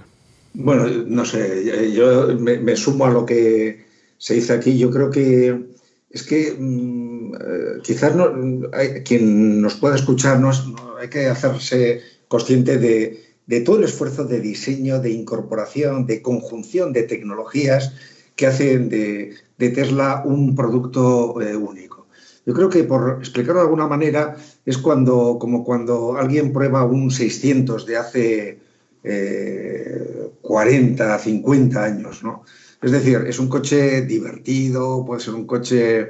[0.55, 3.84] Bueno, no sé, yo me, me, sumo a lo que
[4.17, 4.78] se dice aquí.
[4.78, 5.68] Yo creo que
[6.10, 7.33] es que mmm,
[7.83, 13.78] quizás no, hay, quien nos pueda escucharnos no, hay que hacerse consciente de, de, todo
[13.78, 17.92] el esfuerzo de diseño, de incorporación, de conjunción de tecnologías
[18.36, 21.88] que hacen de, de Tesla un producto eh, único.
[22.49, 27.10] Yo creo que, por explicarlo de alguna manera, es cuando, como cuando alguien prueba un
[27.10, 28.59] 600 de hace
[29.05, 32.44] eh, 40, 50 años, ¿no?
[32.81, 36.09] Es decir, es un coche divertido, puede ser un coche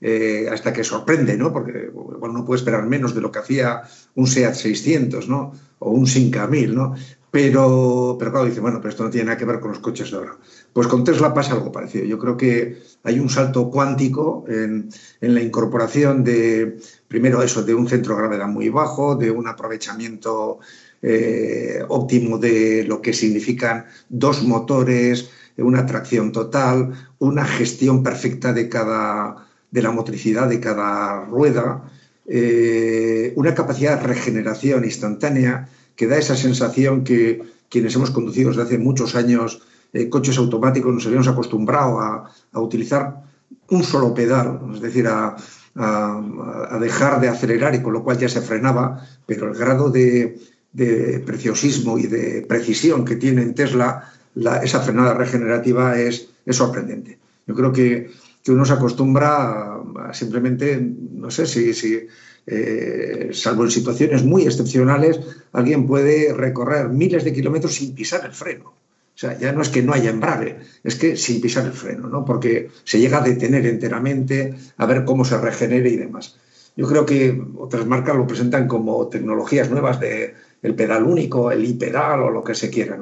[0.00, 1.52] eh, hasta que sorprende, ¿no?
[1.52, 3.82] Porque bueno, no puede esperar menos de lo que hacía
[4.14, 5.54] un SEAT 600, ¿no?
[5.80, 6.94] O un 5000, ¿no?
[7.30, 10.10] Pero, pero claro, dice, bueno, pero esto no tiene nada que ver con los coches
[10.10, 10.36] de ahora.
[10.72, 12.04] Pues con Tesla pasa algo parecido.
[12.04, 14.88] Yo creo que hay un salto cuántico en,
[15.20, 19.46] en, la incorporación de, primero eso, de un centro de gravedad muy bajo, de un
[19.46, 20.58] aprovechamiento
[21.02, 28.68] eh, óptimo de lo que significan dos motores, una tracción total, una gestión perfecta de,
[28.68, 31.90] cada, de la motricidad de cada rueda,
[32.26, 35.68] eh, una capacidad de regeneración instantánea
[36.00, 39.60] que da esa sensación que quienes hemos conducido desde hace muchos años
[39.92, 43.20] eh, coches automáticos nos habíamos acostumbrado a, a, utilizar
[43.68, 45.36] un solo pedal, es decir, a,
[45.76, 50.40] a, dejar de acelerar y con lo cual ya se frenaba, pero el grado de,
[50.72, 57.18] de preciosismo y de precisión que tiene en Tesla la, esa frenada regenerativa es, sorprendente.
[57.46, 58.10] Yo creo que,
[58.42, 62.08] que uno se acostumbra a, simplemente, no sé si, si
[62.46, 65.20] eh, salvo en situaciones muy excepcionales,
[65.52, 68.74] alguien puede recorrer miles de kilómetros sin pisar el freno.
[69.14, 72.08] O sea, ya no es que no haya embrague, es que sin pisar el freno,
[72.08, 72.24] ¿no?
[72.24, 76.36] Porque se llega a detener enteramente, a ver cómo se regenere y demás.
[76.76, 81.64] Yo creo que otras marcas lo presentan como tecnologías nuevas de el pedal único, el
[81.64, 82.98] hiperal o lo que se quiera.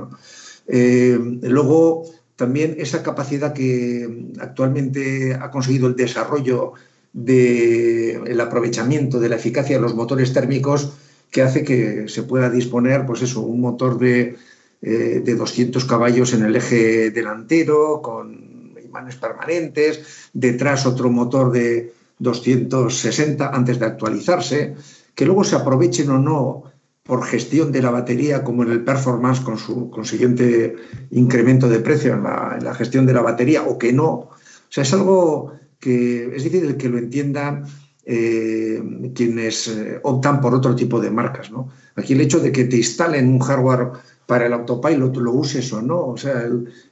[0.67, 2.05] Eh, luego,
[2.36, 6.75] también esa capacidad que actualmente ha conseguido el desarrollo
[7.12, 10.92] del de aprovechamiento de la eficacia de los motores térmicos
[11.30, 14.36] que hace que se pueda disponer, pues eso, un motor de,
[14.80, 21.92] eh, de 200 caballos en el eje delantero, con imanes permanentes, detrás otro motor de,
[22.18, 24.74] 260 antes de actualizarse,
[25.14, 26.64] que luego se aprovechen o no
[27.02, 30.76] por gestión de la batería, como en el performance con su consiguiente
[31.10, 34.08] incremento de precio en la, gestión de la batería, o que no.
[34.10, 34.36] O
[34.68, 37.65] sea, es algo que es difícil que lo entiendan
[38.10, 38.82] eh,
[39.15, 41.50] quienes eh, optan por otro tipo de marcas.
[41.50, 41.68] ¿no?
[41.94, 43.90] Aquí el hecho de que te instalen un hardware
[44.24, 46.42] para el autopilot, lo uses o no, o sea,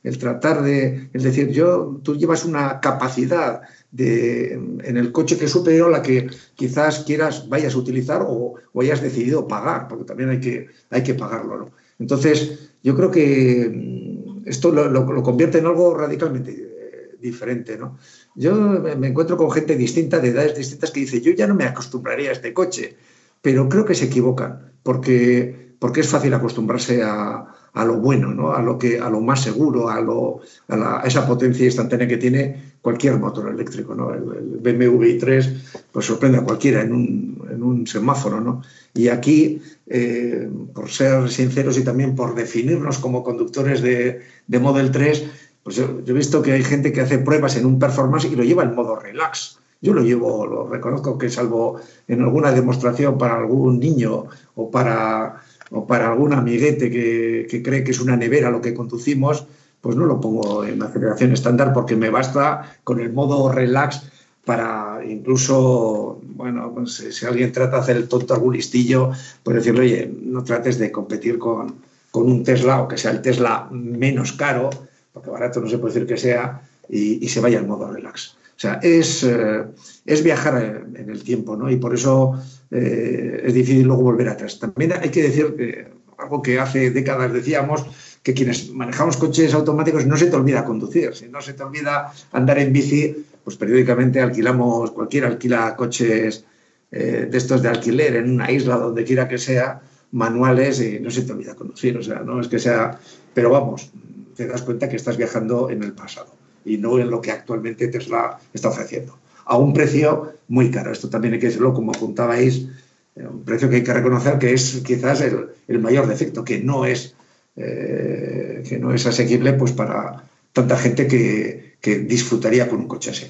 [0.02, 5.46] el, tratar de, es decir, yo, tú llevas una capacidad de, en el coche que
[5.46, 10.04] es superior a la que quizás quieras, vayas a utilizar o, hayas decidido pagar, porque
[10.04, 11.58] también hay que, hay que pagarlo.
[11.58, 11.70] ¿no?
[11.98, 16.75] Entonces, yo creo que mm, esto lo, convierte en algo radicalmente
[17.20, 17.76] diferente.
[17.76, 17.98] ¿no?
[18.34, 21.64] Yo me encuentro con gente distinta, de edades distintas, que dice, yo ya no me
[21.64, 22.96] acostumbraría a este coche,
[23.42, 28.52] pero creo que se equivocan, porque porque es fácil acostumbrarse a, lo bueno, ¿no?
[28.52, 32.76] a, lo que, a lo más seguro, a, lo, a, esa potencia instantánea que tiene
[32.80, 33.94] cualquier motor eléctrico.
[33.94, 34.14] ¿no?
[34.14, 38.40] El, BMW i3 pues, sorprende a cualquiera en un, en un semáforo.
[38.40, 38.62] ¿no?
[38.94, 44.90] Y aquí, eh, por ser sinceros y también por definirnos como conductores de, de Model
[44.90, 45.24] 3,
[45.66, 48.36] pues yo, yo, he visto que hay gente que hace pruebas en un performance y
[48.36, 49.58] lo lleva en modo relax.
[49.80, 55.42] Yo lo llevo, lo reconozco que salvo en alguna demostración para algún niño o para
[55.72, 59.48] o para algún amiguete que, cree que es una nevera lo que conducimos,
[59.80, 64.08] pues no lo pongo en aceleración estándar porque me basta con el modo relax
[64.44, 69.10] para incluso, bueno, pues, si alguien trata de hacer el tonto algún listillo,
[69.42, 71.74] pues decirle, oye, no trates de competir con,
[72.12, 74.70] con un Tesla o que sea el Tesla menos caro,
[75.16, 78.36] porque barato no se puede decir que sea, y, se vaya al modo relax.
[78.54, 79.64] O sea, es, eh,
[80.04, 81.70] es viajar en el tiempo, ¿no?
[81.70, 82.38] Y por eso
[82.70, 84.58] eh, es difícil luego volver atrás.
[84.58, 85.88] También hay que decir que
[86.18, 87.86] algo que hace décadas decíamos,
[88.22, 92.12] que quienes manejamos coches automáticos no se te olvida conducir, si no se te olvida
[92.32, 96.44] andar en bici, pues periódicamente alquilamos, cualquiera alquila coches
[96.90, 99.80] eh, de estos de alquiler en una isla, donde quiera que sea,
[100.12, 102.98] manuales y no se te olvida conducir, o sea, no es que sea,
[103.32, 103.90] pero vamos,
[104.36, 106.34] te das cuenta que estás viajando en el pasado
[106.64, 110.92] y no en lo que actualmente Tesla está ofreciendo a un precio muy caro.
[110.92, 112.66] Esto también hay que decirlo, como apuntabais,
[113.14, 116.84] eh, un precio que hay que reconocer que es quizás el, mayor defecto, que no
[116.84, 117.14] es,
[117.56, 123.26] eh, que no es asequible pues, para tanta gente que, disfrutaría con un coche así.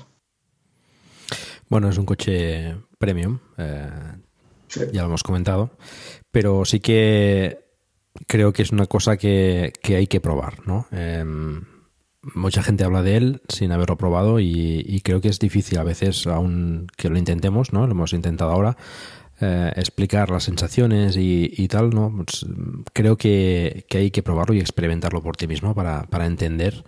[1.69, 3.91] Bueno, es un coche premium, eh,
[4.93, 5.77] ya lo hemos comentado,
[6.31, 7.66] pero sí que
[8.27, 10.87] creo que es una cosa que, que hay que probar, ¿no?
[10.93, 11.65] Em,
[12.35, 16.27] mucha gente habla de él sin haberlo probado y, creo que es difícil a veces,
[16.27, 17.87] aún que lo intentemos, ¿no?
[17.87, 18.77] Lo hemos intentado ahora,
[19.41, 22.13] eh, explicar las sensaciones y, tal, ¿no?
[22.25, 22.47] Pues,
[22.93, 26.85] creo que, hay que probarlo y experimentarlo por ti mismo para, entender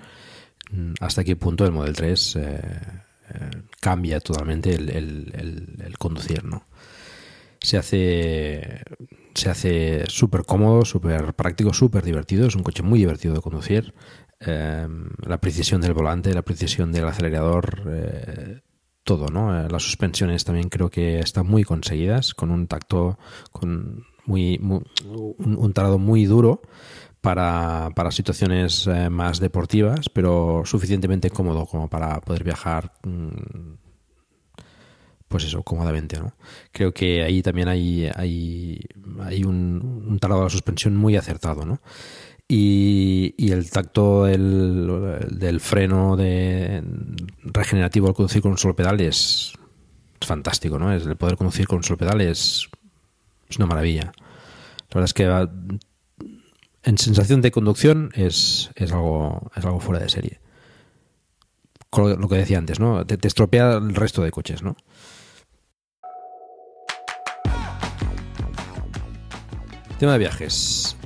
[0.70, 3.50] mm, hasta qué punto el Model 3 eh, eh,
[3.80, 6.64] cambia totalmente el, el, conducir, ¿no?
[7.60, 8.82] Se hace
[9.38, 12.46] se hace súper cómodo, súper práctico, súper divertido.
[12.46, 13.94] Es un coche muy divertido de conducir.
[14.40, 18.60] Em, la precisión del volante, la precisión del acelerador, eh,
[19.02, 19.58] todo, ¿no?
[19.58, 23.18] Eh, las suspensiones también creo que están muy conseguidas, con un tacto,
[23.50, 24.84] con muy, un,
[25.38, 26.60] un muy duro
[27.20, 32.92] para, para situaciones eh, más deportivas, pero suficientemente cómodo como para poder viajar.
[33.04, 33.77] Mm,
[35.28, 36.32] pues eso, cómodamente, ¿no?
[36.72, 38.80] Creo que ahí también hay, hay,
[39.20, 41.80] hay un, talado de la suspensión muy acertado, ¿no?
[42.48, 46.82] Y, el tacto del, freno de
[47.42, 49.52] regenerativo al conducir con un solo pedal es,
[50.22, 50.92] fantástico, ¿no?
[50.92, 52.68] Es, el poder conducir con un solo pedal es,
[53.58, 54.12] una maravilla.
[54.90, 55.24] La verdad es que
[56.84, 60.40] en sensación de conducción es, es, algo, es algo fuera de serie.
[61.90, 63.06] Con lo que decía antes, ¿no?
[63.06, 64.76] Te estropea el resto de coches, ¿no?
[69.98, 70.96] Tema de viajes.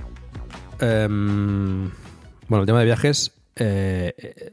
[0.78, 1.90] Em,
[2.46, 3.32] bueno, el tema de viajes.
[3.56, 4.52] Eh,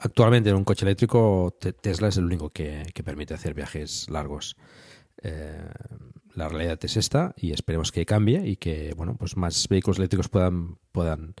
[0.00, 4.56] actualmente en un coche eléctrico Tesla es el único que, permite hacer viajes largos.
[5.22, 5.68] Eh,
[6.34, 10.28] la realidad es esta y esperemos que cambie y que bueno pues más vehículos eléctricos
[10.28, 11.34] puedan puedan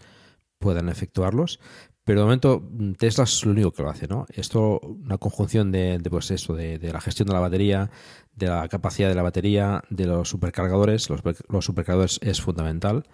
[0.58, 1.60] puedan efectuarlos
[2.06, 2.62] pero de momento
[2.96, 6.78] Tesla es lo único que lo hace no esto una conjunción de, pues eso de,
[6.80, 7.90] la gestión de la batería
[8.34, 13.04] de la capacidad de la batería de los supercargadores los, supercargadores es fundamental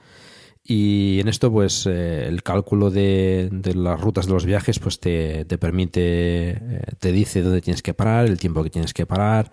[0.64, 5.44] y en esto, pues, eh, el cálculo de, las rutas de los viajes, pues te,
[5.58, 9.50] permite, eh, te dice dónde tienes que parar, el tiempo que tienes que parar,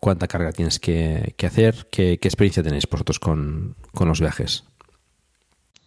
[0.00, 1.86] cuánta carga tienes que, hacer.
[1.92, 4.64] ¿Qué, experiencia tenéis vosotros con, los viajes?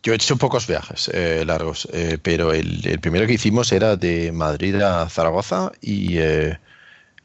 [0.03, 1.87] Yo he hecho pocos viajes eh, largos,
[2.23, 6.17] pero el, primero que hicimos era de Madrid a Zaragoza y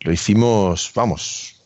[0.00, 1.56] lo hicimos, vamos,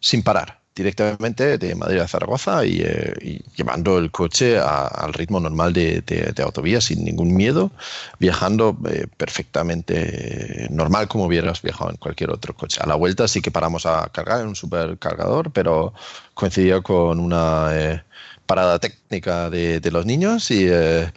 [0.00, 5.12] sin parar, directamente de Madrid a Zaragoza y, eh, y llevando el coche a- al
[5.12, 7.72] ritmo normal de, de- de autovía sin ningún miedo,
[8.20, 12.80] viajando eh, perfectamente normal como hubieras viajado en cualquier otro coche.
[12.82, 15.94] A la vuelta sí que paramos a cargar en un supercargador, pero
[16.34, 18.02] coincidió con una eh,
[18.48, 20.66] parada técnica de, los niños y...
[20.68, 21.12] eh,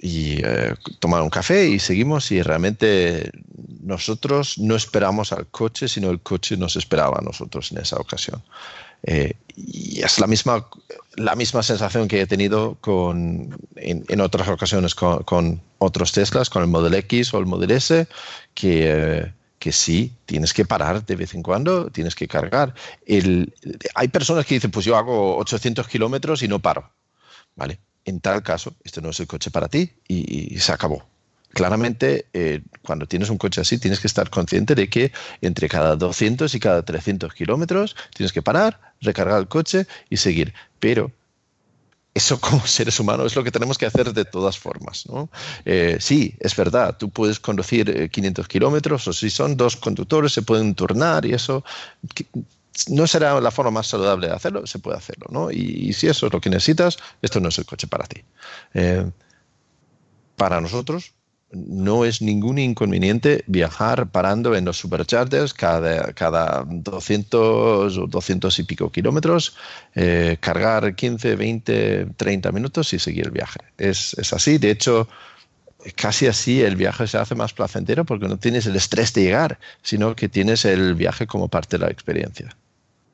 [0.00, 3.32] y eh, tomar un café y seguimos y realmente
[3.82, 8.40] nosotros no esperamos al coche, sino el coche nos esperaba a nosotros en esa ocasión.
[9.02, 10.66] Eh, y es la misma,
[11.16, 16.50] la misma sensación que he tenido con, en, en otras ocasiones con, con otros Teslas,
[16.50, 18.06] con el Model X o el Model S,
[18.54, 22.74] que, eh, que sí, tienes que parar de vez en cuando, tienes que cargar.
[23.06, 23.52] El,
[23.94, 26.90] hay personas que dicen, pues yo hago 800 kilómetros y no paro.
[27.56, 27.80] ¿Vale?
[28.04, 31.06] En tal caso, este no es el coche para ti y, se acabó.
[31.50, 35.96] Claramente, eh, cuando tienes un coche así, tienes que estar consciente de que entre cada
[35.96, 40.54] 200 y cada 300 kilómetros tienes que parar, recargar el coche y seguir.
[40.78, 41.10] Pero
[42.18, 45.06] eso como seres humanos es lo que tenemos que hacer de todas formas.
[45.06, 45.30] ¿no?
[45.64, 50.32] Eh, sí, es verdad, tú puedes conducir eh, 500 kilómetros o si son dos conductores
[50.32, 51.64] se pueden turnar y eso
[52.88, 55.26] no será la forma más saludable de hacerlo, se puede hacerlo.
[55.30, 55.50] ¿no?
[55.50, 58.22] Y, y si eso es lo que necesitas, esto no es el coche para ti.
[58.74, 59.10] Eh,
[60.36, 61.14] para nosotros
[61.50, 68.62] no es ningún inconveniente viajar parando en los superchargers cada, cada 200 o 200 y
[68.64, 69.56] pico kilómetros,
[69.94, 73.60] eh, cargar 15, 20, 30 minutos y seguir el viaje.
[73.78, 75.08] Es, es así, de hecho,
[75.96, 79.58] casi así el viaje se hace más placentero porque no tienes el estrés de llegar,
[79.82, 82.54] sino que tienes el viaje como parte de la experiencia.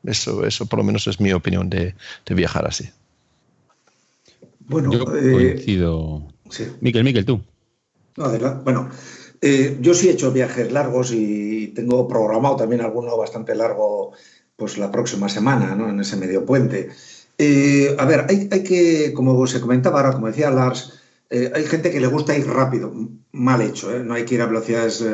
[0.03, 1.95] Eso, eso por lo menos es mi opinión de,
[2.27, 2.91] de viajar así.
[4.67, 6.27] Bueno, Yo eh, coincido.
[6.51, 6.67] sí.
[6.81, 7.41] Miquel, Miquel, tú.
[8.17, 8.91] Bueno,
[9.41, 14.13] eh, yo sí he hecho viajes largos y tengo programado también alguno bastante largo
[14.57, 15.91] pues la próxima semana, ¿no?
[15.91, 16.91] En ese medio puente.
[17.37, 20.93] Eh, a ver, hay, que, como se comentaba ahora, como decía Lars,
[21.29, 22.93] eh, hay gente que le gusta ir rápido,
[23.33, 24.05] mal hecho, ¿eh?
[24.05, 25.05] No hay que ir a velocidades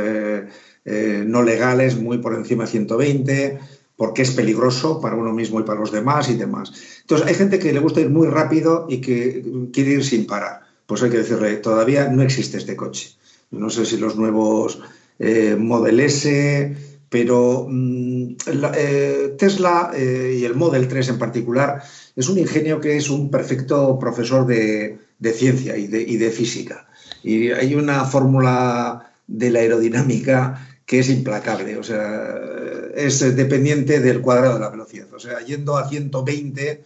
[0.84, 3.60] no legales, muy por encima de 120,
[3.96, 6.72] porque es peligroso para uno mismo y para los demás y demás.
[7.02, 10.69] Entonces, hay gente que le gusta ir muy rápido y que quiere ir sin parar.
[10.90, 13.10] Pues hay que decirle, todavía no existe este coche.
[13.52, 14.80] No sé si los nuevos
[15.20, 16.76] eh, Model S,
[17.08, 18.34] pero mm,
[18.74, 21.80] eh, Tesla eh, y el Model 3 en particular
[22.16, 24.98] es un ingenio que es un perfecto profesor de,
[25.32, 26.88] ciencia y de física.
[27.22, 32.34] Y hay una fórmula de la aerodinámica que es implacable, o sea,
[32.96, 35.06] es dependiente del cuadrado de la velocidad.
[35.14, 36.82] O sea, yendo a 120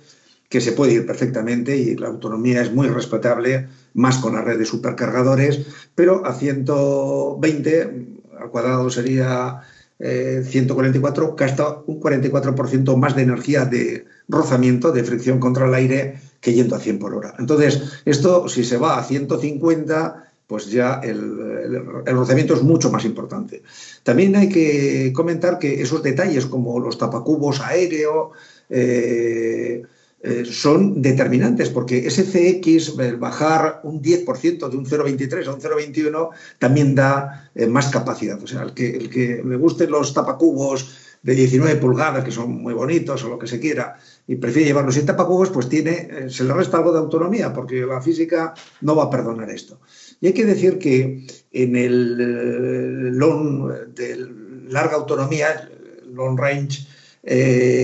[0.54, 4.56] que se puede ir perfectamente y la autonomía es muy respetable, más con la red
[4.56, 5.66] de supercargadores,
[5.96, 8.06] pero a 120
[8.38, 9.62] al cuadrado sería
[9.98, 16.20] eh, 144, gasta un 44% más de energía de rozamiento, de fricción contra el aire,
[16.40, 17.34] que yendo a 100 por hora.
[17.40, 23.64] Entonces, esto si se va a 150, pues ya el, rozamiento es mucho más importante.
[24.04, 28.30] También hay que comentar que esos detalles como los tapacubos aéreo,
[28.70, 29.82] eh,
[30.26, 36.30] eh, son determinantes, porque ese CX, bajar un 10% de un 0,23 a un 0,21,
[36.58, 38.42] también da eh, más capacidad.
[38.42, 42.52] O sea, el que, el que le gusten los tapacubos de 19 pulgadas, que son
[42.62, 46.30] muy bonitos o lo que se quiera, y prefiere llevarlos sin tapacubos, pues tiene, eh,
[46.30, 49.78] se le resta algo de autonomía, porque la física no va a perdonar esto.
[50.22, 54.26] Y hay que decir que en el long, de
[54.70, 55.68] larga autonomía,
[56.10, 56.86] long range,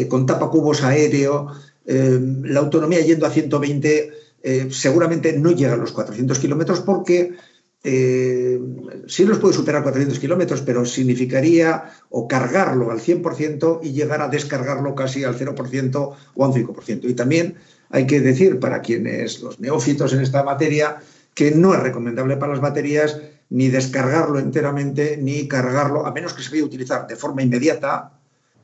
[0.09, 1.49] con tapacubos aéreo,
[1.87, 4.11] eh, la autonomía yendo a 120
[4.43, 7.35] eh, seguramente no llega a los 400 kilómetros porque
[7.83, 8.61] eh,
[9.07, 14.29] sí los puede superar 400 kilómetros, pero significaría o cargarlo al 100% y llegar a
[14.29, 15.95] descargarlo casi al 0%
[16.35, 17.09] o a un 5%.
[17.09, 17.57] Y también
[17.89, 20.99] hay que decir para quienes los neófitos en esta materia
[21.35, 23.19] que no es recomendable para las baterías
[23.49, 28.20] ni descargarlo enteramente ni cargarlo, a menos que se vaya a utilizar de forma inmediata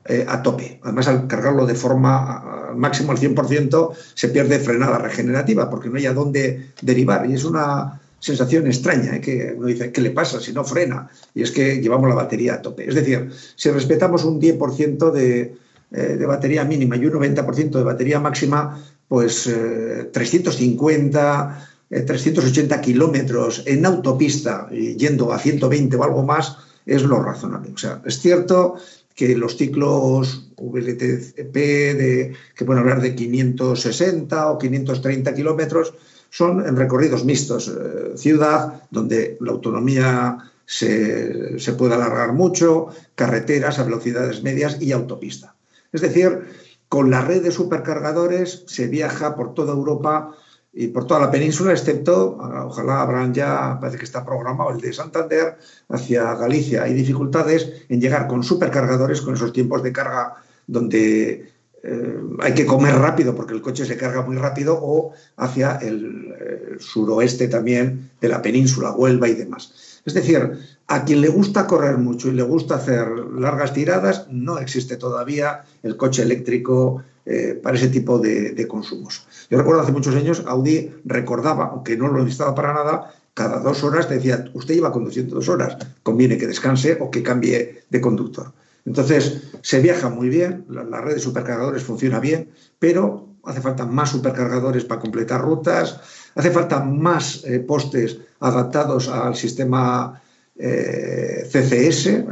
[0.08, 0.80] eh, a tope.
[0.82, 5.96] Además, al cargarlo de forma al máximo al 100%, se pierde frenada regenerativa porque no
[5.96, 7.28] hay a dónde derivar.
[7.28, 9.20] Y es una sensación extraña, ¿eh?
[9.20, 11.08] que uno dice, ¿qué le pasa si no frena?
[11.34, 12.88] Y es que llevamos la batería a tope.
[12.88, 15.54] Es decir, si respetamos un 10% de,
[15.92, 22.80] eh, de batería mínima y un 90% de batería máxima, pues eh, 350, eh, 380
[22.80, 27.70] kilómetros en autopista, yendo a 120 o algo más, es lo razonable.
[27.74, 28.76] O sea, es cierto
[29.16, 35.94] que los ciclos VLTP de, que pueden hablar de 560 o 530 kilómetros
[36.30, 43.78] son en recorridos mixtos, eh, ciudad, donde la autonomía se, se puede alargar mucho, carreteras
[43.78, 45.56] a velocidades medias y autopista.
[45.92, 46.42] Es decir,
[46.90, 50.36] con la red de supercargadores se viaja por toda Europa
[50.78, 54.92] y por toda la península, excepto, ojalá habrán ya, parece que está programado el de
[54.92, 55.56] Santander,
[55.88, 56.82] hacia Galicia.
[56.82, 60.34] Hay dificultades en llegar con supercargadores, con esos tiempos de carga
[60.66, 61.50] donde
[61.82, 66.34] eh, hay que comer rápido porque el coche se carga muy rápido, o hacia el,
[66.72, 70.02] el suroeste también de la península, Huelva y demás.
[70.04, 74.58] Es decir, a quien le gusta correr mucho y le gusta hacer largas tiradas, no
[74.58, 79.26] existe todavía el coche eléctrico eh, para ese tipo de, consumos.
[79.50, 83.84] Yo recuerdo hace muchos años, Audi recordaba, aunque no lo necesitaba para nada, cada dos
[83.84, 88.00] horas te decía, usted lleva conduciendo dos horas, conviene que descanse o que cambie de
[88.00, 88.52] conductor.
[88.84, 93.86] Entonces, se viaja muy bien, la, la red de supercargadores funciona bien, pero hace falta
[93.86, 96.00] más supercargadores para completar rutas,
[96.34, 100.20] hace falta más eh, postes adaptados al sistema
[100.56, 102.24] eh, CCS,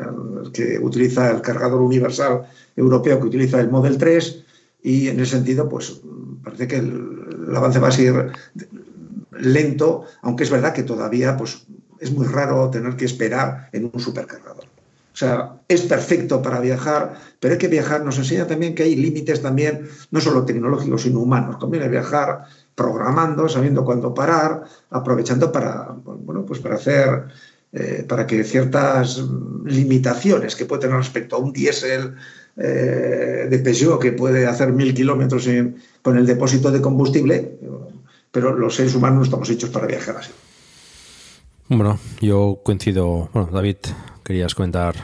[0.52, 2.42] que utiliza el cargador universal
[2.76, 4.44] europeo, que utiliza el Model 3,
[4.82, 6.00] y en ese sentido, pues
[6.44, 8.32] parece que el, avance va a ser
[9.32, 11.66] lento, aunque es verdad que todavía pues,
[11.98, 14.64] es muy raro tener que esperar en un supercargador.
[14.64, 18.96] O sea, es perfecto para viajar, pero hay que viajar, nos enseña también que hay
[18.96, 21.56] límites también, no solo tecnológicos, sino humanos.
[21.56, 22.42] Conviene viajar
[22.74, 27.26] programando, sabiendo cuándo parar, aprovechando para, bueno, pues para hacer,
[27.72, 29.22] eh, para que ciertas
[29.64, 32.16] limitaciones que puede tener respecto a un diésel,
[32.56, 37.58] eh, de Peugeot que puede hacer mil kilómetros en, con el depósito de combustible,
[38.30, 40.30] pero los seres humanos no estamos hechos para viajar así.
[41.68, 43.30] Bueno, yo coincido.
[43.32, 43.76] Bueno, David,
[44.22, 44.94] querías comentar.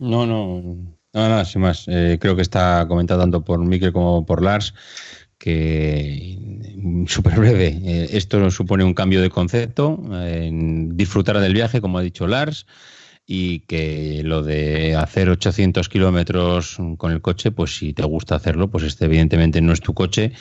[0.00, 0.78] No, no,
[1.12, 1.84] nada, nada, sin más.
[1.86, 4.74] Eh, creo que está comentado tanto por Mikel como por Lars
[5.38, 6.40] que
[7.06, 7.78] súper breve.
[7.84, 12.66] Eh, esto supone un cambio de concepto, en disfrutar del viaje, como ha dicho Lars
[13.26, 18.68] y que lo de hacer 800 kilómetros con el coche, pues si te gusta hacerlo,
[18.68, 20.32] pues este evidentemente no es tu coche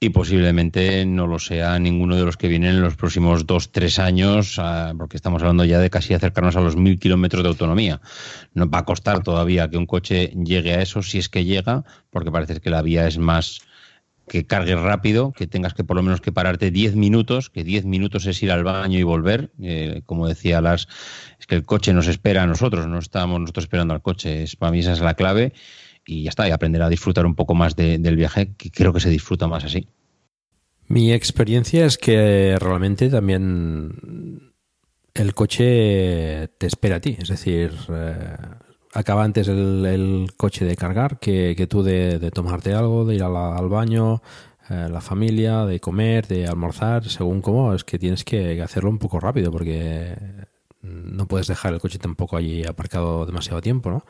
[0.00, 3.98] y posiblemente no lo sea ninguno de los que vienen en los próximos dos, tres
[3.98, 8.00] años, ah, porque estamos hablando ya de casi acercarnos a los mil kilómetros de autonomía.
[8.54, 11.84] No va a costar todavía que un coche llegue a eso, si es que llega,
[12.10, 13.60] porque parece que la vía es más
[14.28, 17.84] que cargues rápido, que tengas que por lo menos que pararte 10 minutos, que 10
[17.86, 19.50] minutos es ir al baño y volver.
[19.60, 20.88] Eh, como decía Lars,
[21.40, 24.44] es que el coche nos espera a nosotros, no estamos nosotros esperando al coche.
[24.44, 25.52] Es, para mí esa es la clave
[26.06, 28.92] y ya está, y aprender a disfrutar un poco más de, del viaje, que creo
[28.92, 29.88] que se disfruta más así.
[30.86, 34.54] Mi experiencia es que realmente también
[35.12, 38.36] el coche te espera a ti, es decir, eh,
[38.98, 43.22] acaba antes el, coche de cargar que, que tú de, de, tomarte algo, de ir
[43.22, 44.22] al baño,
[44.68, 48.98] eh, la familia, de comer, de almorzar, según cómo, es que tienes que hacerlo un
[48.98, 50.16] poco rápido porque
[50.82, 54.04] no puedes dejar el coche tampoco allí aparcado demasiado tiempo, ¿no?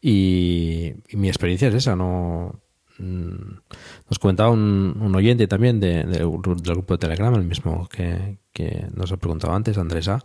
[0.00, 2.60] Y, y mi experiencia es esa, no...
[2.98, 8.38] Nos comentaba un, un oyente también de, de, del grupo de Telegram, el mismo que,
[8.52, 10.20] que nos ha preguntado antes, Andrés A.,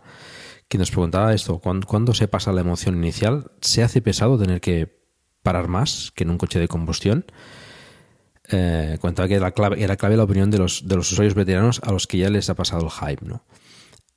[0.68, 3.50] que nos preguntaba esto, ¿cuándo, ¿cuándo, se pasa la emoción inicial?
[3.60, 4.98] ¿Se hace pesado tener que
[5.42, 7.24] parar más que en un coche de combustión?
[8.50, 11.92] Eh, que era clave, era clave la opinión de los, de los usuarios veteranos a
[11.92, 13.44] los que ya les ha pasado el hype, ¿no?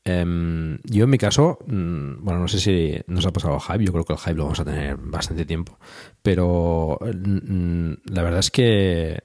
[0.04, 3.86] Eh, yo en mi caso, mmm, bueno, no sé si nos ha pasado el hype,
[3.86, 5.78] yo creo que el hype lo vamos a tener bastante tiempo,
[6.22, 9.24] pero mmm, la verdad es que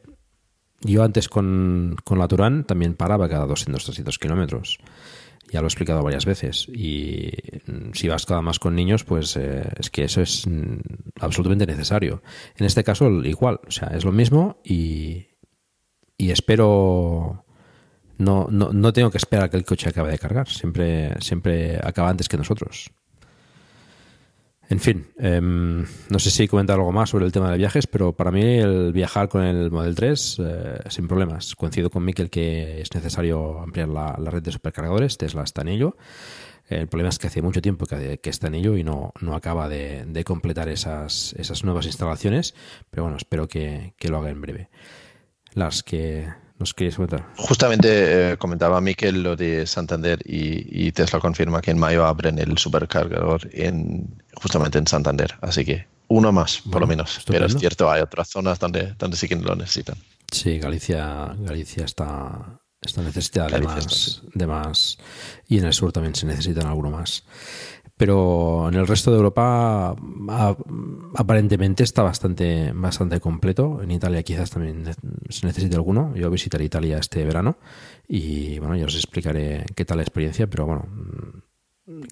[0.81, 4.79] yo antes con, con la Turán también paraba cada 200-300 kilómetros
[5.51, 6.69] ya lo he explicado varias veces.
[6.69, 7.33] Y
[7.93, 10.79] si vas cada más con niños, pues eh, es que eso es mm,
[11.21, 12.23] absolutamente necesario.
[12.57, 15.27] En este caso, igual, o sea, es lo mismo y,
[16.17, 17.45] y espero.
[18.19, 20.49] No, no, no tengo que esperar a que el coche acabe de cargar.
[20.49, 22.91] Siempre, siempre acaba antes que nosotros.
[24.69, 28.15] En fin, eh, no sé si comentar algo más sobre el tema de viajes, pero
[28.15, 31.55] para mí el viajar con el Model 3 eh, sin problemas.
[31.55, 35.19] Coincido con Mikel que es necesario ampliar la, red de supercargadores.
[35.19, 35.97] Tesla está en ello.
[36.69, 39.69] El problema es que hace mucho tiempo que, está en ello y no, no acaba
[39.69, 42.57] de, de, completar esas, esas nuevas instalaciones.
[42.91, 44.69] Pero bueno, espero que, que lo haga en breve.
[45.55, 46.27] Lars, que
[46.59, 47.27] ¿Nos querías comentar?
[47.37, 52.39] Justamente eh, comentaba Miquel lo de Santander y, y, Tesla confirma que en mayo abren
[52.39, 55.35] el supercargador en, justamente en Santander.
[55.43, 57.19] Así que uno más, por bueno, lo menos.
[57.19, 57.47] Estupendo.
[57.47, 59.97] Pero es cierto, hay otras zonas donde, donde sí que lo necesitan.
[60.33, 64.99] Sí, Galicia, Galicia está, está necesitada de más, de más.
[65.49, 67.25] Y en el sur también se necesitan alguno más
[67.97, 69.97] pero en el resto de Europa
[71.15, 73.81] aparentemente está bastante, bastante completo.
[73.83, 74.85] En Italia quizás también
[75.31, 76.15] se necesite alguno.
[76.15, 77.57] Yo visitaré Italia este verano
[78.07, 80.87] y bueno, ya os explicaré qué tal la experiencia, pero bueno,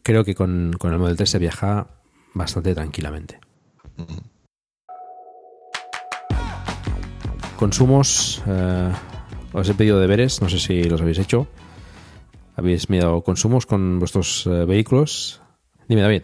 [0.03, 1.87] creo que con, con el Model 3 se viaja
[2.33, 3.41] bastante tranquilamente.
[7.59, 8.91] Consumos, eh,
[9.53, 11.47] os he pedido deberes, no sé si los habéis hecho.
[12.57, 15.43] ¿Habéis mirado consumos con vuestros eh, vehículos?
[15.89, 16.23] Dime, David.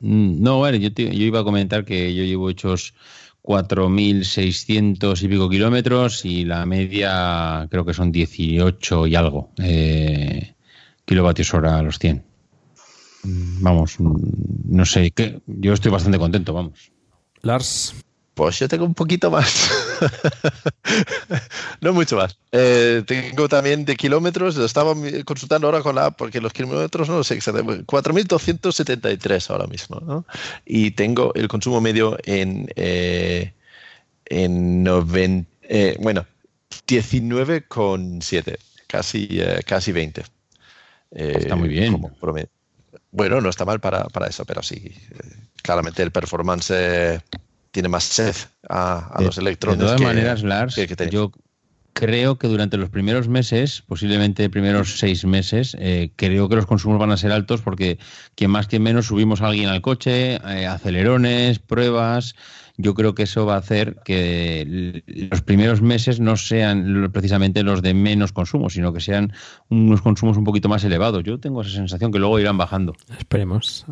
[0.00, 2.94] Mm, No, bueno, yo, te- yo iba a comentar que yo llevo hechos
[3.42, 10.54] 4.600 y pico kilómetros y la media creo que son 18 y algo eh,
[11.04, 12.24] kilovatios hora a los 100.
[13.24, 14.16] Mm, Vamos, mm,
[14.66, 15.12] no sé,
[15.46, 16.90] yo estoy bastante contento, vamos.
[17.42, 17.94] Lars.
[18.34, 19.70] Pues yo tengo un poquito más.
[21.80, 22.36] no mucho más.
[22.52, 27.08] Eh, tengo también de kilómetros, lo estaba consultando ahora con la app, porque los kilómetros
[27.08, 27.84] no lo sé exactamente.
[27.84, 30.24] 4.273 ahora mismo, ¿no?
[30.64, 33.52] Y tengo el consumo medio en, eh,
[34.26, 36.26] en 90, eh, bueno,
[36.86, 38.56] 19,7,
[38.86, 40.22] casi, eh, casi 20.
[41.12, 41.92] Eh, Está muy bien.
[41.92, 42.10] como.
[43.10, 47.20] Bueno, no está mal para, para eso, pero sí, eh, claramente el performance eh,
[47.74, 48.36] tiene más sed
[48.70, 49.80] a, a De- los electrones.
[49.80, 51.32] De todas que- maneras, Lars, que- que yo
[51.92, 56.98] creo que durante los primeros meses, posiblemente primeros seis meses, eh, creo que los consumos
[57.00, 57.98] van a ser altos porque
[58.36, 62.34] quien más, quien menos, subimos a alguien al coche, eh, acelerones, pruebas.
[62.76, 67.80] Yo creo que eso va a hacer que los primeros meses no sean precisamente los
[67.82, 69.32] de menos consumo, sino que sean
[69.68, 71.22] unos consumos un poquito más elevados.
[71.22, 72.96] Yo tengo esa sensación que luego irán bajando.
[73.16, 73.86] Esperemos.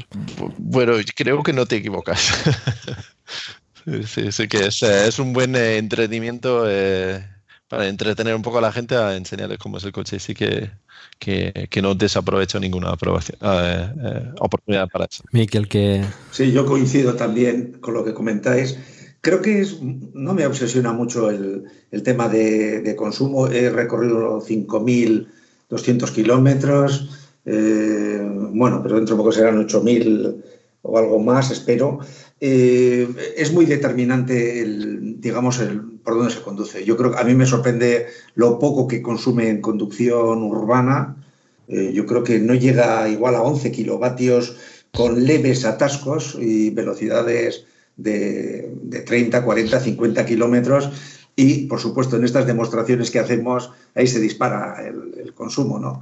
[0.59, 2.33] Bueno, creo que no te equivocas.
[4.07, 7.25] sí, sí que es, eh, es un buen eh, entretenimiento eh,
[7.69, 10.19] para entretener un poco a la gente, a enseñarles cómo es el coche.
[10.19, 10.71] Sí que,
[11.19, 15.25] que, que no desaprovecho ninguna aprobación, eh, eh, oportunidad para eso.
[15.33, 18.79] Miquel, que Sí, yo coincido también con lo que comentáis.
[19.21, 23.47] Creo que es, no me obsesiona mucho el, el tema de, de consumo.
[23.49, 27.09] He recorrido 5.200 kilómetros.
[27.45, 28.21] eh,
[28.53, 30.43] bueno, pero dentro de poco serán 8.000
[30.83, 32.01] o algo más, espero.
[32.45, 33.07] Eh,
[33.37, 35.61] es muy determinante, digamos,
[36.03, 36.85] por dónde se conduce.
[36.85, 41.25] Yo creo que a mí me sorprende lo poco que consume en conducción urbana.
[41.69, 44.57] Eh, yo creo que no llega igual a 11 kilovatios
[44.93, 47.65] con leves atascos y velocidades
[47.97, 50.91] de, de 30, 40, 50 kilómetros.
[51.37, 56.01] Y, por supuesto, en estas demostraciones que hacemos, ahí se dispara el, consumo, ¿no?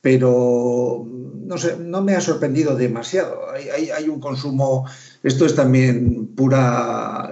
[0.00, 3.42] Pero, no sé, no me ha sorprendido demasiado.
[3.52, 4.86] Hay un consumo,
[5.22, 7.30] esto es también pura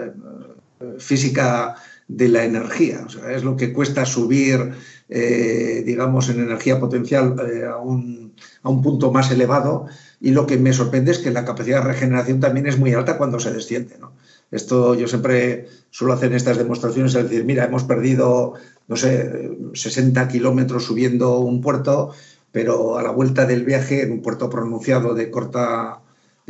[0.80, 1.76] eh, física
[2.08, 4.72] de la energía, es lo que cuesta subir,
[5.08, 9.86] eh, digamos, en energía potencial eh, a, un, a un punto más elevado
[10.20, 13.16] y lo que me sorprende es que la capacidad de regeneración también es muy alta
[13.16, 13.96] cuando se desciende.
[13.98, 14.12] ¿no?
[14.50, 18.54] Esto yo siempre suelo hacer estas demostraciones, es decir, mira, hemos perdido,
[18.88, 22.12] no sé, 60 kilómetros subiendo un puerto,
[22.50, 26.00] pero a la vuelta del viaje, en un puerto pronunciado de corta,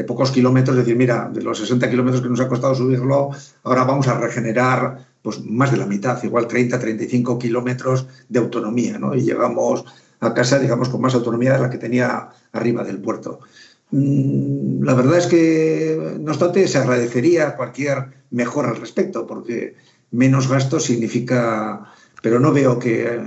[0.00, 3.28] de pocos kilómetros, decir, mira, de los 60 kilómetros que nos ha costado subirlo,
[3.64, 8.98] ahora vamos a regenerar pues más de la mitad, igual 30, 35 kilómetros de autonomía,
[8.98, 9.14] ¿no?
[9.14, 9.84] Y llegamos
[10.20, 13.40] a casa, digamos, con más autonomía de la que tenía arriba del puerto.
[13.90, 19.74] Mm, La verdad es que, no obstante, se agradecería cualquier mejora al respecto, porque
[20.12, 23.20] menos gasto significa, pero no veo que eh,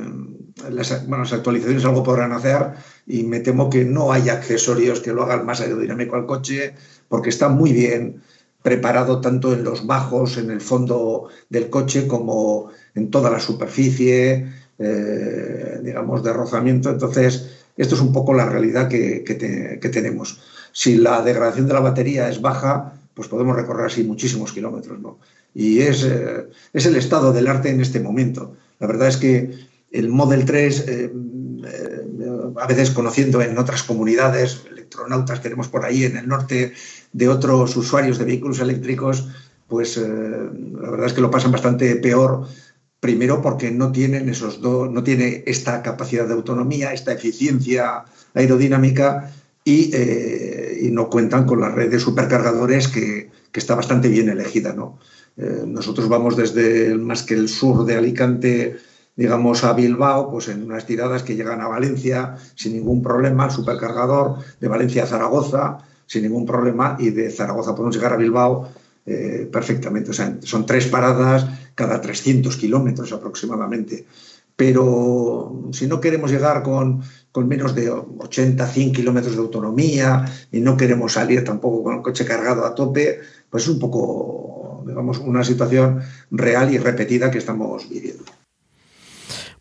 [1.07, 2.73] bueno, las actualizaciones algo podrán hacer
[3.05, 6.73] y me temo que no hay accesorios que lo hagan más aerodinámico al coche,
[7.09, 8.21] porque está muy bien
[8.61, 14.47] preparado tanto en los bajos, en el fondo del coche, como en toda la superficie,
[14.79, 16.89] eh, digamos, de rozamiento.
[16.89, 20.39] Entonces, esto es un poco la realidad que, que te- que tenemos.
[20.71, 25.19] Si la degradación de la batería es baja, pues podemos recorrer así muchísimos kilómetros, ¿no?
[25.53, 28.55] Y es, eh, es el estado del arte en este momento.
[28.79, 29.51] La verdad es que
[29.91, 31.11] el Model 3, eh,
[31.65, 32.02] eh,
[32.59, 36.73] a veces conociendo en otras comunidades, electronautas que tenemos por ahí en el norte,
[37.11, 39.27] de otros usuarios de vehículos eléctricos,
[39.67, 42.47] pues eh, la verdad es que lo pasan bastante peor.
[42.99, 49.31] Primero porque no tienen esos dos, no tiene esta capacidad de autonomía, esta eficiencia aerodinámica
[49.65, 54.73] y, eh, no cuentan con la red de supercargadores que, está bastante bien elegida.
[54.73, 54.99] ¿no?
[55.37, 58.77] Eh, nosotros vamos desde más que el sur de Alicante,
[59.15, 64.37] digamos, a Bilbao, pues en unas tiradas que llegan a Valencia sin ningún problema, supercargador,
[64.59, 68.69] de Valencia a Zaragoza sin ningún problema y de Zaragoza podemos llegar a Bilbao
[69.05, 70.11] eh, perfectamente.
[70.11, 74.05] O sea, son tres paradas cada 300 kilómetros aproximadamente.
[74.55, 77.01] Pero si no queremos llegar con,
[77.31, 82.01] con menos de 80, 100 kilómetros de autonomía y no queremos salir tampoco con el
[82.03, 83.19] coche cargado a tope,
[83.49, 88.23] pues es un poco, digamos, una situación real y repetida que estamos viviendo.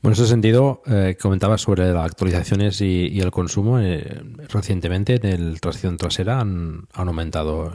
[0.03, 3.79] Bueno, en ese sentido, eh, comentabas sobre las actualizaciones y, el consumo.
[3.79, 7.71] eh, recientemente en el tracción trasera han, aumentado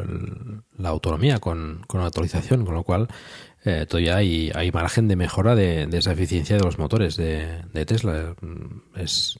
[0.77, 3.07] la autonomía con, con la actualización, con lo cual
[3.63, 8.35] eh, todavía hay, hay margen de mejora de, esa eficiencia de los motores de, Tesla.
[8.41, 9.39] Mm, Es,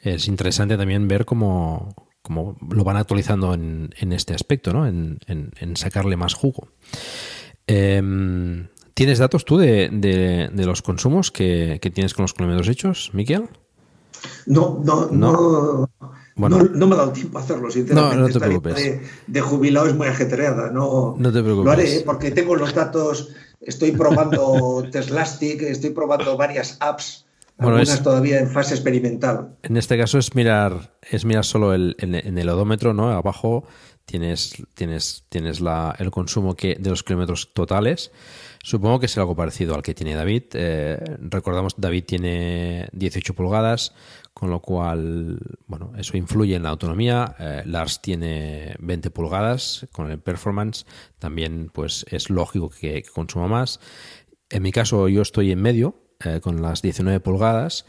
[0.00, 4.86] es interesante también ver cómo, cómo lo van actualizando en, en este aspecto, ¿no?
[4.86, 6.68] en, en- en sacarle más jugo.
[7.66, 12.66] Em, ¿Tienes datos tú de, de- de los consumos que, que tienes con los kilómetros
[12.68, 13.44] hechos, Miquel?
[14.46, 15.90] No, no, no.
[16.34, 16.58] Bueno.
[16.58, 18.16] no, no me ha dado tiempo a hacerlo, sinceramente.
[18.16, 18.74] No, no te Esta preocupes.
[18.76, 20.70] De, de jubilado es muy ajetreada.
[20.70, 21.64] No, No te preocupes.
[21.66, 23.28] Lo haré porque tengo los datos,
[23.60, 27.26] estoy probando Teslastic, estoy probando varias apps,
[27.58, 29.56] Bueno, algunas es- todavía en fase experimental.
[29.62, 33.10] En este caso es mirar, es mirar solo el, en, en el odómetro, ¿no?
[33.10, 33.64] Abajo
[34.06, 38.10] tienes, tienes, tienes la, el consumo que, de los kilómetros totales.
[38.66, 40.42] Supongo que es algo parecido al que tiene David.
[40.54, 43.94] Eh, recordamos David tiene 18 pulgadas,
[44.34, 45.38] con lo cual,
[45.68, 47.36] bueno, eso influye en la autonomía.
[47.38, 50.84] Eh, Lars tiene 20 pulgadas con el performance.
[51.20, 53.78] También, pues, es lógico que, consuma más.
[54.50, 57.86] En mi caso, yo estoy en medio, eh, con las 19 pulgadas.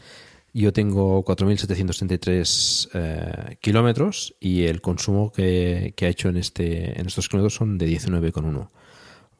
[0.54, 7.08] Yo tengo 4.733 eh, kilómetros y el consumo que, que ha hecho en, este, en
[7.08, 8.68] estos kilómetros son de 19,1.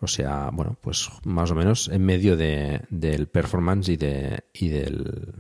[0.01, 4.69] O sea, bueno, pues más o menos en medio de, del performance y, de, y
[4.69, 5.35] del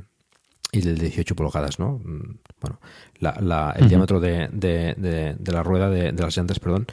[0.70, 1.98] y del 18 pulgadas, ¿no?
[2.04, 2.80] Mm, Bueno,
[3.20, 6.86] la- la- el diámetro de, de- de- de la rueda de, las llantas, perdón,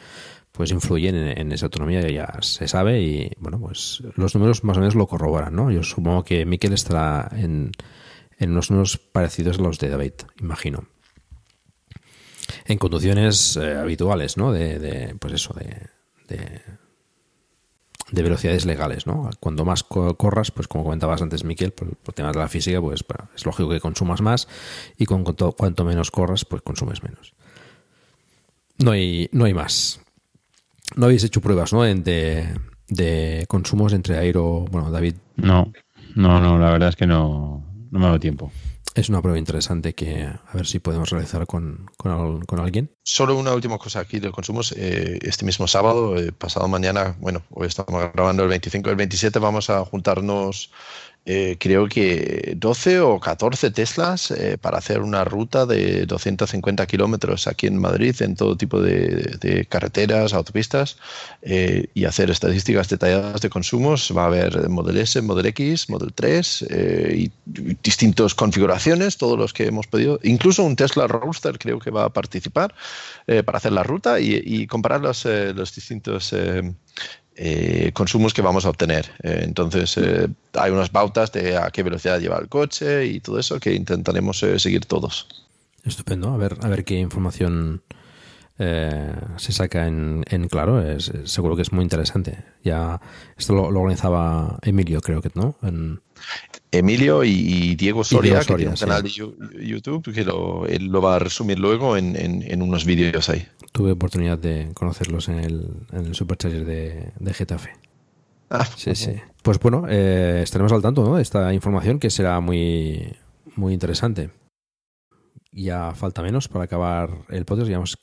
[0.53, 4.77] pues influyen en, en esa autonomía, ya se sabe y, bueno, pues los números más
[4.77, 5.71] o menos lo corroboran, ¿no?
[5.71, 7.71] Yo supongo que Miquel estará en,
[8.39, 10.87] en unos números parecidos a los de David, imagino.
[12.65, 14.51] En conducciones eh, habituales, ¿no?
[14.53, 16.61] De, de, pues eso, de,
[18.11, 19.29] de, de velocidades legales, ¿no?
[19.39, 22.81] Cuando más co- corras, pues como comentabas antes, Miquel, por, por temas de la física,
[22.81, 23.03] pues
[23.35, 24.47] es lógico que consumas más
[24.97, 27.33] y con cuanto, cuanto menos corras, pues consumes menos.
[28.77, 30.01] No hay, no hay más.
[30.95, 31.83] No habéis hecho pruebas, ¿no?
[31.83, 32.47] De,
[32.87, 35.15] de consumos entre aero, bueno, David.
[35.35, 35.71] No,
[36.15, 38.51] no, no, la verdad es que no, no me ha dado tiempo.
[38.95, 42.95] Es una prueba interesante que a ver si podemos realizar con, con, al- con alguien.
[43.03, 44.73] Solo una última cosa aquí de consumos.
[44.77, 49.37] Eh, este mismo sábado, eh, pasado mañana, bueno, hoy estamos grabando el 25, el 27
[49.39, 50.71] vamos a juntarnos,
[51.27, 57.47] eh, creo que 12 o 14 Teslas eh, para hacer una ruta de 250 kilómetros
[57.47, 60.97] aquí en Madrid, en todo tipo de, carreteras, autopistas,
[61.41, 64.13] eh, y hacer estadísticas detalladas de consumos.
[64.15, 67.31] Va a haber Model S, Model X, Model 3 eh, y
[67.81, 70.19] distintas configuraciones, todos los que hemos pedido.
[70.21, 72.75] Incluso un Tesla Roadster creo que va a participar
[73.25, 76.31] para hacer la ruta y, y comparar los, los distintos
[77.35, 79.11] eh, consumos que vamos a obtener.
[79.23, 83.39] Eh, entonces, eh, hay unas pautas de a qué velocidad lleva el coche y todo
[83.39, 85.27] eso que intentaremos seguir todos.
[85.83, 86.29] Estupendo.
[86.33, 87.81] A ver, a ver qué información
[88.57, 90.81] se saca en, en claro.
[90.81, 92.37] Es, seguro que es muy interesante.
[92.63, 93.01] Ya
[93.37, 95.57] esto lo, lo organizaba Emilio, creo que, ¿no?
[95.61, 95.99] En-
[96.71, 98.85] Emilio y, y Diego Soria, Diego que Soria, tiene un sí.
[98.85, 102.85] canal de YouTube, que lo, él lo va a resumir luego en, en- en unos
[102.85, 103.45] vídeos ahí.
[103.75, 107.71] Tuve oportunidad de conocerlos en el, en el Supercharger de, de Getafe.
[108.49, 109.15] Ah, Sí, sí.
[109.43, 111.17] Pues bueno, eh, estaremos al tanto ¿no?
[111.17, 113.13] de esta información que será muy,
[113.57, 114.29] muy interesante.
[115.51, 117.67] Ya falta menos para acabar el podcast.
[117.67, 117.97] Llevamos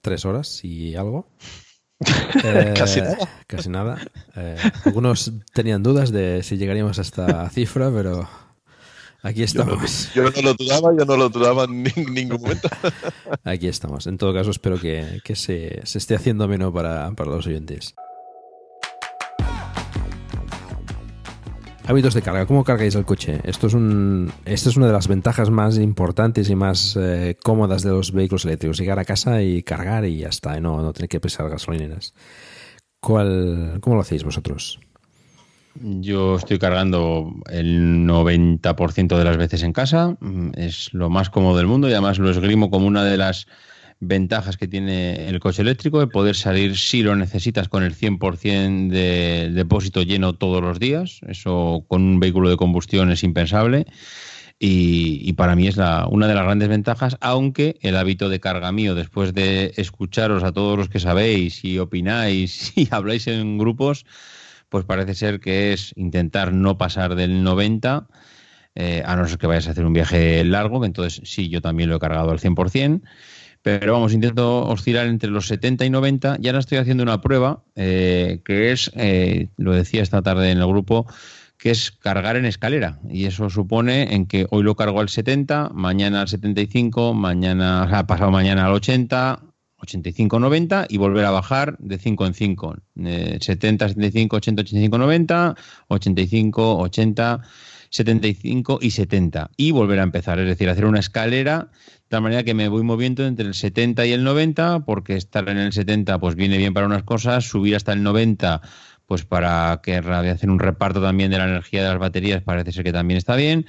[0.00, 1.28] tres horas y algo.
[2.44, 3.16] Eh, Casi nada.
[3.46, 3.98] Casi nada.
[4.34, 8.28] Eh, algunos tenían dudas de si llegaríamos a esta cifra, pero
[9.26, 10.10] aquí Yo no, estamos.
[10.14, 12.68] yo no lo dudaba, yo no lo dudaba en nin- ningún momento.
[13.44, 14.06] Aquí estamos.
[14.06, 17.94] En todo caso, espero que, que se, se esté haciendo ameno para, para los oyentes.
[21.88, 22.46] Hábitos de carga.
[22.46, 23.40] ¿Cómo cargáis el coche?
[23.44, 27.82] Esto es, un, esto es una de las ventajas más importantes y más eh, cómodas
[27.82, 28.76] de los vehículos eléctricos.
[28.78, 30.58] Llegar a casa y cargar y ya está.
[30.58, 32.12] y No, no tener que pesar gasolineras.
[33.00, 34.80] ¿Cuál, ¿Cómo lo hacéis vosotros?
[35.80, 40.16] Yo estoy cargando el 90% de las veces en casa.
[40.20, 43.46] Mm, Es lo más cómodo del mundo y además lo esgrimo como una de las
[43.98, 48.88] ventajas que tiene el coche eléctrico, de poder salir si lo necesitas con el 100%
[48.90, 51.20] de depósito lleno todos los días.
[51.26, 53.86] Eso con un vehículo de combustión es impensable.
[54.58, 58.40] Y, y para mí es la, una de las grandes ventajas, aunque el hábito de
[58.40, 63.58] carga mío, después de escucharos a todos los que sabéis y opináis y habláis en
[63.58, 64.06] grupos,
[64.76, 68.08] pues parece ser que es intentar no pasar del 90,
[68.74, 71.62] eh, a no ser que vayas a hacer un viaje largo, que entonces sí, yo
[71.62, 73.00] también lo he cargado al 100%,
[73.62, 76.36] pero vamos, intento oscilar entre los 70 y 90.
[76.42, 80.58] Y ahora estoy haciendo una prueba eh, que es, eh, lo decía esta tarde en
[80.58, 81.06] el grupo,
[81.56, 82.98] que es cargar en escalera.
[83.08, 87.88] Y eso supone en que hoy lo cargo al 70, mañana al 75, mañana, o
[87.88, 89.40] sea, pasado mañana al 80,
[89.78, 92.76] 85, 90 y volver a bajar de 5 en 5.
[93.40, 95.54] 70, 75, 80, 85, 90,
[95.88, 97.40] 85, 80,
[97.90, 99.50] 75 y 70.
[99.56, 101.68] Y volver a empezar, es decir, hacer una escalera
[102.06, 105.48] de tal manera que me voy moviendo entre el 70 y el 90, porque estar
[105.48, 108.60] en el 70 pues viene bien para unas cosas, subir hasta el 90
[109.06, 112.84] pues para que hacer un reparto también de la energía de las baterías parece ser
[112.84, 113.66] que también está bien.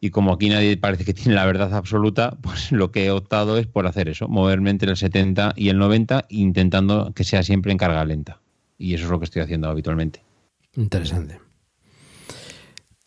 [0.00, 3.58] Y como aquí nadie parece que tiene la verdad absoluta, pues lo que he optado
[3.58, 7.72] es por hacer eso, moverme entre el 70 y el 90, intentando que sea siempre
[7.72, 8.40] en carga lenta.
[8.78, 10.22] Y eso es lo que estoy haciendo habitualmente.
[10.76, 11.40] Interesante.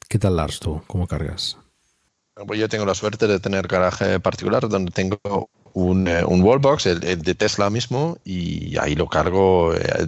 [0.10, 0.82] ¿Qué tal, Lars, tú?
[0.88, 1.58] ¿Cómo cargas?
[2.46, 6.86] Pues yo tengo la suerte de tener garaje particular donde tengo un, eh, un wallbox,
[6.88, 9.74] el, el, de Tesla mismo, y ahí lo cargo.
[9.74, 10.08] Eh,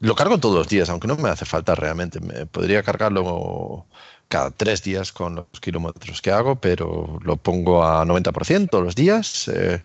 [0.00, 2.20] lo cargo todos los días, aunque no me hace falta realmente.
[2.20, 3.86] Me podría cargarlo
[4.28, 8.94] cada tres días con los kilómetros que hago, pero lo pongo a 90% todos los
[8.94, 9.82] días eh,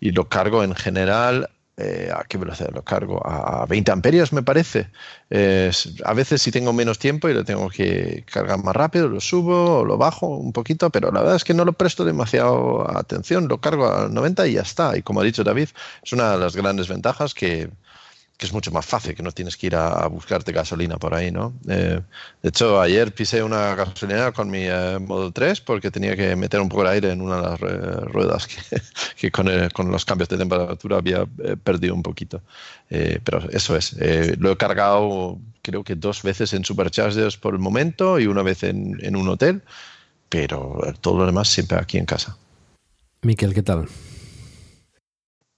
[0.00, 1.48] y lo cargo en general
[1.82, 3.22] eh, ¿a qué velocidad lo cargo?
[3.26, 4.88] A 20 amperios me parece.
[5.30, 5.70] Eh,
[6.04, 9.78] a veces si tengo menos tiempo y lo tengo que cargar más rápido, lo subo
[9.78, 13.48] o lo bajo un poquito, pero la verdad es que no lo presto demasiado atención,
[13.48, 14.96] lo cargo a 90 y ya está.
[14.96, 15.68] Y como ha dicho David,
[16.02, 17.70] es una de las grandes ventajas que
[18.40, 21.14] que es mucho más fácil, que no tienes que ir a, a buscarte gasolina por
[21.14, 21.52] ahí, ¿no?
[21.68, 22.00] Eh,
[22.42, 26.58] de hecho, ayer pisé una gasolinera con mi eh, Model 3 porque tenía que meter
[26.58, 28.80] un poco de aire en una de las eh, ruedas que,
[29.20, 32.40] que con, el, con, los cambios de temperatura había eh, perdido un poquito.
[32.88, 33.94] Eh, pero eso es,
[34.38, 38.62] lo he cargado creo que dos veces en Superchargers por el momento y una vez
[38.62, 39.60] en, en un hotel,
[40.30, 42.38] pero todo lo demás siempre aquí en casa.
[43.20, 43.86] Miquel, ¿qué tal?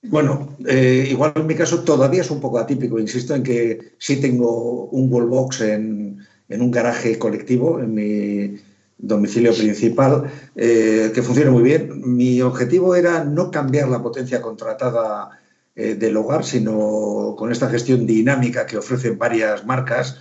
[0.03, 2.99] Bueno, eh, igual en mi caso todavía es un poco atípico.
[2.99, 8.59] Insisto en que sí tengo un wallbox en, un garaje colectivo en mi
[8.99, 12.03] domicilio principal eh, que funciona muy bien.
[12.17, 15.31] Mi objetivo era no cambiar la potencia contratada
[15.75, 20.21] eh, del hogar, sino con esta gestión dinámica que ofrecen varias marcas.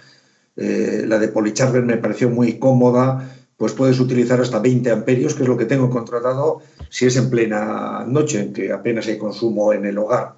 [0.56, 3.30] Eh, la de Polycharger me pareció muy cómoda,
[3.62, 7.30] pues puedes utilizar hasta 20 amperios, que es lo que tengo contratado si es en
[7.30, 10.34] plena noche, en que apenas hay consumo en el hogar.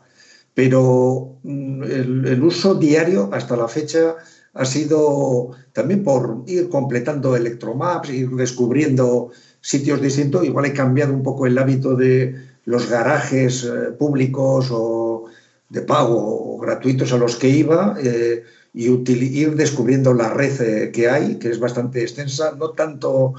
[0.54, 4.18] Pero mm, el, uso diario hasta la fecha
[4.54, 10.44] ha sido también por ir completando electromaps, ir descubriendo sitios distintos.
[10.44, 12.36] Igual he cambiado un poco el hábito de
[12.66, 15.28] los garajes eh, públicos o
[15.70, 17.96] de pago o gratuitos a los que iba.
[18.04, 18.44] Eh,
[18.74, 23.36] y ir descubriendo la red eh, que hay, que es bastante extensa, no tanto,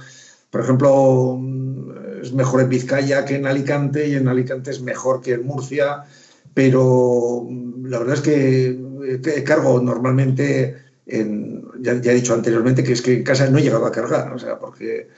[0.51, 5.21] por ejemplo, mm, es mejor en Vizcaya que en Alicante y en Alicante es mejor
[5.21, 6.05] que en Murcia,
[6.55, 12.93] pero mm, la verdad es que cargo normalmente, en, ya, ya, he dicho anteriormente que
[12.93, 15.09] es que en casa no he llegado a cargar, o sea, porque,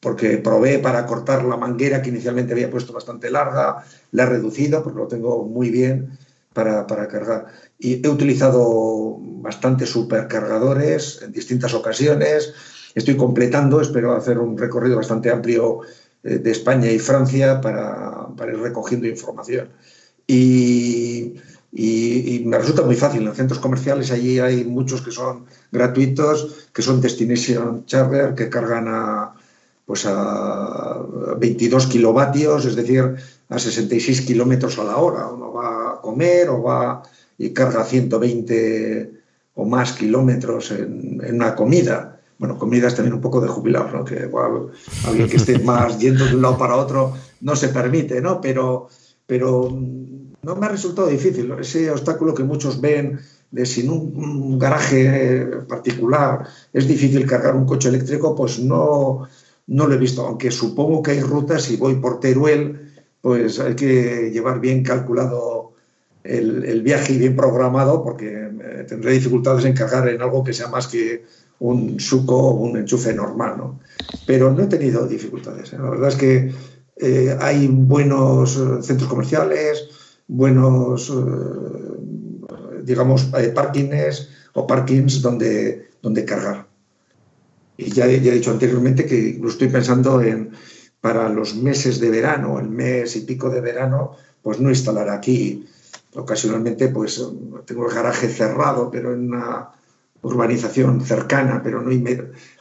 [0.00, 4.82] porque probé para cortar la manguera que inicialmente había puesto bastante larga, la he reducido
[4.82, 6.18] porque lo tengo muy bien
[6.54, 7.69] para, para cargar.
[7.80, 12.52] Y he utilizado bastantes supercargadores en distintas ocasiones.
[12.94, 15.80] Estoy completando, espero hacer un recorrido bastante amplio
[16.22, 19.70] eh, de España y Francia para, para ir recogiendo información.
[20.26, 21.34] Y,
[21.72, 23.26] y, y, me resulta muy fácil.
[23.26, 28.88] En centros comerciales allí hay muchos que son gratuitos, que son Destination Charger, que cargan
[28.88, 29.34] a,
[29.86, 31.02] pues a
[31.38, 33.16] 22 kilovatios, es decir,
[33.48, 35.26] a 66 kilómetros a la hora.
[35.28, 37.02] Uno va a comer o va
[37.40, 39.12] y carga 120
[39.54, 42.20] o más kilómetros en, una comida.
[42.38, 44.04] Bueno, comida es también un poco de jubilados, ¿no?
[44.04, 44.30] Que
[45.06, 48.42] alguien que esté más yendo de un lado para otro no se permite, ¿no?
[48.42, 48.88] Pero,
[49.26, 49.70] pero
[50.42, 51.50] no me ha resultado difícil.
[51.58, 53.18] Ese obstáculo que muchos ven
[53.50, 59.26] de sin un, un garaje particular es difícil cargar un coche eléctrico, pues no,
[59.66, 60.26] no lo he visto.
[60.26, 65.59] Aunque supongo que hay rutas, si voy por Teruel, pues hay que llevar bien calculado
[66.24, 70.86] el, viaje bien programado, porque eh, tendré dificultades en cargar en algo que sea más
[70.86, 71.24] que
[71.58, 73.80] un suco o un enchufe normal, ¿no?
[74.26, 75.72] Pero no he tenido dificultades.
[75.72, 75.78] ¿eh?
[75.78, 76.52] La verdad es que
[76.96, 79.88] eh, hay buenos centros comerciales,
[80.26, 81.12] buenos,
[82.84, 86.66] digamos, parkings o parkings donde, donde cargar.
[87.76, 90.50] Y ya, he dicho anteriormente que lo estoy pensando en
[91.00, 95.66] para los meses de verano, el mes y pico de verano, pues no instalar aquí.
[96.14, 97.22] Ocasionalmente, pues
[97.64, 99.70] tengo el garaje cerrado, pero en una
[100.22, 101.90] urbanización cercana, pero no,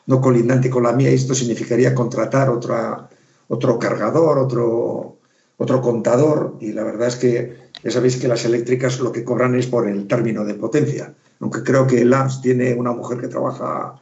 [0.05, 1.09] no colindante con la mía.
[1.09, 3.09] Esto significaría contratar otra,
[3.47, 5.17] otro cargador, otro,
[5.57, 6.57] otro contador.
[6.59, 9.87] Y la verdad es que ya sabéis que las eléctricas lo que cobran es por
[9.87, 11.13] el término de potencia.
[11.39, 13.95] Aunque creo que el AMS tiene una mujer que trabaja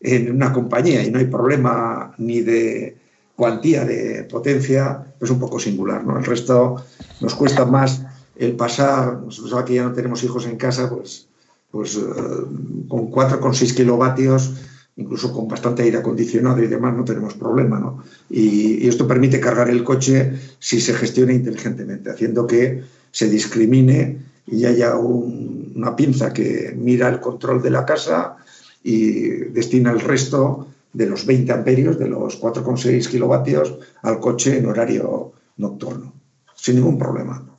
[0.00, 2.96] en una compañía y no hay problema ni de
[3.36, 6.04] cuantía de potencia, es un poco singular.
[6.04, 6.18] ¿no?
[6.18, 6.76] El resto
[7.20, 8.02] nos cuesta más
[8.40, 11.28] el pasar, nosotros aquí ya no tenemos hijos en casa, pues,
[11.70, 12.00] pues eh,
[12.88, 14.54] con 4,6 kilovatios,
[14.96, 17.78] incluso con bastante aire acondicionado y demás, no tenemos problema.
[17.78, 18.02] ¿no?
[18.30, 24.64] Y, esto permite cargar el coche si se gestiona inteligentemente, haciendo que se discrimine y
[24.64, 28.36] haya un- una pinza que mira el control de la casa
[28.82, 29.20] y
[29.52, 35.32] destina el resto de los 20 amperios, de los 4,6 kilovatios, al coche en horario
[35.58, 36.14] nocturno,
[36.56, 37.49] sin ningún problema.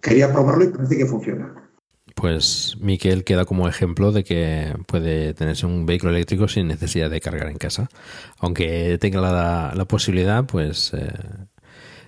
[0.00, 1.66] Quería probarlo y parece que funciona.
[2.14, 7.20] Pues Miquel queda como ejemplo de que puede tenerse un vehículo eléctrico sin necesidad de
[7.20, 7.90] cargar en casa.
[8.38, 11.12] Aunque tenga la, posibilidad, pues eh,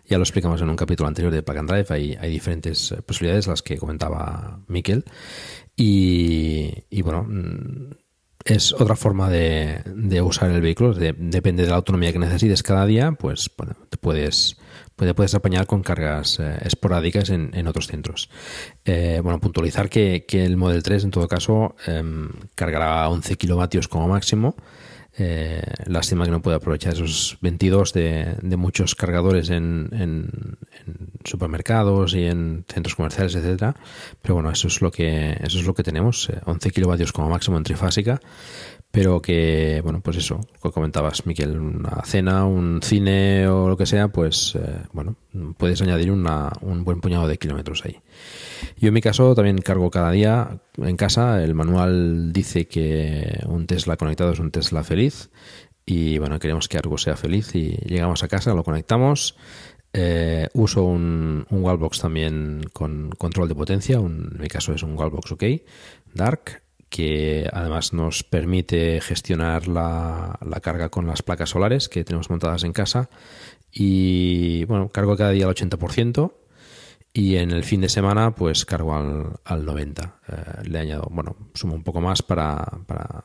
[0.06, 2.18] ya lo explicamos en un capítulo anterior de Pack and Drive.
[2.20, 5.04] Hay, diferentes eh, posibilidades, las que comentaba Miquel.
[5.76, 7.90] Y, bueno, mm,
[8.46, 9.82] es otra forma de,
[10.22, 10.94] usar el vehículo.
[10.94, 14.56] De- depende de la autonomía que necesites cada día, pues bueno, te puedes,
[14.98, 18.28] puede- puedes apañar con cargas eh, esporádicas en, en otros centros.
[18.84, 23.88] Eh, bueno, puntualizar que, que el Model 3 en todo caso em, cargará 11 kilovatios
[23.88, 24.54] como máximo.
[25.20, 31.10] Eh, lástima que no puede aprovechar esos 22 de, de muchos cargadores en, en- en
[31.24, 33.74] supermercados y en centros comerciales, etcétera.
[34.22, 37.30] Pero bueno, eso es lo que eso es lo que tenemos, eh, 11 kilovatios como
[37.30, 38.20] máximo en trifásica.
[38.98, 43.86] Pero que, bueno, pues eso, que comentabas, Miquel, una cena, un cine o lo que
[43.86, 45.14] sea, pues, eh, bueno,
[45.56, 48.00] puedes añadir una- un buen puñado de kilómetros ahí.
[48.76, 51.44] Yo en mi caso también cargo cada día en casa.
[51.44, 55.30] El manual dice que un Tesla conectado es un Tesla feliz.
[55.86, 59.36] Y bueno, queremos que algo sea feliz y llegamos a casa, lo conectamos.
[59.92, 63.98] Eh, uso un, Wallbox también con control de potencia.
[63.98, 65.44] en mi caso es un Wallbox OK
[66.14, 72.30] Dark que además nos permite gestionar la, la carga con las placas solares que tenemos
[72.30, 73.10] montadas en casa.
[73.70, 76.32] Y bueno, cargo cada día al 80%
[77.12, 80.20] y en el fin de semana pues cargo al, al 90.
[80.28, 83.24] Eh, le añado, bueno, sumo un poco más para, para,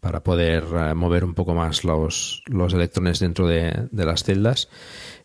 [0.00, 4.68] para poder eh, mover un poco más los, los electrones dentro de, de las celdas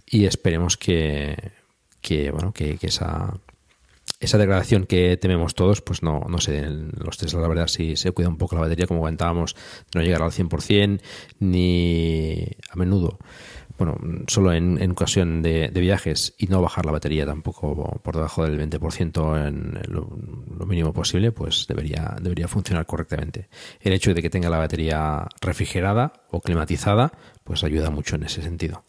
[0.05, 1.51] y esperemos que,
[2.01, 3.33] que bueno, que, que esa,
[4.19, 8.11] esa degradación que tememos todos, pues no, no den los Tesla, la verdad, si se
[8.11, 9.55] cuida un poco la batería, como comentábamos,
[9.93, 11.01] no llegar al 100%,
[11.39, 13.19] ni a menudo,
[13.77, 18.59] bueno, solo en, ocasión de, viajes y no bajar la batería tampoco por debajo del
[18.59, 20.09] 20% en lo,
[20.57, 23.49] lo mínimo posible, pues debería, debería funcionar correctamente.
[23.81, 27.11] El hecho de que tenga la batería refrigerada o climatizada,
[27.43, 28.83] pues ayuda mucho en ese sentido.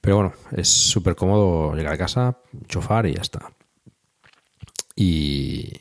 [0.00, 2.38] Pero bueno, es súper cómodo llegar a casa,
[2.68, 3.53] chofar y ya está.
[4.96, 5.72] Y,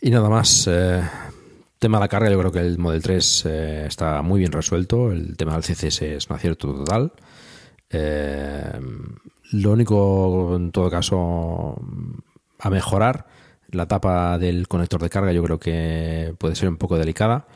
[0.00, 0.66] y nada más.
[0.68, 1.02] eh,
[1.84, 5.12] tema de la carga, yo creo que el Model 3 eh, está muy bien resuelto.
[5.12, 7.12] El tema del CCS es un acierto total.
[7.90, 8.80] Eh,
[9.52, 11.78] lo único, en todo caso,
[12.58, 13.26] a mejorar,
[13.68, 17.46] la tapa del conector de carga yo creo que puede ser un poco delicada.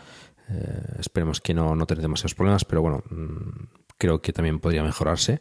[0.50, 3.64] Eh, esperemos que no, no tener demasiados problemas, pero bueno, mm,
[3.96, 5.40] creo que también podría mejorarse.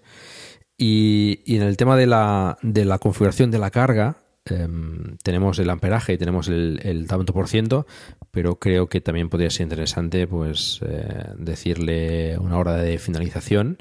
[0.77, 4.15] Y, y en el tema de la, de la configuración de la carga,
[4.51, 7.85] em, tenemos el amperaje y tenemos el, el tanto por ciento,
[8.31, 13.77] pero creo que también podría ser interesante pues eh, decirle una hora de finalización.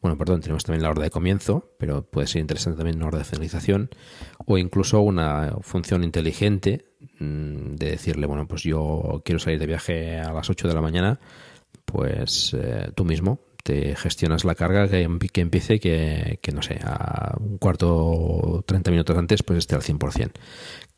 [0.00, 3.18] Bueno, perdón, tenemos también la hora de comienzo, pero puede ser interesante también una hora
[3.18, 3.90] de finalización
[4.46, 10.20] o incluso una función inteligente mm, de decirle, bueno, pues yo quiero salir de viaje
[10.20, 11.18] a las 8 de la mañana,
[11.84, 16.78] pues eh, tú mismo te gestionas la carga que, em- empiece que, que, no sé,
[16.84, 20.30] a un cuarto o 30 minutos antes pues esté al 100%.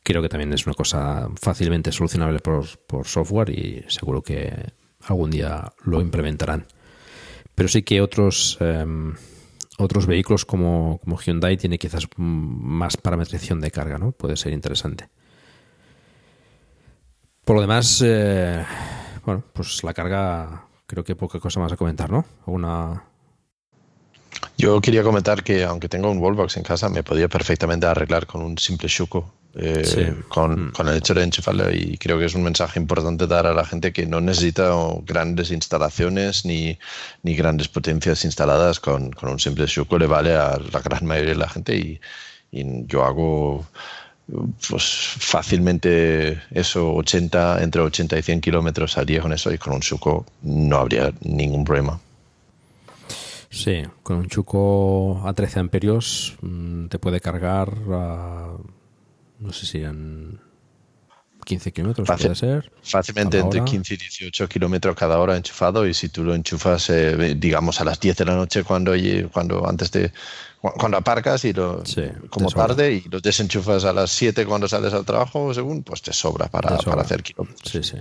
[0.03, 4.71] Creo que también es una cosa fácilmente solucionable por, por software y seguro que
[5.07, 6.67] algún día lo implementarán.
[7.55, 9.15] Pero sí que otros em,
[9.79, 14.11] otros vehículos como, como Hyundai tiene quizás más parametrización de carga, ¿no?
[14.11, 15.09] Puede ser interesante.
[17.45, 18.63] Por lo demás, eh,
[19.25, 22.25] bueno, pues la carga creo que poca cosa más a comentar, ¿no?
[22.47, 23.03] Una...
[24.57, 28.41] Yo quería comentar que aunque tengo un wallbox en casa, me podía perfectamente arreglar con
[28.41, 29.31] un simple Shuko.
[29.55, 30.05] eh, Sí.
[30.29, 33.53] con, con el hecho de enchufarlo y creo que es un mensaje importante dar a
[33.53, 34.69] la gente que no necesita
[35.05, 36.77] grandes instalaciones ni,
[37.23, 41.33] ni grandes potencias instaladas con, con un simple Shuko le vale a la gran mayoría
[41.33, 41.99] de la gente y,
[42.51, 43.65] y yo hago
[44.69, 49.73] pues fácilmente eso 80 entre 80 y 100 kilómetros al día con eso y con
[49.73, 51.99] un Shuko no habría ningún problema.
[53.49, 58.55] Sí, con un Chuco a 13 amperios mm, te puede cargar a,
[59.39, 60.39] no sé si en
[61.49, 62.71] 15 kilómetros Fácil- puede ser.
[62.83, 63.71] Fácilmente entre hora.
[63.71, 67.85] 15 y 18 kilómetros cada hora enchufado y si tú lo enchufas, eh, digamos, a
[67.85, 68.93] las 10 de la noche cuando,
[69.33, 70.11] cuando antes de
[70.61, 71.83] cu- cuando aparcas y lo,
[72.29, 72.67] como sobra.
[72.67, 76.47] tarde y lo desenchufas a las 7 cuando sales al trabajo, según, pues te sobra
[76.49, 76.91] para, Te sobra.
[76.91, 77.69] para hacer kilómetros.
[77.71, 77.97] Sí, sí.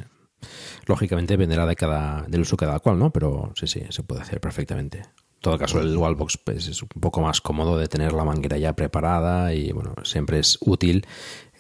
[0.87, 3.11] Lógicamente dependerá de cada, del uso cada cual, ¿no?
[3.11, 4.99] Pero sí, sí, se puede hacer perfectamente.
[4.99, 8.59] En todo caso, el Wallbox pues, es un poco más cómodo de tener la manguera
[8.59, 11.07] ya preparada y, bueno, siempre es útil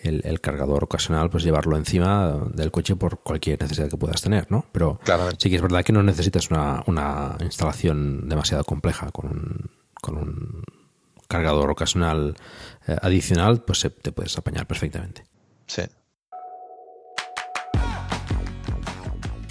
[0.02, 4.50] el, el cargador ocasional, pues llevarlo encima del coche por cualquier necesidad que puedas tener,
[4.50, 4.64] ¿no?
[4.72, 4.98] Pero
[5.38, 9.70] sí que es verdad que no necesitas una, una instalación demasiado compleja con un,
[10.00, 10.62] con un
[11.28, 12.36] cargador ocasional
[12.86, 15.24] eh, adicional, pues se- te puedes apañar perfectamente.
[15.66, 15.82] Sí.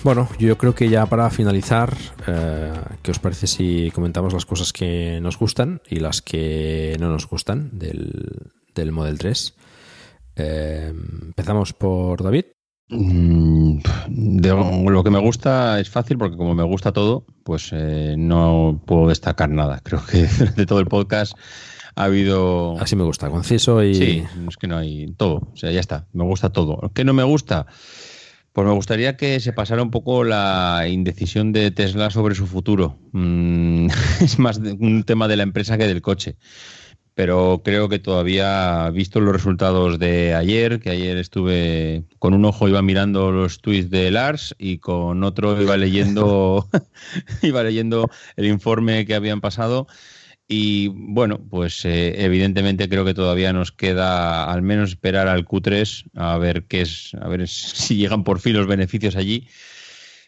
[0.04, 1.94] Bueno, yo creo que ya para finalizar,
[2.28, 7.10] eh, ¿qué os parece si comentamos las cosas que nos gustan y las que no
[7.10, 9.54] nos gustan del, del Model 3?
[10.38, 12.46] Eh, empezamos por David.
[12.90, 18.16] Mm, De lo que me gusta es fácil porque como me gusta todo, pues eh,
[18.18, 19.80] no puedo destacar nada.
[19.84, 21.38] Creo que de todo el podcast
[21.96, 22.78] ha habido...
[22.80, 23.96] Así me gusta, conciso y...
[23.96, 25.50] Sí, es que no hay todo.
[25.54, 26.08] O sea, ya está.
[26.14, 26.92] Me gusta todo.
[26.94, 27.66] ¿Qué no me gusta?
[28.54, 32.98] Pues me gustaría que se pasara un poco la indecisión de Tesla sobre su futuro.
[33.12, 33.88] Mm,
[34.22, 36.38] es más un tema de la empresa que del coche.
[37.18, 42.70] Pero creo que todavía, visto los resultados de ayer, que ayer estuve con un ojo
[42.70, 46.70] iba mirando los tweets de Lars y con otro iba leyendo,
[47.42, 49.88] iba leyendo el informe que habían pasado.
[50.48, 56.12] Y bueno, pues eh, evidentemente creo que todavía nos queda al menos esperar al Q3
[56.14, 59.48] a ver qué es, a ver si llegan por fin los beneficios allí.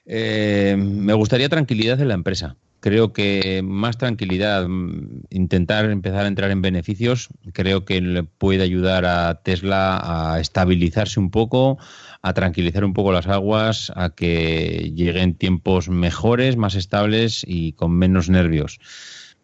[0.08, 2.56] Eh, me gustaría tranquilidad en la empresa.
[2.82, 8.64] Creo que más tranquilidad, mm, intentar empezar a entrar en beneficios, creo que le puede
[8.64, 10.00] ayudar a Tesla
[10.34, 11.78] a estabilizarse un poco,
[12.22, 17.92] a tranquilizar un poco las aguas, a que lleguen tiempos mejores, más estables y con
[17.92, 18.80] menos nervios.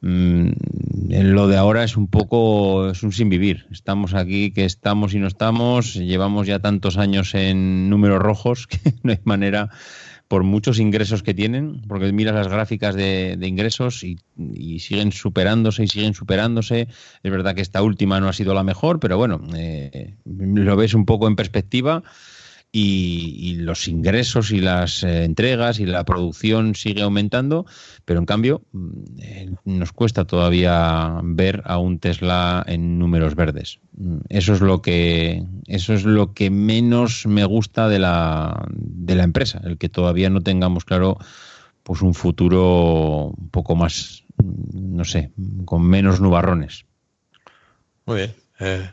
[0.01, 0.49] Mm,
[1.09, 3.65] lo de ahora es un poco, es un sin vivir.
[3.71, 8.93] Estamos aquí que estamos y no estamos, llevamos ya tantos años en números rojos que
[9.03, 9.69] no hay manera,
[10.35, 15.85] por muchos ingresos que tienen, porque miras las gráficas de, ingresos y, y siguen superándose
[15.85, 16.89] y siguen superándose.
[17.23, 20.93] Es verdad que esta última no ha sido la mejor, pero bueno, eh, lo ves
[20.93, 22.03] un poco en perspectiva
[22.77, 27.65] y, los ingresos y las eh, entregas y la producción sigue aumentando,
[28.03, 28.89] pero en cambio mm,
[29.19, 33.79] eh, nos cuesta todavía ver a un Tesla en números verdes.
[33.97, 39.15] Mm, Eso es lo que eso es lo que menos me gusta de la de
[39.15, 41.17] la empresa, el que todavía no tengamos claro
[41.83, 45.31] pues un futuro un poco más mm, no sé,
[45.63, 46.85] con menos nubarrones.
[48.05, 48.33] Muy bien.
[48.59, 48.89] Eh,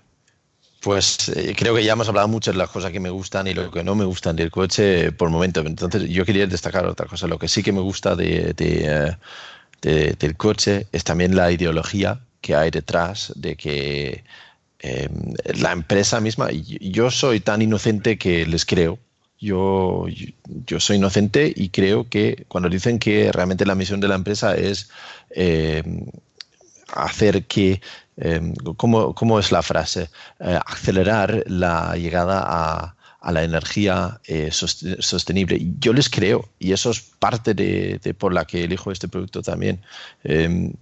[0.82, 3.54] pues eh, creo que ya hemos hablado mucho de las cosas que me gustan y
[3.54, 5.60] lo que no me gustan del coche por momento.
[5.60, 7.26] Entonces yo quería destacar otra cosa.
[7.28, 9.16] Lo que sí que me gusta de, eh,
[9.82, 14.24] de- del coche es también la ideología que hay detrás de que
[14.80, 15.08] eh,
[15.56, 18.98] la empresa misma, yo soy tan inocente que les creo.
[19.40, 20.06] Yo,
[20.66, 24.54] yo, soy inocente y creo que cuando dicen que realmente la misión de la empresa
[24.56, 24.90] es
[26.92, 27.80] hacer que,
[28.16, 30.10] eh, ¿cómo, cómo es la frase?
[30.40, 35.58] Eh, acelerar la llegada a, a la energía eh, sost- sostenible.
[35.78, 39.80] Yo les creo y eso es parte de, por la que elijo este producto también.
[40.24, 40.72] Eh,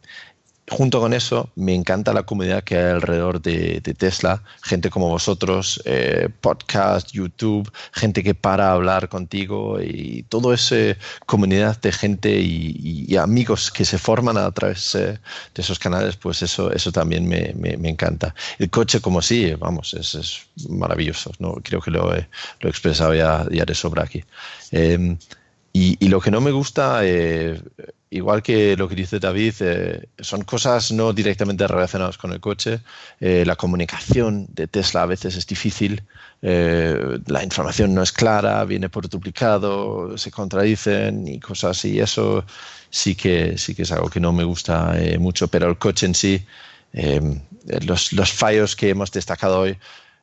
[0.71, 5.83] junto con eso, me encanta la comunidad que hay alrededor de, Tesla, gente como vosotros,
[5.85, 13.17] eh, podcast, YouTube, gente que para hablar contigo y toda esa comunidad de gente y,
[13.17, 15.19] amigos que se forman a través eh,
[15.55, 18.35] de esos canales, pues eso, eso también me, me- encanta.
[18.59, 21.55] El coche como sí, vamos, es, maravilloso, ¿no?
[21.55, 22.29] creo que lo he,
[22.61, 24.23] lo he expresado ya, ya de sobra aquí.
[25.73, 27.61] Y, y lo que no me gusta, eh,
[28.11, 32.81] igual que lo que dice David, eh, son cosas no directamente relacionadas con el coche.
[33.21, 36.03] Eh, la comunicación de Tesla a veces es difícil,
[36.43, 42.01] eh, la información no es clara, viene por duplicado, se contradicen y cosas así.
[42.01, 42.45] Eso
[42.91, 46.15] sí que, sí que es algo que no me gusta mucho, pero el coche en
[46.15, 46.45] sí,
[47.87, 49.79] los, los fallos que hemos destacado hoy,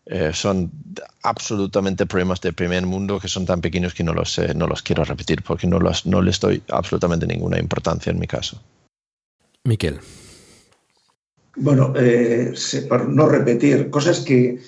[0.09, 0.71] eh, son
[1.23, 4.81] absolutamente problemas de primer mundo que son tan pequeños que no los, eh, no los
[4.81, 8.61] quiero repetir porque no, los, no les doy absolutamente ninguna importancia en mi caso.
[9.63, 9.99] Miquel.
[11.57, 12.53] Bueno, eh,
[12.87, 14.59] por no repetir, cosas que,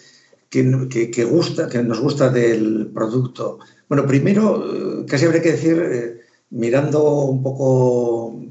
[0.49, 3.59] que, que- que gusta, que nos gusta del producto.
[3.87, 6.19] Bueno, primero, eh, casi habría que decir, eh,
[6.49, 8.41] mirando un poco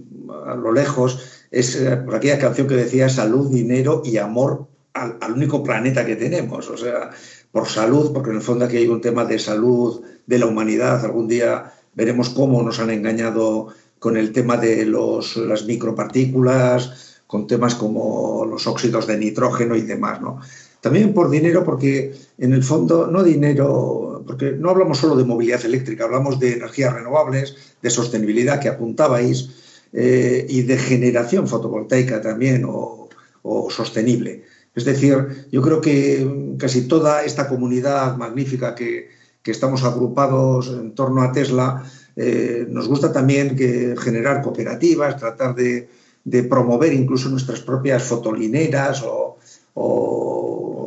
[0.46, 5.32] a lo lejos, es eh, por aquella canción que decía salud, dinero y amor al,
[5.32, 6.68] único planeta que tenemos.
[6.70, 7.10] O sea,
[7.52, 11.04] por salud, porque en el fondo aquí hay un tema de salud de la humanidad.
[11.04, 13.68] Algún día veremos cómo nos han engañado
[13.98, 19.82] con el tema de los, las micropartículas, con temas como los óxidos de nitrógeno y
[19.82, 20.20] demás.
[20.20, 20.40] ¿no?
[20.80, 25.64] También por dinero, porque en el fondo, no dinero, porque no hablamos solo de movilidad
[25.64, 29.50] eléctrica, hablamos de energías renovables, de sostenibilidad que apuntabais,
[29.92, 33.08] eh, y de generación fotovoltaica también o,
[33.42, 34.44] o sostenible.
[34.78, 39.08] Es decir, yo creo que casi toda esta comunidad magnífica que,
[39.42, 41.82] que estamos agrupados en torno a Tesla,
[42.14, 45.88] eh, nos gusta también que generar cooperativas, tratar de,
[46.22, 49.36] de, promover incluso nuestras propias fotolineras o,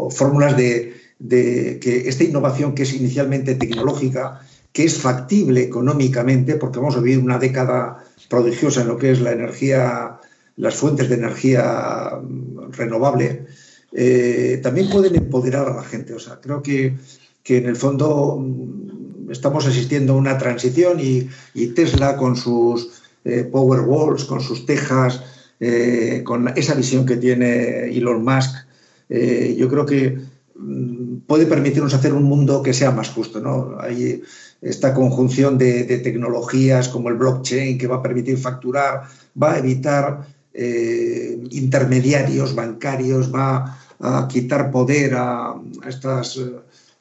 [0.09, 4.39] fórmulas de, de, que esta innovación que es inicialmente tecnológica,
[4.71, 9.19] que es factible económicamente, porque vamos a vivir una década prodigiosa en lo que es
[9.19, 10.17] la energía,
[10.55, 12.21] las fuentes de energía
[12.71, 13.47] renovable,
[13.93, 16.13] eh, también pueden empoderar a la gente.
[16.13, 16.95] O sea, creo que,
[17.43, 21.29] que en el fondo mm, estamos asistiendo a una transición y,
[21.75, 25.21] Tesla con sus eh, power walls, con sus tejas,
[25.59, 28.55] eh, con esa visión que tiene Elon Musk,
[29.09, 30.19] yo creo que
[30.55, 33.41] mm, puede permitirnos hacer un mundo que sea más justo.
[33.41, 33.75] ¿no?
[33.79, 34.23] Hay
[34.61, 39.03] esta conjunción de, tecnologías como el blockchain que va a permitir facturar,
[39.41, 40.27] va a evitar
[41.49, 45.55] intermediarios bancarios, va a quitar poder a,
[45.87, 46.51] estas eh,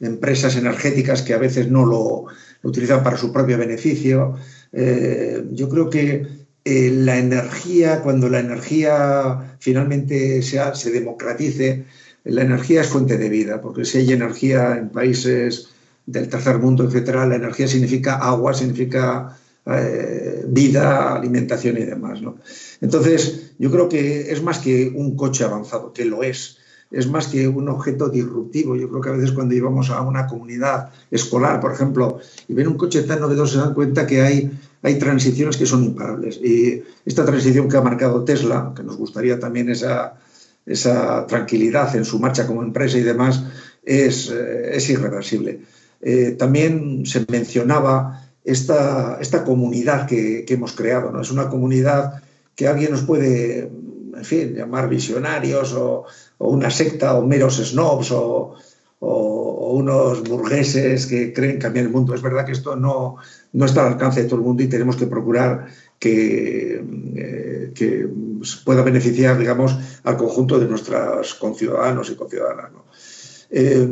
[0.01, 2.27] empresas energéticas que a veces no lo,
[2.63, 4.37] utilizan para su propio beneficio.
[4.73, 6.27] Eh, yo creo que
[6.65, 11.85] eh, la energía, cuando la energía finalmente sea, se democratice,
[12.25, 15.71] la energía es fuente de vida, porque si hay energía en países
[16.05, 19.37] del tercer mundo, etcétera, la energía significa agua, significa
[20.49, 22.21] vida, alimentación y demás.
[22.21, 22.39] ¿no?
[22.81, 26.60] Entonces, yo creo que es más que un coche avanzado, que lo es,
[26.91, 28.75] es más que un objeto disruptivo.
[28.77, 32.69] Yo creo que a veces cuando llevamos a una comunidad escolar, por ejemplo, y ven
[32.69, 34.51] un coche tan novedoso, se dan cuenta que hay,
[34.83, 36.39] hay transiciones que son imparables.
[36.43, 40.15] Y esta transición que ha marcado Tesla, que nos gustaría también esa,
[40.67, 43.45] esa tranquilidad en su marcha como empresa y demás,
[43.85, 45.61] es, eh, es irreversible.
[46.01, 51.13] Eh, también se mencionaba esta, esta comunidad que, que, hemos creado.
[51.13, 51.21] ¿no?
[51.21, 52.23] Es una comunidad
[52.57, 56.07] que alguien nos puede, en fin, llamar visionarios o,
[56.41, 58.57] o una secta o meros snobs o,
[59.01, 62.13] unos burgueses que creen cambiar el mundo.
[62.13, 63.17] Es verdad que esto no,
[63.53, 68.09] no está al alcance de todo el mundo y tenemos que procurar que, eh, que
[68.65, 72.73] pueda beneficiar, digamos, al conjunto de nuestros conciudadanos y conciudadanas.
[72.73, 72.85] ¿no?
[73.51, 73.89] Eh,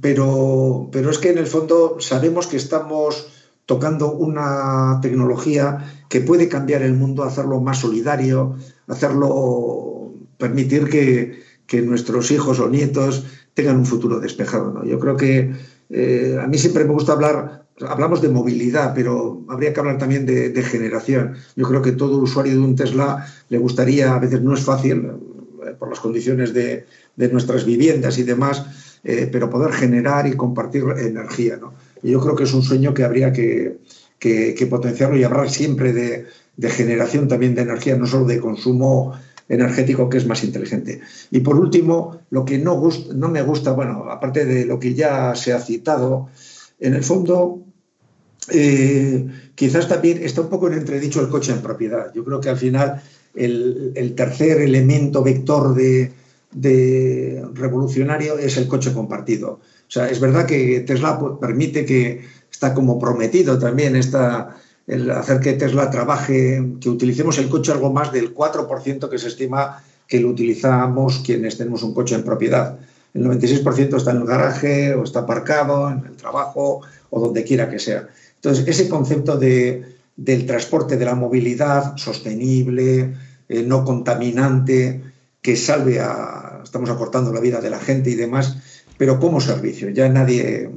[0.00, 3.26] pero, pero es que en el fondo sabemos que estamos
[3.66, 11.82] tocando una tecnología que puede cambiar el mundo, hacerlo más solidario, hacerlo, permitir que, que
[11.82, 14.72] nuestros hijos o nietos tengan un futuro despejado.
[14.72, 14.84] ¿no?
[14.84, 15.52] Yo creo que
[15.90, 20.26] eh, a mí siempre me gusta hablar, hablamos de movilidad, pero habría que hablar también
[20.26, 21.36] de, generación.
[21.56, 25.10] Yo creo que todo usuario de un Tesla le gustaría, a veces no es fácil
[25.66, 26.86] eh, por las condiciones de,
[27.32, 28.66] nuestras viviendas y demás,
[29.02, 31.56] eh, pero poder generar y compartir energía.
[31.56, 31.72] ¿no?
[32.02, 33.78] Yo creo que es un sueño que habría que,
[34.68, 39.14] potenciarlo y hablar siempre de generación también de energía, no solo de consumo
[39.48, 41.00] energético que es más inteligente.
[41.30, 45.34] Y por último, lo que no, no me gusta, bueno, aparte de lo que ya
[45.34, 46.28] se ha citado,
[46.78, 47.64] en el fondo,
[48.50, 52.12] eh, quizás también está un poco en entredicho el coche en propiedad.
[52.14, 53.02] Yo creo que al final
[53.34, 56.12] el, tercer elemento vector de,
[57.54, 59.60] revolucionario es el coche compartido.
[59.88, 65.40] O sea, es verdad que Tesla permite que está como prometido también esta el hacer
[65.40, 70.20] que Tesla trabaje, que utilicemos el coche algo más del 4% que se estima que
[70.20, 72.78] lo utilizamos quienes tenemos un coche en propiedad.
[73.12, 77.68] El 96% está en el garaje o está aparcado, en el trabajo o donde quiera
[77.68, 78.08] que sea.
[78.36, 79.84] Entonces, ese concepto de,
[80.16, 83.14] del transporte, de la movilidad sostenible,
[83.48, 85.02] eh, no contaminante,
[85.40, 88.56] que salve a, estamos acortando la vida de la gente y demás,
[88.98, 89.90] pero como servicio.
[89.90, 90.70] Ya nadie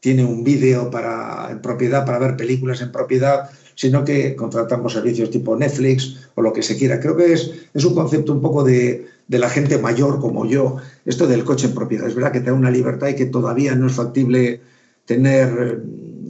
[0.00, 5.30] tiene un vídeo para, en propiedad para ver películas en propiedad, sino que contratamos servicios
[5.30, 7.00] tipo Netflix o lo que se quiera.
[7.00, 10.78] Creo que es, es un concepto un poco de, de, la gente mayor como yo,
[11.04, 12.08] esto del coche en propiedad.
[12.08, 14.60] Es verdad que te da una libertad y que todavía no es factible
[15.04, 15.82] tener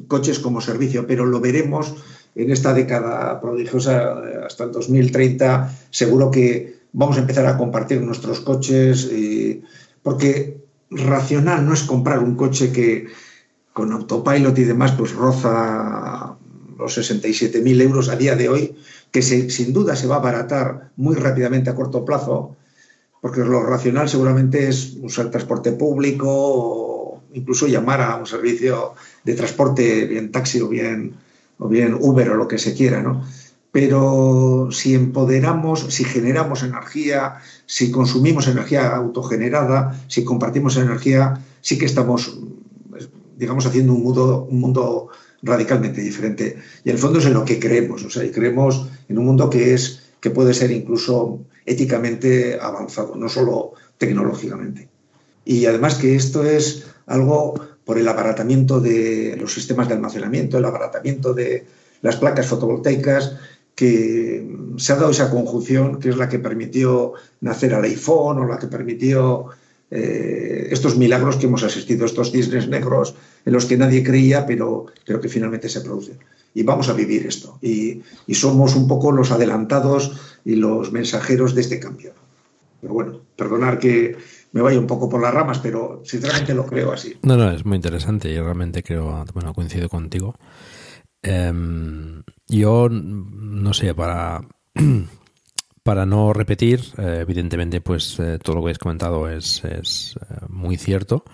[0.09, 1.95] coches como servicio, pero lo veremos
[2.35, 4.17] en esta década prodigiosa
[4.47, 5.77] hasta el 2030.
[5.91, 9.11] Seguro que vamos a empezar a compartir nuestros coches,
[10.03, 13.07] porque racional no es comprar un coche que
[13.73, 16.37] con autopilot y demás, pues roza
[16.79, 18.77] los 67.000 euros a día de hoy,
[19.11, 22.57] que se, sin duda se va a abaratar muy rápidamente a corto plazo,
[23.21, 29.35] porque lo racional seguramente es usar transporte público o incluso llamar a un servicio de
[29.35, 31.15] transporte, bien taxi o bien,
[31.59, 33.23] o bien Uber o lo que se quiera, ¿no?
[33.73, 41.87] Pero si empoderamos, si generamos energía, si consumimos energía autogenerada, si compartimos energía, sí que
[41.87, 42.37] estamos,
[43.41, 45.09] digamos, haciendo un mundo, un mundo
[45.43, 46.59] radicalmente diferente.
[46.85, 49.25] Y en el fondo es en lo que creemos, o sea, y creemos en un
[49.25, 54.89] mundo que es que puede ser incluso éticamente avanzado, no solo tecnológicamente.
[55.47, 57.55] Y además que esto es algo
[57.85, 61.65] por el abaratamiento de los sistemas de almacenamiento, el abaratamiento de
[62.03, 63.37] las placas fotovoltaicas,
[63.75, 64.47] que
[64.77, 68.59] se ha dado esa conjunción que es la que permitió nacer al iPhone o la
[68.59, 69.47] que permitió
[69.91, 74.87] eh, estos milagros que hemos asistido, estos cisnes negros en los que nadie creía, pero,
[75.05, 76.19] pero que finalmente se producen.
[76.55, 77.59] Y vamos a vivir esto.
[77.61, 78.03] Y,
[78.33, 82.13] somos un poco los adelantados y los mensajeros de este cambio.
[82.81, 84.17] Pero bueno, perdonar que
[84.53, 87.19] me vaya un poco por las ramas, pero sinceramente lo creo así.
[87.23, 88.33] No, no, es muy interesante.
[88.35, 90.35] Yo realmente creo, bueno, coincido contigo.
[91.23, 94.41] Em, yo, no sé, para,
[95.83, 100.35] para no repetir, eh, evidentemente, pues eh, todo lo que habéis comentado es, es eh,
[100.49, 101.25] muy cierto.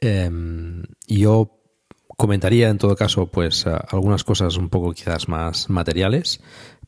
[0.00, 1.58] Em, yo
[2.16, 6.40] comentaría, en todo caso, pues algunas cosas un poco quizás más materiales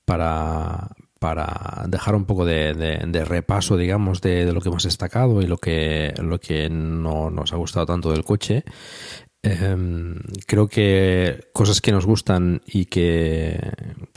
[0.04, 5.40] para, para dejar un poco de, de, repaso, digamos, de, de, lo que hemos destacado
[5.40, 8.64] y lo que, lo que no nos ha gustado tanto del coche.
[9.46, 9.76] Eh,
[10.46, 13.58] creo que cosas que nos gustan y que,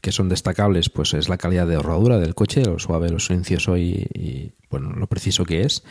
[0.01, 3.75] que, son destacables, pues es la calidad de rodadura del coche, lo suave, lo silencioso
[3.75, 5.83] y, y bueno, lo preciso que es.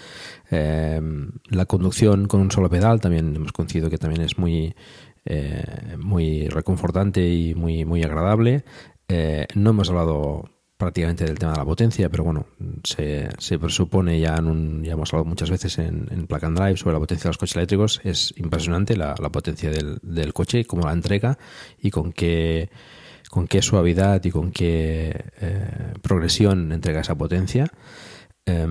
[0.51, 1.01] Eh,
[1.49, 4.75] la conducción con un solo pedal también hemos coincidido que también es muy,
[5.25, 8.65] eh, muy reconfortante y muy, muy agradable.
[9.09, 12.47] Eh, no hemos hablado prácticamente del tema de la potencia, pero bueno,
[12.85, 16.77] se, se presupone ya, en un, ya hemos hablado muchas veces en, en and Drive
[16.77, 20.65] sobre la potencia de los coches eléctricos, es impresionante la, la potencia del, del, coche,
[20.67, 21.39] cómo la entrega
[21.81, 22.71] y con qué,
[23.31, 27.67] con qué suavidad y con qué eh, progresión entrega esa potencia.
[28.45, 28.67] Eh,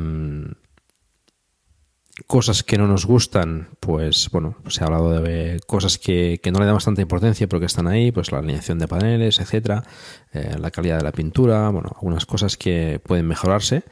[2.28, 6.60] cosas que no nos gustan, pues bueno, se ha hablado de cosas que, que, no
[6.60, 9.84] le damos tanta importancia pero que están ahí, pues la alineación de paneles, etcétera,
[10.34, 13.84] eh, la calidad de la pintura, bueno, algunas cosas que pueden mejorarse,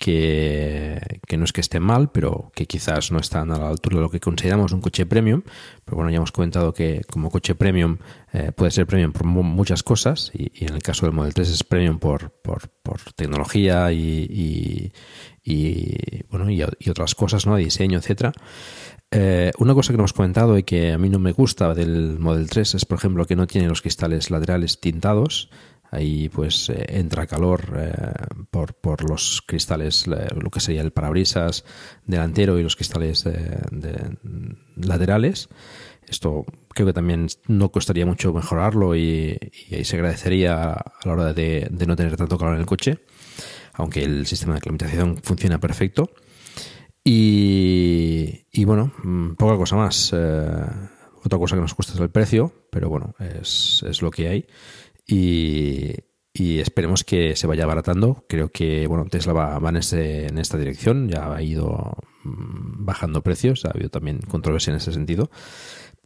[0.00, 4.02] que, no es que estén mal, pero que quizás no están a la altura de
[4.02, 5.42] lo que consideramos un coche premium.
[5.84, 7.98] Pero bueno, ya hemos comentado que como coche premium
[8.32, 11.64] eh, puede ser premium por muchas cosas, y, en el caso del Model 3 es
[11.64, 14.92] premium por, por, por tecnología y,
[15.44, 17.56] y bueno y, otras cosas, ¿no?
[17.56, 18.32] diseño, etcétera.
[19.10, 22.18] Eh, una cosa que no hemos comentado y que a mí no me gusta del
[22.18, 25.50] Model 3 es, por ejemplo, que no tiene los cristales laterales tintados.
[25.90, 27.92] Ahí pues eh, entra calor eh,
[28.50, 31.64] por, por, los cristales, lo que sería el parabrisas
[32.06, 34.16] delantero y los cristales de,
[34.76, 35.48] laterales.
[36.06, 39.38] Esto creo que también no costaría mucho mejorarlo y,
[39.72, 43.00] ahí se agradecería a la hora de, de no tener tanto calor en el coche
[43.80, 46.10] aunque el sistema de climatización funciona perfecto.
[47.02, 50.12] Y, y bueno, mm, poca cosa más.
[50.12, 50.66] Eh,
[51.22, 54.46] otra cosa que nos cuesta es el precio, pero bueno, es, es lo que hay.
[55.10, 55.96] Y,
[56.34, 58.24] esperemos que se vaya abaratando.
[58.28, 63.64] Creo que bueno, Tesla va, va en, esta dirección, ya ha ido mm, bajando precios,
[63.64, 65.30] ha habido también controversia en ese sentido.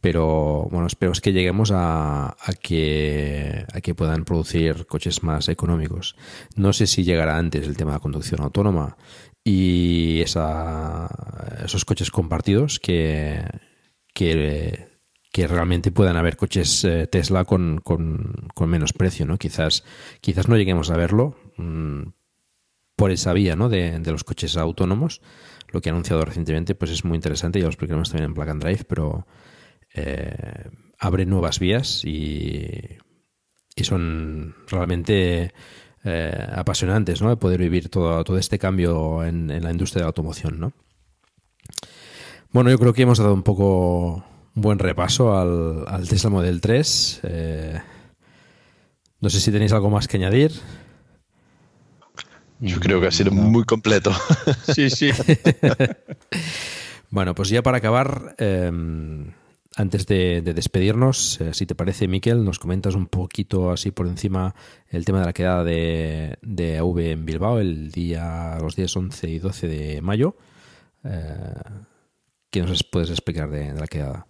[0.01, 6.15] Pero bueno, esperemos que lleguemos a, a, que, a que puedan producir coches más económicos.
[6.55, 8.97] No sé si llegará antes el tema de la conducción autónoma
[9.43, 11.07] y esa,
[11.63, 13.43] esos coches compartidos que,
[14.13, 14.87] que,
[15.35, 19.37] que, realmente puedan haber coches eh, Tesla con, con, menos precio, ¿no?
[19.37, 19.83] Quizás,
[20.21, 22.03] quizás no lleguemos a verlo mmm,
[22.95, 23.67] por esa vía, ¿no?
[23.67, 25.21] De, los coches autónomos.
[25.73, 28.47] Lo que ha anunciado recientemente, pues es muy interesante, ya lo explicaremos también en Plug
[28.47, 29.27] and Drive, pero
[29.93, 32.69] eh, abre nuevas vías y,
[33.75, 35.53] y son realmente
[36.05, 37.37] eh, apasionantes, ¿no?
[37.37, 40.71] Poder vivir todo, todo este cambio en, en, la industria de la automoción, ¿no?
[42.53, 44.23] Bueno, yo creo que hemos dado un poco
[44.55, 47.19] un buen repaso al, al Tesla Model 3.
[47.23, 47.81] Eh,
[49.19, 50.51] no sé si tenéis algo más que añadir.
[52.59, 54.11] Yo creo que ha sido muy completo.
[54.73, 55.11] Sí, sí.
[57.09, 58.71] bueno, pues ya para acabar, eh,
[59.75, 64.07] antes de, de despedirnos, eh, si te parece, Miquel, nos comentas un poquito así por
[64.07, 64.55] encima
[64.89, 69.29] el tema de la quedada de, de AV en Bilbao el día, los días 11
[69.29, 70.37] y 12 de mayo.
[71.03, 71.53] Eh,
[72.49, 74.25] ¿Qué nos puedes explicar de, de la quedada?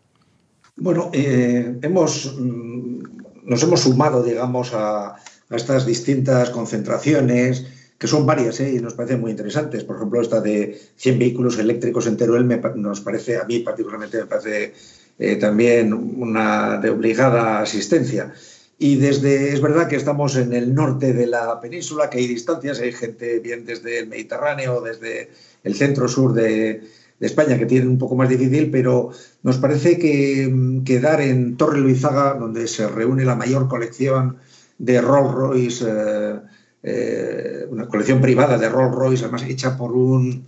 [0.78, 5.16] Bueno, eh, hemos, nos hemos sumado, digamos, a,
[5.50, 7.66] estas distintas concentraciones
[7.98, 8.74] que son varias ¿eh?
[8.74, 9.86] y nos parecen muy interesantes.
[9.86, 14.18] Por ejemplo, esta de 100 vehículos eléctricos en Teruel me, nos parece, a mí particularmente
[14.18, 14.74] me parece
[15.18, 18.34] eh, también una de obligada asistencia.
[18.78, 22.82] Y desde, es verdad que estamos en el norte de la península, que hay distancias,
[22.82, 25.30] hay gente bien desde el Mediterráneo, desde
[25.64, 26.84] el centro-sur de,
[27.20, 29.12] de España, que tienen un poco más difícil, pero
[29.46, 30.52] nos parece que
[30.84, 34.38] quedar en Torre Luizaga, donde se reúne la mayor colección
[34.80, 36.40] de Rolls Royce, eh,
[36.82, 40.44] eh, una colección privada de Rolls Royce, además hecha por un,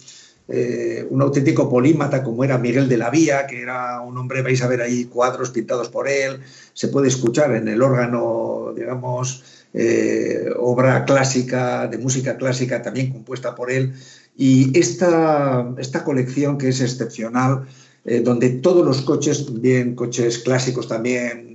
[0.48, 4.64] eh, un auténtico polímata como era Miguel de la Vía, que era un hombre, vais
[4.64, 6.40] a ver ahí cuadros pintados por él,
[6.74, 9.44] se puede escuchar en el órgano, digamos,
[10.58, 13.94] obra clásica, de música clásica también compuesta por él.
[14.36, 17.68] Y esta, esta colección que es excepcional,
[18.24, 21.48] donde todos los coches, bien coches clásicos también,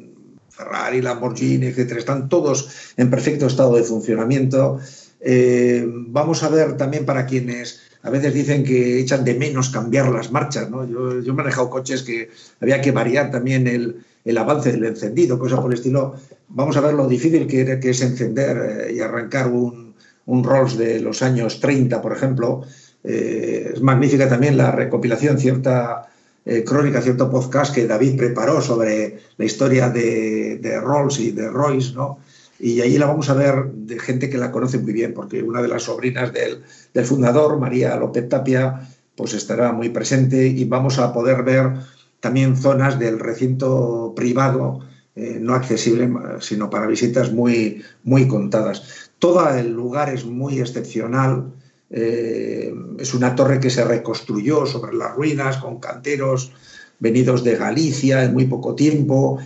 [0.53, 4.79] Ferrari, Lamborghini, etcétera, están todos en perfecto estado de funcionamiento.
[5.21, 10.11] Eh, vamos a ver también para quienes a veces dicen que echan de menos cambiar
[10.11, 10.69] las marchas.
[10.69, 10.87] ¿no?
[10.87, 15.39] Yo, yo, he manejado coches que había que variar también el, el, avance del encendido,
[15.39, 16.17] cosas por el estilo.
[16.49, 19.95] Vamos a ver lo difícil que, que es encender eh, y arrancar un,
[20.27, 22.63] un, Rolls de los años 30, por ejemplo.
[23.05, 26.12] Eh, es magnífica también la recopilación, cierta
[26.45, 31.49] eh, crónica, cierto podcast que David preparó sobre la historia de, de Rolls y de
[31.49, 32.19] Royce, ¿no?
[32.59, 35.61] Y allí la vamos a ver de gente que la conoce muy bien, porque una
[35.63, 36.63] de las sobrinas del,
[36.95, 41.73] del fundador, María López Tapia, pues estará muy presente y vamos a poder ver
[42.21, 44.81] también zonas del recinto privado
[45.15, 49.11] eh, no accesible, sino para visitas muy, muy contadas.
[49.19, 51.53] Todo el lugar es muy excepcional,
[51.93, 56.53] eh, es una torre que se reconstruyó sobre las ruinas con canteros
[56.99, 59.39] venidos de Galicia en muy poco tiempo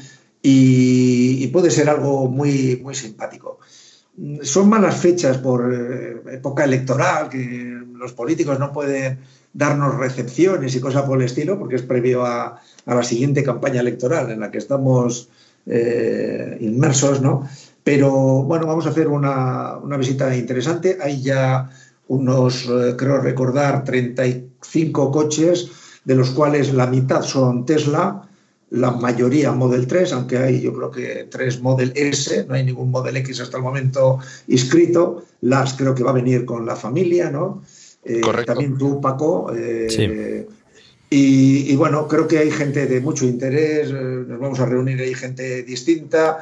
[0.43, 3.59] y, puede ser algo muy, muy simpático.
[4.43, 9.19] Son malas fechas por eh, época electoral, que los políticos no pueden
[9.53, 13.81] darnos recepciones y cosas por el estilo, porque es previo a, a la siguiente campaña
[13.81, 15.31] electoral en la que estamos
[15.67, 17.49] eh, inmersos, ¿no?
[17.83, 18.11] Pero
[18.45, 20.99] bueno, vamos a hacer una, una visita interesante.
[21.01, 21.71] Hay ya
[22.09, 25.71] unos, eh, creo recordar, 35 coches,
[26.05, 28.23] de los cuales la mitad son Tesla,
[28.71, 32.91] la mayoría Model 3, aunque hay yo creo que tres Model S, no hay ningún
[32.91, 34.19] Model X hasta el momento
[34.49, 35.25] inscrito.
[35.43, 37.63] Las creo que va a venir con la familia, ¿no?
[38.05, 39.53] Eh, también tú, Paco.
[39.55, 40.03] Eh, Sí.
[41.11, 45.15] y, y, bueno, creo que hay gente de mucho interés, nos vamos a reunir, hay
[45.15, 46.39] gente distinta.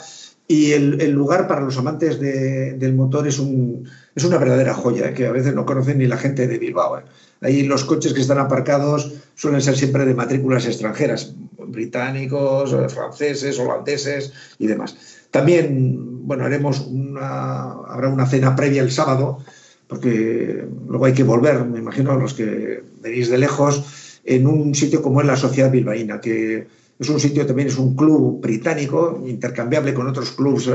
[0.49, 4.75] Y el, el lugar para los amantes de, del motor es, un, es una verdadera
[4.75, 5.15] joya, ¿eh?
[5.15, 6.99] que a veces no conocen ni la gente de Bilbao.
[6.99, 7.03] ¿eh?
[7.41, 13.59] Ahí los coches que están aparcados suelen ser siempre de matrículas extranjeras, británicos, eh, franceses,
[13.59, 14.97] holandeses y demás.
[15.31, 19.41] También, bueno, haremos una, habrá una cena previa el sábado,
[19.89, 25.03] porque luego hay que volver, me imagino, los que venís de lejos, en un sitio
[25.03, 26.67] como es la Sociedad Bilbaína, que
[26.99, 30.71] es un sitio también, es un club británico, intercambiable con otros clubes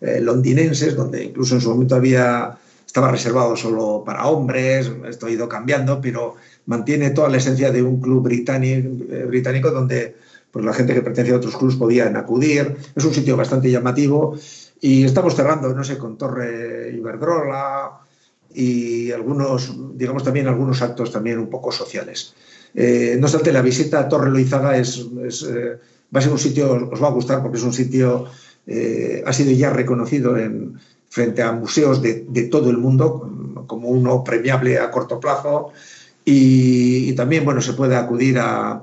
[0.00, 2.58] londinenses, donde incluso en su momento había,
[2.90, 6.34] estaba reservado solo para hombres, esto ha ido cambiando, pero
[6.66, 10.16] mantiene toda la esencia de un club británico, eh, británico donde
[10.50, 12.76] pues, la gente que pertenecía a otros clubes podían acudir.
[12.96, 14.36] Es un sitio bastante llamativo
[14.80, 18.00] y estamos cerrando, no sé, con Torre Iberdrola
[18.52, 22.34] y algunos, digamos también algunos actos también un poco sociales.
[22.74, 25.78] Eh, no obstante, la visita a Torre Loizaga es, eh,
[26.12, 28.26] va a ser un sitio, os va a gustar porque es un sitio,
[28.66, 30.74] eh, ha sido ya reconocido en,
[31.10, 35.72] frente a museos de, todo el mundo como uno premiable a corto plazo.
[36.24, 38.82] Y, y también, bueno, se puede acudir a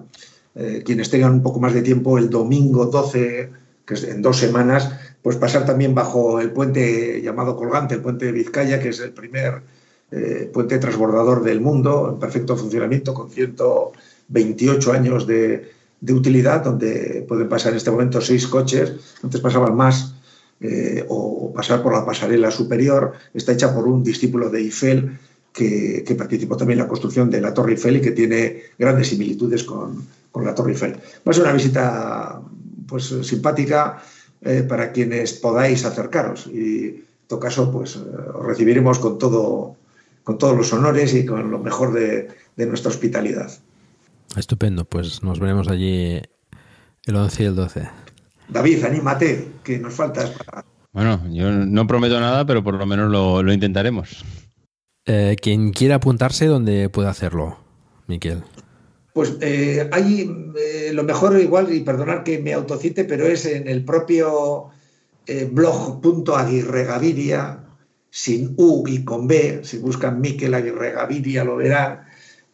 [0.60, 3.52] eh, quienes tengan un poco más de tiempo el domingo 12,
[3.86, 4.90] que es en dos semanas,
[5.22, 9.12] pues pasar también bajo el puente llamado Colgante, el puente de Vizcaya, que es el
[9.12, 9.62] primer
[10.10, 17.24] eh, puente transbordador del mundo, en perfecto funcionamiento, con 128 años de, de, utilidad, donde
[17.28, 20.16] pueden pasar en este momento seis coches, antes pasaban más,
[20.60, 25.18] eh, o, pasar por la pasarela superior, está hecha por un discípulo de Eiffel
[25.54, 29.64] que, participó también en la construcción de la Torre Eiffel y que tiene grandes similitudes
[29.64, 30.94] con, con la Torre Eiffel.
[30.94, 32.42] Va a ser una visita
[32.88, 34.04] pues, simpática
[34.42, 39.76] eh, para quienes podáis acercaros y en todo caso pues os recibiremos con todo
[40.24, 42.28] con todos los honores y con lo mejor de,
[42.58, 43.50] de, nuestra hospitalidad.
[44.36, 46.22] Estupendo, pues nos veremos allí
[47.06, 47.90] el 11 y el 12.
[48.50, 50.66] David, anímate, que nos falta para...
[50.94, 54.24] Bueno, yo no prometo nada, pero por lo menos lo, lo intentaremos.
[55.06, 57.58] Eh, quien quiera apuntarse, ¿dónde puede hacerlo,
[58.08, 58.44] Miquel?
[59.14, 63.68] Pues eh, hay eh, lo mejor igual, y perdonar que me autocite, pero es en
[63.68, 64.70] el propio
[65.26, 67.64] eh, blog.aguirregaviria
[68.12, 69.62] sin U y con B.
[69.64, 72.07] Si buscan Miquel Aguirre Gaviria lo verán.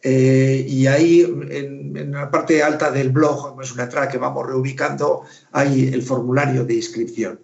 [0.06, 5.22] Eh, y ahí, en, la parte alta del blog, es una entrada que vamos reubicando,
[5.50, 7.40] hay el formulario de inscripción.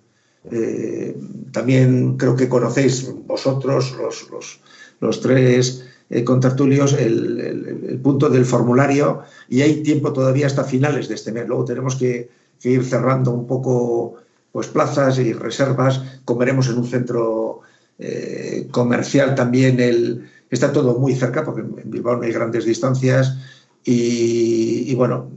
[0.51, 1.17] Eh,
[1.53, 4.61] también creo que conocéis vosotros, los, los,
[5.01, 10.65] los tres eh, contertulios, el, el, el, punto del formulario y hay tiempo todavía hasta
[10.65, 11.49] finales de este mes.
[11.49, 12.29] Luego tenemos que,
[12.61, 14.17] que ir cerrando un poco
[14.53, 16.03] pues, plazas y reservas.
[16.25, 17.61] Comeremos en un centro
[17.99, 23.37] eh, comercial también el está todo muy cerca porque en Bilbao no hay grandes distancias
[23.85, 25.31] y, bueno,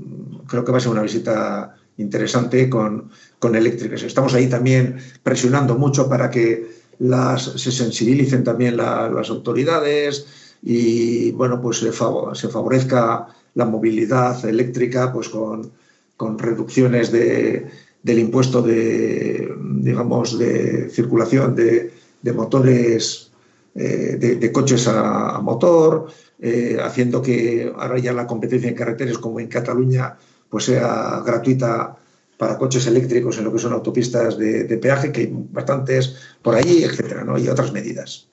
[0.48, 3.10] creo que va a ser una visita interesante con,
[3.40, 4.04] con eléctricas.
[4.04, 6.68] Estamos ahí también presionando mucho para que
[7.00, 10.26] las, se sensibilicen también la, las autoridades
[10.62, 15.72] y bueno, pues se, fav se, favorezca la movilidad eléctrica pues con,
[16.18, 17.68] con reducciones de,
[18.02, 23.33] del impuesto de, digamos, de circulación de, de motores
[23.76, 26.08] eh, de, de, coches a, a motor,
[26.40, 30.16] eh, haciendo que ahora ya la competencia en carreteras como en Cataluña
[30.50, 31.96] pues sea gratuita
[32.38, 36.54] para coches eléctricos en lo que son autopistas de, de peaje, que hay bastantes por
[36.56, 37.40] allí, etcétera, ¿no?
[37.40, 38.28] y otras medidas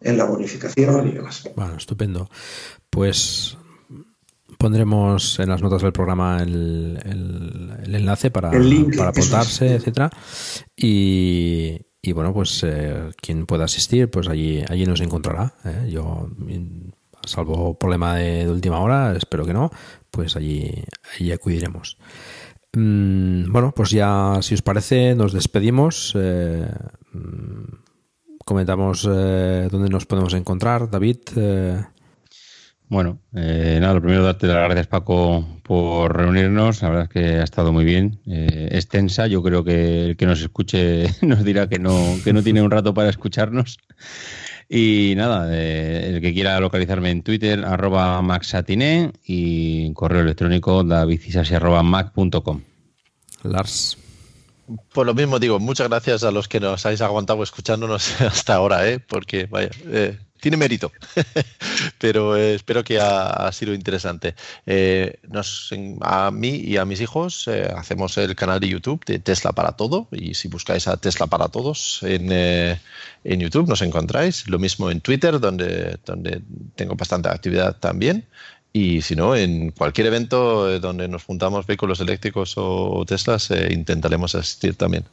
[0.00, 1.48] en la bonificación y demás.
[1.56, 2.28] Bueno, estupendo.
[2.88, 3.56] Pues
[4.58, 9.74] pondremos en las notas del programa el, el, el enlace para, el link, para apuntarse,
[9.74, 10.10] etcétera.
[10.76, 15.54] Y, y bueno, pues eh, quien pueda asistir, pues allí, allí nos encontrará.
[15.64, 15.90] ¿eh?
[15.90, 16.30] Yo,
[17.26, 19.70] salvo problema de, última hora, espero que no,
[20.10, 20.82] pues allí,
[21.14, 21.98] allí acudiremos.
[22.72, 26.14] Mm, bueno, pues ya, si os parece, nos despedimos.
[26.16, 26.70] Eh,
[28.46, 30.90] comentamos eh, dónde nos podemos encontrar.
[30.90, 31.18] David.
[32.90, 37.36] Bueno, eh, nada, lo primero darte las gracias Paco por reunirnos, la verdad es que
[37.38, 41.68] ha estado muy bien, eh, extensa, yo creo que el que nos escuche nos dirá
[41.68, 43.78] que no, que no tiene un rato para escucharnos.
[44.68, 51.54] Y nada, eh, el que quiera localizarme en Twitter, arroba maxatiné y correo electrónico davidisasi
[51.54, 52.60] arroba mac.com.
[53.44, 53.98] Lars.
[54.92, 58.88] Por lo mismo digo, muchas gracias a los que nos habéis aguantado escuchándonos hasta ahora,
[58.88, 58.98] ¿eh?
[58.98, 60.90] porque vaya, eh, tiene mérito,
[61.98, 64.34] pero eh, espero que ha, sido interesante.
[64.66, 65.70] Eh, nos,
[66.00, 69.72] a mí y a mis hijos eh, hacemos el canal de YouTube de Tesla para
[69.72, 74.48] Todo y si buscáis a Tesla para Todos en, en YouTube nos encontráis.
[74.48, 76.42] Lo mismo en Twitter, donde, donde
[76.76, 78.26] tengo bastante actividad también.
[78.72, 84.76] Y si no, en cualquier evento donde nos juntamos vehículos eléctricos o Teslas, intentaremos asistir
[84.76, 85.04] también.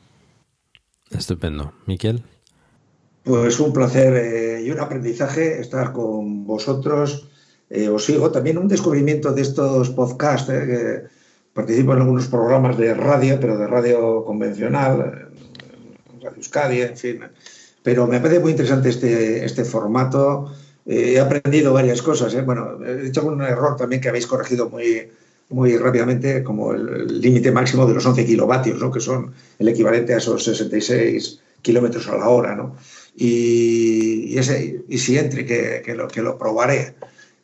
[1.09, 1.73] Estupendo.
[1.85, 2.23] Miquel.
[3.27, 7.27] Pues un placer eh, y un aprendizaje estar con vosotros.
[7.69, 11.03] Eh, os sigo también un descubrimiento de estos podcasts, eh,
[11.51, 15.27] participo en algunos programas de radio, pero de radio convencional,
[16.21, 17.19] Radio Euskadi, en fin.
[17.83, 20.53] Pero me parece muy interesante este, este formato.
[20.85, 22.33] He aprendido varias cosas.
[22.45, 25.09] Bueno, he hecho un error también que habéis corregido muy,
[25.49, 28.89] muy rápidamente, como el límite máximo de los 11 kilovatios, ¿no?
[28.89, 32.55] que son el equivalente a esos 66 kilómetros a la hora.
[32.55, 32.77] ¿no?
[33.19, 36.93] Y, y, ese, y si entre, que, que, lo, que lo probaré.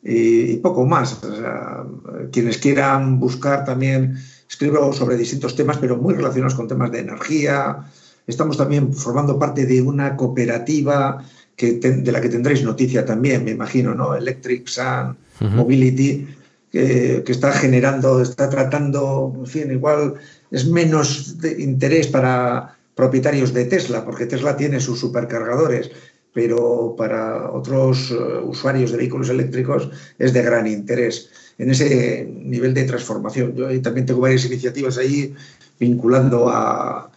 [0.04, 1.24] Y, y poco más.
[1.24, 1.84] O sea,
[2.30, 4.16] quienes quieran buscar también,
[4.48, 7.84] escribo sobre distintos temas, pero muy relacionados con temas de energía.
[8.26, 11.24] Estamos también formando parte de una cooperativa
[11.56, 14.14] que ten, de la que tendréis noticia también, me imagino, ¿no?
[14.14, 15.50] Electric Sun, uh -huh.
[15.50, 16.26] Mobility,
[16.70, 20.14] que, que, está generando, está tratando, en fin, igual
[20.50, 25.90] es menos de interés para propietarios de Tesla, porque Tesla tiene sus supercargadores,
[26.32, 32.74] pero para otros uh, usuarios de vehículos eléctricos es de gran interés en ese nivel
[32.74, 33.54] de transformación.
[33.54, 35.34] Yo también tengo varias iniciativas ahí
[35.78, 37.10] vinculando a,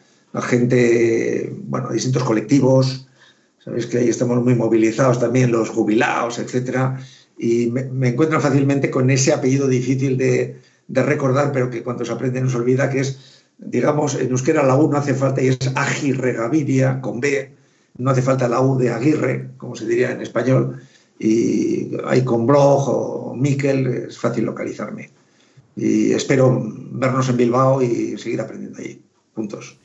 [0.44, 3.08] gente, bueno, a distintos colectivos.
[3.64, 7.00] Sabéis que ahí estamos muy movilizados también, los jubilados, etcétera.
[7.38, 12.06] Y me, me encuentran fácilmente con ese apellido difícil de, de, recordar, pero que cuando
[12.06, 15.42] se aprende no se olvida, que es, digamos, en euskera la U no hace falta
[15.42, 17.56] y es Agirre Gaviria, con B,
[17.98, 20.82] no hace falta la U de Aguirre, como se diría en español,
[21.19, 25.10] y hay con blog o Miquel, es fácil localizarme.
[25.76, 29.02] Y espero vernos en Bilbao y seguir aprendiendo allí.
[29.34, 29.77] Puntos.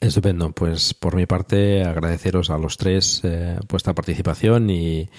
[0.00, 5.10] Estupendo, pues por mi parte agradeceros a los tres eh, vuestra participación y,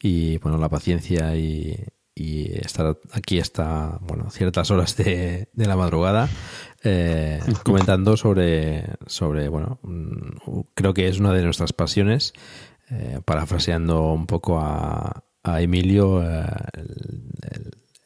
[0.00, 1.76] y, bueno la paciencia y,
[2.14, 6.30] y, estar aquí hasta bueno ciertas horas de, de la madrugada
[6.84, 12.32] eh, comentando sobre sobre bueno mm, creo que es una de nuestras pasiones
[12.90, 16.46] eh, parafraseando un poco a, a Emilio eh,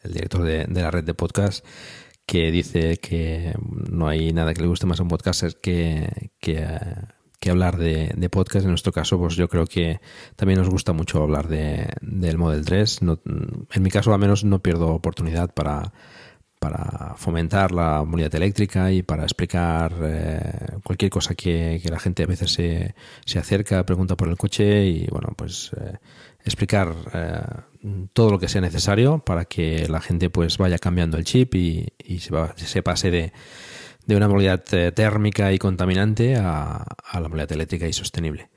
[0.02, 1.64] el, director de, la red de podcast
[2.24, 3.54] que dice que
[3.90, 6.66] no hay nada que le guste más a un podcaster que, que,
[7.40, 8.64] que hablar de, de, podcast.
[8.64, 10.00] En nuestro caso, pues yo creo que
[10.36, 13.02] también nos gusta mucho hablar de, del Model 3.
[13.02, 15.92] No, en mi caso, al menos, no pierdo oportunidad para,
[16.62, 22.22] para fomentar la movilidad eléctrica y para explicar eh, cualquier cosa que, que, la gente
[22.22, 22.94] a veces se,
[23.26, 25.98] se, acerca, pregunta por el coche y bueno, pues eh,
[26.44, 27.40] explicar eh,
[28.12, 31.88] todo lo que sea necesario para que la gente pues vaya cambiando el chip y,
[31.98, 33.32] y se, va, se pase de
[34.06, 34.62] de una movilidad
[34.94, 38.50] térmica y contaminante a, a, la movilidad eléctrica y sostenible.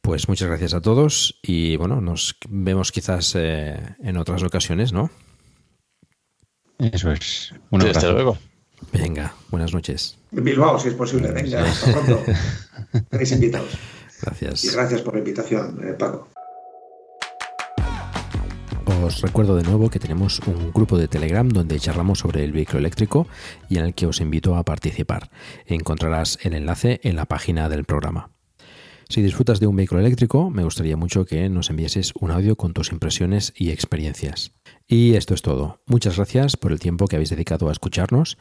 [0.00, 5.10] Pues muchas gracias a todos y bueno, nos vemos quizás en otras ocasiones, ¿no?
[6.78, 7.54] Eso es.
[7.70, 8.38] Un sí, hasta luego.
[8.92, 10.18] Venga, buenas noches.
[10.32, 11.30] En Bilbao, si es posible.
[11.32, 12.22] Venga, hasta pronto.
[12.92, 13.70] Estáis invitados.
[14.22, 14.64] Gracias.
[14.64, 16.28] Y gracias por la invitación, eh, Paco.
[19.04, 22.80] Os recuerdo de nuevo que tenemos un grupo de Telegram donde charlamos sobre el vehículo
[22.80, 23.26] eléctrico
[23.68, 25.30] y en el que os invito a participar.
[25.66, 28.30] Encontrarás el enlace en la página del programa.
[29.08, 32.72] Si disfrutas de un vehículo eléctrico, me gustaría mucho que nos envieses un audio con
[32.72, 34.52] tus impresiones y experiencias.
[34.88, 35.80] Y esto es todo.
[35.86, 38.36] Muchas gracias por el tiempo que habéis dedicado a escucharnos.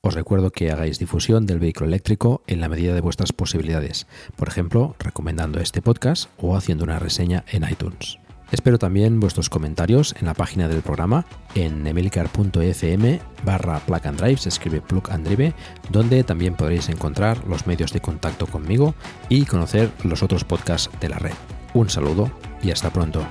[0.00, 4.48] Os recuerdo que hagáis difusión del vehículo eléctrico en la medida de vuestras posibilidades, por
[4.48, 8.18] ejemplo, recomendando este podcast o haciendo una reseña en iTunes.
[8.50, 14.38] Espero también vuestros comentarios en la página del programa en emilcar.fm barra plug and drive,
[14.38, 15.54] se escribe plug and drive,
[15.90, 18.94] donde también podréis encontrar los medios de contacto conmigo
[19.28, 21.34] y conocer los otros podcasts de la red.
[21.74, 22.30] Un saludo
[22.62, 23.26] y hasta pronto.